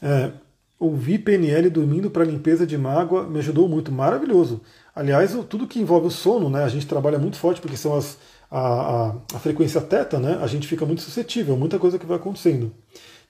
É, 0.00 0.30
ouvi 0.78 1.18
PNL 1.18 1.70
dormindo 1.70 2.10
para 2.10 2.24
limpeza 2.24 2.66
de 2.66 2.76
mágoa 2.78 3.26
me 3.26 3.38
ajudou 3.40 3.68
muito. 3.68 3.90
Maravilhoso. 3.90 4.60
Aliás, 4.94 5.36
tudo 5.48 5.66
que 5.66 5.80
envolve 5.80 6.06
o 6.06 6.10
sono, 6.10 6.48
né? 6.48 6.64
A 6.64 6.68
gente 6.68 6.86
trabalha 6.86 7.18
muito 7.18 7.36
forte 7.36 7.60
porque 7.60 7.76
são 7.76 7.96
as, 7.96 8.18
a, 8.50 8.60
a, 8.60 9.08
a 9.34 9.38
frequência 9.38 9.80
teta, 9.80 10.18
né? 10.18 10.38
A 10.40 10.46
gente 10.46 10.68
fica 10.68 10.86
muito 10.86 11.02
suscetível, 11.02 11.56
muita 11.56 11.78
coisa 11.78 11.98
que 11.98 12.06
vai 12.06 12.16
acontecendo. 12.16 12.72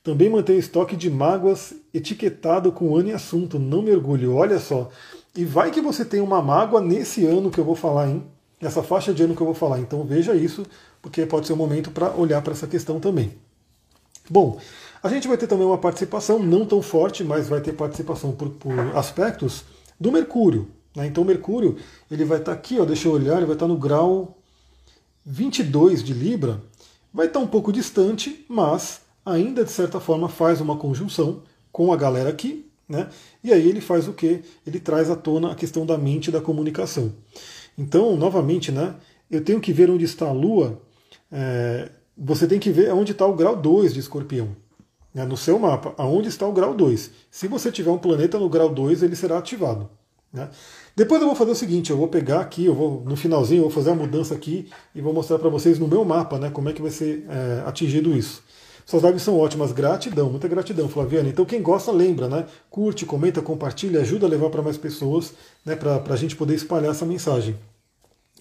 Também 0.06 0.30
mantém 0.30 0.56
estoque 0.56 0.94
de 0.94 1.10
mágoas 1.10 1.74
etiquetado 1.92 2.70
com 2.70 2.94
ano 2.94 3.08
e 3.08 3.12
assunto, 3.12 3.58
não 3.58 3.82
mergulhe. 3.82 4.24
Olha 4.24 4.60
só. 4.60 4.88
E 5.34 5.44
vai 5.44 5.72
que 5.72 5.80
você 5.80 6.04
tem 6.04 6.20
uma 6.20 6.40
mágoa 6.40 6.80
nesse 6.80 7.26
ano 7.26 7.50
que 7.50 7.58
eu 7.58 7.64
vou 7.64 7.74
falar, 7.74 8.10
hein? 8.10 8.22
Nessa 8.60 8.84
faixa 8.84 9.12
de 9.12 9.24
ano 9.24 9.34
que 9.34 9.40
eu 9.40 9.46
vou 9.46 9.54
falar. 9.54 9.80
Então 9.80 10.04
veja 10.04 10.32
isso, 10.32 10.64
porque 11.02 11.26
pode 11.26 11.48
ser 11.48 11.54
um 11.54 11.56
momento 11.56 11.90
para 11.90 12.14
olhar 12.14 12.40
para 12.40 12.52
essa 12.52 12.68
questão 12.68 13.00
também. 13.00 13.32
Bom, 14.30 14.60
a 15.02 15.08
gente 15.08 15.26
vai 15.26 15.36
ter 15.36 15.48
também 15.48 15.66
uma 15.66 15.76
participação, 15.76 16.38
não 16.38 16.64
tão 16.64 16.80
forte, 16.80 17.24
mas 17.24 17.48
vai 17.48 17.60
ter 17.60 17.72
participação 17.72 18.30
por, 18.30 18.50
por 18.50 18.78
aspectos 18.94 19.64
do 19.98 20.12
Mercúrio. 20.12 20.68
Né? 20.94 21.08
Então 21.08 21.24
o 21.24 21.26
Mercúrio 21.26 21.78
ele 22.08 22.24
vai 22.24 22.38
estar 22.38 22.52
tá 22.52 22.56
aqui, 22.56 22.78
ó, 22.78 22.84
deixa 22.84 23.08
eu 23.08 23.12
olhar, 23.12 23.38
ele 23.38 23.46
vai 23.46 23.56
estar 23.56 23.66
tá 23.66 23.72
no 23.72 23.76
grau 23.76 24.38
22 25.24 26.04
de 26.04 26.12
Libra. 26.12 26.62
Vai 27.12 27.26
estar 27.26 27.40
tá 27.40 27.44
um 27.44 27.48
pouco 27.48 27.72
distante, 27.72 28.46
mas 28.48 29.04
ainda 29.26 29.64
de 29.64 29.70
certa 29.72 29.98
forma 29.98 30.28
faz 30.28 30.60
uma 30.60 30.76
conjunção 30.76 31.42
com 31.72 31.92
a 31.92 31.96
galera 31.96 32.30
aqui, 32.30 32.64
Né? 32.88 33.08
E 33.42 33.52
aí 33.52 33.68
ele 33.68 33.80
faz 33.80 34.06
o 34.06 34.12
que? 34.12 34.42
Ele 34.64 34.78
traz 34.78 35.10
à 35.10 35.16
tona 35.16 35.50
a 35.50 35.54
questão 35.56 35.84
da 35.84 35.98
mente 35.98 36.28
e 36.28 36.32
da 36.32 36.40
comunicação. 36.40 37.12
Então, 37.76 38.16
novamente, 38.16 38.70
né, 38.70 38.94
eu 39.28 39.42
tenho 39.42 39.60
que 39.60 39.72
ver 39.72 39.90
onde 39.90 40.04
está 40.04 40.28
a 40.28 40.32
Lua. 40.32 40.80
É, 41.30 41.90
você 42.16 42.46
tem 42.46 42.60
que 42.60 42.70
ver 42.70 42.92
onde 42.92 43.10
está 43.10 43.26
o 43.26 43.34
grau 43.34 43.56
2 43.56 43.92
de 43.92 44.00
escorpião. 44.00 44.50
Né, 45.12 45.24
no 45.24 45.36
seu 45.36 45.58
mapa, 45.58 45.94
aonde 45.98 46.28
está 46.28 46.46
o 46.46 46.52
grau 46.52 46.74
2. 46.74 47.10
Se 47.30 47.48
você 47.48 47.72
tiver 47.72 47.90
um 47.90 47.98
planeta 47.98 48.38
no 48.38 48.48
grau 48.48 48.68
2, 48.68 49.02
ele 49.02 49.16
será 49.16 49.38
ativado. 49.38 49.90
Né? 50.32 50.48
Depois 50.94 51.20
eu 51.20 51.26
vou 51.26 51.36
fazer 51.36 51.50
o 51.50 51.54
seguinte, 51.54 51.90
eu 51.90 51.96
vou 51.96 52.08
pegar 52.08 52.40
aqui, 52.40 52.66
eu 52.66 52.74
vou 52.74 53.02
no 53.04 53.16
finalzinho, 53.16 53.60
eu 53.60 53.62
vou 53.64 53.70
fazer 53.70 53.90
a 53.90 53.94
mudança 53.94 54.34
aqui 54.34 54.68
e 54.94 55.00
vou 55.00 55.12
mostrar 55.12 55.38
para 55.38 55.48
vocês 55.48 55.78
no 55.78 55.88
meu 55.88 56.04
mapa, 56.04 56.38
né, 56.38 56.50
como 56.50 56.68
é 56.68 56.72
que 56.72 56.82
vai 56.82 56.90
ser 56.90 57.24
é, 57.28 57.62
atingido 57.66 58.16
isso. 58.16 58.42
Suas 58.86 59.02
lives 59.02 59.22
são 59.22 59.36
ótimas, 59.36 59.72
gratidão, 59.72 60.30
muita 60.30 60.46
gratidão, 60.46 60.88
Flaviana. 60.88 61.28
Então 61.28 61.44
quem 61.44 61.60
gosta, 61.60 61.90
lembra, 61.90 62.28
né? 62.28 62.46
Curte, 62.70 63.04
comenta, 63.04 63.42
compartilha, 63.42 64.00
ajuda 64.00 64.26
a 64.26 64.28
levar 64.28 64.48
para 64.48 64.62
mais 64.62 64.78
pessoas, 64.78 65.34
né? 65.64 65.74
Para 65.74 66.00
a 66.08 66.16
gente 66.16 66.36
poder 66.36 66.54
espalhar 66.54 66.92
essa 66.92 67.04
mensagem. 67.04 67.56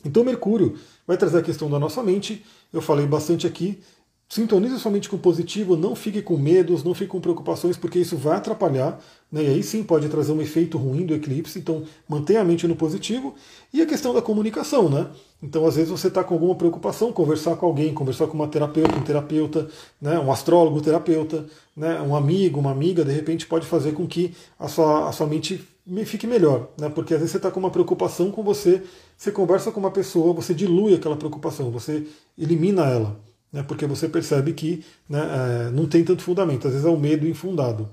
Então 0.06 0.24
Mercúrio 0.24 0.78
vai 1.08 1.18
trazer 1.18 1.40
a 1.40 1.42
questão 1.42 1.68
da 1.68 1.80
nossa 1.80 2.04
mente. 2.04 2.46
Eu 2.72 2.80
falei 2.80 3.08
bastante 3.08 3.48
aqui 3.48 3.82
Sintonize 4.28 4.80
somente 4.80 5.08
com 5.08 5.18
o 5.18 5.20
positivo, 5.20 5.78
não 5.78 5.96
fique 5.96 6.20
com 6.20 6.36
medos, 6.36 6.84
não 6.84 6.96
fique 6.96 7.12
com 7.12 7.22
preocupações, 7.22 7.78
porque 7.78 8.00
isso 8.00 8.18
vai 8.18 8.36
atrapalhar, 8.38 9.00
né? 9.32 9.44
e 9.44 9.48
aí 9.48 9.64
sim 9.64 9.84
pode 9.84 10.10
trazer 10.10 10.32
um 10.32 10.42
efeito 10.42 10.80
ruim 10.80 11.06
do 11.06 11.14
eclipse, 11.14 11.60
então 11.60 11.84
mantenha 12.10 12.42
a 12.42 12.44
mente 12.44 12.68
no 12.68 12.76
positivo. 12.76 13.36
E 13.72 13.84
a 13.84 13.86
questão 13.86 14.16
da 14.16 14.24
comunicação, 14.24 14.90
né? 14.90 15.08
Então, 15.44 15.66
às 15.68 15.76
vezes, 15.76 15.92
você 15.92 16.08
está 16.08 16.24
com 16.24 16.34
alguma 16.34 16.56
preocupação, 16.56 17.14
conversar 17.14 17.56
com 17.56 17.68
alguém, 17.68 17.94
conversar 17.94 18.26
com 18.26 18.34
uma 18.34 18.48
terapeuta, 18.48 18.98
um 18.98 19.04
terapeuta, 19.04 19.68
né? 20.02 20.18
um 20.18 20.32
astrólogo, 20.32 20.80
um 20.80 20.82
terapeuta, 20.82 21.46
né? 21.78 22.02
um 22.02 22.16
amigo, 22.16 22.60
uma 22.60 22.72
amiga, 22.72 23.06
de 23.06 23.12
repente 23.12 23.46
pode 23.46 23.68
fazer 23.68 23.92
com 23.92 24.08
que 24.08 24.34
a 24.58 24.68
sua, 24.68 25.08
a 25.08 25.12
sua 25.12 25.28
mente 25.28 25.64
fique 26.06 26.26
melhor, 26.26 26.70
né? 26.80 26.90
porque 26.90 27.14
às 27.14 27.20
vezes 27.20 27.32
você 27.32 27.38
está 27.38 27.52
com 27.52 27.60
uma 27.60 27.70
preocupação 27.70 28.32
com 28.32 28.42
você, 28.42 28.82
você 29.16 29.32
conversa 29.32 29.72
com 29.72 29.80
uma 29.80 29.92
pessoa, 29.92 30.34
você 30.34 30.52
dilui 30.52 30.96
aquela 30.96 31.16
preocupação, 31.16 31.70
você 31.70 32.08
elimina 32.38 32.86
ela 32.86 33.25
né, 33.56 33.64
porque 33.64 33.88
você 33.88 34.10
percebe 34.10 34.52
que 34.52 34.84
né, 35.08 35.22
é, 35.22 35.72
não 35.72 35.88
tem 35.88 36.04
tanto 36.04 36.22
fundamento, 36.22 36.68
às 36.68 36.74
vezes 36.74 36.86
é 36.86 36.90
um 36.90 37.00
medo 37.00 37.26
infundado. 37.26 37.90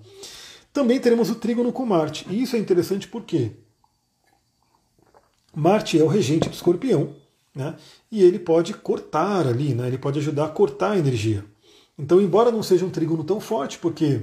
Também 0.72 0.98
teremos 0.98 1.30
o 1.30 1.36
trígono 1.36 1.72
com 1.72 1.86
Marte, 1.86 2.26
e 2.28 2.42
isso 2.42 2.56
é 2.56 2.58
interessante 2.58 3.06
porque 3.06 3.52
Marte 5.54 5.96
é 5.96 6.02
o 6.02 6.08
regente 6.08 6.48
do 6.48 6.52
escorpião, 6.52 7.14
né, 7.54 7.76
e 8.10 8.24
ele 8.24 8.40
pode 8.40 8.74
cortar 8.74 9.46
ali, 9.46 9.72
né, 9.72 9.86
ele 9.86 9.98
pode 9.98 10.18
ajudar 10.18 10.46
a 10.46 10.48
cortar 10.48 10.90
a 10.90 10.98
energia. 10.98 11.44
Então, 11.96 12.20
embora 12.20 12.50
não 12.50 12.64
seja 12.64 12.84
um 12.84 12.90
trígono 12.90 13.22
tão 13.22 13.38
forte, 13.38 13.78
porque 13.78 14.22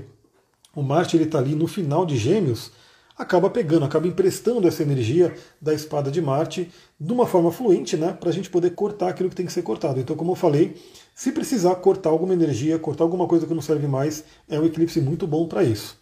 o 0.76 0.82
Marte 0.84 1.16
está 1.16 1.38
ali 1.40 1.56
no 1.56 1.68
final 1.68 2.06
de 2.06 2.18
Gêmeos, 2.18 2.70
acaba 3.18 3.50
pegando, 3.50 3.86
acaba 3.86 4.08
emprestando 4.08 4.68
essa 4.68 4.84
energia 4.84 5.34
da 5.62 5.74
espada 5.74 6.12
de 6.12 6.22
Marte 6.22 6.70
de 7.00 7.14
uma 7.14 7.26
forma 7.26 7.50
fluente, 7.50 7.96
né, 7.96 8.12
para 8.12 8.30
a 8.30 8.34
gente 8.34 8.50
poder 8.50 8.72
cortar 8.72 9.08
aquilo 9.08 9.30
que 9.30 9.36
tem 9.36 9.46
que 9.46 9.54
ser 9.54 9.62
cortado. 9.62 10.02
Então, 10.02 10.18
como 10.18 10.32
eu 10.32 10.36
falei, 10.36 10.76
se 11.20 11.34
precisar 11.34 11.76
cortar 11.76 12.12
alguma 12.12 12.32
energia, 12.32 12.80
cortar 12.80 13.04
alguma 13.04 13.28
coisa 13.28 13.46
que 13.46 13.54
não 13.54 13.62
serve 13.62 13.86
mais, 13.88 14.24
é 14.48 14.58
um 14.58 14.66
eclipse 14.66 15.02
muito 15.02 15.28
bom 15.28 15.50
para 15.50 15.66
isso. 15.66 15.98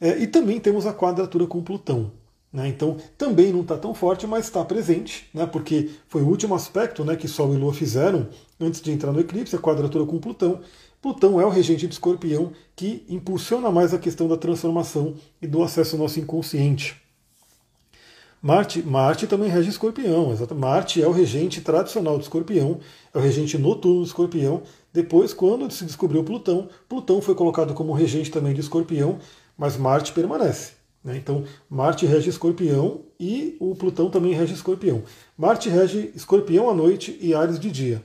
É, 0.00 0.18
e 0.18 0.26
também 0.26 0.58
temos 0.58 0.84
a 0.84 0.92
quadratura 0.92 1.46
com 1.46 1.62
Plutão. 1.62 2.10
Né, 2.52 2.66
então, 2.66 2.96
também 3.16 3.52
não 3.52 3.60
está 3.60 3.78
tão 3.78 3.94
forte, 3.94 4.26
mas 4.26 4.46
está 4.46 4.64
presente, 4.64 5.30
né, 5.32 5.46
porque 5.46 5.90
foi 6.08 6.22
o 6.22 6.26
último 6.26 6.56
aspecto 6.56 7.04
né, 7.04 7.14
que 7.14 7.28
Sol 7.28 7.54
e 7.54 7.56
Lua 7.56 7.72
fizeram 7.72 8.30
antes 8.60 8.80
de 8.80 8.90
entrar 8.90 9.12
no 9.12 9.20
eclipse, 9.20 9.54
a 9.54 9.60
quadratura 9.60 10.04
com 10.04 10.18
Plutão. 10.18 10.58
Plutão 11.00 11.40
é 11.40 11.46
o 11.46 11.48
regente 11.48 11.86
de 11.86 11.92
escorpião 11.92 12.50
que 12.74 13.06
impulsiona 13.08 13.70
mais 13.70 13.94
a 13.94 13.98
questão 13.98 14.26
da 14.26 14.36
transformação 14.36 15.14
e 15.40 15.46
do 15.46 15.62
acesso 15.62 15.94
ao 15.94 16.02
nosso 16.02 16.18
inconsciente. 16.18 17.00
Marte, 18.42 18.82
Marte 18.82 19.28
também 19.28 19.48
rege 19.48 19.70
escorpião. 19.70 20.34
Marte 20.56 21.00
é 21.00 21.06
o 21.06 21.12
regente 21.12 21.60
tradicional 21.60 22.18
do 22.18 22.22
escorpião, 22.22 22.80
é 23.14 23.18
o 23.18 23.20
regente 23.20 23.56
noturno 23.56 24.00
do 24.00 24.06
escorpião. 24.06 24.62
Depois, 24.92 25.32
quando 25.32 25.70
se 25.70 25.84
descobriu 25.84 26.24
Plutão, 26.24 26.68
Plutão 26.88 27.22
foi 27.22 27.36
colocado 27.36 27.72
como 27.72 27.92
regente 27.92 28.32
também 28.32 28.52
de 28.52 28.60
escorpião, 28.60 29.20
mas 29.56 29.76
Marte 29.76 30.12
permanece. 30.12 30.72
Né? 31.04 31.16
Então, 31.16 31.44
Marte 31.70 32.04
rege 32.04 32.30
escorpião 32.30 33.02
e 33.18 33.56
o 33.60 33.76
Plutão 33.76 34.10
também 34.10 34.34
rege 34.34 34.54
escorpião. 34.54 35.04
Marte 35.38 35.68
rege 35.68 36.10
escorpião 36.16 36.68
à 36.68 36.74
noite 36.74 37.16
e 37.20 37.32
Ares 37.32 37.60
de 37.60 37.70
dia. 37.70 38.02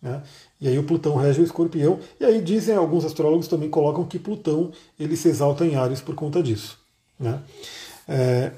Né? 0.00 0.22
E 0.60 0.68
aí 0.68 0.78
o 0.78 0.84
Plutão 0.84 1.16
rege 1.16 1.40
o 1.40 1.44
escorpião. 1.44 1.98
E 2.20 2.24
aí 2.24 2.40
dizem, 2.40 2.76
alguns 2.76 3.04
astrólogos 3.04 3.48
também 3.48 3.68
colocam 3.68 4.04
que 4.04 4.20
Plutão 4.20 4.70
ele 4.98 5.16
se 5.16 5.28
exalta 5.28 5.66
em 5.66 5.74
Ares 5.74 6.00
por 6.00 6.14
conta 6.14 6.40
disso. 6.40 6.78
Né? 7.18 7.40
É, 8.08 8.52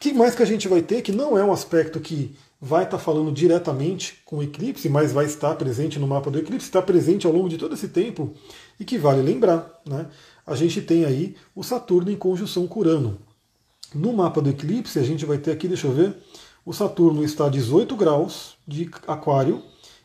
que 0.00 0.14
mais 0.14 0.34
que 0.34 0.42
a 0.42 0.46
gente 0.46 0.66
vai 0.66 0.80
ter, 0.80 1.02
que 1.02 1.12
não 1.12 1.36
é 1.36 1.44
um 1.44 1.52
aspecto 1.52 2.00
que 2.00 2.34
vai 2.58 2.84
estar 2.84 2.98
falando 2.98 3.30
diretamente 3.30 4.18
com 4.24 4.38
o 4.38 4.42
eclipse, 4.42 4.88
mas 4.88 5.12
vai 5.12 5.26
estar 5.26 5.54
presente 5.56 5.98
no 5.98 6.06
mapa 6.06 6.30
do 6.30 6.38
eclipse, 6.38 6.66
está 6.66 6.80
presente 6.80 7.26
ao 7.26 7.32
longo 7.34 7.50
de 7.50 7.58
todo 7.58 7.74
esse 7.74 7.88
tempo, 7.88 8.32
e 8.78 8.84
que 8.84 8.96
vale 8.96 9.20
lembrar. 9.20 9.70
Né? 9.86 10.06
A 10.46 10.54
gente 10.54 10.80
tem 10.80 11.04
aí 11.04 11.36
o 11.54 11.62
Saturno 11.62 12.10
em 12.10 12.16
conjunção 12.16 12.66
com 12.66 12.80
Urano. 12.80 13.18
No 13.94 14.10
mapa 14.14 14.40
do 14.40 14.48
eclipse, 14.48 14.98
a 14.98 15.02
gente 15.02 15.26
vai 15.26 15.36
ter 15.36 15.50
aqui, 15.50 15.68
deixa 15.68 15.86
eu 15.86 15.92
ver, 15.92 16.16
o 16.64 16.72
Saturno 16.72 17.22
está 17.22 17.46
a 17.46 17.50
18 17.50 17.94
graus 17.94 18.56
de 18.66 18.90
Aquário 19.06 19.62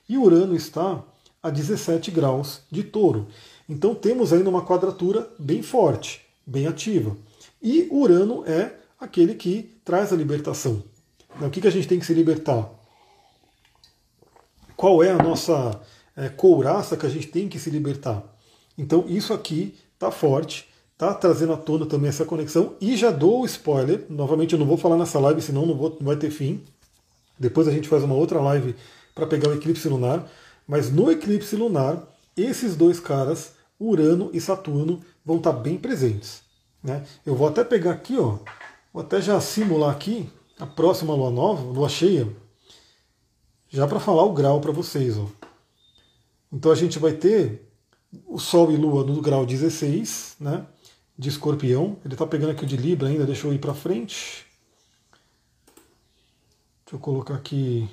e 0.09 0.17
Urano 0.17 0.57
está 0.57 1.01
a 1.41 1.49
17 1.49 2.11
graus 2.11 2.61
de 2.69 2.83
Touro. 2.83 3.27
Então 3.69 3.95
temos 3.95 4.33
ainda 4.33 4.49
uma 4.49 4.65
quadratura 4.65 5.29
bem 5.39 5.61
forte, 5.61 6.21
bem 6.45 6.67
ativa. 6.67 7.15
E 7.61 7.87
Urano 7.89 8.43
é 8.45 8.73
aquele 9.05 9.35
que 9.35 9.77
traz 9.85 10.11
a 10.11 10.15
libertação. 10.15 10.83
O 11.39 11.49
que, 11.49 11.61
que 11.61 11.67
a 11.67 11.71
gente 11.71 11.87
tem 11.87 11.99
que 11.99 12.05
se 12.05 12.13
libertar? 12.13 12.69
Qual 14.75 15.03
é 15.03 15.11
a 15.11 15.17
nossa 15.17 15.79
é, 16.15 16.29
couraça 16.29 16.97
que 16.97 17.05
a 17.05 17.09
gente 17.09 17.27
tem 17.27 17.47
que 17.47 17.59
se 17.59 17.69
libertar? 17.69 18.23
Então 18.77 19.05
isso 19.07 19.33
aqui 19.33 19.75
está 19.93 20.11
forte, 20.11 20.67
está 20.93 21.13
trazendo 21.13 21.53
à 21.53 21.57
tona 21.57 21.85
também 21.85 22.09
essa 22.09 22.25
conexão. 22.25 22.75
E 22.81 22.95
já 22.97 23.11
dou 23.11 23.41
o 23.41 23.45
spoiler, 23.45 24.05
novamente 24.09 24.53
eu 24.53 24.59
não 24.59 24.65
vou 24.65 24.77
falar 24.77 24.97
nessa 24.97 25.19
live, 25.19 25.41
senão 25.41 25.65
não, 25.65 25.75
vou, 25.75 25.97
não 25.99 26.07
vai 26.07 26.15
ter 26.15 26.29
fim. 26.29 26.63
Depois 27.39 27.67
a 27.67 27.71
gente 27.71 27.87
faz 27.87 28.03
uma 28.03 28.15
outra 28.15 28.39
live 28.41 28.75
para 29.13 29.27
pegar 29.27 29.49
o 29.49 29.53
eclipse 29.53 29.87
lunar. 29.87 30.29
Mas 30.67 30.91
no 30.91 31.11
eclipse 31.11 31.55
lunar, 31.55 32.01
esses 32.35 32.75
dois 32.75 32.99
caras, 32.99 33.53
Urano 33.79 34.29
e 34.33 34.41
Saturno, 34.41 35.01
vão 35.23 35.37
estar 35.37 35.53
tá 35.53 35.59
bem 35.59 35.77
presentes. 35.77 36.41
Né? 36.83 37.03
Eu 37.25 37.35
vou 37.35 37.47
até 37.47 37.63
pegar 37.63 37.91
aqui, 37.91 38.17
ó, 38.17 38.37
vou 38.95 39.03
até 39.03 39.21
já 39.21 39.41
simular 39.41 39.93
aqui 39.93 40.29
a 40.57 40.65
próxima 40.65 41.13
lua 41.13 41.29
nova, 41.29 41.61
lua 41.63 41.89
cheia, 41.89 42.33
já 43.67 43.85
para 43.85 43.99
falar 43.99 44.23
o 44.23 44.31
grau 44.31 44.61
para 44.61 44.71
vocês. 44.71 45.17
Ó. 45.17 45.27
Então 46.49 46.71
a 46.71 46.75
gente 46.75 46.97
vai 46.97 47.11
ter 47.11 47.69
o 48.25 48.39
Sol 48.39 48.71
e 48.71 48.77
Lua 48.77 49.03
no 49.03 49.21
grau 49.21 49.45
16, 49.45 50.37
né, 50.39 50.65
de 51.19 51.27
escorpião. 51.27 51.97
Ele 52.05 52.13
está 52.13 52.25
pegando 52.25 52.51
aqui 52.51 52.63
o 52.63 52.65
de 52.65 52.77
Libra 52.77 53.09
ainda, 53.09 53.25
deixa 53.25 53.45
eu 53.45 53.53
ir 53.53 53.59
para 53.59 53.73
frente. 53.73 54.45
Deixa 56.85 56.93
eu 56.95 56.99
colocar 56.99 57.33
aqui 57.33 57.89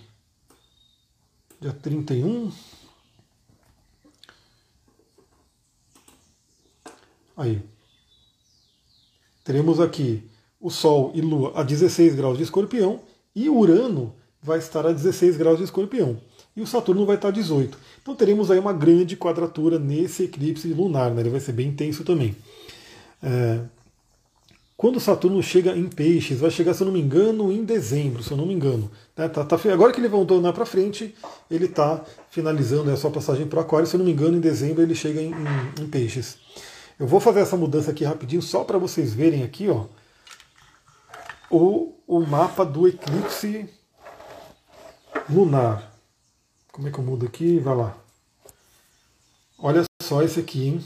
dia 1.61 1.73
31. 1.73 2.53
Aí. 7.37 7.61
Teremos 9.43 9.81
aqui 9.81 10.31
o 10.63 10.71
Sol 10.71 11.11
e 11.15 11.21
Lua 11.21 11.53
a 11.57 11.63
16 11.65 12.15
graus 12.15 12.39
de 12.39 12.45
escorpião 12.45 13.01
e 13.35 13.51
Urano 13.51 14.15
vai 14.41 14.59
estar 14.59 14.87
a 14.87 14.93
16 14.93 15.37
graus 15.37 15.59
de 15.59 15.65
escorpião. 15.65 16.19
E 16.55 16.63
o 16.63 16.67
Saturno 16.67 17.05
vai 17.05 17.17
estar 17.17 17.29
a 17.29 17.33
18. 17.33 17.77
Então 18.01 18.15
teremos 18.15 18.51
aí 18.51 18.59
uma 18.59 18.73
grande 18.73 19.17
quadratura 19.17 19.79
nesse 19.79 20.25
eclipse 20.25 20.69
lunar, 20.69 21.11
né? 21.11 21.21
ele 21.23 21.31
vai 21.31 21.41
ser 21.41 21.53
bem 21.53 21.69
intenso 21.69 22.05
também. 22.05 22.37
É, 23.23 23.61
quando 24.77 25.01
Saturno 25.01 25.43
chega 25.43 25.77
em 25.77 25.89
peixes, 25.89 26.41
vai 26.41 26.51
chegar, 26.51 26.75
se 26.75 26.83
eu 26.83 26.87
não 26.87 26.93
me 26.93 27.01
engano, 27.01 27.53
em 27.53 27.65
dezembro, 27.65 28.23
se 28.23 28.33
eu 28.33 28.37
não 28.37 28.45
me 28.45 28.53
engano. 28.53 28.91
Né? 29.17 29.29
Tá, 29.29 29.45
tá, 29.45 29.57
agora 29.73 29.93
que 29.93 30.01
ele 30.01 30.09
voltou 30.09 30.41
lá 30.41 30.53
para 30.53 30.67
frente, 30.67 31.15
ele 31.51 31.67
está 31.67 32.05
finalizando 32.31 32.91
a 32.91 32.97
sua 32.97 33.11
passagem 33.11 33.47
para 33.47 33.61
Aquário, 33.61 33.87
se 33.87 33.95
eu 33.95 33.99
não 33.99 34.05
me 34.05 34.13
engano, 34.13 34.37
em 34.37 34.41
dezembro 34.41 34.83
ele 34.83 34.95
chega 34.95 35.21
em, 35.23 35.31
em, 35.31 35.83
em 35.83 35.87
peixes. 35.87 36.37
Eu 36.99 37.07
vou 37.07 37.21
fazer 37.21 37.41
essa 37.41 37.57
mudança 37.57 37.93
aqui 37.93 38.05
rapidinho, 38.05 38.43
só 38.43 38.65
para 38.65 38.77
vocês 38.77 39.15
verem 39.15 39.43
aqui, 39.45 39.69
ó, 39.69 39.85
o, 41.53 41.93
o 42.07 42.20
mapa 42.20 42.65
do 42.65 42.89
eclipse 42.89 43.69
lunar. 45.29 45.93
Como 46.73 46.89
é 46.89 46.91
que 46.91 46.99
eu 46.99 47.05
mudo 47.05 47.27
aqui? 47.27 47.59
Vai 47.59 47.77
lá. 47.77 47.97
Olha 49.59 49.85
só 50.03 50.23
esse 50.23 50.41
aqui, 50.41 50.69
hein? 50.69 50.85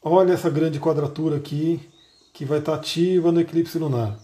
Olha 0.00 0.32
essa 0.32 0.48
grande 0.48 0.78
quadratura 0.78 1.36
aqui 1.36 1.90
que 2.32 2.44
vai 2.44 2.60
estar 2.60 2.74
ativa 2.74 3.32
no 3.32 3.40
eclipse 3.40 3.76
lunar. 3.78 4.16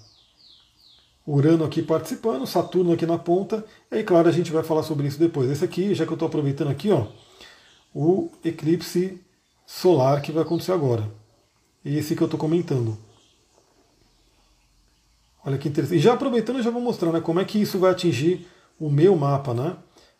Urano 1.26 1.64
aqui 1.64 1.82
participando, 1.82 2.46
Saturno 2.46 2.92
aqui 2.92 3.04
na 3.04 3.18
ponta, 3.18 3.66
e 3.90 3.96
aí, 3.96 4.04
claro, 4.04 4.28
a 4.28 4.32
gente 4.32 4.52
vai 4.52 4.62
falar 4.62 4.84
sobre 4.84 5.08
isso 5.08 5.18
depois. 5.18 5.50
Esse 5.50 5.64
aqui, 5.64 5.92
já 5.92 6.06
que 6.06 6.12
eu 6.12 6.14
estou 6.14 6.28
aproveitando 6.28 6.70
aqui, 6.70 6.92
ó, 6.92 7.08
o 7.92 8.30
eclipse 8.44 9.20
solar 9.66 10.22
que 10.22 10.30
vai 10.30 10.44
acontecer 10.44 10.70
agora. 10.70 11.10
Esse 11.84 12.14
que 12.14 12.22
eu 12.22 12.26
estou 12.26 12.38
comentando. 12.38 12.96
Olha 15.46 15.56
que 15.56 15.68
interessante. 15.68 15.96
E 15.96 16.00
já 16.00 16.14
aproveitando, 16.14 16.56
eu 16.56 16.62
já 16.64 16.70
vou 16.70 16.82
mostrar 16.82 17.12
né, 17.12 17.20
como 17.20 17.38
é 17.38 17.44
que 17.44 17.62
isso 17.62 17.78
vai 17.78 17.92
atingir 17.92 18.48
o 18.80 18.90
meu 18.90 19.14
mapa, 19.14 19.54
né? 19.54 19.76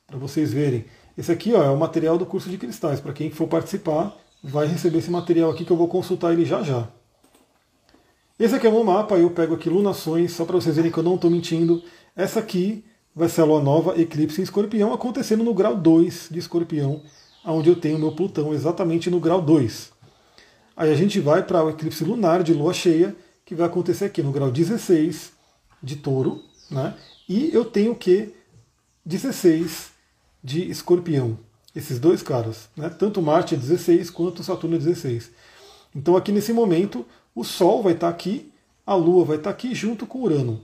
Para 0.07 0.17
vocês 0.17 0.53
verem. 0.53 0.85
Esse 1.19 1.33
aqui 1.33 1.53
ó, 1.53 1.65
é 1.65 1.69
o 1.69 1.77
material 1.77 2.17
do 2.17 2.25
curso 2.25 2.49
de 2.49 2.57
cristais. 2.57 3.01
Para 3.01 3.13
quem 3.13 3.29
for 3.29 3.49
participar, 3.49 4.17
vai 4.41 4.69
receber 4.69 4.99
esse 4.99 5.11
material 5.11 5.51
aqui 5.51 5.65
que 5.65 5.73
eu 5.73 5.77
vou 5.77 5.89
consultar 5.89 6.33
ele 6.33 6.45
já 6.45 6.63
já. 6.63 6.87
Esse 8.39 8.55
aqui 8.55 8.69
é 8.69 8.71
o 8.71 8.73
meu 8.73 8.85
mapa, 8.85 9.17
eu 9.17 9.29
pego 9.31 9.55
aqui 9.55 9.69
lunações, 9.69 10.31
só 10.31 10.45
para 10.45 10.55
vocês 10.55 10.77
verem 10.77 10.93
que 10.93 10.99
eu 10.99 11.03
não 11.03 11.17
estou 11.17 11.29
mentindo. 11.29 11.83
Essa 12.15 12.39
aqui 12.39 12.85
vai 13.13 13.29
ser 13.29 13.41
a 13.41 13.45
lua 13.47 13.61
nova, 13.61 14.01
eclipse 14.01 14.41
em 14.41 14.45
escorpião, 14.45 14.93
acontecendo 14.93 15.43
no 15.43 15.55
grau 15.55 15.75
2 15.75 16.29
de 16.31 16.39
escorpião, 16.39 17.03
onde 17.45 17.69
eu 17.69 17.75
tenho 17.75 17.99
meu 17.99 18.13
Plutão 18.13 18.55
exatamente 18.55 19.11
no 19.11 19.19
grau 19.19 19.43
2. 19.43 19.91
Aí 20.77 20.93
a 20.93 20.95
gente 20.95 21.19
vai 21.19 21.43
para 21.43 21.65
o 21.65 21.71
eclipse 21.71 22.05
lunar 22.05 22.45
de 22.45 22.53
lua 22.53 22.73
cheia, 22.73 23.17
que 23.47 23.55
vai 23.55 23.67
acontecer 23.67 24.07
aqui 24.07 24.23
no 24.23 24.33
grau 24.33 24.51
16 24.51 25.33
de 25.81 25.97
touro, 25.97 26.43
né? 26.69 26.95
E 27.29 27.49
eu 27.55 27.65
tenho 27.65 27.95
que? 27.95 28.35
16 29.05 29.93
de 30.43 30.69
escorpião. 30.69 31.39
Esses 31.75 32.01
dois 32.01 32.23
caras, 32.23 32.69
né? 32.77 32.89
Tanto 32.89 33.23
Marte 33.23 33.55
é 33.55 33.59
16 33.59 34.11
quanto 34.11 34.43
Saturno 34.43 34.75
é 34.75 34.79
16. 34.79 35.31
Então 35.95 36.17
aqui 36.17 36.33
nesse 36.33 36.53
momento 36.53 37.07
o 37.35 37.45
Sol 37.45 37.83
vai 37.83 37.93
estar 37.93 38.09
aqui, 38.09 38.53
a 38.85 38.95
Lua 38.95 39.25
vai 39.25 39.37
estar 39.37 39.51
aqui 39.51 39.75
junto 39.75 40.07
com 40.07 40.23
Urano. 40.23 40.61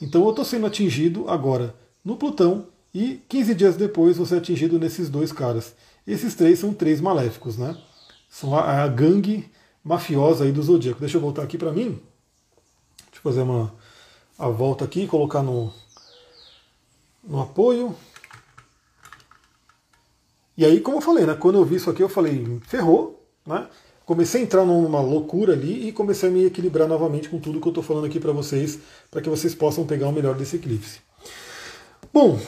Então 0.00 0.24
eu 0.24 0.30
estou 0.30 0.44
sendo 0.44 0.66
atingido 0.66 1.28
agora 1.28 1.74
no 2.02 2.16
Plutão 2.16 2.66
e 2.94 3.20
15 3.28 3.54
dias 3.54 3.76
depois 3.76 4.16
você 4.16 4.36
é 4.36 4.38
atingido 4.38 4.78
nesses 4.78 5.10
dois 5.10 5.32
caras. 5.32 5.74
Esses 6.06 6.34
três 6.34 6.58
são 6.58 6.72
três 6.72 6.98
maléficos, 7.00 7.58
né? 7.58 7.76
São 8.30 8.56
a, 8.56 8.82
a 8.82 8.88
gangue 8.88 9.50
mafiosa 9.84 10.44
aí 10.44 10.52
do 10.52 10.62
Zodíaco. 10.62 11.00
Deixa 11.00 11.18
eu 11.18 11.20
voltar 11.20 11.42
aqui 11.42 11.58
para 11.58 11.72
mim. 11.72 12.00
Eu 13.24 13.30
fazer 13.30 13.42
uma 13.42 13.72
a 14.38 14.48
volta 14.48 14.84
aqui, 14.84 15.06
colocar 15.06 15.42
no, 15.42 15.72
no 17.22 17.40
apoio. 17.40 17.94
E 20.56 20.64
aí, 20.64 20.80
como 20.80 20.98
eu 20.98 21.00
falei, 21.00 21.24
né? 21.24 21.34
Quando 21.34 21.58
eu 21.58 21.64
vi 21.64 21.76
isso 21.76 21.88
aqui, 21.88 22.02
eu 22.02 22.08
falei, 22.08 22.60
ferrou, 22.66 23.24
né? 23.46 23.68
comecei 24.04 24.40
a 24.40 24.44
entrar 24.44 24.64
numa 24.64 25.00
loucura 25.00 25.52
ali 25.52 25.88
e 25.88 25.92
comecei 25.92 26.28
a 26.28 26.32
me 26.32 26.44
equilibrar 26.44 26.88
novamente 26.88 27.28
com 27.28 27.38
tudo 27.38 27.60
que 27.60 27.66
eu 27.66 27.70
estou 27.70 27.84
falando 27.84 28.06
aqui 28.06 28.18
para 28.18 28.32
vocês, 28.32 28.78
para 29.10 29.22
que 29.22 29.28
vocês 29.28 29.54
possam 29.54 29.86
pegar 29.86 30.08
o 30.08 30.12
melhor 30.12 30.34
desse 30.34 30.56
eclipse. 30.56 31.00
Bom, 32.12 32.38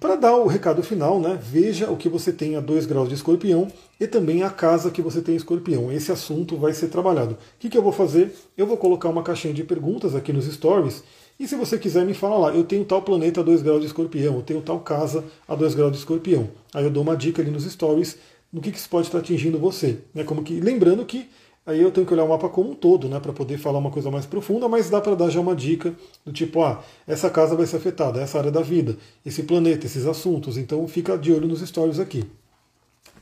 para 0.00 0.16
dar 0.16 0.36
o 0.36 0.46
recado 0.46 0.82
final, 0.82 1.20
né, 1.20 1.38
veja 1.40 1.90
o 1.90 1.96
que 1.96 2.08
você 2.08 2.32
tem 2.32 2.56
a 2.56 2.60
2 2.60 2.86
graus 2.86 3.08
de 3.08 3.14
escorpião 3.14 3.68
e 3.98 4.06
também 4.06 4.42
a 4.42 4.50
casa 4.50 4.90
que 4.90 5.00
você 5.00 5.22
tem 5.22 5.36
escorpião. 5.36 5.90
Esse 5.92 6.12
assunto 6.12 6.56
vai 6.56 6.72
ser 6.72 6.88
trabalhado. 6.88 7.34
O 7.34 7.38
que, 7.58 7.68
que 7.68 7.78
eu 7.78 7.82
vou 7.82 7.92
fazer? 7.92 8.34
Eu 8.56 8.66
vou 8.66 8.76
colocar 8.76 9.08
uma 9.08 9.22
caixinha 9.22 9.54
de 9.54 9.64
perguntas 9.64 10.14
aqui 10.14 10.32
nos 10.32 10.46
stories 10.46 11.02
e 11.38 11.48
se 11.48 11.56
você 11.56 11.76
quiser 11.76 12.04
me 12.04 12.14
fala 12.14 12.36
lá, 12.38 12.54
eu 12.54 12.64
tenho 12.64 12.84
tal 12.84 13.02
planeta 13.02 13.40
a 13.40 13.42
2 13.42 13.62
graus 13.62 13.80
de 13.80 13.86
escorpião, 13.86 14.36
eu 14.36 14.42
tenho 14.42 14.60
tal 14.60 14.80
casa 14.80 15.24
a 15.48 15.54
2 15.54 15.74
graus 15.74 15.92
de 15.92 15.98
escorpião. 15.98 16.48
Aí 16.72 16.84
eu 16.84 16.90
dou 16.90 17.02
uma 17.02 17.16
dica 17.16 17.42
ali 17.42 17.50
nos 17.50 17.64
stories 17.64 18.16
no 18.52 18.60
que, 18.60 18.70
que 18.70 18.78
isso 18.78 18.88
pode 18.88 19.08
estar 19.08 19.18
atingindo 19.18 19.58
você. 19.58 19.98
Né? 20.14 20.22
Como 20.22 20.44
que, 20.44 20.60
lembrando 20.60 21.04
que 21.04 21.28
aí 21.66 21.80
eu 21.80 21.90
tenho 21.90 22.06
que 22.06 22.12
olhar 22.12 22.24
o 22.24 22.28
mapa 22.28 22.48
como 22.48 22.70
um 22.70 22.74
todo, 22.74 23.08
né, 23.08 23.18
para 23.20 23.32
poder 23.32 23.58
falar 23.58 23.78
uma 23.78 23.90
coisa 23.90 24.10
mais 24.10 24.26
profunda, 24.26 24.68
mas 24.68 24.90
dá 24.90 25.00
para 25.00 25.14
dar 25.14 25.30
já 25.30 25.40
uma 25.40 25.54
dica 25.54 25.94
do 26.24 26.32
tipo, 26.32 26.62
ah, 26.62 26.82
essa 27.06 27.30
casa 27.30 27.56
vai 27.56 27.66
ser 27.66 27.76
afetada, 27.76 28.20
essa 28.20 28.38
área 28.38 28.50
da 28.50 28.60
vida, 28.60 28.96
esse 29.24 29.42
planeta, 29.42 29.86
esses 29.86 30.06
assuntos. 30.06 30.56
Então 30.56 30.86
fica 30.86 31.16
de 31.16 31.32
olho 31.32 31.48
nos 31.48 31.60
stories 31.60 31.98
aqui. 31.98 32.24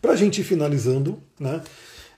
Para 0.01 0.13
a 0.13 0.17
gente 0.17 0.41
ir 0.41 0.45
finalizando, 0.45 1.19
né, 1.39 1.63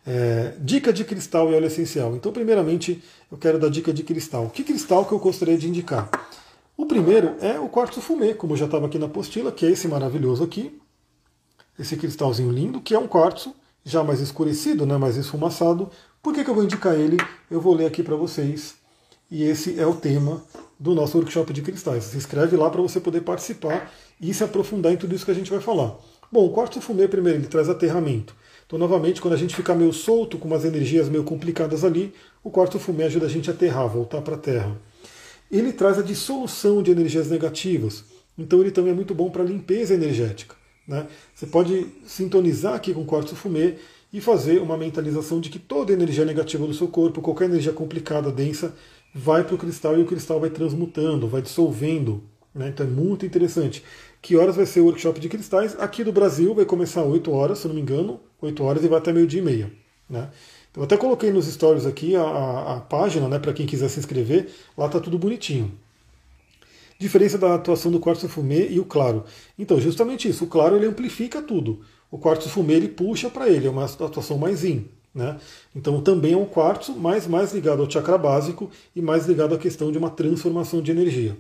é, 0.06 0.54
dica 0.58 0.92
de 0.92 1.04
cristal 1.04 1.50
e 1.50 1.54
óleo 1.54 1.66
essencial. 1.66 2.14
Então, 2.14 2.32
primeiramente, 2.32 3.02
eu 3.30 3.38
quero 3.38 3.58
dar 3.58 3.70
dica 3.70 3.92
de 3.92 4.02
cristal. 4.02 4.50
Que 4.50 4.62
cristal 4.62 5.04
que 5.04 5.12
eu 5.12 5.18
gostaria 5.18 5.56
de 5.56 5.68
indicar? 5.68 6.10
O 6.76 6.86
primeiro 6.86 7.36
é 7.40 7.58
o 7.58 7.68
quartzo 7.68 8.00
fumê, 8.00 8.34
como 8.34 8.56
já 8.56 8.64
estava 8.66 8.86
aqui 8.86 8.98
na 8.98 9.06
apostila, 9.06 9.52
que 9.52 9.64
é 9.64 9.70
esse 9.70 9.86
maravilhoso 9.86 10.42
aqui, 10.42 10.78
esse 11.78 11.96
cristalzinho 11.96 12.50
lindo, 12.50 12.80
que 12.80 12.94
é 12.94 12.98
um 12.98 13.06
quartzo 13.06 13.54
já 13.84 14.02
mais 14.02 14.20
escurecido, 14.20 14.84
né, 14.84 14.96
mais 14.96 15.16
esfumaçado. 15.16 15.90
Por 16.24 16.32
que, 16.32 16.42
que 16.42 16.48
eu 16.48 16.54
vou 16.54 16.64
indicar 16.64 16.98
ele? 16.98 17.18
Eu 17.50 17.60
vou 17.60 17.74
ler 17.74 17.84
aqui 17.84 18.02
para 18.02 18.16
vocês. 18.16 18.76
E 19.30 19.44
esse 19.44 19.78
é 19.78 19.86
o 19.86 19.94
tema 19.94 20.42
do 20.80 20.94
nosso 20.94 21.18
workshop 21.18 21.52
de 21.52 21.60
cristais. 21.60 22.04
Se 22.04 22.16
inscreve 22.16 22.56
lá 22.56 22.70
para 22.70 22.80
você 22.80 22.98
poder 22.98 23.20
participar 23.20 23.92
e 24.18 24.32
se 24.32 24.42
aprofundar 24.42 24.90
em 24.90 24.96
tudo 24.96 25.14
isso 25.14 25.26
que 25.26 25.30
a 25.30 25.34
gente 25.34 25.50
vai 25.50 25.60
falar. 25.60 25.94
Bom, 26.32 26.46
o 26.46 26.50
quartzo 26.50 26.80
fumê, 26.80 27.06
primeiro, 27.06 27.40
ele 27.40 27.46
traz 27.46 27.68
aterramento. 27.68 28.34
Então, 28.66 28.78
novamente, 28.78 29.20
quando 29.20 29.34
a 29.34 29.36
gente 29.36 29.54
fica 29.54 29.74
meio 29.74 29.92
solto, 29.92 30.38
com 30.38 30.48
umas 30.48 30.64
energias 30.64 31.10
meio 31.10 31.24
complicadas 31.24 31.84
ali, 31.84 32.14
o 32.42 32.50
quartzo 32.50 32.78
fumê 32.78 33.04
ajuda 33.04 33.26
a 33.26 33.28
gente 33.28 33.50
a 33.50 33.52
aterrar, 33.52 33.86
voltar 33.86 34.22
para 34.22 34.36
a 34.36 34.38
Terra. 34.38 34.74
Ele 35.50 35.74
traz 35.74 35.98
a 35.98 36.02
dissolução 36.02 36.82
de 36.82 36.90
energias 36.90 37.28
negativas. 37.28 38.02
Então, 38.38 38.62
ele 38.62 38.70
também 38.70 38.92
é 38.92 38.96
muito 38.96 39.14
bom 39.14 39.28
para 39.28 39.44
limpeza 39.44 39.92
energética. 39.92 40.56
Né? 40.88 41.06
Você 41.34 41.46
pode 41.46 41.86
sintonizar 42.06 42.72
aqui 42.72 42.94
com 42.94 43.02
o 43.02 43.06
quartzo 43.06 43.36
fumê 43.36 43.74
e 44.14 44.20
fazer 44.20 44.62
uma 44.62 44.78
mentalização 44.78 45.40
de 45.40 45.50
que 45.50 45.58
toda 45.58 45.92
energia 45.92 46.24
negativa 46.24 46.64
do 46.64 46.72
seu 46.72 46.86
corpo, 46.86 47.20
qualquer 47.20 47.46
energia 47.46 47.72
complicada, 47.72 48.30
densa, 48.30 48.72
vai 49.12 49.42
para 49.42 49.56
o 49.56 49.58
cristal 49.58 49.98
e 49.98 50.02
o 50.02 50.06
cristal 50.06 50.38
vai 50.38 50.50
transmutando, 50.50 51.26
vai 51.26 51.42
dissolvendo. 51.42 52.22
Né? 52.54 52.68
Então 52.68 52.86
é 52.86 52.88
muito 52.88 53.26
interessante. 53.26 53.82
Que 54.22 54.36
horas 54.36 54.54
vai 54.54 54.66
ser 54.66 54.78
o 54.78 54.84
workshop 54.84 55.18
de 55.18 55.28
cristais? 55.28 55.74
Aqui 55.80 56.04
do 56.04 56.12
Brasil 56.12 56.54
vai 56.54 56.64
começar 56.64 57.00
às 57.00 57.08
8 57.08 57.28
horas, 57.32 57.58
se 57.58 57.66
não 57.66 57.74
me 57.74 57.80
engano, 57.80 58.20
8 58.40 58.62
horas 58.62 58.84
e 58.84 58.88
vai 58.88 58.98
até 58.98 59.12
meio-dia 59.12 59.40
e 59.40 59.44
meia. 59.44 59.72
Né? 60.08 60.30
Eu 60.76 60.84
até 60.84 60.96
coloquei 60.96 61.32
nos 61.32 61.46
stories 61.46 61.84
aqui 61.84 62.14
a, 62.14 62.22
a, 62.22 62.76
a 62.76 62.80
página, 62.82 63.28
né, 63.28 63.40
para 63.40 63.52
quem 63.52 63.66
quiser 63.66 63.88
se 63.88 63.98
inscrever, 63.98 64.48
lá 64.78 64.86
está 64.86 65.00
tudo 65.00 65.18
bonitinho. 65.18 65.72
Diferença 67.00 67.36
da 67.36 67.56
atuação 67.56 67.90
do 67.90 67.98
quartzo 67.98 68.28
fumê 68.28 68.68
e 68.68 68.78
o 68.78 68.84
claro. 68.84 69.24
Então, 69.58 69.80
justamente 69.80 70.28
isso. 70.28 70.44
O 70.44 70.46
claro 70.46 70.76
ele 70.76 70.86
amplifica 70.86 71.42
tudo. 71.42 71.80
O 72.14 72.18
quartzo 72.18 72.48
fumê 72.48 72.74
ele 72.74 72.86
puxa 72.86 73.28
para 73.28 73.48
ele, 73.48 73.66
é 73.66 73.70
uma 73.70 73.86
atuação 73.86 74.38
mais 74.38 74.62
in. 74.62 74.84
Né? 75.12 75.36
Então 75.74 76.00
também 76.00 76.34
é 76.34 76.36
um 76.36 76.44
quartzo, 76.44 76.94
mas 76.94 77.26
mais 77.26 77.52
ligado 77.52 77.82
ao 77.82 77.90
chakra 77.90 78.16
básico 78.16 78.70
e 78.94 79.02
mais 79.02 79.26
ligado 79.26 79.52
à 79.52 79.58
questão 79.58 79.90
de 79.90 79.98
uma 79.98 80.10
transformação 80.10 80.80
de 80.80 80.92
energia. 80.92 81.36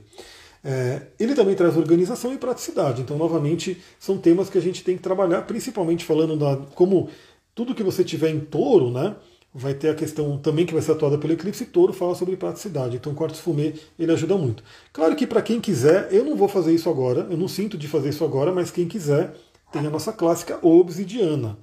É, 0.64 1.02
ele 1.16 1.36
também 1.36 1.54
traz 1.54 1.76
organização 1.76 2.34
e 2.34 2.38
praticidade. 2.38 3.02
Então, 3.02 3.16
novamente, 3.16 3.80
são 4.00 4.18
temas 4.18 4.50
que 4.50 4.58
a 4.58 4.60
gente 4.60 4.82
tem 4.82 4.96
que 4.96 5.02
trabalhar, 5.02 5.42
principalmente 5.42 6.04
falando 6.04 6.36
da 6.36 6.56
como 6.74 7.08
tudo 7.54 7.72
que 7.72 7.84
você 7.84 8.02
tiver 8.02 8.30
em 8.30 8.40
touro, 8.40 8.90
né? 8.90 9.14
vai 9.54 9.74
ter 9.74 9.90
a 9.90 9.94
questão 9.94 10.36
também 10.38 10.66
que 10.66 10.72
vai 10.72 10.82
ser 10.82 10.90
atuada 10.90 11.16
pelo 11.16 11.34
eclipse 11.34 11.66
touro, 11.66 11.92
fala 11.92 12.16
sobre 12.16 12.36
praticidade. 12.36 12.96
Então 12.96 13.12
o 13.12 13.14
quartzo 13.14 13.40
fumê 13.40 13.74
ele 13.96 14.10
ajuda 14.10 14.36
muito. 14.36 14.64
Claro 14.92 15.14
que 15.14 15.24
para 15.24 15.40
quem 15.40 15.60
quiser, 15.60 16.08
eu 16.10 16.24
não 16.24 16.34
vou 16.34 16.48
fazer 16.48 16.74
isso 16.74 16.90
agora, 16.90 17.28
eu 17.30 17.36
não 17.36 17.46
sinto 17.46 17.78
de 17.78 17.86
fazer 17.86 18.08
isso 18.08 18.24
agora, 18.24 18.52
mas 18.52 18.72
quem 18.72 18.88
quiser, 18.88 19.32
tem 19.74 19.86
a 19.86 19.90
nossa 19.90 20.12
clássica 20.12 20.58
obsidiana. 20.62 21.58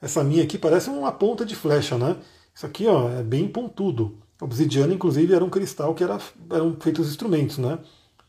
Essa 0.00 0.22
minha 0.22 0.44
aqui 0.44 0.58
parece 0.58 0.90
uma 0.90 1.10
ponta 1.10 1.46
de 1.46 1.56
flecha, 1.56 1.96
né? 1.96 2.16
Isso 2.54 2.66
aqui 2.66 2.86
ó, 2.86 3.08
é 3.08 3.22
bem 3.22 3.48
pontudo. 3.48 4.18
Obsidiana, 4.40 4.92
inclusive, 4.92 5.32
era 5.32 5.42
um 5.42 5.48
cristal 5.48 5.94
que 5.94 6.04
era, 6.04 6.18
eram 6.50 6.76
feitos 6.78 7.08
instrumentos, 7.08 7.56
né? 7.56 7.78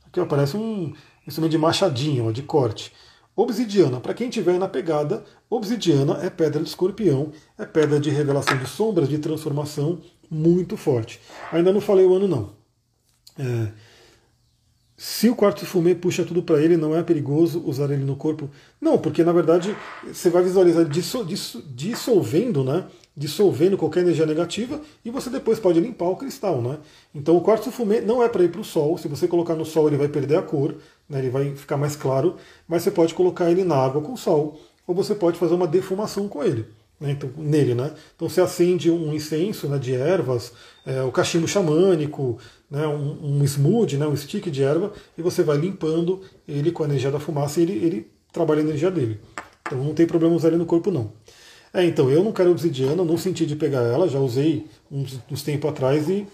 Aqui 0.06 0.22
ó, 0.22 0.26
parece 0.26 0.56
um 0.56 0.94
instrumento 1.28 1.52
de 1.52 1.57
machadinho, 1.57 2.28
ó, 2.30 2.32
de 2.32 2.44
corte. 2.44 2.94
Obsidiana, 3.36 3.99
para 3.99 4.14
quem 4.14 4.30
tiver 4.30 4.57
na 4.57 4.70
pegada, 4.70 5.26
obsidiana 5.49 6.20
é 6.24 6.30
pedra 6.30 6.64
de 6.64 6.70
escorpião, 6.70 7.34
é 7.57 7.66
pedra 7.66 7.99
de 7.99 8.10
revelação 8.10 8.57
de 8.57 8.66
sombras, 8.66 9.10
de 9.10 9.18
transformação 9.18 9.99
muito 10.32 10.78
forte. 10.78 11.20
Ainda 11.52 11.74
não 11.74 11.82
falei 11.82 12.06
o 12.06 12.16
ano 12.16 12.30
não. 12.30 12.52
É, 13.38 13.72
se 14.98 15.30
o 15.30 15.36
quarto 15.36 15.66
fumê 15.66 15.94
puxa 15.94 16.24
tudo 16.24 16.42
para 16.42 16.62
ele, 16.62 16.78
não 16.78 16.96
é 16.96 17.04
perigoso 17.04 17.62
usar 17.66 17.92
ele 17.92 18.06
no 18.06 18.16
corpo? 18.16 18.50
Não, 18.80 18.98
porque 18.98 19.24
na 19.24 19.34
verdade 19.34 19.76
você 20.06 20.30
vai 20.30 20.44
visualizar 20.44 20.86
dissolvendo, 20.86 22.64
né? 22.64 22.86
Dissolvendo 23.18 23.78
qualquer 23.78 24.02
energia 24.02 24.26
negativa 24.26 24.82
e 25.04 25.10
você 25.10 25.30
depois 25.30 25.60
pode 25.60 25.80
limpar 25.80 26.06
o 26.06 26.16
cristal, 26.16 26.62
né? 26.62 26.78
Então 27.14 27.36
o 27.36 27.42
quartzo 27.42 27.72
fumê 27.72 28.02
não 28.02 28.24
é 28.24 28.30
para 28.30 28.44
ir 28.44 28.50
para 28.50 28.62
o 28.62 28.64
sol. 28.64 28.98
Se 28.98 29.08
você 29.08 29.28
colocar 29.28 29.56
no 29.56 29.66
sol, 29.66 29.88
ele 29.88 29.98
vai 29.98 30.08
perder 30.08 30.38
a 30.38 30.42
cor 30.42 30.76
né, 31.10 31.20
ele 31.20 31.30
vai 31.30 31.56
ficar 31.56 31.78
mais 31.78 31.96
claro, 31.96 32.36
mas 32.68 32.84
você 32.84 32.92
pode 32.92 33.14
colocar 33.14 33.50
ele 33.50 33.64
na 33.64 33.76
água 33.76 34.02
com 34.02 34.18
sol, 34.18 34.60
ou 34.88 34.94
você 34.94 35.16
pode 35.16 35.38
fazer 35.38 35.54
uma 35.54 35.68
defumação 35.68 36.28
com 36.28 36.44
ele. 36.44 36.66
Né, 37.00 37.12
então, 37.12 37.30
nele, 37.38 37.76
né? 37.76 37.92
Então 38.16 38.30
você 38.30 38.40
acende 38.40 38.90
um 38.90 39.14
incenso 39.14 39.68
né, 39.68 39.78
de 39.78 39.94
ervas, 39.94 40.54
é, 40.86 41.04
o 41.04 41.12
cachimbo 41.12 41.48
xamânico, 41.48 42.38
né, 42.76 42.85
um, 42.85 43.39
um 43.39 43.97
né, 43.97 44.07
um 44.07 44.15
stick 44.18 44.52
de 44.52 44.61
erva, 44.61 44.91
e 45.18 45.22
você 45.22 45.43
vai 45.43 45.56
limpando 45.56 46.22
ele 46.45 46.73
com 46.73 46.84
a 46.84 46.85
energia 46.85 47.10
da 47.10 47.22
fumaça 47.22 47.61
e 47.61 47.64
ele, 47.64 47.73
ele 47.73 48.07
trabalha 48.34 48.60
a 48.60 48.64
energia 48.64 48.91
dele. 48.91 49.22
Então 49.65 49.81
não 49.81 49.93
tem 49.93 50.06
problema 50.06 50.35
usar 50.35 50.49
ele 50.49 50.57
no 50.57 50.65
corpo 50.65 50.91
não. 50.91 51.14
É, 51.73 51.85
então 51.85 52.10
eu 52.10 52.22
não 52.22 52.34
quero 52.34 52.52
obsidiana, 52.52 53.06
não 53.06 53.18
senti 53.18 53.45
de 53.45 53.56
pegar 53.56 53.81
ela, 53.81 54.10
já 54.10 54.19
usei 54.19 54.68
uns, 54.91 55.18
uns 55.31 55.41
tempos 55.41 55.69
atrás 55.69 56.10
e 56.10 56.27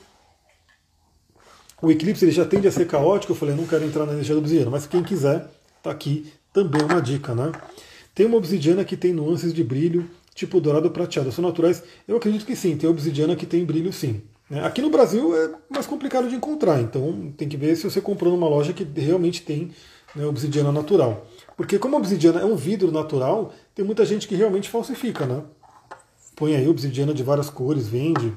o 1.80 1.92
eclipse 1.92 2.26
ele 2.26 2.32
já 2.32 2.44
tende 2.44 2.68
a 2.68 2.72
ser 2.72 2.88
caótico, 2.88 3.34
eu 3.34 3.36
falei, 3.36 3.54
não 3.54 3.68
quero 3.68 3.86
entrar 3.86 4.08
na 4.08 4.14
energia 4.14 4.34
da 4.34 4.40
obsidiana, 4.42 4.72
mas 4.72 4.88
quem 4.88 5.04
quiser, 5.04 5.48
tá 5.84 5.92
aqui 5.92 6.32
também 6.52 6.82
uma 6.82 7.02
dica, 7.02 7.36
né? 7.36 7.52
Tem 8.16 8.26
uma 8.26 8.38
obsidiana 8.38 8.84
que 8.84 8.98
tem 8.98 9.14
nuances 9.14 9.54
de 9.54 9.64
brilho, 9.64 10.10
tipo 10.34 10.60
dourado 10.60 10.90
prateado, 10.90 11.32
são 11.32 11.44
naturais? 11.44 11.84
Eu 12.08 12.18
acredito 12.18 12.46
que 12.48 12.56
sim, 12.56 12.76
tem 12.76 12.90
obsidiana 12.90 13.36
que 13.36 13.46
tem 13.46 13.64
brilho 13.64 13.94
sim. 13.94 14.22
Né? 14.52 14.66
Aqui 14.66 14.82
no 14.82 14.90
Brasil 14.90 15.34
é 15.34 15.50
mais 15.70 15.88
complicado 15.88 16.28
de 16.28 16.36
encontrar, 16.36 16.82
então 16.82 17.34
tem 17.38 17.48
que 17.48 17.56
ver 17.56 17.74
se 17.78 17.90
você 17.90 18.02
comprou 18.02 18.34
numa 18.34 18.50
loja 18.50 18.74
que 18.74 18.84
realmente 18.84 19.44
tem 19.44 19.72
né, 20.14 20.26
obsidiana 20.26 20.74
natural. 20.74 21.26
Porque 21.56 21.80
como 21.80 21.96
a 21.96 22.00
obsidiana 22.00 22.42
é 22.42 22.46
um 22.46 22.58
vidro 22.58 22.92
natural, 22.92 23.54
tem 23.74 23.86
muita 23.86 24.04
gente 24.04 24.28
que 24.28 24.36
realmente 24.36 24.70
falsifica, 24.70 25.26
né? 25.26 25.42
Põe 26.36 26.54
aí 26.54 26.68
obsidiana 26.68 27.14
de 27.14 27.24
várias 27.24 27.50
cores, 27.50 27.88
vende. 27.88 28.34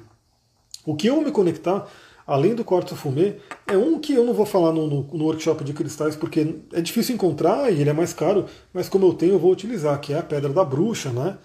O 0.86 0.94
que 0.94 1.08
eu 1.08 1.20
me 1.20 1.32
conectar, 1.32 1.88
além 2.24 2.54
do 2.54 2.64
quartzo 2.64 2.94
fumê, 2.94 3.38
é 3.66 3.76
um 3.76 3.98
que 3.98 4.14
eu 4.14 4.24
não 4.24 4.34
vou 4.34 4.46
falar 4.46 4.72
no, 4.72 4.86
no, 4.86 5.02
no, 5.02 5.24
workshop 5.24 5.64
de 5.64 5.72
cristais, 5.72 6.14
porque 6.14 6.60
é 6.72 6.80
difícil 6.80 7.16
encontrar 7.16 7.72
e 7.72 7.80
ele 7.80 7.90
é 7.90 7.94
mais 7.94 8.12
caro, 8.12 8.46
mas 8.72 8.88
como 8.88 9.04
eu 9.04 9.14
tenho, 9.14 9.32
eu 9.32 9.38
vou 9.40 9.50
utilizar, 9.50 10.00
que 10.00 10.12
é 10.12 10.18
a 10.18 10.22
pedra 10.22 10.52
da 10.52 10.64
bruxa, 10.64 11.10
né? 11.10 11.38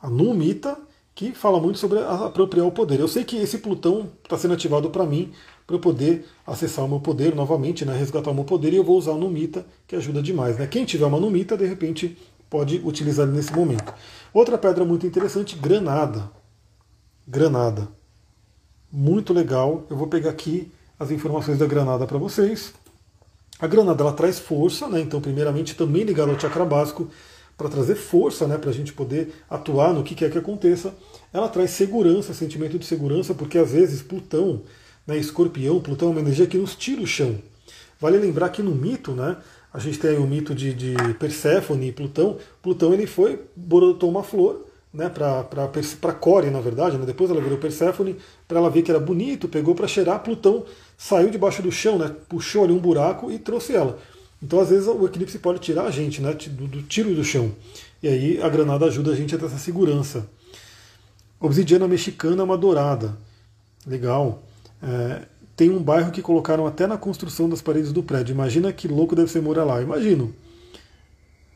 A 0.00 0.08
numita, 0.08 0.78
que 1.14 1.32
fala 1.32 1.60
muito 1.60 1.78
sobre 1.78 2.00
apropriar 2.00 2.66
o 2.66 2.72
poder. 2.72 2.98
Eu 2.98 3.08
sei 3.08 3.24
que 3.24 3.36
esse 3.36 3.58
Plutão 3.58 4.10
está 4.22 4.36
sendo 4.36 4.54
ativado 4.54 4.90
para 4.90 5.06
mim, 5.06 5.32
para 5.66 5.76
eu 5.76 5.80
poder 5.80 6.26
acessar 6.46 6.84
o 6.84 6.88
meu 6.88 7.00
poder 7.00 7.34
novamente, 7.34 7.84
né, 7.84 7.96
resgatar 7.96 8.30
o 8.30 8.34
meu 8.34 8.44
poder, 8.44 8.72
e 8.72 8.76
eu 8.76 8.84
vou 8.84 8.98
usar 8.98 9.12
o 9.12 9.18
Numita, 9.18 9.64
que 9.86 9.94
ajuda 9.94 10.20
demais. 10.20 10.58
Né? 10.58 10.66
Quem 10.66 10.84
tiver 10.84 11.06
uma 11.06 11.20
Numita, 11.20 11.56
de 11.56 11.66
repente, 11.66 12.18
pode 12.50 12.80
utilizar 12.84 13.26
nesse 13.26 13.52
momento. 13.52 13.94
Outra 14.32 14.58
pedra 14.58 14.84
muito 14.84 15.06
interessante, 15.06 15.56
granada. 15.56 16.30
Granada. 17.26 17.88
Muito 18.90 19.32
legal. 19.32 19.86
Eu 19.88 19.96
vou 19.96 20.08
pegar 20.08 20.30
aqui 20.30 20.70
as 20.98 21.10
informações 21.10 21.58
da 21.58 21.66
granada 21.66 22.06
para 22.06 22.18
vocês. 22.18 22.74
A 23.58 23.66
granada 23.68 24.02
ela 24.02 24.12
traz 24.12 24.38
força, 24.38 24.88
né? 24.88 25.00
então, 25.00 25.20
primeiramente, 25.20 25.76
também 25.76 26.02
ligada 26.02 26.32
ao 26.32 26.38
chakra 26.38 26.64
básico, 26.64 27.08
para 27.56 27.68
trazer 27.68 27.94
força, 27.94 28.46
né, 28.46 28.58
para 28.58 28.70
a 28.70 28.72
gente 28.72 28.92
poder 28.92 29.32
atuar 29.48 29.92
no 29.92 30.02
que 30.02 30.14
quer 30.14 30.30
que 30.30 30.38
aconteça. 30.38 30.94
Ela 31.32 31.48
traz 31.48 31.70
segurança, 31.70 32.34
sentimento 32.34 32.78
de 32.78 32.84
segurança, 32.84 33.34
porque 33.34 33.58
às 33.58 33.70
vezes 33.70 34.02
Plutão, 34.02 34.62
né, 35.06 35.16
Escorpião, 35.16 35.80
Plutão 35.80 36.08
é 36.08 36.10
uma 36.12 36.20
energia 36.20 36.46
que 36.46 36.58
nos 36.58 36.74
tira 36.74 37.02
o 37.02 37.06
chão. 37.06 37.38
Vale 38.00 38.18
lembrar 38.18 38.48
que 38.50 38.62
no 38.62 38.74
mito, 38.74 39.12
né, 39.12 39.36
a 39.72 39.78
gente 39.78 39.98
tem 39.98 40.18
o 40.18 40.26
mito 40.26 40.54
de, 40.54 40.72
de 40.74 40.94
Perséfone 41.14 41.88
e 41.88 41.92
Plutão. 41.92 42.38
Plutão 42.62 42.92
ele 42.92 43.06
foi, 43.06 43.40
brotou 43.56 44.10
uma 44.10 44.22
flor 44.22 44.64
né, 44.94 45.08
para 45.08 46.12
Core, 46.12 46.50
na 46.50 46.60
verdade, 46.60 46.96
né, 46.96 47.04
depois 47.04 47.28
ela 47.28 47.40
virou 47.40 47.58
Perséfone, 47.58 48.16
para 48.46 48.58
ela 48.58 48.70
ver 48.70 48.82
que 48.82 48.90
era 48.92 49.00
bonito, 49.00 49.48
pegou 49.48 49.74
para 49.74 49.88
cheirar, 49.88 50.22
Plutão 50.22 50.64
saiu 50.96 51.30
debaixo 51.30 51.60
do 51.60 51.72
chão, 51.72 51.98
né, 51.98 52.14
puxou 52.28 52.62
ali 52.62 52.72
um 52.72 52.78
buraco 52.78 53.30
e 53.30 53.38
trouxe 53.38 53.74
ela. 53.74 53.98
Então, 54.44 54.60
às 54.60 54.68
vezes, 54.68 54.86
o 54.86 55.06
eclipse 55.06 55.38
pode 55.38 55.58
tirar 55.58 55.84
a 55.84 55.90
gente 55.90 56.20
né, 56.20 56.34
do, 56.34 56.66
do 56.66 56.82
tiro 56.82 57.14
do 57.14 57.24
chão. 57.24 57.50
E 58.02 58.08
aí 58.08 58.42
a 58.42 58.48
granada 58.50 58.84
ajuda 58.84 59.12
a 59.12 59.16
gente 59.16 59.34
a 59.34 59.38
ter 59.38 59.46
essa 59.46 59.56
segurança. 59.56 60.28
Obsidiana 61.40 61.88
mexicana 61.88 62.42
é 62.42 62.44
uma 62.44 62.58
dourada. 62.58 63.16
Legal. 63.86 64.42
É, 64.82 65.22
tem 65.56 65.70
um 65.70 65.82
bairro 65.82 66.12
que 66.12 66.20
colocaram 66.20 66.66
até 66.66 66.86
na 66.86 66.98
construção 66.98 67.48
das 67.48 67.62
paredes 67.62 67.90
do 67.90 68.02
prédio. 68.02 68.34
Imagina 68.34 68.70
que 68.70 68.86
louco 68.86 69.16
deve 69.16 69.30
ser 69.30 69.40
morar 69.40 69.64
lá. 69.64 69.80
Imagino. 69.80 70.34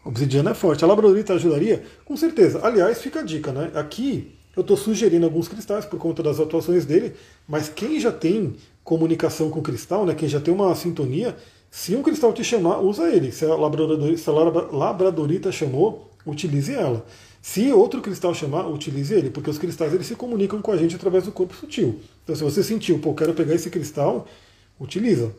Obsidiana 0.02 0.52
é 0.52 0.54
forte. 0.54 0.82
A 0.82 0.86
labradorita 0.86 1.34
ajudaria? 1.34 1.84
Com 2.06 2.16
certeza. 2.16 2.60
Aliás, 2.64 3.02
fica 3.02 3.20
a 3.20 3.22
dica, 3.22 3.52
né? 3.52 3.70
Aqui 3.74 4.32
eu 4.56 4.62
estou 4.62 4.78
sugerindo 4.78 5.26
alguns 5.26 5.46
cristais 5.46 5.84
por 5.84 5.98
conta 5.98 6.22
das 6.22 6.40
atuações 6.40 6.86
dele, 6.86 7.12
mas 7.46 7.68
quem 7.68 8.00
já 8.00 8.10
tem 8.10 8.56
comunicação 8.82 9.50
com 9.50 9.60
cristal, 9.60 10.06
né? 10.06 10.14
Quem 10.14 10.26
já 10.26 10.40
tem 10.40 10.54
uma 10.54 10.74
sintonia, 10.74 11.36
se 11.70 11.94
um 11.94 12.02
cristal 12.02 12.32
te 12.32 12.42
chamar, 12.42 12.78
usa 12.80 13.10
ele. 13.10 13.30
Se 13.30 13.44
a 13.44 13.54
labradorita, 13.54 14.16
se 14.18 14.30
a 14.30 14.32
labradorita 14.32 15.52
chamou, 15.52 16.10
utilize 16.26 16.72
ela. 16.72 17.04
Se 17.40 17.72
outro 17.72 18.00
cristal 18.00 18.34
chamar, 18.34 18.66
utilize 18.66 19.14
ele, 19.14 19.30
porque 19.30 19.48
os 19.48 19.58
cristais 19.58 19.94
eles 19.94 20.06
se 20.06 20.14
comunicam 20.14 20.60
com 20.60 20.72
a 20.72 20.76
gente 20.76 20.96
através 20.96 21.24
do 21.24 21.32
corpo 21.32 21.54
sutil. 21.54 22.00
Então, 22.24 22.34
se 22.34 22.42
você 22.42 22.62
sentiu, 22.62 22.98
pô, 22.98 23.14
quero 23.14 23.32
pegar 23.32 23.54
esse 23.54 23.70
cristal, 23.70 24.26
utiliza. 24.78 25.32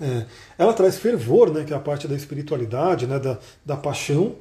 É, 0.00 0.26
ela 0.56 0.72
traz 0.72 0.96
fervor, 0.96 1.52
né, 1.52 1.64
que 1.64 1.72
é 1.72 1.76
a 1.76 1.80
parte 1.80 2.06
da 2.08 2.14
espiritualidade, 2.14 3.06
né, 3.06 3.18
da, 3.18 3.38
da 3.64 3.76
paixão. 3.76 4.36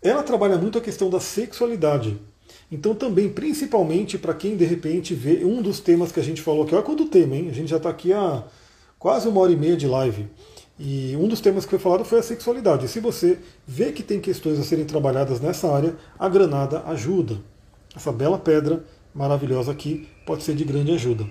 Ela 0.00 0.22
trabalha 0.22 0.56
muito 0.56 0.78
a 0.78 0.80
questão 0.80 1.10
da 1.10 1.18
sexualidade. 1.18 2.16
Então, 2.70 2.94
também, 2.94 3.28
principalmente 3.28 4.18
para 4.18 4.34
quem 4.34 4.56
de 4.56 4.64
repente 4.64 5.14
vê 5.14 5.44
um 5.44 5.60
dos 5.62 5.80
temas 5.80 6.12
que 6.12 6.20
a 6.20 6.22
gente 6.22 6.42
falou 6.42 6.64
aqui, 6.64 6.74
olha 6.74 6.84
quando 6.84 7.04
o 7.04 7.08
tema, 7.08 7.34
hein? 7.34 7.48
A 7.50 7.54
gente 7.54 7.68
já 7.68 7.78
está 7.78 7.88
aqui 7.88 8.12
há 8.12 8.44
quase 8.98 9.26
uma 9.26 9.40
hora 9.40 9.52
e 9.52 9.56
meia 9.56 9.76
de 9.76 9.86
live. 9.86 10.26
E 10.78 11.16
um 11.16 11.26
dos 11.26 11.40
temas 11.40 11.64
que 11.64 11.70
foi 11.70 11.78
falado 11.78 12.04
foi 12.04 12.20
a 12.20 12.22
sexualidade. 12.22 12.86
Se 12.86 13.00
você 13.00 13.38
vê 13.66 13.90
que 13.90 14.02
tem 14.02 14.20
questões 14.20 14.58
a 14.58 14.62
serem 14.62 14.84
trabalhadas 14.84 15.40
nessa 15.40 15.72
área, 15.72 15.96
a 16.18 16.28
granada 16.28 16.82
ajuda. 16.86 17.38
Essa 17.96 18.12
bela 18.12 18.38
pedra 18.38 18.84
maravilhosa 19.14 19.72
aqui 19.72 20.06
pode 20.24 20.44
ser 20.44 20.54
de 20.54 20.64
grande 20.64 20.92
ajuda. 20.92 21.24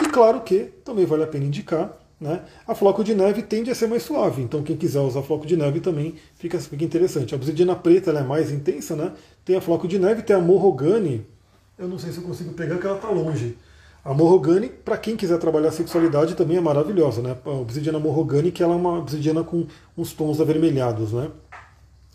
E 0.00 0.08
claro 0.10 0.40
que 0.42 0.70
também 0.84 1.04
vale 1.04 1.24
a 1.24 1.26
pena 1.26 1.44
indicar, 1.44 1.92
né, 2.20 2.42
a 2.66 2.74
floco 2.74 3.02
de 3.02 3.14
neve 3.14 3.42
tende 3.42 3.70
a 3.70 3.74
ser 3.74 3.88
mais 3.88 4.02
suave, 4.04 4.40
então 4.40 4.62
quem 4.62 4.76
quiser 4.76 5.00
usar 5.00 5.22
floco 5.22 5.44
de 5.44 5.56
neve 5.56 5.80
também 5.80 6.14
fica, 6.36 6.58
fica 6.60 6.84
interessante. 6.84 7.34
A 7.34 7.36
obsidiana 7.36 7.74
preta 7.74 8.12
é 8.12 8.22
mais 8.22 8.52
intensa, 8.52 8.94
né? 8.94 9.12
Tem 9.44 9.56
a 9.56 9.60
floco 9.60 9.88
de 9.88 9.98
neve, 9.98 10.22
tem 10.22 10.36
a 10.36 10.38
morrogane, 10.38 11.26
eu 11.76 11.88
não 11.88 11.98
sei 11.98 12.12
se 12.12 12.18
eu 12.18 12.24
consigo 12.24 12.52
pegar 12.52 12.78
que 12.78 12.86
ela 12.86 12.96
está 12.96 13.10
longe. 13.10 13.56
A 14.04 14.12
Morrogane, 14.12 14.68
para 14.68 14.98
quem 14.98 15.16
quiser 15.16 15.38
trabalhar 15.38 15.70
a 15.70 15.72
sexualidade, 15.72 16.34
também 16.34 16.58
é 16.58 16.60
maravilhosa, 16.60 17.22
né? 17.22 17.38
A 17.42 17.50
obsidiana 17.50 17.98
Morrogane, 17.98 18.52
que 18.52 18.62
ela 18.62 18.74
é 18.74 18.76
uma 18.76 18.98
obsidiana 18.98 19.42
com 19.42 19.66
uns 19.96 20.12
tons 20.12 20.42
avermelhados, 20.42 21.12
né? 21.12 21.30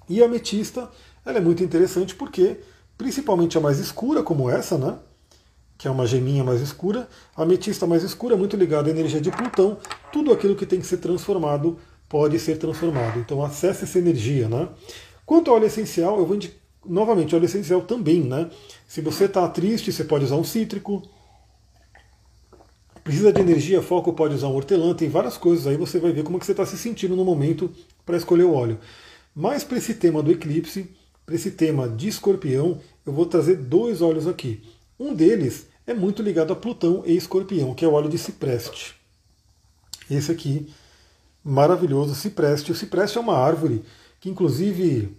E 0.07 0.21
a 0.21 0.25
ametista, 0.25 0.87
ela 1.25 1.39
é 1.39 1.41
muito 1.41 1.63
interessante 1.63 2.13
porque, 2.13 2.57
principalmente 2.95 3.57
a 3.57 3.61
mais 3.61 3.79
escura, 3.79 4.21
como 4.21 4.51
essa, 4.51 4.77
né? 4.77 4.97
Que 5.79 5.87
é 5.87 5.91
uma 5.91 6.05
geminha 6.05 6.43
mais 6.43 6.61
escura, 6.61 7.07
a 7.35 7.41
ametista 7.41 7.87
mais 7.87 8.03
escura 8.03 8.35
é 8.35 8.37
muito 8.37 8.55
ligada 8.55 8.87
à 8.87 8.91
energia 8.91 9.19
de 9.19 9.31
Plutão. 9.31 9.77
Tudo 10.13 10.31
aquilo 10.31 10.55
que 10.55 10.67
tem 10.67 10.79
que 10.79 10.85
ser 10.85 10.97
transformado 10.97 11.79
pode 12.07 12.37
ser 12.37 12.57
transformado. 12.59 13.17
Então 13.17 13.43
acesse 13.43 13.85
essa 13.85 13.97
energia, 13.97 14.47
né? 14.47 14.69
Quanto 15.25 15.49
ao 15.49 15.57
óleo 15.57 15.65
essencial, 15.65 16.19
eu 16.19 16.25
vou 16.27 16.35
indicar 16.35 16.59
novamente 16.85 17.35
óleo 17.35 17.45
essencial 17.45 17.81
também, 17.81 18.21
né? 18.21 18.47
Se 18.87 19.01
você 19.01 19.25
está 19.25 19.47
triste, 19.47 19.91
você 19.91 20.03
pode 20.03 20.25
usar 20.25 20.35
um 20.35 20.43
cítrico. 20.43 21.01
Precisa 23.09 23.33
de 23.33 23.41
energia, 23.41 23.81
foco, 23.81 24.13
pode 24.13 24.35
usar 24.35 24.49
um 24.49 24.55
hortelã, 24.55 24.93
tem 24.93 25.09
várias 25.09 25.35
coisas 25.35 25.65
aí, 25.65 25.75
você 25.75 25.97
vai 25.99 26.11
ver 26.11 26.23
como 26.23 26.37
que 26.37 26.45
você 26.45 26.51
está 26.51 26.63
se 26.63 26.77
sentindo 26.77 27.15
no 27.15 27.25
momento 27.25 27.71
para 28.05 28.15
escolher 28.15 28.43
o 28.43 28.53
óleo. 28.53 28.77
Mas 29.33 29.63
para 29.63 29.79
esse 29.79 29.95
tema 29.95 30.21
do 30.21 30.31
eclipse, 30.31 30.91
para 31.25 31.33
esse 31.33 31.49
tema 31.49 31.89
de 31.89 32.07
escorpião, 32.07 32.79
eu 33.03 33.11
vou 33.11 33.25
trazer 33.25 33.55
dois 33.55 34.03
óleos 34.03 34.27
aqui. 34.27 34.61
Um 34.99 35.11
deles 35.11 35.65
é 35.87 35.93
muito 35.95 36.21
ligado 36.21 36.53
a 36.53 36.55
Plutão 36.55 37.01
e 37.03 37.17
escorpião, 37.17 37.73
que 37.73 37.83
é 37.83 37.87
o 37.87 37.93
óleo 37.93 38.09
de 38.09 38.17
cipreste. 38.19 38.93
Esse 40.07 40.31
aqui, 40.31 40.71
maravilhoso, 41.43 42.13
cipreste. 42.13 42.71
O 42.71 42.75
cipreste 42.75 43.17
é 43.17 43.21
uma 43.21 43.35
árvore 43.35 43.83
que, 44.19 44.29
inclusive, 44.29 45.17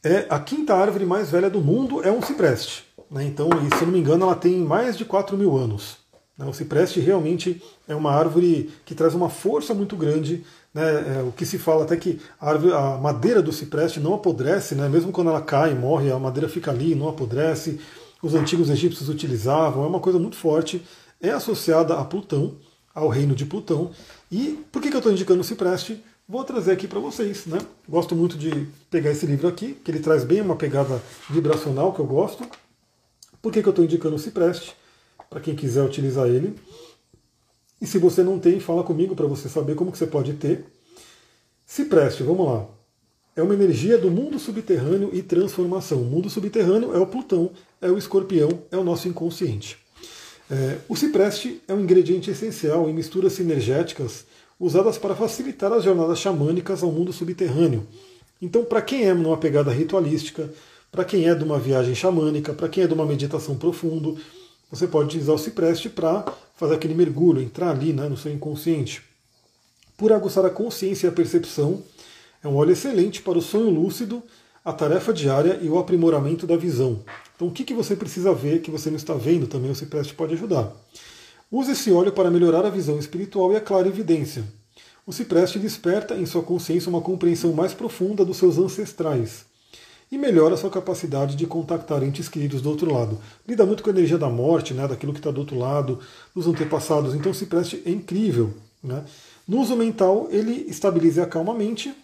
é 0.00 0.28
a 0.30 0.38
quinta 0.38 0.76
árvore 0.76 1.06
mais 1.06 1.28
velha 1.28 1.50
do 1.50 1.60
mundo, 1.60 2.04
é 2.04 2.12
um 2.12 2.22
cipreste. 2.22 2.84
Né? 3.10 3.24
Então, 3.24 3.48
se 3.76 3.82
eu 3.82 3.86
não 3.86 3.92
me 3.92 3.98
engano, 3.98 4.26
ela 4.26 4.36
tem 4.36 4.58
mais 4.58 4.96
de 4.96 5.04
4 5.04 5.36
mil 5.36 5.56
anos. 5.56 6.03
O 6.38 6.52
cipreste 6.52 6.98
realmente 6.98 7.62
é 7.86 7.94
uma 7.94 8.10
árvore 8.10 8.70
que 8.84 8.94
traz 8.94 9.14
uma 9.14 9.28
força 9.28 9.72
muito 9.72 9.96
grande. 9.96 10.44
Né? 10.72 10.82
É, 11.18 11.22
o 11.22 11.30
que 11.30 11.46
se 11.46 11.58
fala 11.58 11.84
até 11.84 11.96
que 11.96 12.20
a, 12.40 12.50
árvore, 12.50 12.72
a, 12.72 12.98
madeira 12.98 13.40
do 13.40 13.52
cipreste 13.52 14.00
não 14.00 14.14
apodrece, 14.14 14.74
né? 14.74 14.88
mesmo 14.88 15.12
quando 15.12 15.30
ela 15.30 15.40
cai 15.40 15.70
e 15.70 15.74
morre, 15.76 16.10
a 16.10 16.18
madeira 16.18 16.48
fica 16.48 16.72
ali, 16.72 16.96
não 16.96 17.08
apodrece. 17.08 17.78
Os 18.20 18.34
antigos 18.34 18.68
egípcios 18.68 19.08
utilizavam, 19.08 19.84
é 19.84 19.86
uma 19.86 20.00
coisa 20.00 20.18
muito 20.18 20.34
forte. 20.36 20.84
É 21.20 21.30
associada 21.30 21.94
a 21.94 22.04
Plutão, 22.04 22.56
ao 22.92 23.08
reino 23.08 23.34
de 23.34 23.46
Plutão. 23.46 23.92
E 24.30 24.58
por 24.72 24.82
que, 24.82 24.88
que 24.88 24.96
eu 24.96 24.98
estou 24.98 25.12
indicando 25.12 25.40
o 25.40 25.44
cipreste? 25.44 26.02
Vou 26.28 26.42
trazer 26.42 26.72
aqui 26.72 26.88
para 26.88 26.98
vocês. 26.98 27.46
Né? 27.46 27.58
Gosto 27.88 28.16
muito 28.16 28.36
de 28.36 28.66
pegar 28.90 29.12
esse 29.12 29.24
livro 29.24 29.46
aqui, 29.46 29.74
que 29.74 29.90
ele 29.90 30.00
traz 30.00 30.24
bem 30.24 30.40
uma 30.40 30.56
pegada 30.56 31.00
vibracional 31.30 31.92
que 31.92 32.00
eu 32.00 32.06
gosto. 32.06 32.44
Por 33.40 33.52
que, 33.52 33.62
que 33.62 33.68
eu 33.68 33.70
estou 33.70 33.84
indicando 33.84 34.16
o 34.16 34.18
cipreste? 34.18 34.74
Para 35.34 35.40
quem 35.40 35.56
quiser 35.56 35.82
utilizar 35.82 36.28
ele. 36.28 36.54
E 37.82 37.86
se 37.88 37.98
você 37.98 38.22
não 38.22 38.38
tem, 38.38 38.60
fala 38.60 38.84
comigo 38.84 39.16
para 39.16 39.26
você 39.26 39.48
saber 39.48 39.74
como 39.74 39.90
que 39.90 39.98
você 39.98 40.06
pode 40.06 40.34
ter. 40.34 40.64
Se 41.66 41.86
preste, 41.86 42.22
vamos 42.22 42.46
lá. 42.46 42.68
É 43.34 43.42
uma 43.42 43.52
energia 43.52 43.98
do 43.98 44.12
mundo 44.12 44.38
subterrâneo 44.38 45.10
e 45.12 45.22
transformação. 45.22 46.02
O 46.02 46.04
mundo 46.04 46.30
subterrâneo 46.30 46.94
é 46.94 47.00
o 47.00 47.06
Plutão, 47.08 47.50
é 47.82 47.90
o 47.90 47.98
escorpião, 47.98 48.48
é 48.70 48.76
o 48.76 48.84
nosso 48.84 49.08
inconsciente. 49.08 49.76
É, 50.48 50.78
o 50.88 50.94
cipreste 50.94 51.60
é 51.66 51.74
um 51.74 51.80
ingrediente 51.80 52.30
essencial 52.30 52.88
em 52.88 52.94
misturas 52.94 53.32
sinergéticas 53.32 54.26
usadas 54.60 54.98
para 54.98 55.16
facilitar 55.16 55.72
as 55.72 55.82
jornadas 55.82 56.20
xamânicas 56.20 56.80
ao 56.80 56.92
mundo 56.92 57.12
subterrâneo. 57.12 57.84
Então, 58.40 58.64
para 58.64 58.80
quem 58.80 59.02
é 59.08 59.12
numa 59.12 59.36
pegada 59.36 59.72
ritualística, 59.72 60.48
para 60.92 61.04
quem 61.04 61.28
é 61.28 61.34
de 61.34 61.42
uma 61.42 61.58
viagem 61.58 61.92
xamânica, 61.92 62.52
para 62.52 62.68
quem 62.68 62.84
é 62.84 62.86
de 62.86 62.94
uma 62.94 63.04
meditação 63.04 63.56
profundo, 63.56 64.16
você 64.74 64.88
pode 64.88 65.06
utilizar 65.06 65.34
o 65.36 65.38
cipreste 65.38 65.88
para 65.88 66.24
fazer 66.56 66.74
aquele 66.74 66.94
mergulho, 66.94 67.40
entrar 67.40 67.70
ali 67.70 67.92
né, 67.92 68.08
no 68.08 68.16
seu 68.16 68.32
inconsciente. 68.32 69.02
Por 69.96 70.12
aguçar 70.12 70.44
a 70.44 70.50
consciência 70.50 71.06
e 71.06 71.10
a 71.10 71.12
percepção, 71.12 71.80
é 72.42 72.48
um 72.48 72.56
óleo 72.56 72.72
excelente 72.72 73.22
para 73.22 73.38
o 73.38 73.42
sonho 73.42 73.70
lúcido, 73.70 74.20
a 74.64 74.72
tarefa 74.72 75.12
diária 75.12 75.60
e 75.62 75.68
o 75.68 75.78
aprimoramento 75.78 76.44
da 76.44 76.56
visão. 76.56 77.04
Então, 77.36 77.46
o 77.46 77.52
que, 77.52 77.62
que 77.62 77.72
você 77.72 77.94
precisa 77.94 78.34
ver 78.34 78.62
que 78.62 78.70
você 78.70 78.90
não 78.90 78.96
está 78.96 79.14
vendo 79.14 79.46
também 79.46 79.70
o 79.70 79.74
Cipreste 79.76 80.14
pode 80.14 80.34
ajudar. 80.34 80.72
Use 81.52 81.70
esse 81.70 81.92
óleo 81.92 82.10
para 82.10 82.30
melhorar 82.30 82.66
a 82.66 82.70
visão 82.70 82.98
espiritual 82.98 83.52
e 83.52 83.56
a 83.56 83.60
clara 83.60 83.86
evidência. 83.86 84.44
O 85.06 85.12
cipreste 85.12 85.58
desperta 85.58 86.16
em 86.16 86.26
sua 86.26 86.42
consciência 86.42 86.88
uma 86.88 87.00
compreensão 87.00 87.52
mais 87.52 87.72
profunda 87.72 88.24
dos 88.24 88.38
seus 88.38 88.58
ancestrais 88.58 89.44
e 90.10 90.18
melhora 90.18 90.56
sua 90.56 90.70
capacidade 90.70 91.36
de 91.36 91.46
contactar 91.46 92.02
entes 92.02 92.28
queridos 92.28 92.62
do 92.62 92.70
outro 92.70 92.92
lado. 92.92 93.18
Lida 93.46 93.66
muito 93.66 93.82
com 93.82 93.90
a 93.90 93.92
energia 93.92 94.18
da 94.18 94.28
morte, 94.28 94.74
né, 94.74 94.86
daquilo 94.86 95.12
que 95.12 95.18
está 95.18 95.30
do 95.30 95.40
outro 95.40 95.58
lado, 95.58 95.98
dos 96.34 96.46
antepassados. 96.46 97.14
Então 97.14 97.32
o 97.32 97.34
cipreste 97.34 97.82
é 97.84 97.90
incrível. 97.90 98.54
Né? 98.82 99.04
No 99.48 99.60
uso 99.60 99.76
mental, 99.76 100.28
ele 100.30 100.66
estabiliza 100.68 101.20
e 101.20 101.24
acalma 101.24 101.52
a 101.52 101.56
mente, 101.56 101.94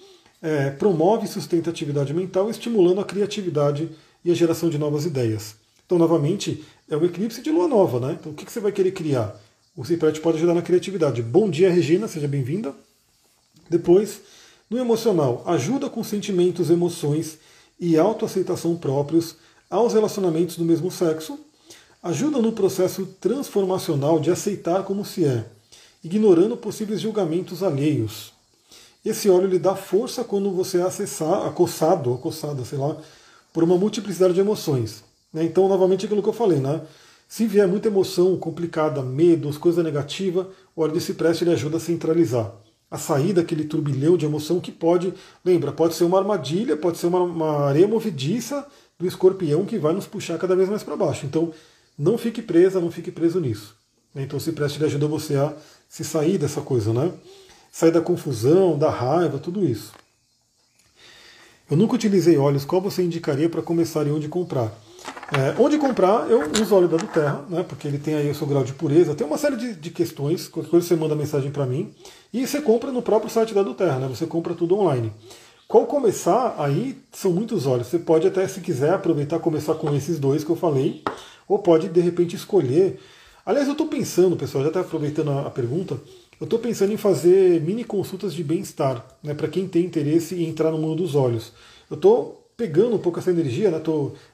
é, 0.43 0.71
promove 0.71 1.27
e 1.27 1.29
sustenta 1.29 1.71
a 1.71 1.73
atividade 1.73 2.13
mental, 2.15 2.51
estimulando 2.51 3.01
a 3.01 3.05
criatividade 3.05 3.91
e 4.25 4.31
a 4.31 4.35
geração 4.35 4.69
de 4.69 4.79
novas 4.79 5.05
ideias. 5.05 5.55
Então, 5.85 5.99
novamente, 5.99 6.65
é 6.89 6.97
o 6.97 7.05
eclipse 7.05 7.43
de 7.43 7.51
lua 7.51 7.67
nova, 7.67 7.99
né? 8.01 8.17
Então, 8.19 8.33
o 8.33 8.35
que 8.35 8.51
você 8.51 8.61
vai 8.61 8.73
querer 8.73 8.93
criar? 8.93 9.35
O 9.77 9.85
cipreste 9.85 10.21
pode 10.21 10.37
ajudar 10.37 10.55
na 10.55 10.63
criatividade. 10.63 11.23
Bom 11.23 11.49
dia, 11.51 11.71
Regina, 11.71 12.07
seja 12.07 12.29
bem-vinda. 12.29 12.75
Depois, 13.69 14.21
no 14.69 14.79
emocional, 14.79 15.43
ajuda 15.47 15.89
com 15.89 16.05
sentimentos, 16.05 16.71
emoções 16.71 17.39
e 17.81 17.97
autoaceitação 17.97 18.77
próprios 18.77 19.37
aos 19.71 19.95
relacionamentos 19.95 20.57
do 20.57 20.65
mesmo 20.65 20.91
sexo, 20.91 21.39
ajuda 22.03 22.39
no 22.39 22.53
processo 22.53 23.07
transformacional 23.21 24.21
de 24.21 24.31
aceitar 24.31 24.83
como 24.83 25.05
se 25.05 25.25
é, 25.25 25.47
ignorando 26.05 26.57
possíveis 26.57 27.01
julgamentos 27.01 27.63
alheios. 27.63 28.33
Esse 29.05 29.31
óleo 29.31 29.49
lhe 29.49 29.59
dá 29.59 29.75
força 29.75 30.23
quando 30.23 30.51
você 30.51 30.79
é 30.79 30.83
acessar, 30.83 31.47
acossado, 31.47 32.13
acossada, 32.13 32.65
sei 32.65 32.79
lá, 32.79 32.97
por 33.53 33.65
uma 33.65 33.79
multiplicidade 33.79 34.35
de 34.35 34.41
emoções. 34.41 35.03
Né? 35.33 35.45
Então, 35.45 35.69
novamente, 35.69 36.05
aquilo 36.05 36.23
que 36.23 36.29
eu 36.29 36.35
falei, 36.35 36.59
né? 36.59 36.83
Se 37.27 37.47
vier 37.47 37.67
muita 37.67 37.89
emoção 37.89 38.37
complicada, 38.37 39.03
medos, 39.03 39.57
coisa 39.57 39.83
negativa, 39.83 40.51
o 40.75 40.83
óleo 40.83 40.95
de 40.95 41.01
cipreste 41.01 41.45
ele 41.45 41.53
ajuda 41.53 41.77
a 41.77 41.81
centralizar 41.81 42.53
a 42.91 42.99
sair 42.99 43.33
daquele 43.33 43.65
turbilhão 43.65 44.17
de 44.17 44.27
emoção 44.27 44.59
que 44.59 44.73
pode, 44.73 45.15
lembra, 45.45 45.71
pode 45.71 45.95
ser 45.95 46.05
uma 46.05 46.19
armadilha, 46.19 46.77
pode 46.77 46.99
ser 46.99 47.07
uma, 47.07 47.23
uma 47.23 47.67
areia 47.67 47.87
movediça 47.87 48.67
do 48.99 49.07
escorpião 49.07 49.65
que 49.65 49.79
vai 49.79 49.93
nos 49.93 50.07
puxar 50.07 50.39
cada 50.39 50.57
vez 50.57 50.69
mais 50.69 50.83
para 50.83 50.97
baixo. 50.97 51.25
Então, 51.25 51.53
não 51.97 52.19
fique 52.19 52.43
presa, 52.43 52.81
não 52.81 52.91
fique 52.91 53.13
preso 53.13 53.39
nisso. 53.39 53.77
Então, 54.15 54.41
se 54.41 54.53
preste 54.53 54.83
ajuda 54.85 55.07
você 55.07 55.37
a 55.37 55.55
se 55.89 56.03
sair 56.03 56.37
dessa 56.37 56.61
coisa, 56.61 56.93
né? 56.93 57.13
Sair 57.71 57.93
da 57.93 58.01
confusão, 58.01 58.77
da 58.77 58.91
raiva, 58.91 59.39
tudo 59.39 59.65
isso. 59.65 59.93
Eu 61.71 61.77
nunca 61.77 61.95
utilizei 61.95 62.37
óleos, 62.37 62.65
qual 62.65 62.83
você 62.83 63.03
indicaria 63.03 63.49
para 63.49 63.63
começar 63.63 64.05
e 64.05 64.11
onde 64.11 64.29
comprar? 64.29 64.73
É, 65.33 65.55
onde 65.63 65.79
comprar, 65.79 66.29
eu 66.29 66.51
uso 66.61 66.75
óleo 66.75 66.89
da 66.89 66.97
Duterra, 66.97 67.45
né, 67.49 67.63
porque 67.63 67.87
ele 67.87 67.99
tem 67.99 68.15
aí 68.15 68.29
o 68.29 68.35
seu 68.35 68.49
grau 68.49 68.65
de 68.65 68.73
pureza. 68.73 69.15
Tem 69.15 69.25
uma 69.25 69.39
série 69.39 69.57
de, 69.57 69.75
de 69.75 69.91
questões, 69.91 70.49
qualquer 70.49 70.71
coisa 70.71 70.87
você 70.87 70.97
manda 70.97 71.15
mensagem 71.15 71.53
para 71.53 71.65
mim. 71.65 71.95
E 72.33 72.45
você 72.45 72.61
compra 72.61 72.91
no 72.91 73.01
próprio 73.01 73.31
site 73.31 73.55
da 73.55 73.63
Duterra, 73.63 74.01
né, 74.01 74.09
você 74.09 74.27
compra 74.27 74.55
tudo 74.55 74.77
online. 74.77 75.13
Qual 75.69 75.87
começar, 75.87 76.57
aí 76.59 76.99
são 77.13 77.33
muitos 77.33 77.65
óleos. 77.65 77.87
Você 77.87 77.99
pode 78.01 78.27
até, 78.27 78.47
se 78.49 78.61
quiser, 78.61 78.93
aproveitar 78.93 79.39
começar 79.39 79.75
com 79.75 79.95
esses 79.95 80.19
dois 80.19 80.43
que 80.43 80.51
eu 80.51 80.57
falei, 80.57 81.05
ou 81.47 81.61
pode, 81.61 81.89
de 81.89 82.01
repente, 82.01 82.35
escolher. 82.35 82.99
Aliás, 83.47 83.69
eu 83.69 83.73
estou 83.73 83.87
pensando, 83.87 84.37
pessoal, 84.37 84.65
já 84.65 84.69
está 84.69 84.81
aproveitando 84.81 85.31
a, 85.31 85.47
a 85.47 85.51
pergunta, 85.51 85.97
eu 86.41 86.45
estou 86.45 86.59
pensando 86.59 86.93
em 86.93 86.97
fazer 86.97 87.61
mini 87.61 87.85
consultas 87.85 88.35
de 88.35 88.43
bem-estar, 88.43 89.07
né, 89.23 89.33
para 89.33 89.47
quem 89.47 89.69
tem 89.69 89.85
interesse 89.85 90.35
em 90.35 90.49
entrar 90.49 90.73
no 90.73 90.79
mundo 90.79 90.97
dos 90.97 91.15
olhos. 91.15 91.53
Eu 91.89 91.95
estou 91.95 92.40
pegando 92.61 92.95
um 92.95 92.99
pouco 92.99 93.19
essa 93.19 93.31
energia, 93.31 93.71
né? 93.71 93.81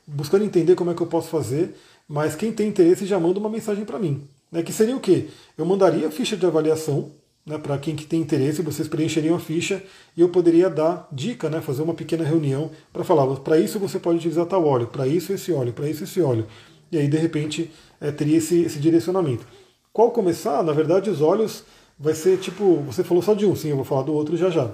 buscando 0.04 0.44
entender 0.44 0.74
como 0.74 0.90
é 0.90 0.94
que 0.94 1.00
eu 1.00 1.06
posso 1.06 1.28
fazer, 1.28 1.76
mas 2.08 2.34
quem 2.34 2.50
tem 2.50 2.66
interesse 2.66 3.06
já 3.06 3.20
manda 3.20 3.38
uma 3.38 3.48
mensagem 3.48 3.84
para 3.84 4.00
mim. 4.00 4.24
Né? 4.50 4.64
Que 4.64 4.72
seria 4.72 4.96
o 4.96 5.00
quê? 5.00 5.28
Eu 5.56 5.64
mandaria 5.64 6.08
a 6.08 6.10
ficha 6.10 6.36
de 6.36 6.44
avaliação 6.44 7.12
né, 7.46 7.56
para 7.56 7.78
quem 7.78 7.94
que 7.94 8.04
tem 8.04 8.20
interesse, 8.20 8.62
vocês 8.62 8.88
preencheriam 8.88 9.36
a 9.36 9.38
ficha 9.38 9.80
e 10.16 10.20
eu 10.20 10.28
poderia 10.28 10.68
dar 10.68 11.06
dica, 11.12 11.48
né, 11.48 11.60
fazer 11.60 11.82
uma 11.82 11.94
pequena 11.94 12.24
reunião 12.24 12.72
para 12.92 13.04
falar, 13.04 13.24
para 13.36 13.60
isso 13.60 13.78
você 13.78 14.00
pode 14.00 14.18
utilizar 14.18 14.44
tal 14.46 14.66
óleo, 14.66 14.88
para 14.88 15.06
isso 15.06 15.32
esse 15.32 15.52
óleo, 15.52 15.72
para 15.72 15.88
isso 15.88 16.02
esse 16.02 16.20
óleo. 16.20 16.48
E 16.90 16.98
aí, 16.98 17.06
de 17.06 17.16
repente, 17.16 17.70
é, 18.00 18.10
teria 18.10 18.38
esse, 18.38 18.62
esse 18.62 18.80
direcionamento. 18.80 19.46
Qual 19.92 20.10
começar? 20.10 20.64
Na 20.64 20.72
verdade, 20.72 21.08
os 21.08 21.20
óleos 21.20 21.62
vai 21.96 22.14
ser 22.14 22.38
tipo, 22.38 22.78
você 22.82 23.04
falou 23.04 23.22
só 23.22 23.34
de 23.34 23.46
um, 23.46 23.54
sim, 23.54 23.68
eu 23.68 23.76
vou 23.76 23.84
falar 23.84 24.02
do 24.02 24.12
outro 24.12 24.36
já 24.36 24.50
já. 24.50 24.68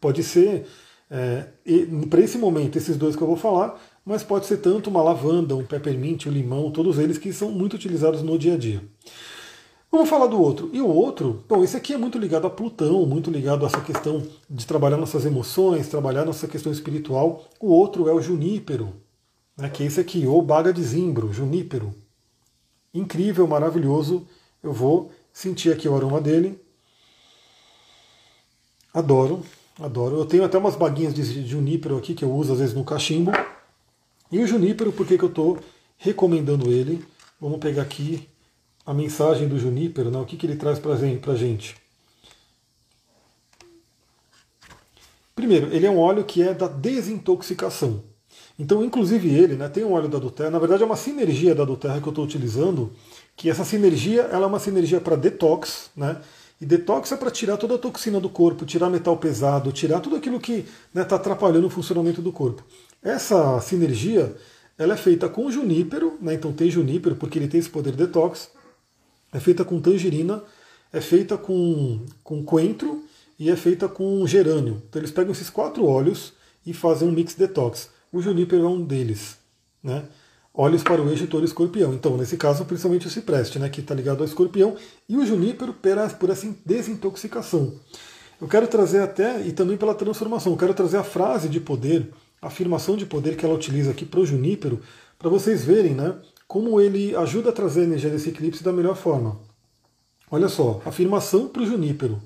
Pode 0.00 0.24
ser 0.24 0.66
é, 1.10 1.46
para 2.10 2.20
esse 2.20 2.38
momento, 2.38 2.76
esses 2.76 2.96
dois 2.96 3.14
que 3.14 3.22
eu 3.22 3.26
vou 3.26 3.36
falar, 3.36 3.80
mas 4.04 4.22
pode 4.22 4.46
ser 4.46 4.58
tanto 4.58 4.90
uma 4.90 5.02
lavanda, 5.02 5.56
um 5.56 5.64
peppermint, 5.64 6.26
um 6.26 6.30
limão, 6.30 6.70
todos 6.70 6.98
eles 6.98 7.18
que 7.18 7.32
são 7.32 7.50
muito 7.50 7.74
utilizados 7.74 8.22
no 8.22 8.38
dia 8.38 8.54
a 8.54 8.58
dia. 8.58 8.82
Vamos 9.90 10.08
falar 10.08 10.26
do 10.26 10.40
outro. 10.40 10.68
E 10.72 10.80
o 10.80 10.88
outro, 10.88 11.44
bom, 11.48 11.64
esse 11.64 11.76
aqui 11.76 11.94
é 11.94 11.96
muito 11.96 12.18
ligado 12.18 12.46
a 12.46 12.50
Plutão, 12.50 13.06
muito 13.06 13.30
ligado 13.30 13.64
a 13.64 13.68
essa 13.68 13.80
questão 13.80 14.22
de 14.48 14.66
trabalhar 14.66 14.96
nossas 14.96 15.24
emoções, 15.24 15.88
trabalhar 15.88 16.24
nossa 16.24 16.46
questão 16.46 16.70
espiritual. 16.70 17.48
O 17.60 17.68
outro 17.68 18.08
é 18.08 18.12
o 18.12 18.20
junípero, 18.20 18.92
né, 19.56 19.70
que 19.70 19.82
é 19.82 19.86
esse 19.86 20.00
aqui, 20.00 20.26
ou 20.26 20.42
baga 20.42 20.72
de 20.72 20.82
zimbro, 20.82 21.32
junípero. 21.32 21.94
Incrível, 22.92 23.46
maravilhoso. 23.46 24.26
Eu 24.62 24.72
vou 24.72 25.10
sentir 25.32 25.72
aqui 25.72 25.88
o 25.88 25.94
aroma 25.94 26.20
dele. 26.20 26.60
Adoro. 28.92 29.42
Adoro. 29.80 30.16
Eu 30.16 30.24
tenho 30.24 30.44
até 30.44 30.56
umas 30.56 30.74
baguinhas 30.74 31.14
de 31.14 31.46
junípero 31.46 31.96
aqui 31.96 32.14
que 32.14 32.24
eu 32.24 32.32
uso 32.32 32.52
às 32.52 32.58
vezes 32.58 32.74
no 32.74 32.84
cachimbo. 32.84 33.32
E 34.32 34.38
o 34.38 34.46
junípero, 34.46 34.92
por 34.92 35.06
que, 35.06 35.18
que 35.18 35.24
eu 35.24 35.28
estou 35.28 35.58
recomendando 35.98 36.70
ele? 36.70 37.04
Vamos 37.40 37.58
pegar 37.58 37.82
aqui 37.82 38.28
a 38.84 38.94
mensagem 38.94 39.48
do 39.48 39.58
junípero, 39.58 40.10
né? 40.10 40.18
o 40.18 40.24
que, 40.24 40.36
que 40.36 40.46
ele 40.46 40.56
traz 40.56 40.78
para 40.78 40.92
a 40.92 41.36
gente. 41.36 41.76
Primeiro, 45.34 45.72
ele 45.74 45.84
é 45.84 45.90
um 45.90 45.98
óleo 45.98 46.24
que 46.24 46.42
é 46.42 46.54
da 46.54 46.66
desintoxicação. 46.66 48.02
Então, 48.58 48.82
inclusive 48.82 49.28
ele, 49.28 49.54
né, 49.54 49.68
tem 49.68 49.84
um 49.84 49.92
óleo 49.92 50.08
da 50.08 50.18
Duterra, 50.18 50.50
na 50.50 50.58
verdade 50.58 50.82
é 50.82 50.86
uma 50.86 50.96
sinergia 50.96 51.54
da 51.54 51.64
Duterra 51.64 52.00
que 52.00 52.06
eu 52.06 52.10
estou 52.10 52.24
utilizando, 52.24 52.90
que 53.36 53.50
essa 53.50 53.64
sinergia 53.64 54.22
ela 54.22 54.44
é 54.44 54.46
uma 54.46 54.58
sinergia 54.58 54.98
para 54.98 55.14
detox, 55.14 55.90
né? 55.94 56.22
E 56.60 56.64
detox 56.64 57.12
é 57.12 57.16
para 57.16 57.30
tirar 57.30 57.56
toda 57.58 57.74
a 57.74 57.78
toxina 57.78 58.18
do 58.18 58.30
corpo, 58.30 58.64
tirar 58.64 58.88
metal 58.88 59.16
pesado, 59.16 59.72
tirar 59.72 60.00
tudo 60.00 60.16
aquilo 60.16 60.40
que 60.40 60.52
está 60.52 60.70
né, 60.94 61.04
tá 61.04 61.16
atrapalhando 61.16 61.66
o 61.66 61.70
funcionamento 61.70 62.22
do 62.22 62.32
corpo. 62.32 62.64
Essa 63.02 63.60
sinergia 63.60 64.34
ela 64.78 64.94
é 64.94 64.96
feita 64.96 65.28
com 65.28 65.50
junípero, 65.50 66.16
né, 66.20 66.34
então 66.34 66.52
tem 66.52 66.70
junípero 66.70 67.16
porque 67.16 67.38
ele 67.38 67.48
tem 67.48 67.60
esse 67.60 67.68
poder 67.68 67.92
detox, 67.92 68.50
é 69.32 69.40
feita 69.40 69.64
com 69.64 69.80
tangerina, 69.80 70.42
é 70.92 71.00
feita 71.00 71.36
com, 71.36 72.04
com 72.24 72.42
coentro 72.42 73.04
e 73.38 73.50
é 73.50 73.56
feita 73.56 73.86
com 73.88 74.26
gerânio. 74.26 74.82
Então 74.88 75.00
eles 75.00 75.10
pegam 75.10 75.32
esses 75.32 75.50
quatro 75.50 75.84
óleos 75.84 76.32
e 76.64 76.72
fazem 76.72 77.06
um 77.06 77.12
mix 77.12 77.34
detox. 77.34 77.90
O 78.10 78.22
junípero 78.22 78.64
é 78.64 78.68
um 78.68 78.82
deles. 78.82 79.36
Né? 79.82 80.04
Olhos 80.56 80.82
para 80.82 81.02
o 81.02 81.10
eixo 81.10 81.26
touro 81.26 81.44
escorpião. 81.44 81.92
Então, 81.92 82.16
nesse 82.16 82.36
caso, 82.36 82.64
principalmente 82.64 83.06
o 83.06 83.10
cipreste, 83.10 83.58
né, 83.58 83.68
que 83.68 83.80
está 83.80 83.94
ligado 83.94 84.20
ao 84.20 84.24
escorpião, 84.24 84.74
e 85.08 85.16
o 85.16 85.26
junípero 85.26 85.74
por 86.18 86.30
essa 86.30 86.48
desintoxicação. 86.64 87.74
Eu 88.40 88.48
quero 88.48 88.66
trazer 88.66 89.00
até, 89.00 89.46
e 89.46 89.52
também 89.52 89.76
pela 89.76 89.94
transformação, 89.94 90.52
eu 90.52 90.58
quero 90.58 90.74
trazer 90.74 90.96
a 90.96 91.04
frase 91.04 91.48
de 91.48 91.60
poder, 91.60 92.10
a 92.40 92.46
afirmação 92.46 92.96
de 92.96 93.04
poder 93.04 93.36
que 93.36 93.44
ela 93.44 93.54
utiliza 93.54 93.90
aqui 93.90 94.04
para 94.04 94.20
o 94.20 94.26
junípero, 94.26 94.80
para 95.18 95.28
vocês 95.28 95.64
verem 95.64 95.94
né, 95.94 96.14
como 96.48 96.80
ele 96.80 97.14
ajuda 97.16 97.50
a 97.50 97.52
trazer 97.52 97.82
a 97.82 97.84
energia 97.84 98.10
desse 98.10 98.30
eclipse 98.30 98.64
da 98.64 98.72
melhor 98.72 98.96
forma. 98.96 99.38
Olha 100.30 100.48
só, 100.48 100.80
afirmação 100.84 101.48
para 101.48 101.62
o 101.62 101.66
junípero. 101.66 102.20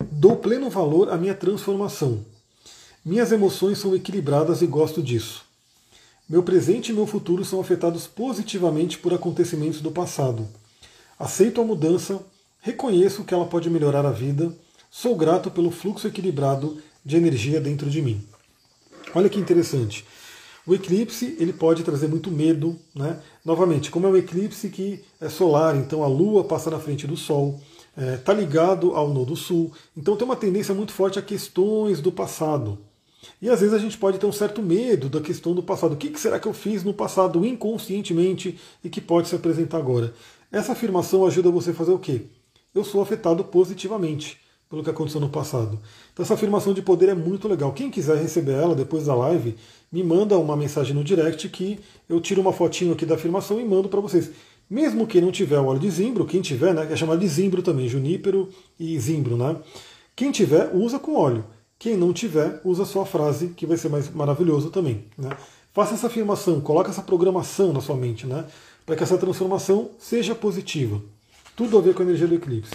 Dou 0.00 0.36
pleno 0.36 0.68
valor 0.68 1.10
à 1.10 1.16
minha 1.16 1.34
transformação. 1.34 2.24
Minhas 3.04 3.32
emoções 3.32 3.78
são 3.78 3.94
equilibradas 3.94 4.60
e 4.60 4.66
gosto 4.66 5.02
disso. 5.02 5.49
Meu 6.30 6.44
presente 6.44 6.92
e 6.92 6.94
meu 6.94 7.08
futuro 7.08 7.44
são 7.44 7.60
afetados 7.60 8.06
positivamente 8.06 8.96
por 8.96 9.12
acontecimentos 9.12 9.80
do 9.80 9.90
passado. 9.90 10.46
Aceito 11.18 11.60
a 11.60 11.64
mudança, 11.64 12.24
reconheço 12.60 13.24
que 13.24 13.34
ela 13.34 13.46
pode 13.46 13.68
melhorar 13.68 14.06
a 14.06 14.12
vida, 14.12 14.56
sou 14.88 15.16
grato 15.16 15.50
pelo 15.50 15.72
fluxo 15.72 16.06
equilibrado 16.06 16.80
de 17.04 17.16
energia 17.16 17.60
dentro 17.60 17.90
de 17.90 18.00
mim. 18.00 18.24
Olha 19.12 19.28
que 19.28 19.40
interessante. 19.40 20.06
O 20.64 20.72
eclipse 20.72 21.34
ele 21.36 21.52
pode 21.52 21.82
trazer 21.82 22.06
muito 22.06 22.30
medo, 22.30 22.78
né? 22.94 23.18
Novamente, 23.44 23.90
como 23.90 24.06
é 24.06 24.10
um 24.10 24.16
eclipse 24.16 24.68
que 24.68 25.02
é 25.20 25.28
solar, 25.28 25.74
então 25.74 26.04
a 26.04 26.06
Lua 26.06 26.44
passa 26.44 26.70
na 26.70 26.78
frente 26.78 27.08
do 27.08 27.16
Sol, 27.16 27.60
está 27.88 28.02
é, 28.06 28.16
tá 28.18 28.32
ligado 28.32 28.94
ao 28.94 29.12
Nodo 29.12 29.34
Sul, 29.34 29.72
então 29.96 30.16
tem 30.16 30.24
uma 30.24 30.36
tendência 30.36 30.72
muito 30.76 30.92
forte 30.92 31.18
a 31.18 31.22
questões 31.22 32.00
do 32.00 32.12
passado. 32.12 32.78
E 33.40 33.48
às 33.50 33.60
vezes 33.60 33.74
a 33.74 33.78
gente 33.78 33.98
pode 33.98 34.18
ter 34.18 34.26
um 34.26 34.32
certo 34.32 34.62
medo 34.62 35.08
da 35.08 35.20
questão 35.20 35.54
do 35.54 35.62
passado. 35.62 35.92
O 35.92 35.96
que 35.96 36.18
será 36.18 36.38
que 36.38 36.48
eu 36.48 36.52
fiz 36.52 36.84
no 36.84 36.94
passado 36.94 37.44
inconscientemente 37.44 38.58
e 38.82 38.88
que 38.88 39.00
pode 39.00 39.28
se 39.28 39.34
apresentar 39.34 39.78
agora? 39.78 40.12
Essa 40.50 40.72
afirmação 40.72 41.26
ajuda 41.26 41.50
você 41.50 41.70
a 41.70 41.74
fazer 41.74 41.92
o 41.92 41.98
quê? 41.98 42.22
Eu 42.74 42.84
sou 42.84 43.00
afetado 43.00 43.44
positivamente. 43.44 44.38
pelo 44.70 44.84
que 44.84 44.90
aconteceu 44.90 45.20
no 45.20 45.28
passado. 45.28 45.80
Então 46.12 46.22
essa 46.22 46.34
afirmação 46.34 46.72
de 46.72 46.80
poder 46.80 47.08
é 47.08 47.14
muito 47.14 47.48
legal. 47.48 47.72
Quem 47.72 47.90
quiser 47.90 48.16
receber 48.16 48.52
ela 48.52 48.72
depois 48.72 49.04
da 49.06 49.14
live, 49.16 49.56
me 49.90 50.04
manda 50.04 50.38
uma 50.38 50.56
mensagem 50.56 50.94
no 50.94 51.02
direct 51.02 51.48
que 51.48 51.80
eu 52.08 52.20
tiro 52.20 52.40
uma 52.40 52.52
fotinho 52.52 52.92
aqui 52.92 53.04
da 53.04 53.16
afirmação 53.16 53.60
e 53.60 53.64
mando 53.64 53.88
para 53.88 54.00
vocês. 54.00 54.30
Mesmo 54.70 55.08
quem 55.08 55.20
não 55.20 55.32
tiver 55.32 55.58
o 55.58 55.66
óleo 55.66 55.80
de 55.80 55.90
zimbro, 55.90 56.24
quem 56.24 56.40
tiver, 56.40 56.72
né, 56.72 56.86
é 56.88 56.94
chamado 56.94 57.18
de 57.18 57.26
zimbro 57.26 57.60
também, 57.60 57.88
junípero 57.88 58.48
e 58.78 58.96
zimbro, 59.00 59.36
né? 59.36 59.56
Quem 60.14 60.30
tiver, 60.30 60.70
usa 60.72 61.00
com 61.00 61.16
óleo. 61.16 61.44
Quem 61.80 61.96
não 61.96 62.12
tiver, 62.12 62.60
usa 62.62 62.82
a 62.82 63.06
frase, 63.06 63.54
que 63.56 63.64
vai 63.64 63.78
ser 63.78 63.88
mais 63.88 64.10
maravilhoso 64.10 64.68
também. 64.68 65.06
Né? 65.16 65.30
Faça 65.72 65.94
essa 65.94 66.08
afirmação, 66.08 66.60
coloque 66.60 66.90
essa 66.90 67.00
programação 67.00 67.72
na 67.72 67.80
sua 67.80 67.96
mente, 67.96 68.26
né? 68.26 68.44
Para 68.84 68.96
que 68.96 69.02
essa 69.02 69.16
transformação 69.16 69.88
seja 69.98 70.34
positiva. 70.34 71.00
Tudo 71.56 71.78
a 71.78 71.80
ver 71.80 71.94
com 71.94 72.02
a 72.02 72.04
energia 72.04 72.26
do 72.26 72.34
eclipse. 72.34 72.74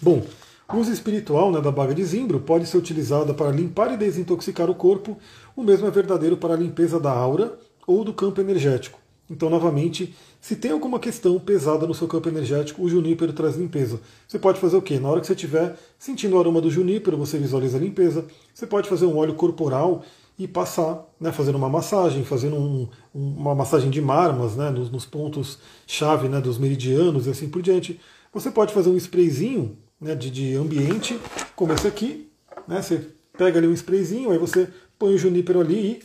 Bom, 0.00 0.26
uso 0.74 0.92
espiritual 0.92 1.52
né, 1.52 1.60
da 1.60 1.70
baga 1.70 1.94
de 1.94 2.02
zimbro 2.02 2.40
pode 2.40 2.66
ser 2.66 2.76
utilizada 2.76 3.32
para 3.32 3.52
limpar 3.52 3.92
e 3.92 3.96
desintoxicar 3.96 4.68
o 4.68 4.74
corpo. 4.74 5.16
O 5.54 5.62
mesmo 5.62 5.86
é 5.86 5.90
verdadeiro 5.92 6.36
para 6.36 6.54
a 6.54 6.56
limpeza 6.56 6.98
da 6.98 7.12
aura 7.12 7.56
ou 7.86 8.02
do 8.02 8.12
campo 8.12 8.40
energético. 8.40 8.98
Então, 9.30 9.48
novamente, 9.48 10.12
se 10.42 10.56
tem 10.56 10.72
alguma 10.72 10.98
questão 10.98 11.38
pesada 11.38 11.86
no 11.86 11.94
seu 11.94 12.08
campo 12.08 12.28
energético, 12.28 12.82
o 12.82 12.88
junípero 12.88 13.32
traz 13.32 13.54
limpeza. 13.54 14.00
Você 14.26 14.40
pode 14.40 14.58
fazer 14.58 14.76
o 14.76 14.82
quê? 14.82 14.98
Na 14.98 15.08
hora 15.08 15.20
que 15.20 15.26
você 15.28 15.34
estiver 15.34 15.78
sentindo 15.96 16.34
o 16.34 16.40
aroma 16.40 16.60
do 16.60 16.68
junípero, 16.68 17.16
você 17.16 17.38
visualiza 17.38 17.78
a 17.78 17.80
limpeza. 17.80 18.26
Você 18.52 18.66
pode 18.66 18.88
fazer 18.88 19.06
um 19.06 19.16
óleo 19.16 19.34
corporal 19.34 20.02
e 20.36 20.48
passar, 20.48 21.06
né, 21.20 21.30
fazendo 21.30 21.54
uma 21.54 21.68
massagem, 21.68 22.24
fazendo 22.24 22.56
um, 22.56 22.88
uma 23.14 23.54
massagem 23.54 23.88
de 23.88 24.00
marmas 24.02 24.56
né, 24.56 24.68
nos, 24.68 24.90
nos 24.90 25.06
pontos-chave 25.06 26.28
né, 26.28 26.40
dos 26.40 26.58
meridianos 26.58 27.28
e 27.28 27.30
assim 27.30 27.48
por 27.48 27.62
diante. 27.62 28.00
Você 28.32 28.50
pode 28.50 28.74
fazer 28.74 28.90
um 28.90 28.96
sprayzinho 28.96 29.78
né, 30.00 30.16
de, 30.16 30.28
de 30.28 30.56
ambiente, 30.56 31.20
como 31.54 31.72
esse 31.72 31.86
aqui. 31.86 32.28
Né, 32.66 32.82
você 32.82 33.06
pega 33.38 33.60
ali 33.60 33.68
um 33.68 33.72
sprayzinho, 33.72 34.32
aí 34.32 34.38
você 34.38 34.68
põe 34.98 35.14
o 35.14 35.18
junípero 35.18 35.60
ali 35.60 35.78
e 35.78 36.02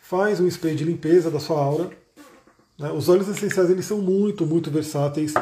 faz 0.00 0.38
um 0.38 0.46
spray 0.46 0.76
de 0.76 0.84
limpeza 0.84 1.28
da 1.28 1.40
sua 1.40 1.60
aura 1.60 1.90
né? 2.80 2.90
Os 2.90 3.10
óleos 3.10 3.28
essenciais 3.28 3.68
eles 3.68 3.84
são 3.84 3.98
muito, 3.98 4.46
muito 4.46 4.70
versáteis. 4.70 5.34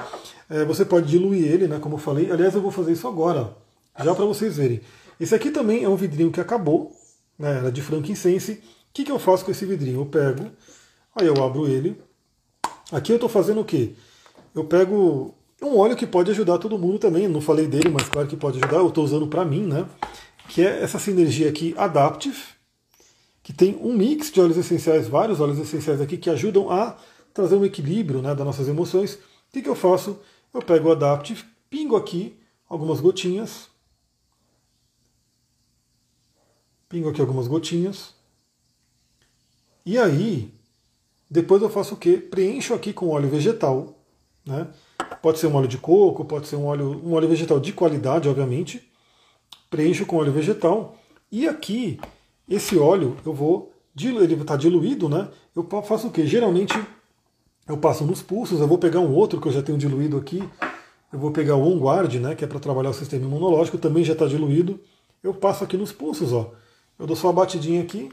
É, 0.50 0.64
você 0.64 0.84
pode 0.84 1.06
diluir 1.06 1.44
ele, 1.46 1.68
né, 1.68 1.78
como 1.78 1.94
eu 1.94 2.00
falei. 2.00 2.30
Aliás, 2.32 2.54
eu 2.54 2.60
vou 2.60 2.72
fazer 2.72 2.92
isso 2.92 3.06
agora, 3.06 3.56
já 3.96 4.12
para 4.12 4.24
vocês 4.24 4.56
verem. 4.56 4.80
Esse 5.20 5.34
aqui 5.34 5.52
também 5.52 5.84
é 5.84 5.88
um 5.88 5.94
vidrinho 5.94 6.32
que 6.32 6.40
acabou, 6.40 6.92
né, 7.38 7.58
era 7.58 7.70
de 7.70 7.80
frankincense. 7.80 8.52
O 8.52 8.92
que, 8.92 9.04
que 9.04 9.12
eu 9.12 9.20
faço 9.20 9.44
com 9.44 9.52
esse 9.52 9.64
vidrinho? 9.64 10.00
Eu 10.00 10.06
pego, 10.06 10.50
aí 11.14 11.26
eu 11.26 11.44
abro 11.44 11.68
ele. 11.68 11.96
Aqui 12.90 13.12
eu 13.12 13.16
estou 13.16 13.28
fazendo 13.28 13.60
o 13.60 13.64
quê? 13.64 13.92
Eu 14.52 14.64
pego 14.64 15.32
um 15.62 15.78
óleo 15.78 15.94
que 15.94 16.06
pode 16.06 16.30
ajudar 16.32 16.58
todo 16.58 16.78
mundo 16.78 16.98
também. 16.98 17.28
Não 17.28 17.40
falei 17.40 17.68
dele, 17.68 17.90
mas 17.90 18.08
claro 18.08 18.26
que 18.26 18.36
pode 18.36 18.58
ajudar. 18.58 18.78
Eu 18.78 18.88
estou 18.88 19.04
usando 19.04 19.28
para 19.28 19.44
mim, 19.44 19.62
né? 19.62 19.86
Que 20.48 20.62
é 20.62 20.82
essa 20.82 20.98
sinergia 20.98 21.48
aqui 21.48 21.74
Adaptive, 21.76 22.38
que 23.42 23.52
tem 23.52 23.78
um 23.80 23.92
mix 23.92 24.32
de 24.32 24.40
óleos 24.40 24.56
essenciais, 24.56 25.06
vários 25.06 25.38
óleos 25.38 25.58
essenciais 25.58 26.00
aqui 26.00 26.16
que 26.16 26.30
ajudam 26.30 26.70
a 26.70 26.96
trazer 27.32 27.56
um 27.56 27.64
equilíbrio 27.64 28.20
né, 28.22 28.34
das 28.34 28.46
nossas 28.46 28.68
emoções. 28.68 29.14
O 29.14 29.52
que, 29.52 29.62
que 29.62 29.68
eu 29.68 29.74
faço? 29.74 30.18
Eu 30.52 30.62
pego 30.62 30.88
o 30.88 30.92
Adaptive, 30.92 31.44
pingo 31.70 31.96
aqui 31.96 32.38
algumas 32.68 33.00
gotinhas. 33.00 33.68
Pingo 36.88 37.08
aqui 37.08 37.20
algumas 37.20 37.46
gotinhas. 37.46 38.14
E 39.84 39.98
aí, 39.98 40.52
depois 41.30 41.62
eu 41.62 41.68
faço 41.68 41.94
o 41.94 41.96
quê? 41.96 42.16
Preencho 42.16 42.74
aqui 42.74 42.92
com 42.92 43.08
óleo 43.08 43.28
vegetal. 43.28 43.94
Né? 44.44 44.66
Pode 45.22 45.38
ser 45.38 45.46
um 45.46 45.54
óleo 45.54 45.68
de 45.68 45.78
coco, 45.78 46.24
pode 46.24 46.46
ser 46.46 46.56
um 46.56 46.66
óleo, 46.66 47.00
um 47.04 47.12
óleo 47.12 47.28
vegetal 47.28 47.60
de 47.60 47.72
qualidade, 47.72 48.28
obviamente. 48.28 48.90
Preencho 49.70 50.06
com 50.06 50.16
óleo 50.16 50.32
vegetal. 50.32 50.98
E 51.30 51.46
aqui, 51.46 52.00
esse 52.48 52.78
óleo, 52.78 53.16
eu 53.24 53.32
vou. 53.32 53.72
Ele 54.00 54.34
está 54.34 54.56
diluído, 54.56 55.08
né? 55.08 55.28
Eu 55.56 55.66
faço 55.82 56.06
o 56.06 56.10
quê? 56.10 56.24
Geralmente 56.24 56.72
eu 57.68 57.76
passo 57.76 58.04
nos 58.04 58.22
pulsos, 58.22 58.60
eu 58.60 58.66
vou 58.66 58.78
pegar 58.78 59.00
um 59.00 59.12
outro 59.14 59.40
que 59.40 59.46
eu 59.46 59.52
já 59.52 59.62
tenho 59.62 59.76
diluído 59.76 60.16
aqui, 60.16 60.42
eu 61.12 61.18
vou 61.18 61.30
pegar 61.30 61.54
o 61.56 61.62
OnGuard, 61.62 62.18
né, 62.18 62.34
que 62.34 62.44
é 62.44 62.48
para 62.48 62.58
trabalhar 62.58 62.90
o 62.90 62.94
sistema 62.94 63.24
imunológico, 63.24 63.76
também 63.76 64.02
já 64.02 64.14
está 64.14 64.26
diluído, 64.26 64.80
eu 65.22 65.34
passo 65.34 65.64
aqui 65.64 65.76
nos 65.76 65.92
pulsos, 65.92 66.32
ó. 66.32 66.52
Eu 66.98 67.06
dou 67.06 67.14
só 67.14 67.28
uma 67.28 67.34
batidinha 67.34 67.82
aqui, 67.82 68.10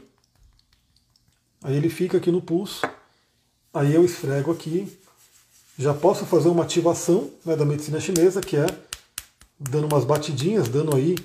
aí 1.62 1.74
ele 1.74 1.88
fica 1.88 2.18
aqui 2.18 2.30
no 2.30 2.42
pulso, 2.42 2.86
aí 3.72 3.94
eu 3.94 4.04
esfrego 4.04 4.52
aqui, 4.52 4.96
já 5.78 5.92
posso 5.92 6.24
fazer 6.24 6.48
uma 6.48 6.62
ativação 6.62 7.30
né, 7.44 7.56
da 7.56 7.64
medicina 7.64 7.98
chinesa, 7.98 8.40
que 8.40 8.56
é 8.56 8.66
dando 9.58 9.86
umas 9.86 10.04
batidinhas, 10.04 10.68
dando 10.68 10.94
aí 10.94 11.16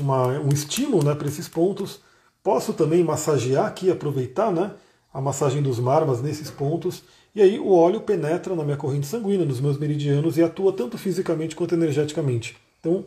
uma, 0.00 0.28
um 0.38 0.48
estímulo 0.48 1.04
né, 1.04 1.14
para 1.14 1.28
esses 1.28 1.48
pontos. 1.48 2.00
Posso 2.42 2.72
também 2.72 3.04
massagear 3.04 3.66
aqui, 3.66 3.90
aproveitar 3.90 4.50
né, 4.50 4.72
a 5.12 5.20
massagem 5.20 5.62
dos 5.62 5.78
marmas 5.78 6.22
nesses 6.22 6.50
pontos 6.50 7.02
e 7.38 7.42
aí 7.42 7.56
o 7.56 7.70
óleo 7.70 8.00
penetra 8.00 8.52
na 8.56 8.64
minha 8.64 8.76
corrente 8.76 9.06
sanguínea, 9.06 9.46
nos 9.46 9.60
meus 9.60 9.78
meridianos 9.78 10.36
e 10.36 10.42
atua 10.42 10.72
tanto 10.72 10.98
fisicamente 10.98 11.54
quanto 11.54 11.72
energeticamente. 11.72 12.56
Então 12.80 13.04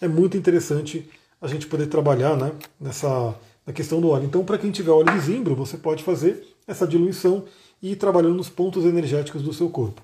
é 0.00 0.08
muito 0.08 0.38
interessante 0.38 1.06
a 1.38 1.46
gente 1.46 1.66
poder 1.66 1.86
trabalhar 1.86 2.34
né, 2.34 2.52
nessa 2.80 3.34
na 3.66 3.72
questão 3.74 4.00
do 4.00 4.08
óleo. 4.08 4.24
Então, 4.24 4.42
para 4.42 4.56
quem 4.56 4.70
tiver 4.70 4.90
óleo 4.90 5.12
de 5.12 5.20
zimbro, 5.20 5.54
você 5.54 5.76
pode 5.76 6.02
fazer 6.02 6.42
essa 6.66 6.86
diluição 6.86 7.44
e 7.82 7.92
ir 7.92 7.96
trabalhando 7.96 8.36
nos 8.36 8.48
pontos 8.48 8.86
energéticos 8.86 9.42
do 9.42 9.52
seu 9.52 9.68
corpo. 9.68 10.00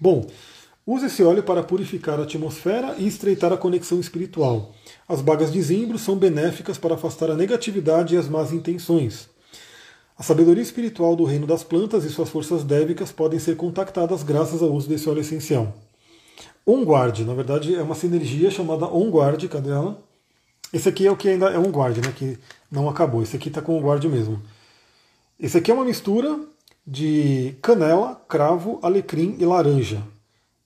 Bom, 0.00 0.26
use 0.86 1.06
esse 1.06 1.22
óleo 1.22 1.42
para 1.42 1.62
purificar 1.62 2.18
a 2.18 2.22
atmosfera 2.22 2.94
e 2.96 3.06
estreitar 3.06 3.52
a 3.52 3.58
conexão 3.58 4.00
espiritual. 4.00 4.74
As 5.06 5.20
bagas 5.20 5.52
de 5.52 5.60
zimbro 5.60 5.98
são 5.98 6.16
benéficas 6.16 6.78
para 6.78 6.94
afastar 6.94 7.30
a 7.30 7.36
negatividade 7.36 8.14
e 8.14 8.18
as 8.18 8.28
más 8.30 8.50
intenções. 8.50 9.28
A 10.18 10.22
sabedoria 10.22 10.62
espiritual 10.62 11.14
do 11.14 11.24
reino 11.24 11.46
das 11.46 11.62
plantas 11.62 12.04
e 12.04 12.10
suas 12.10 12.30
forças 12.30 12.64
dévicas 12.64 13.12
podem 13.12 13.38
ser 13.38 13.54
contactadas 13.56 14.22
graças 14.22 14.62
ao 14.62 14.70
uso 14.70 14.88
desse 14.88 15.08
óleo 15.10 15.20
essencial. 15.20 15.74
OnGuard, 16.64 17.22
na 17.24 17.34
verdade, 17.34 17.74
é 17.74 17.82
uma 17.82 17.94
sinergia 17.94 18.50
chamada 18.50 18.86
OnGuard, 18.86 19.46
cadê 19.48 19.70
ela? 19.70 20.02
Esse 20.72 20.88
aqui 20.88 21.06
é 21.06 21.10
o 21.10 21.16
que 21.16 21.28
ainda 21.28 21.50
é 21.50 21.58
OnGuard, 21.58 22.00
né, 22.00 22.12
que 22.16 22.38
não 22.70 22.88
acabou. 22.88 23.22
Esse 23.22 23.36
aqui 23.36 23.48
está 23.48 23.60
com 23.60 23.76
OnGuard 23.76 24.08
mesmo. 24.08 24.42
Esse 25.38 25.58
aqui 25.58 25.70
é 25.70 25.74
uma 25.74 25.84
mistura 25.84 26.40
de 26.86 27.54
canela, 27.60 28.20
cravo, 28.26 28.78
alecrim 28.82 29.36
e 29.38 29.44
laranja. 29.44 30.02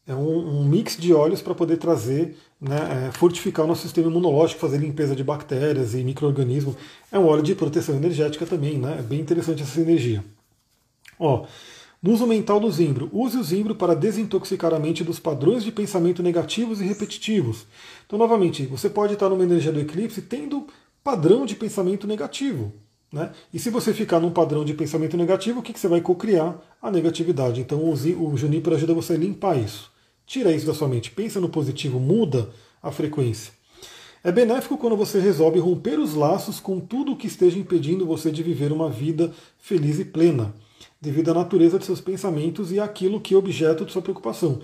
É 0.06 0.14
um, 0.14 0.60
um 0.60 0.64
mix 0.64 0.96
de 0.96 1.12
óleos 1.12 1.42
para 1.42 1.56
poder 1.56 1.76
trazer, 1.76 2.36
né, 2.60 3.08
é, 3.08 3.12
fortificar 3.12 3.64
o 3.64 3.68
nosso 3.68 3.82
sistema 3.82 4.10
imunológico, 4.10 4.60
fazer 4.60 4.78
limpeza 4.78 5.16
de 5.16 5.24
bactérias 5.24 5.94
e 5.94 6.04
micro-organismos. 6.04 6.76
É 7.10 7.18
um 7.18 7.26
óleo 7.26 7.42
de 7.42 7.54
proteção 7.54 7.96
energética 7.96 8.44
também, 8.44 8.78
né? 8.78 8.96
É 8.98 9.02
bem 9.02 9.20
interessante 9.20 9.62
essa 9.62 9.80
energia. 9.80 10.22
Ó, 11.18 11.46
no 12.02 12.12
uso 12.12 12.26
mental 12.26 12.60
do 12.60 12.70
zimbro, 12.70 13.10
use 13.12 13.36
o 13.36 13.44
zimbro 13.44 13.74
para 13.74 13.94
desintoxicar 13.94 14.72
a 14.72 14.78
mente 14.78 15.04
dos 15.04 15.18
padrões 15.18 15.62
de 15.62 15.72
pensamento 15.72 16.22
negativos 16.22 16.80
e 16.80 16.84
repetitivos. 16.84 17.66
Então, 18.06 18.18
novamente, 18.18 18.64
você 18.66 18.88
pode 18.88 19.14
estar 19.14 19.28
numa 19.28 19.42
energia 19.42 19.72
do 19.72 19.80
eclipse 19.80 20.22
tendo 20.22 20.66
padrão 21.04 21.44
de 21.44 21.54
pensamento 21.54 22.06
negativo. 22.06 22.72
Né? 23.12 23.30
E 23.52 23.58
se 23.58 23.70
você 23.70 23.92
ficar 23.92 24.20
num 24.20 24.30
padrão 24.30 24.64
de 24.64 24.72
pensamento 24.72 25.16
negativo, 25.16 25.60
o 25.60 25.62
que, 25.62 25.72
que 25.72 25.80
você 25.80 25.88
vai 25.88 26.00
cocriar? 26.00 26.58
A 26.80 26.90
negatividade. 26.90 27.60
Então 27.60 27.78
o, 27.78 27.92
o 27.92 28.36
Juníper 28.36 28.74
ajuda 28.74 28.94
você 28.94 29.14
a 29.14 29.18
limpar 29.18 29.58
isso. 29.58 29.90
Tira 30.30 30.52
isso 30.52 30.64
da 30.64 30.72
sua 30.72 30.86
mente, 30.86 31.10
pensa 31.10 31.40
no 31.40 31.48
positivo, 31.48 31.98
muda 31.98 32.50
a 32.80 32.92
frequência. 32.92 33.52
É 34.22 34.30
benéfico 34.30 34.78
quando 34.78 34.96
você 34.96 35.18
resolve 35.18 35.58
romper 35.58 35.98
os 35.98 36.14
laços 36.14 36.60
com 36.60 36.78
tudo 36.78 37.10
o 37.10 37.16
que 37.16 37.26
esteja 37.26 37.58
impedindo 37.58 38.06
você 38.06 38.30
de 38.30 38.40
viver 38.40 38.70
uma 38.70 38.88
vida 38.88 39.32
feliz 39.58 39.98
e 39.98 40.04
plena, 40.04 40.54
devido 41.00 41.32
à 41.32 41.34
natureza 41.34 41.80
de 41.80 41.84
seus 41.84 42.00
pensamentos 42.00 42.70
e 42.70 42.78
àquilo 42.78 43.20
que 43.20 43.34
é 43.34 43.36
objeto 43.36 43.84
de 43.84 43.90
sua 43.90 44.02
preocupação. 44.02 44.60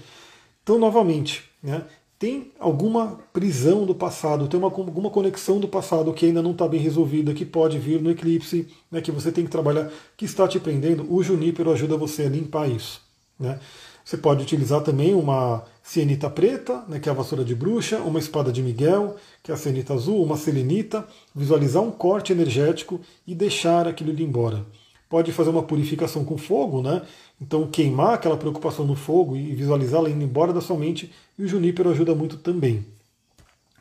Então, 0.62 0.78
novamente, 0.78 1.43
né, 1.60 1.82
tem 2.16 2.52
alguma 2.60 3.18
prisão 3.32 3.84
do 3.84 3.94
passado, 3.94 4.47
tem 4.47 4.60
uma, 4.60 4.68
alguma 4.68 5.10
conexão 5.10 5.59
do 5.59 5.66
passado 5.66 6.12
que 6.12 6.26
ainda 6.26 6.40
não 6.40 6.52
está 6.52 6.68
bem 6.68 6.78
resolvida, 6.78 7.34
que 7.34 7.44
pode 7.44 7.76
vir 7.76 8.01
no 8.01 8.12
eclipse, 8.12 8.68
né, 8.88 9.01
que 9.01 9.10
você 9.10 9.32
tem 9.32 9.43
que 9.43 9.51
trabalhar, 9.51 9.90
que 10.16 10.26
está 10.26 10.47
te 10.47 10.60
prendendo, 10.60 11.12
o 11.12 11.24
Junípero 11.24 11.72
ajuda 11.72 11.97
você 11.97 12.22
a 12.22 12.28
limpar 12.28 12.70
isso. 12.70 13.05
Né? 13.36 13.59
Você 14.07 14.16
pode 14.16 14.41
utilizar 14.41 14.83
também 14.83 15.16
uma 15.16 15.65
cianita 15.83 16.31
preta, 16.31 16.85
né, 16.87 17.01
que 17.01 17.09
é 17.09 17.12
a 17.12 17.15
vassoura 17.15 17.45
de 17.45 17.57
bruxa, 17.57 17.99
uma 17.99 18.20
espada 18.20 18.53
de 18.53 18.62
Miguel, 18.62 19.16
que 19.43 19.51
é 19.51 19.55
a 19.55 19.57
cianita 19.57 19.95
azul, 19.95 20.23
uma 20.23 20.37
selenita, 20.37 21.05
visualizar 21.35 21.83
um 21.83 21.91
corte 21.91 22.33
energético 22.33 23.01
e 23.27 23.35
deixar 23.35 23.89
aquilo 23.89 24.12
ir 24.12 24.23
embora. 24.23 24.65
Pode 25.11 25.33
fazer 25.33 25.51
uma 25.51 25.65
purificação 25.65 26.24
com 26.24 26.39
fogo, 26.39 26.83
né? 26.83 27.03
Então 27.43 27.66
queimar 27.66 28.15
aquela 28.15 28.37
preocupação 28.37 28.87
no 28.87 28.95
fogo 28.95 29.37
e 29.37 29.53
visualizá-la 29.57 30.09
indo 30.09 30.23
embora 30.23 30.53
da 30.53 30.61
sua 30.61 30.78
mente, 30.78 31.12
e 31.37 31.43
o 31.43 31.49
junípero 31.49 31.91
ajuda 31.91 32.15
muito 32.15 32.37
também. 32.37 32.87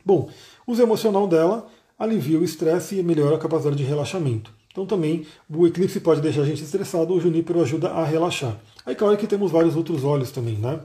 Bom, 0.04 0.28
uso 0.66 0.82
emocional 0.82 1.28
dela 1.28 1.68
alivia 1.96 2.40
o 2.40 2.44
estresse 2.44 2.98
e 2.98 3.02
melhora 3.04 3.36
a 3.36 3.38
capacidade 3.38 3.76
de 3.76 3.84
relaxamento. 3.84 4.52
Então 4.72 4.84
também 4.86 5.24
o 5.48 5.68
eclipse 5.68 6.00
pode 6.00 6.20
deixar 6.20 6.40
a 6.40 6.46
gente 6.46 6.64
estressado, 6.64 7.14
o 7.14 7.20
junípero 7.20 7.62
ajuda 7.62 7.90
a 7.90 8.04
relaxar. 8.04 8.60
Aí 8.86 8.94
claro 8.94 9.16
que 9.16 9.26
temos 9.26 9.50
vários 9.50 9.74
outros 9.74 10.04
óleos 10.04 10.30
também, 10.30 10.54
né? 10.54 10.78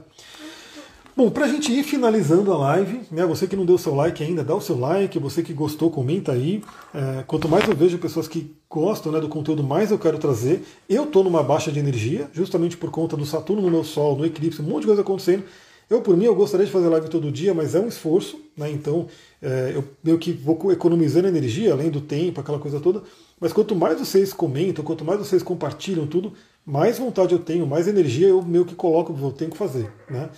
Bom, 1.14 1.30
para 1.30 1.44
a 1.44 1.48
gente 1.48 1.70
ir 1.70 1.84
finalizando 1.84 2.50
a 2.52 2.56
live, 2.56 3.02
né, 3.10 3.26
você 3.26 3.46
que 3.46 3.54
não 3.54 3.66
deu 3.66 3.76
seu 3.76 3.94
like 3.94 4.24
ainda, 4.24 4.42
dá 4.42 4.54
o 4.54 4.62
seu 4.62 4.78
like, 4.78 5.18
você 5.18 5.42
que 5.42 5.52
gostou, 5.52 5.90
comenta 5.90 6.32
aí. 6.32 6.64
É, 6.94 7.22
quanto 7.26 7.48
mais 7.48 7.68
eu 7.68 7.76
vejo 7.76 7.98
pessoas 7.98 8.26
que 8.26 8.56
gostam 8.68 9.12
né, 9.12 9.20
do 9.20 9.28
conteúdo, 9.28 9.62
mais 9.62 9.90
eu 9.90 9.98
quero 9.98 10.18
trazer. 10.18 10.64
Eu 10.88 11.04
estou 11.04 11.22
numa 11.22 11.42
baixa 11.42 11.70
de 11.70 11.78
energia, 11.78 12.30
justamente 12.32 12.78
por 12.78 12.90
conta 12.90 13.14
do 13.14 13.26
Saturno 13.26 13.62
no 13.62 13.70
meu 13.70 13.84
Sol, 13.84 14.16
no 14.16 14.24
eclipse, 14.24 14.62
um 14.62 14.64
monte 14.64 14.80
de 14.80 14.86
coisa 14.86 15.02
acontecendo. 15.02 15.44
Eu, 15.90 16.00
por 16.00 16.16
mim, 16.16 16.24
eu 16.24 16.34
gostaria 16.34 16.64
de 16.64 16.72
fazer 16.72 16.88
live 16.88 17.10
todo 17.10 17.30
dia, 17.30 17.52
mas 17.52 17.74
é 17.74 17.78
um 17.78 17.86
esforço, 17.86 18.40
né? 18.56 18.70
Então, 18.70 19.06
é, 19.42 19.72
eu 19.74 19.84
meio 20.02 20.18
que 20.18 20.32
vou 20.32 20.72
economizando 20.72 21.28
energia, 21.28 21.74
além 21.74 21.90
do 21.90 22.00
tempo, 22.00 22.40
aquela 22.40 22.58
coisa 22.58 22.80
toda. 22.80 23.02
Mas 23.38 23.52
quanto 23.52 23.76
mais 23.76 23.98
vocês 23.98 24.32
comentam, 24.32 24.82
quanto 24.82 25.04
mais 25.04 25.18
vocês 25.18 25.42
compartilham 25.42 26.06
tudo, 26.06 26.32
mais 26.64 26.98
vontade 26.98 27.32
eu 27.32 27.38
tenho, 27.38 27.66
mais 27.66 27.88
energia 27.88 28.28
eu 28.28 28.42
meio 28.42 28.64
que 28.64 28.74
coloco, 28.74 29.16
eu 29.20 29.32
tenho 29.32 29.50
que 29.50 29.56
fazer, 29.56 29.90
né? 30.08 30.30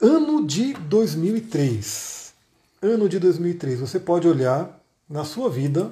Ano 0.00 0.46
de 0.46 0.74
2003. 0.74 2.32
Ano 2.80 3.08
de 3.08 3.18
2003. 3.18 3.80
Você 3.80 3.98
pode 3.98 4.28
olhar 4.28 4.80
na 5.08 5.24
sua 5.24 5.50
vida 5.50 5.90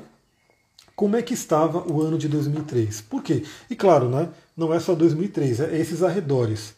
como 0.95 1.16
é 1.16 1.23
que 1.23 1.35
estava 1.35 1.87
o 1.91 2.01
ano 2.01 2.16
de 2.16 2.28
2003. 2.28 3.03
Por 3.03 3.23
quê? 3.23 3.45
E 3.69 3.77
claro, 3.77 4.09
né, 4.09 4.28
não 4.57 4.73
é 4.73 4.81
só 4.81 4.95
2003, 4.95 5.61
é 5.61 5.78
esses 5.78 6.03
arredores. 6.03 6.74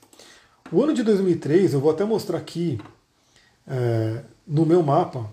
O 0.72 0.82
ano 0.82 0.92
de 0.92 1.02
2003, 1.02 1.72
eu 1.72 1.80
vou 1.80 1.90
até 1.90 2.04
mostrar 2.04 2.38
aqui 2.38 2.78
é, 3.66 4.22
no 4.46 4.66
meu 4.66 4.82
mapa. 4.82 5.30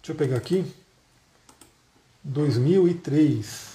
Deixa 0.00 0.12
eu 0.12 0.16
pegar 0.16 0.36
aqui. 0.36 0.64
2003. 2.22 3.71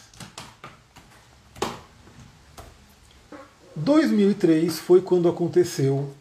2003 3.78 4.80
foi 4.80 5.02
quando 5.02 5.30
aconteceu 5.30 6.12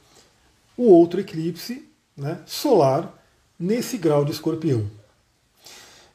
o 0.76 0.90
outro 0.90 1.20
eclipse 1.20 1.88
né, 2.14 2.42
solar 2.44 3.12
nesse 3.58 3.96
grau 3.96 4.24
de 4.24 4.32
escorpião. 4.32 4.88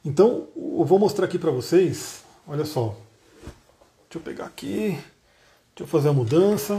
Então, 0.04 0.46
eu 0.56 0.84
vou 0.84 0.98
mostrar 0.98 1.26
aqui 1.26 1.38
para 1.38 1.50
vocês, 1.50 2.22
olha 2.46 2.64
só. 2.64 2.96
Deixa 4.08 4.18
eu 4.18 4.20
pegar 4.20 4.46
aqui, 4.46 4.90
deixa 4.90 5.80
eu 5.80 5.86
fazer 5.86 6.10
a 6.10 6.12
mudança. 6.12 6.74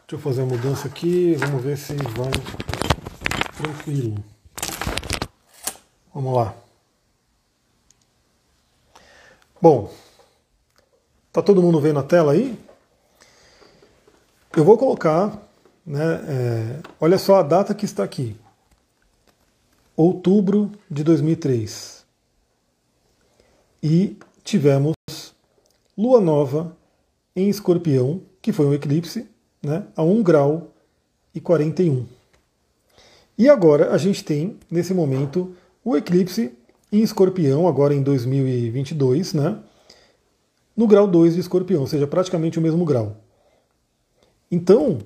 Deixa 0.00 0.12
eu 0.12 0.18
fazer 0.18 0.42
a 0.42 0.46
mudança 0.46 0.86
aqui, 0.86 1.34
vamos 1.34 1.62
ver 1.62 1.78
se 1.78 1.94
vai 1.94 2.30
tranquilo. 3.56 4.22
Vamos 6.12 6.34
lá. 6.34 6.54
Bom, 9.62 9.92
tá 11.32 11.42
todo 11.42 11.62
mundo 11.62 11.80
vendo 11.80 11.98
a 11.98 12.02
tela 12.02 12.32
aí? 12.32 12.58
Eu 14.56 14.64
vou 14.64 14.76
colocar, 14.76 15.40
né, 15.86 16.20
é, 16.26 16.80
olha 17.00 17.18
só 17.18 17.36
a 17.36 17.42
data 17.42 17.74
que 17.74 17.84
está 17.84 18.02
aqui. 18.02 18.36
Outubro 19.96 20.72
de 20.90 21.04
2003. 21.04 22.04
E 23.82 24.16
tivemos 24.42 24.94
lua 25.96 26.20
nova 26.20 26.76
em 27.36 27.48
escorpião, 27.48 28.20
que 28.42 28.52
foi 28.52 28.66
um 28.66 28.74
eclipse, 28.74 29.28
né, 29.62 29.84
a 29.96 30.02
1 30.02 30.22
grau 30.22 30.72
e 31.34 31.40
41. 31.40 32.06
E 33.38 33.48
agora 33.48 33.92
a 33.92 33.98
gente 33.98 34.24
tem, 34.24 34.58
nesse 34.70 34.92
momento, 34.92 35.54
o 35.84 35.96
eclipse 35.96 36.52
em 36.90 37.02
escorpião, 37.02 37.68
agora 37.68 37.94
em 37.94 38.02
2022, 38.02 39.32
né, 39.34 39.58
no 40.80 40.86
grau 40.86 41.06
2 41.06 41.34
de 41.34 41.40
escorpião, 41.40 41.82
ou 41.82 41.86
seja, 41.86 42.06
praticamente 42.06 42.58
o 42.58 42.62
mesmo 42.62 42.86
grau. 42.86 43.18
Então, 44.50 44.96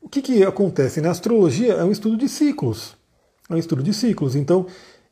o 0.00 0.08
que, 0.08 0.22
que 0.22 0.42
acontece? 0.42 1.02
Na 1.02 1.10
astrologia 1.10 1.74
é 1.74 1.84
um 1.84 1.92
estudo 1.92 2.16
de 2.16 2.26
ciclos. 2.26 2.96
É 3.50 3.52
um 3.52 3.58
estudo 3.58 3.82
de 3.82 3.92
ciclos. 3.92 4.34
Então, 4.34 4.66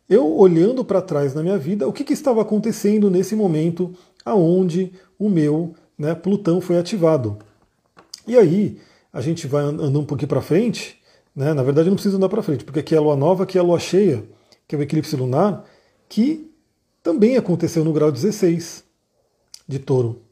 eu 0.09 0.35
olhando 0.35 0.83
para 0.83 1.03
trás 1.03 1.35
na 1.35 1.43
minha 1.43 1.59
vida, 1.59 1.87
o 1.87 1.93
que, 1.93 2.05
que 2.05 2.15
estava 2.15 2.41
acontecendo 2.41 3.11
nesse 3.11 3.37
momento 3.37 3.95
aonde 4.25 4.95
o 5.19 5.29
meu 5.29 5.75
né, 5.99 6.15
Plutão 6.15 6.59
foi 6.59 6.79
ativado. 6.79 7.37
E 8.27 8.35
aí, 8.35 8.81
a 9.13 9.21
gente 9.21 9.47
vai 9.47 9.63
andando 9.63 10.01
um 10.01 10.07
pouquinho 10.07 10.29
para 10.29 10.41
frente, 10.41 10.99
né? 11.37 11.53
na 11.53 11.63
verdade 11.63 11.91
não 11.91 11.97
precisa 11.97 12.17
andar 12.17 12.31
para 12.31 12.43
frente, 12.43 12.65
porque 12.65 12.81
aqui 12.81 12.95
é 12.95 12.99
a 12.99 13.03
lua 13.03 13.15
nova, 13.15 13.43
aqui 13.43 13.59
é 13.59 13.61
a 13.61 13.65
lua 13.65 13.79
cheia, 13.79 14.25
que 14.67 14.75
é 14.75 14.79
o 14.79 14.83
eclipse 14.83 15.15
lunar, 15.17 15.67
que 16.09 16.51
também 17.03 17.37
aconteceu 17.37 17.85
no 17.85 17.93
grau 17.93 18.11
16 18.11 18.88
de 19.69 19.79
touro. 19.79 20.23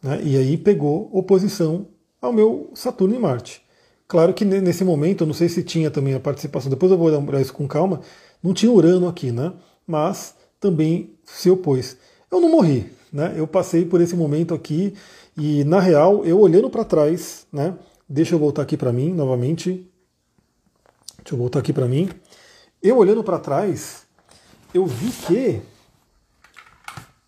Né? 0.00 0.20
E 0.22 0.36
aí 0.36 0.56
pegou 0.56 1.10
oposição 1.12 1.88
ao 2.22 2.32
meu 2.32 2.70
Saturno 2.74 3.14
e 3.14 3.18
Marte. 3.18 3.62
Claro 4.06 4.32
que 4.32 4.44
nesse 4.44 4.84
momento, 4.84 5.22
eu 5.22 5.26
não 5.26 5.34
sei 5.34 5.48
se 5.48 5.62
tinha 5.62 5.90
também 5.90 6.14
a 6.14 6.20
participação, 6.20 6.70
depois 6.70 6.92
eu 6.92 6.98
vou 6.98 7.08
olhar 7.08 7.40
isso 7.40 7.52
com 7.52 7.66
calma, 7.66 8.00
não 8.42 8.54
tinha 8.54 8.70
Urano 8.70 9.08
aqui, 9.08 9.32
né? 9.32 9.52
Mas 9.86 10.34
também 10.60 11.14
se 11.24 11.50
opôs. 11.50 11.96
Eu 12.30 12.40
não 12.40 12.50
morri, 12.50 12.92
né? 13.12 13.34
Eu 13.36 13.46
passei 13.46 13.84
por 13.84 14.00
esse 14.00 14.14
momento 14.14 14.54
aqui 14.54 14.94
e, 15.36 15.64
na 15.64 15.80
real, 15.80 16.24
eu 16.24 16.38
olhando 16.38 16.70
para 16.70 16.84
trás, 16.84 17.46
né? 17.52 17.74
Deixa 18.08 18.34
eu 18.34 18.38
voltar 18.38 18.62
aqui 18.62 18.76
para 18.76 18.92
mim 18.92 19.12
novamente. 19.12 19.90
Deixa 21.18 21.34
eu 21.34 21.38
voltar 21.38 21.60
aqui 21.60 21.72
para 21.72 21.88
mim. 21.88 22.10
Eu 22.82 22.98
olhando 22.98 23.24
para 23.24 23.38
trás, 23.38 24.06
eu 24.74 24.84
vi 24.84 25.10
que 25.26 25.62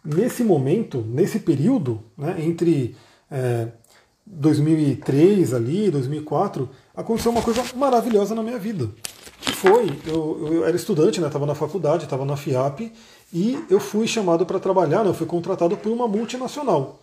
nesse 0.06 0.44
momento, 0.44 1.04
nesse 1.08 1.40
período, 1.40 2.00
né, 2.16 2.36
entre 2.38 2.94
é, 3.30 3.68
2003 4.24 5.52
ali, 5.52 5.90
2004, 5.90 6.68
aconteceu 6.94 7.32
uma 7.32 7.42
coisa 7.42 7.62
maravilhosa 7.74 8.34
na 8.34 8.42
minha 8.42 8.58
vida. 8.58 8.88
Que 9.40 9.52
foi, 9.52 9.98
eu, 10.06 10.48
eu 10.52 10.66
era 10.66 10.76
estudante, 10.76 11.20
né, 11.20 11.26
estava 11.26 11.46
na 11.46 11.54
faculdade, 11.54 12.04
estava 12.04 12.24
na 12.24 12.36
FIAP, 12.36 12.92
e 13.32 13.58
eu 13.68 13.80
fui 13.80 14.06
chamado 14.06 14.46
para 14.46 14.60
trabalhar, 14.60 15.02
né, 15.02 15.10
eu 15.10 15.14
fui 15.14 15.26
contratado 15.26 15.76
por 15.76 15.90
uma 15.90 16.06
multinacional. 16.06 17.00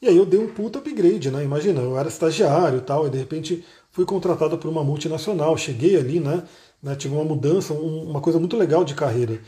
E 0.00 0.08
aí 0.08 0.16
eu 0.16 0.26
dei 0.26 0.40
um 0.40 0.48
puta 0.48 0.80
upgrade, 0.80 1.30
né? 1.30 1.44
Imagina, 1.44 1.80
eu 1.80 1.96
era 1.96 2.08
estagiário 2.08 2.78
e 2.78 2.80
tal, 2.80 3.06
e 3.06 3.10
de 3.10 3.18
repente 3.18 3.64
fui 3.92 4.04
contratado 4.04 4.58
por 4.58 4.68
uma 4.68 4.82
multinacional, 4.82 5.56
cheguei 5.56 5.96
ali, 5.96 6.18
né? 6.18 6.42
né 6.82 6.96
tive 6.96 7.14
uma 7.14 7.22
mudança, 7.22 7.72
um, 7.72 8.10
uma 8.10 8.20
coisa 8.20 8.40
muito 8.40 8.56
legal 8.56 8.82
de 8.82 8.94
carreira. 8.94 9.40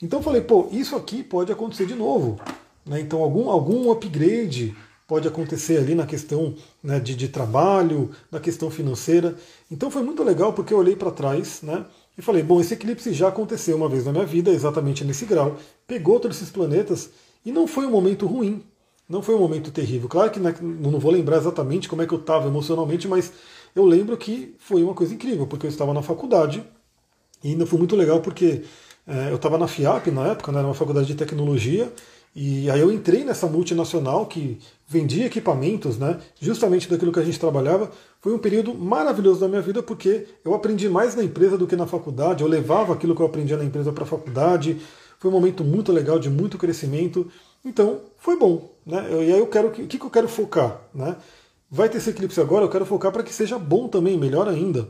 Então 0.00 0.18
eu 0.18 0.22
falei, 0.22 0.42
pô, 0.42 0.68
isso 0.70 0.94
aqui 0.94 1.22
pode 1.22 1.50
acontecer 1.50 1.86
de 1.86 1.94
novo. 1.94 2.38
Né? 2.84 3.00
Então 3.00 3.22
algum, 3.22 3.48
algum 3.48 3.90
upgrade 3.90 4.76
pode 5.06 5.26
acontecer 5.26 5.78
ali 5.78 5.94
na 5.94 6.06
questão 6.06 6.54
né, 6.82 6.98
de, 7.00 7.14
de, 7.14 7.28
trabalho, 7.28 8.10
na 8.30 8.40
questão 8.40 8.70
financeira. 8.70 9.36
Então 9.70 9.90
foi 9.90 10.02
muito 10.02 10.22
legal 10.22 10.52
porque 10.52 10.74
eu 10.74 10.78
olhei 10.78 10.96
para 10.96 11.10
trás 11.10 11.62
né, 11.62 11.84
e 12.18 12.22
falei: 12.22 12.42
bom, 12.42 12.60
esse 12.60 12.74
eclipse 12.74 13.12
já 13.12 13.28
aconteceu 13.28 13.76
uma 13.76 13.88
vez 13.88 14.04
na 14.04 14.12
minha 14.12 14.26
vida, 14.26 14.50
exatamente 14.50 15.04
nesse 15.04 15.24
grau, 15.24 15.56
pegou 15.86 16.20
todos 16.20 16.36
esses 16.36 16.50
planetas 16.50 17.10
e 17.44 17.52
não 17.52 17.66
foi 17.66 17.86
um 17.86 17.90
momento 17.90 18.26
ruim, 18.26 18.62
não 19.08 19.22
foi 19.22 19.34
um 19.34 19.40
momento 19.40 19.70
terrível. 19.70 20.08
Claro 20.08 20.30
que 20.30 20.40
né, 20.40 20.54
não 20.60 20.98
vou 20.98 21.12
lembrar 21.12 21.38
exatamente 21.38 21.88
como 21.88 22.02
é 22.02 22.06
que 22.06 22.12
eu 22.12 22.18
estava 22.18 22.48
emocionalmente, 22.48 23.06
mas 23.06 23.32
eu 23.74 23.84
lembro 23.84 24.16
que 24.16 24.54
foi 24.58 24.82
uma 24.82 24.94
coisa 24.94 25.14
incrível, 25.14 25.46
porque 25.46 25.66
eu 25.66 25.70
estava 25.70 25.94
na 25.94 26.02
faculdade 26.02 26.64
e 27.44 27.48
ainda 27.48 27.66
foi 27.66 27.78
muito 27.78 27.94
legal 27.94 28.20
porque 28.20 28.64
é, 29.06 29.30
eu 29.30 29.36
estava 29.36 29.56
na 29.56 29.68
FIAP 29.68 30.08
na 30.08 30.28
época, 30.28 30.50
né, 30.50 30.58
era 30.58 30.66
uma 30.66 30.74
faculdade 30.74 31.06
de 31.06 31.14
tecnologia. 31.14 31.92
E 32.34 32.70
aí 32.70 32.80
eu 32.80 32.92
entrei 32.92 33.24
nessa 33.24 33.46
multinacional 33.46 34.26
que 34.26 34.58
vendia 34.86 35.24
equipamentos, 35.24 35.96
né, 35.96 36.18
justamente 36.38 36.88
daquilo 36.88 37.12
que 37.12 37.20
a 37.20 37.24
gente 37.24 37.40
trabalhava. 37.40 37.90
Foi 38.20 38.34
um 38.34 38.38
período 38.38 38.74
maravilhoso 38.74 39.40
da 39.40 39.48
minha 39.48 39.62
vida 39.62 39.82
porque 39.82 40.26
eu 40.44 40.54
aprendi 40.54 40.88
mais 40.88 41.14
na 41.14 41.24
empresa 41.24 41.56
do 41.56 41.66
que 41.66 41.76
na 41.76 41.86
faculdade. 41.86 42.42
Eu 42.42 42.48
levava 42.48 42.92
aquilo 42.92 43.14
que 43.14 43.22
eu 43.22 43.26
aprendia 43.26 43.56
na 43.56 43.64
empresa 43.64 43.92
para 43.92 44.04
a 44.04 44.06
faculdade. 44.06 44.78
Foi 45.18 45.30
um 45.30 45.34
momento 45.34 45.64
muito 45.64 45.92
legal, 45.92 46.18
de 46.18 46.28
muito 46.28 46.58
crescimento. 46.58 47.30
Então, 47.64 48.00
foi 48.18 48.36
bom. 48.38 48.70
Né? 48.84 49.06
E 49.10 49.32
aí 49.32 49.38
eu 49.38 49.46
quero. 49.46 49.68
O 49.68 49.70
que, 49.70 49.98
que 49.98 50.04
eu 50.04 50.10
quero 50.10 50.28
focar? 50.28 50.80
Né? 50.94 51.16
Vai 51.70 51.88
ter 51.88 51.98
esse 51.98 52.10
eclipse 52.10 52.40
agora, 52.40 52.64
eu 52.64 52.68
quero 52.68 52.86
focar 52.86 53.10
para 53.10 53.22
que 53.22 53.34
seja 53.34 53.58
bom 53.58 53.88
também, 53.88 54.16
melhor 54.16 54.48
ainda. 54.48 54.88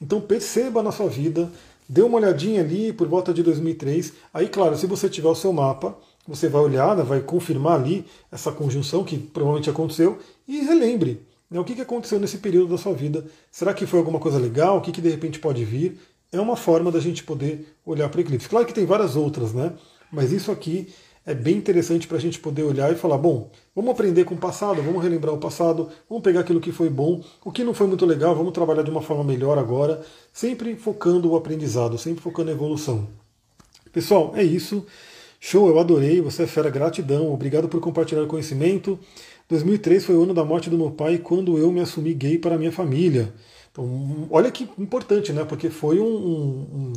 Então 0.00 0.20
perceba 0.20 0.82
na 0.82 0.90
sua 0.92 1.08
vida, 1.08 1.50
dê 1.88 2.02
uma 2.02 2.18
olhadinha 2.18 2.60
ali 2.60 2.92
por 2.92 3.08
volta 3.08 3.32
de 3.32 3.42
2003. 3.42 4.12
Aí, 4.32 4.48
claro, 4.48 4.76
se 4.76 4.86
você 4.86 5.08
tiver 5.08 5.28
o 5.28 5.34
seu 5.34 5.52
mapa, 5.52 5.96
você 6.26 6.48
vai 6.48 6.62
olhar, 6.62 6.96
né, 6.96 7.02
vai 7.02 7.20
confirmar 7.20 7.80
ali 7.80 8.04
essa 8.30 8.50
conjunção 8.50 9.04
que 9.04 9.16
provavelmente 9.16 9.70
aconteceu 9.70 10.18
e 10.46 10.60
relembre 10.60 11.26
né, 11.50 11.58
o 11.60 11.64
que 11.64 11.80
aconteceu 11.80 12.18
nesse 12.18 12.38
período 12.38 12.70
da 12.70 12.78
sua 12.78 12.92
vida. 12.92 13.24
Será 13.50 13.72
que 13.72 13.86
foi 13.86 13.98
alguma 13.98 14.18
coisa 14.18 14.38
legal? 14.38 14.78
O 14.78 14.80
que, 14.80 14.92
que 14.92 15.00
de 15.00 15.08
repente 15.08 15.38
pode 15.38 15.64
vir? 15.64 15.98
É 16.32 16.40
uma 16.40 16.56
forma 16.56 16.90
da 16.90 17.00
gente 17.00 17.22
poder 17.22 17.66
olhar 17.84 18.08
para 18.08 18.18
o 18.18 18.20
eclipse. 18.20 18.48
Claro 18.48 18.66
que 18.66 18.74
tem 18.74 18.84
várias 18.84 19.14
outras, 19.14 19.52
né? 19.52 19.72
Mas 20.10 20.32
isso 20.32 20.50
aqui 20.50 20.88
é 21.24 21.34
bem 21.34 21.56
interessante 21.56 22.06
para 22.06 22.16
a 22.16 22.20
gente 22.20 22.38
poder 22.38 22.64
olhar 22.64 22.92
e 22.92 22.96
falar: 22.96 23.18
bom, 23.18 23.50
vamos 23.76 23.90
aprender 23.90 24.24
com 24.24 24.34
o 24.34 24.38
passado, 24.38 24.80
vamos 24.80 25.02
relembrar 25.02 25.34
o 25.34 25.38
passado, 25.38 25.90
vamos 26.08 26.24
pegar 26.24 26.40
aquilo 26.40 26.60
que 26.60 26.72
foi 26.72 26.88
bom, 26.88 27.22
o 27.44 27.52
que 27.52 27.62
não 27.62 27.74
foi 27.74 27.86
muito 27.86 28.06
legal, 28.06 28.34
vamos 28.34 28.52
trabalhar 28.52 28.82
de 28.82 28.90
uma 28.90 29.02
forma 29.02 29.22
melhor 29.22 29.58
agora, 29.58 30.00
sempre 30.32 30.74
focando 30.76 31.30
o 31.30 31.36
aprendizado, 31.36 31.98
sempre 31.98 32.22
focando 32.22 32.50
a 32.50 32.54
evolução. 32.54 33.06
Pessoal, 33.92 34.32
é 34.34 34.42
isso. 34.42 34.86
Show, 35.38 35.68
eu 35.68 35.78
adorei, 35.78 36.22
você 36.22 36.44
é 36.44 36.46
fera, 36.46 36.70
gratidão, 36.70 37.30
obrigado 37.32 37.68
por 37.68 37.78
compartilhar 37.78 38.22
o 38.22 38.26
conhecimento. 38.26 38.98
2003 39.46 40.06
foi 40.06 40.16
o 40.16 40.22
ano 40.22 40.32
da 40.32 40.44
morte 40.44 40.70
do 40.70 40.78
meu 40.78 40.90
pai 40.90 41.18
quando 41.18 41.58
eu 41.58 41.70
me 41.70 41.80
assumi 41.80 42.14
gay 42.14 42.38
para 42.38 42.56
minha 42.56 42.72
família. 42.72 43.32
Então, 43.70 44.26
olha 44.30 44.50
que 44.50 44.66
importante, 44.78 45.34
né? 45.34 45.44
Porque 45.44 45.68
foi 45.68 46.00
um, 46.00 46.06
um, 46.06 46.92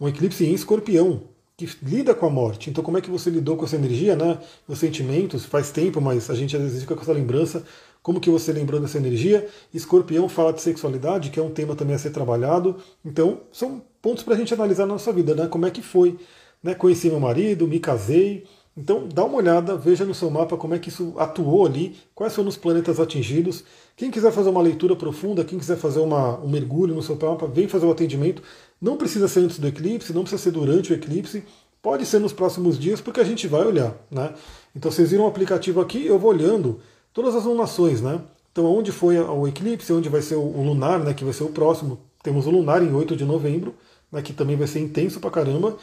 um 0.00 0.08
eclipse 0.08 0.46
em 0.46 0.54
escorpião 0.54 1.31
que 1.56 1.68
lida 1.82 2.14
com 2.14 2.26
a 2.26 2.30
morte. 2.30 2.70
Então, 2.70 2.82
como 2.82 2.98
é 2.98 3.00
que 3.00 3.10
você 3.10 3.30
lidou 3.30 3.56
com 3.56 3.64
essa 3.64 3.76
energia, 3.76 4.16
né? 4.16 4.38
Os 4.66 4.78
sentimentos, 4.78 5.44
faz 5.44 5.70
tempo, 5.70 6.00
mas 6.00 6.30
a 6.30 6.34
gente 6.34 6.56
às 6.56 6.62
vezes 6.62 6.82
fica 6.82 6.94
com 6.94 7.02
essa 7.02 7.12
lembrança. 7.12 7.64
Como 8.02 8.20
que 8.20 8.30
você 8.30 8.52
lembrou 8.52 8.80
dessa 8.80 8.98
energia? 8.98 9.46
Escorpião 9.72 10.28
fala 10.28 10.52
de 10.52 10.60
sexualidade, 10.60 11.30
que 11.30 11.38
é 11.38 11.42
um 11.42 11.50
tema 11.50 11.76
também 11.76 11.94
a 11.94 11.98
ser 11.98 12.10
trabalhado. 12.10 12.76
Então, 13.04 13.40
são 13.52 13.82
pontos 14.00 14.24
para 14.24 14.34
a 14.34 14.36
gente 14.36 14.52
analisar 14.52 14.86
na 14.86 14.94
nossa 14.94 15.12
vida, 15.12 15.34
né? 15.34 15.46
Como 15.46 15.66
é 15.66 15.70
que 15.70 15.82
foi? 15.82 16.18
Né? 16.62 16.74
Conheci 16.74 17.08
meu 17.08 17.20
marido, 17.20 17.68
me 17.68 17.78
casei. 17.78 18.44
Então, 18.76 19.06
dá 19.06 19.22
uma 19.24 19.36
olhada, 19.36 19.76
veja 19.76 20.04
no 20.04 20.14
seu 20.14 20.30
mapa 20.30 20.56
como 20.56 20.74
é 20.74 20.78
que 20.78 20.88
isso 20.88 21.12
atuou 21.18 21.66
ali, 21.66 21.94
quais 22.14 22.34
foram 22.34 22.48
os 22.48 22.56
planetas 22.56 22.98
atingidos. 22.98 23.64
Quem 23.94 24.10
quiser 24.10 24.32
fazer 24.32 24.48
uma 24.48 24.62
leitura 24.62 24.96
profunda, 24.96 25.44
quem 25.44 25.58
quiser 25.58 25.76
fazer 25.76 26.00
uma, 26.00 26.40
um 26.40 26.48
mergulho 26.48 26.94
no 26.94 27.02
seu 27.02 27.14
mapa, 27.14 27.46
vem 27.46 27.68
fazer 27.68 27.84
o 27.84 27.90
atendimento. 27.90 28.42
Não 28.82 28.96
precisa 28.96 29.28
ser 29.28 29.40
antes 29.40 29.60
do 29.60 29.68
eclipse, 29.68 30.12
não 30.12 30.22
precisa 30.22 30.42
ser 30.42 30.50
durante 30.50 30.92
o 30.92 30.94
eclipse, 30.96 31.44
pode 31.80 32.04
ser 32.04 32.18
nos 32.18 32.32
próximos 32.32 32.76
dias, 32.76 33.00
porque 33.00 33.20
a 33.20 33.24
gente 33.24 33.46
vai 33.46 33.64
olhar. 33.64 33.94
Né? 34.10 34.34
Então 34.74 34.90
vocês 34.90 35.12
viram 35.12 35.22
o 35.22 35.28
aplicativo 35.28 35.80
aqui, 35.80 36.04
eu 36.04 36.18
vou 36.18 36.32
olhando 36.32 36.80
todas 37.12 37.36
as 37.36 37.44
lunações, 37.44 38.00
né? 38.00 38.20
Então 38.50 38.66
onde 38.66 38.90
foi 38.90 39.18
o 39.18 39.46
eclipse, 39.46 39.92
onde 39.92 40.08
vai 40.08 40.20
ser 40.20 40.34
o 40.34 40.62
lunar, 40.62 40.98
né, 40.98 41.14
que 41.14 41.24
vai 41.24 41.32
ser 41.32 41.44
o 41.44 41.48
próximo. 41.48 42.00
Temos 42.24 42.46
o 42.46 42.50
lunar 42.50 42.82
em 42.82 42.92
8 42.92 43.16
de 43.16 43.24
novembro, 43.24 43.74
né, 44.10 44.20
que 44.20 44.32
também 44.32 44.56
vai 44.56 44.66
ser 44.66 44.80
intenso 44.80 45.20
pra 45.20 45.30
caramba. 45.30 45.76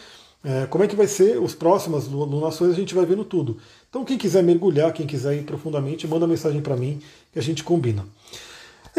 É, 0.44 0.66
como 0.68 0.84
é 0.84 0.88
que 0.88 0.96
vai 0.96 1.08
ser 1.08 1.42
os 1.42 1.56
próximas 1.56 2.08
lunações, 2.08 2.72
a 2.72 2.76
gente 2.76 2.94
vai 2.94 3.06
vendo 3.06 3.24
tudo. 3.24 3.58
Então 3.90 4.06
quem 4.06 4.18
quiser 4.18 4.44
mergulhar, 4.44 4.94
quem 4.94 5.08
quiser 5.08 5.36
ir 5.36 5.44
profundamente, 5.44 6.08
manda 6.08 6.28
mensagem 6.28 6.62
para 6.62 6.76
mim 6.76 7.02
que 7.32 7.40
a 7.40 7.42
gente 7.42 7.64
combina. 7.64 8.06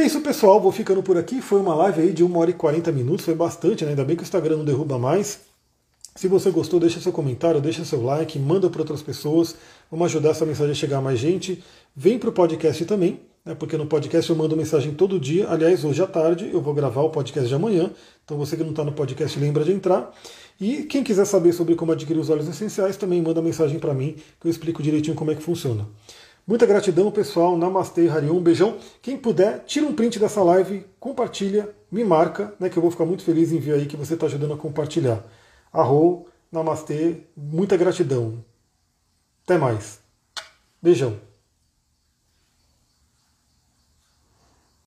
É 0.01 0.05
isso, 0.07 0.23
pessoal. 0.23 0.59
Vou 0.59 0.73
ficando 0.73 1.03
por 1.03 1.19
aqui. 1.19 1.43
Foi 1.43 1.61
uma 1.61 1.75
live 1.75 2.01
aí 2.01 2.13
de 2.15 2.25
1 2.25 2.37
hora 2.39 2.49
e 2.49 2.55
40 2.55 2.91
minutos. 2.91 3.23
Foi 3.23 3.35
bastante, 3.35 3.85
né? 3.85 3.91
Ainda 3.91 4.03
bem 4.03 4.17
que 4.17 4.23
o 4.23 4.25
Instagram 4.25 4.57
não 4.57 4.65
derruba 4.65 4.99
mais. 4.99 5.41
Se 6.17 6.27
você 6.27 6.51
gostou, 6.51 6.81
deixa 6.81 6.99
seu 6.99 7.13
comentário, 7.13 7.61
deixa 7.61 7.85
seu 7.85 8.03
like, 8.03 8.39
manda 8.39 8.71
para 8.71 8.81
outras 8.81 9.03
pessoas. 9.03 9.55
Vamos 9.91 10.07
ajudar 10.07 10.31
essa 10.31 10.47
mensagem 10.47 10.73
a 10.73 10.75
chegar 10.75 10.99
a 10.99 11.01
mais 11.03 11.19
gente. 11.19 11.63
Vem 11.95 12.19
para 12.19 12.31
o 12.31 12.33
podcast 12.33 12.83
também, 12.87 13.21
né, 13.45 13.55
porque 13.55 13.77
no 13.77 13.85
podcast 13.85 14.31
eu 14.31 14.37
mando 14.37 14.57
mensagem 14.57 14.95
todo 14.95 15.21
dia. 15.21 15.47
Aliás, 15.51 15.85
hoje 15.85 16.03
à 16.03 16.07
tarde 16.07 16.49
eu 16.51 16.63
vou 16.63 16.73
gravar 16.73 17.03
o 17.03 17.11
podcast 17.11 17.47
de 17.47 17.55
amanhã. 17.55 17.91
Então 18.25 18.39
você 18.39 18.57
que 18.57 18.63
não 18.63 18.71
está 18.71 18.83
no 18.83 18.93
podcast, 18.93 19.39
lembra 19.39 19.65
de 19.65 19.73
entrar. 19.73 20.11
E 20.59 20.85
quem 20.85 21.05
quiser 21.05 21.27
saber 21.27 21.53
sobre 21.53 21.75
como 21.75 21.93
adquirir 21.93 22.19
os 22.19 22.31
óleos 22.31 22.49
essenciais, 22.49 22.97
também 22.97 23.21
manda 23.21 23.43
mensagem 23.43 23.79
para 23.79 23.93
mim, 23.93 24.17
que 24.41 24.47
eu 24.47 24.51
explico 24.51 24.83
direitinho 24.83 25.15
como 25.15 25.31
é 25.31 25.35
que 25.35 25.43
funciona. 25.43 25.87
Muita 26.51 26.67
gratidão, 26.67 27.13
pessoal. 27.13 27.57
Namastê, 27.57 28.09
Harion. 28.09 28.35
Um 28.35 28.43
beijão. 28.43 28.77
Quem 29.01 29.17
puder, 29.17 29.63
tira 29.67 29.87
um 29.87 29.95
print 29.95 30.19
dessa 30.19 30.43
live, 30.43 30.85
compartilha, 30.99 31.73
me 31.93 32.03
marca, 32.03 32.53
né, 32.59 32.69
que 32.69 32.77
eu 32.77 32.83
vou 32.83 32.91
ficar 32.91 33.05
muito 33.05 33.23
feliz 33.23 33.53
em 33.53 33.61
ver 33.61 33.75
aí 33.75 33.87
que 33.87 33.97
você 33.97 34.15
está 34.15 34.27
ajudando 34.27 34.55
a 34.55 34.57
compartilhar. 34.57 35.23
Arro, 35.73 36.27
namastê, 36.51 37.19
muita 37.37 37.77
gratidão. 37.77 38.45
Até 39.45 39.57
mais. 39.59 40.01
Beijão. 40.83 41.21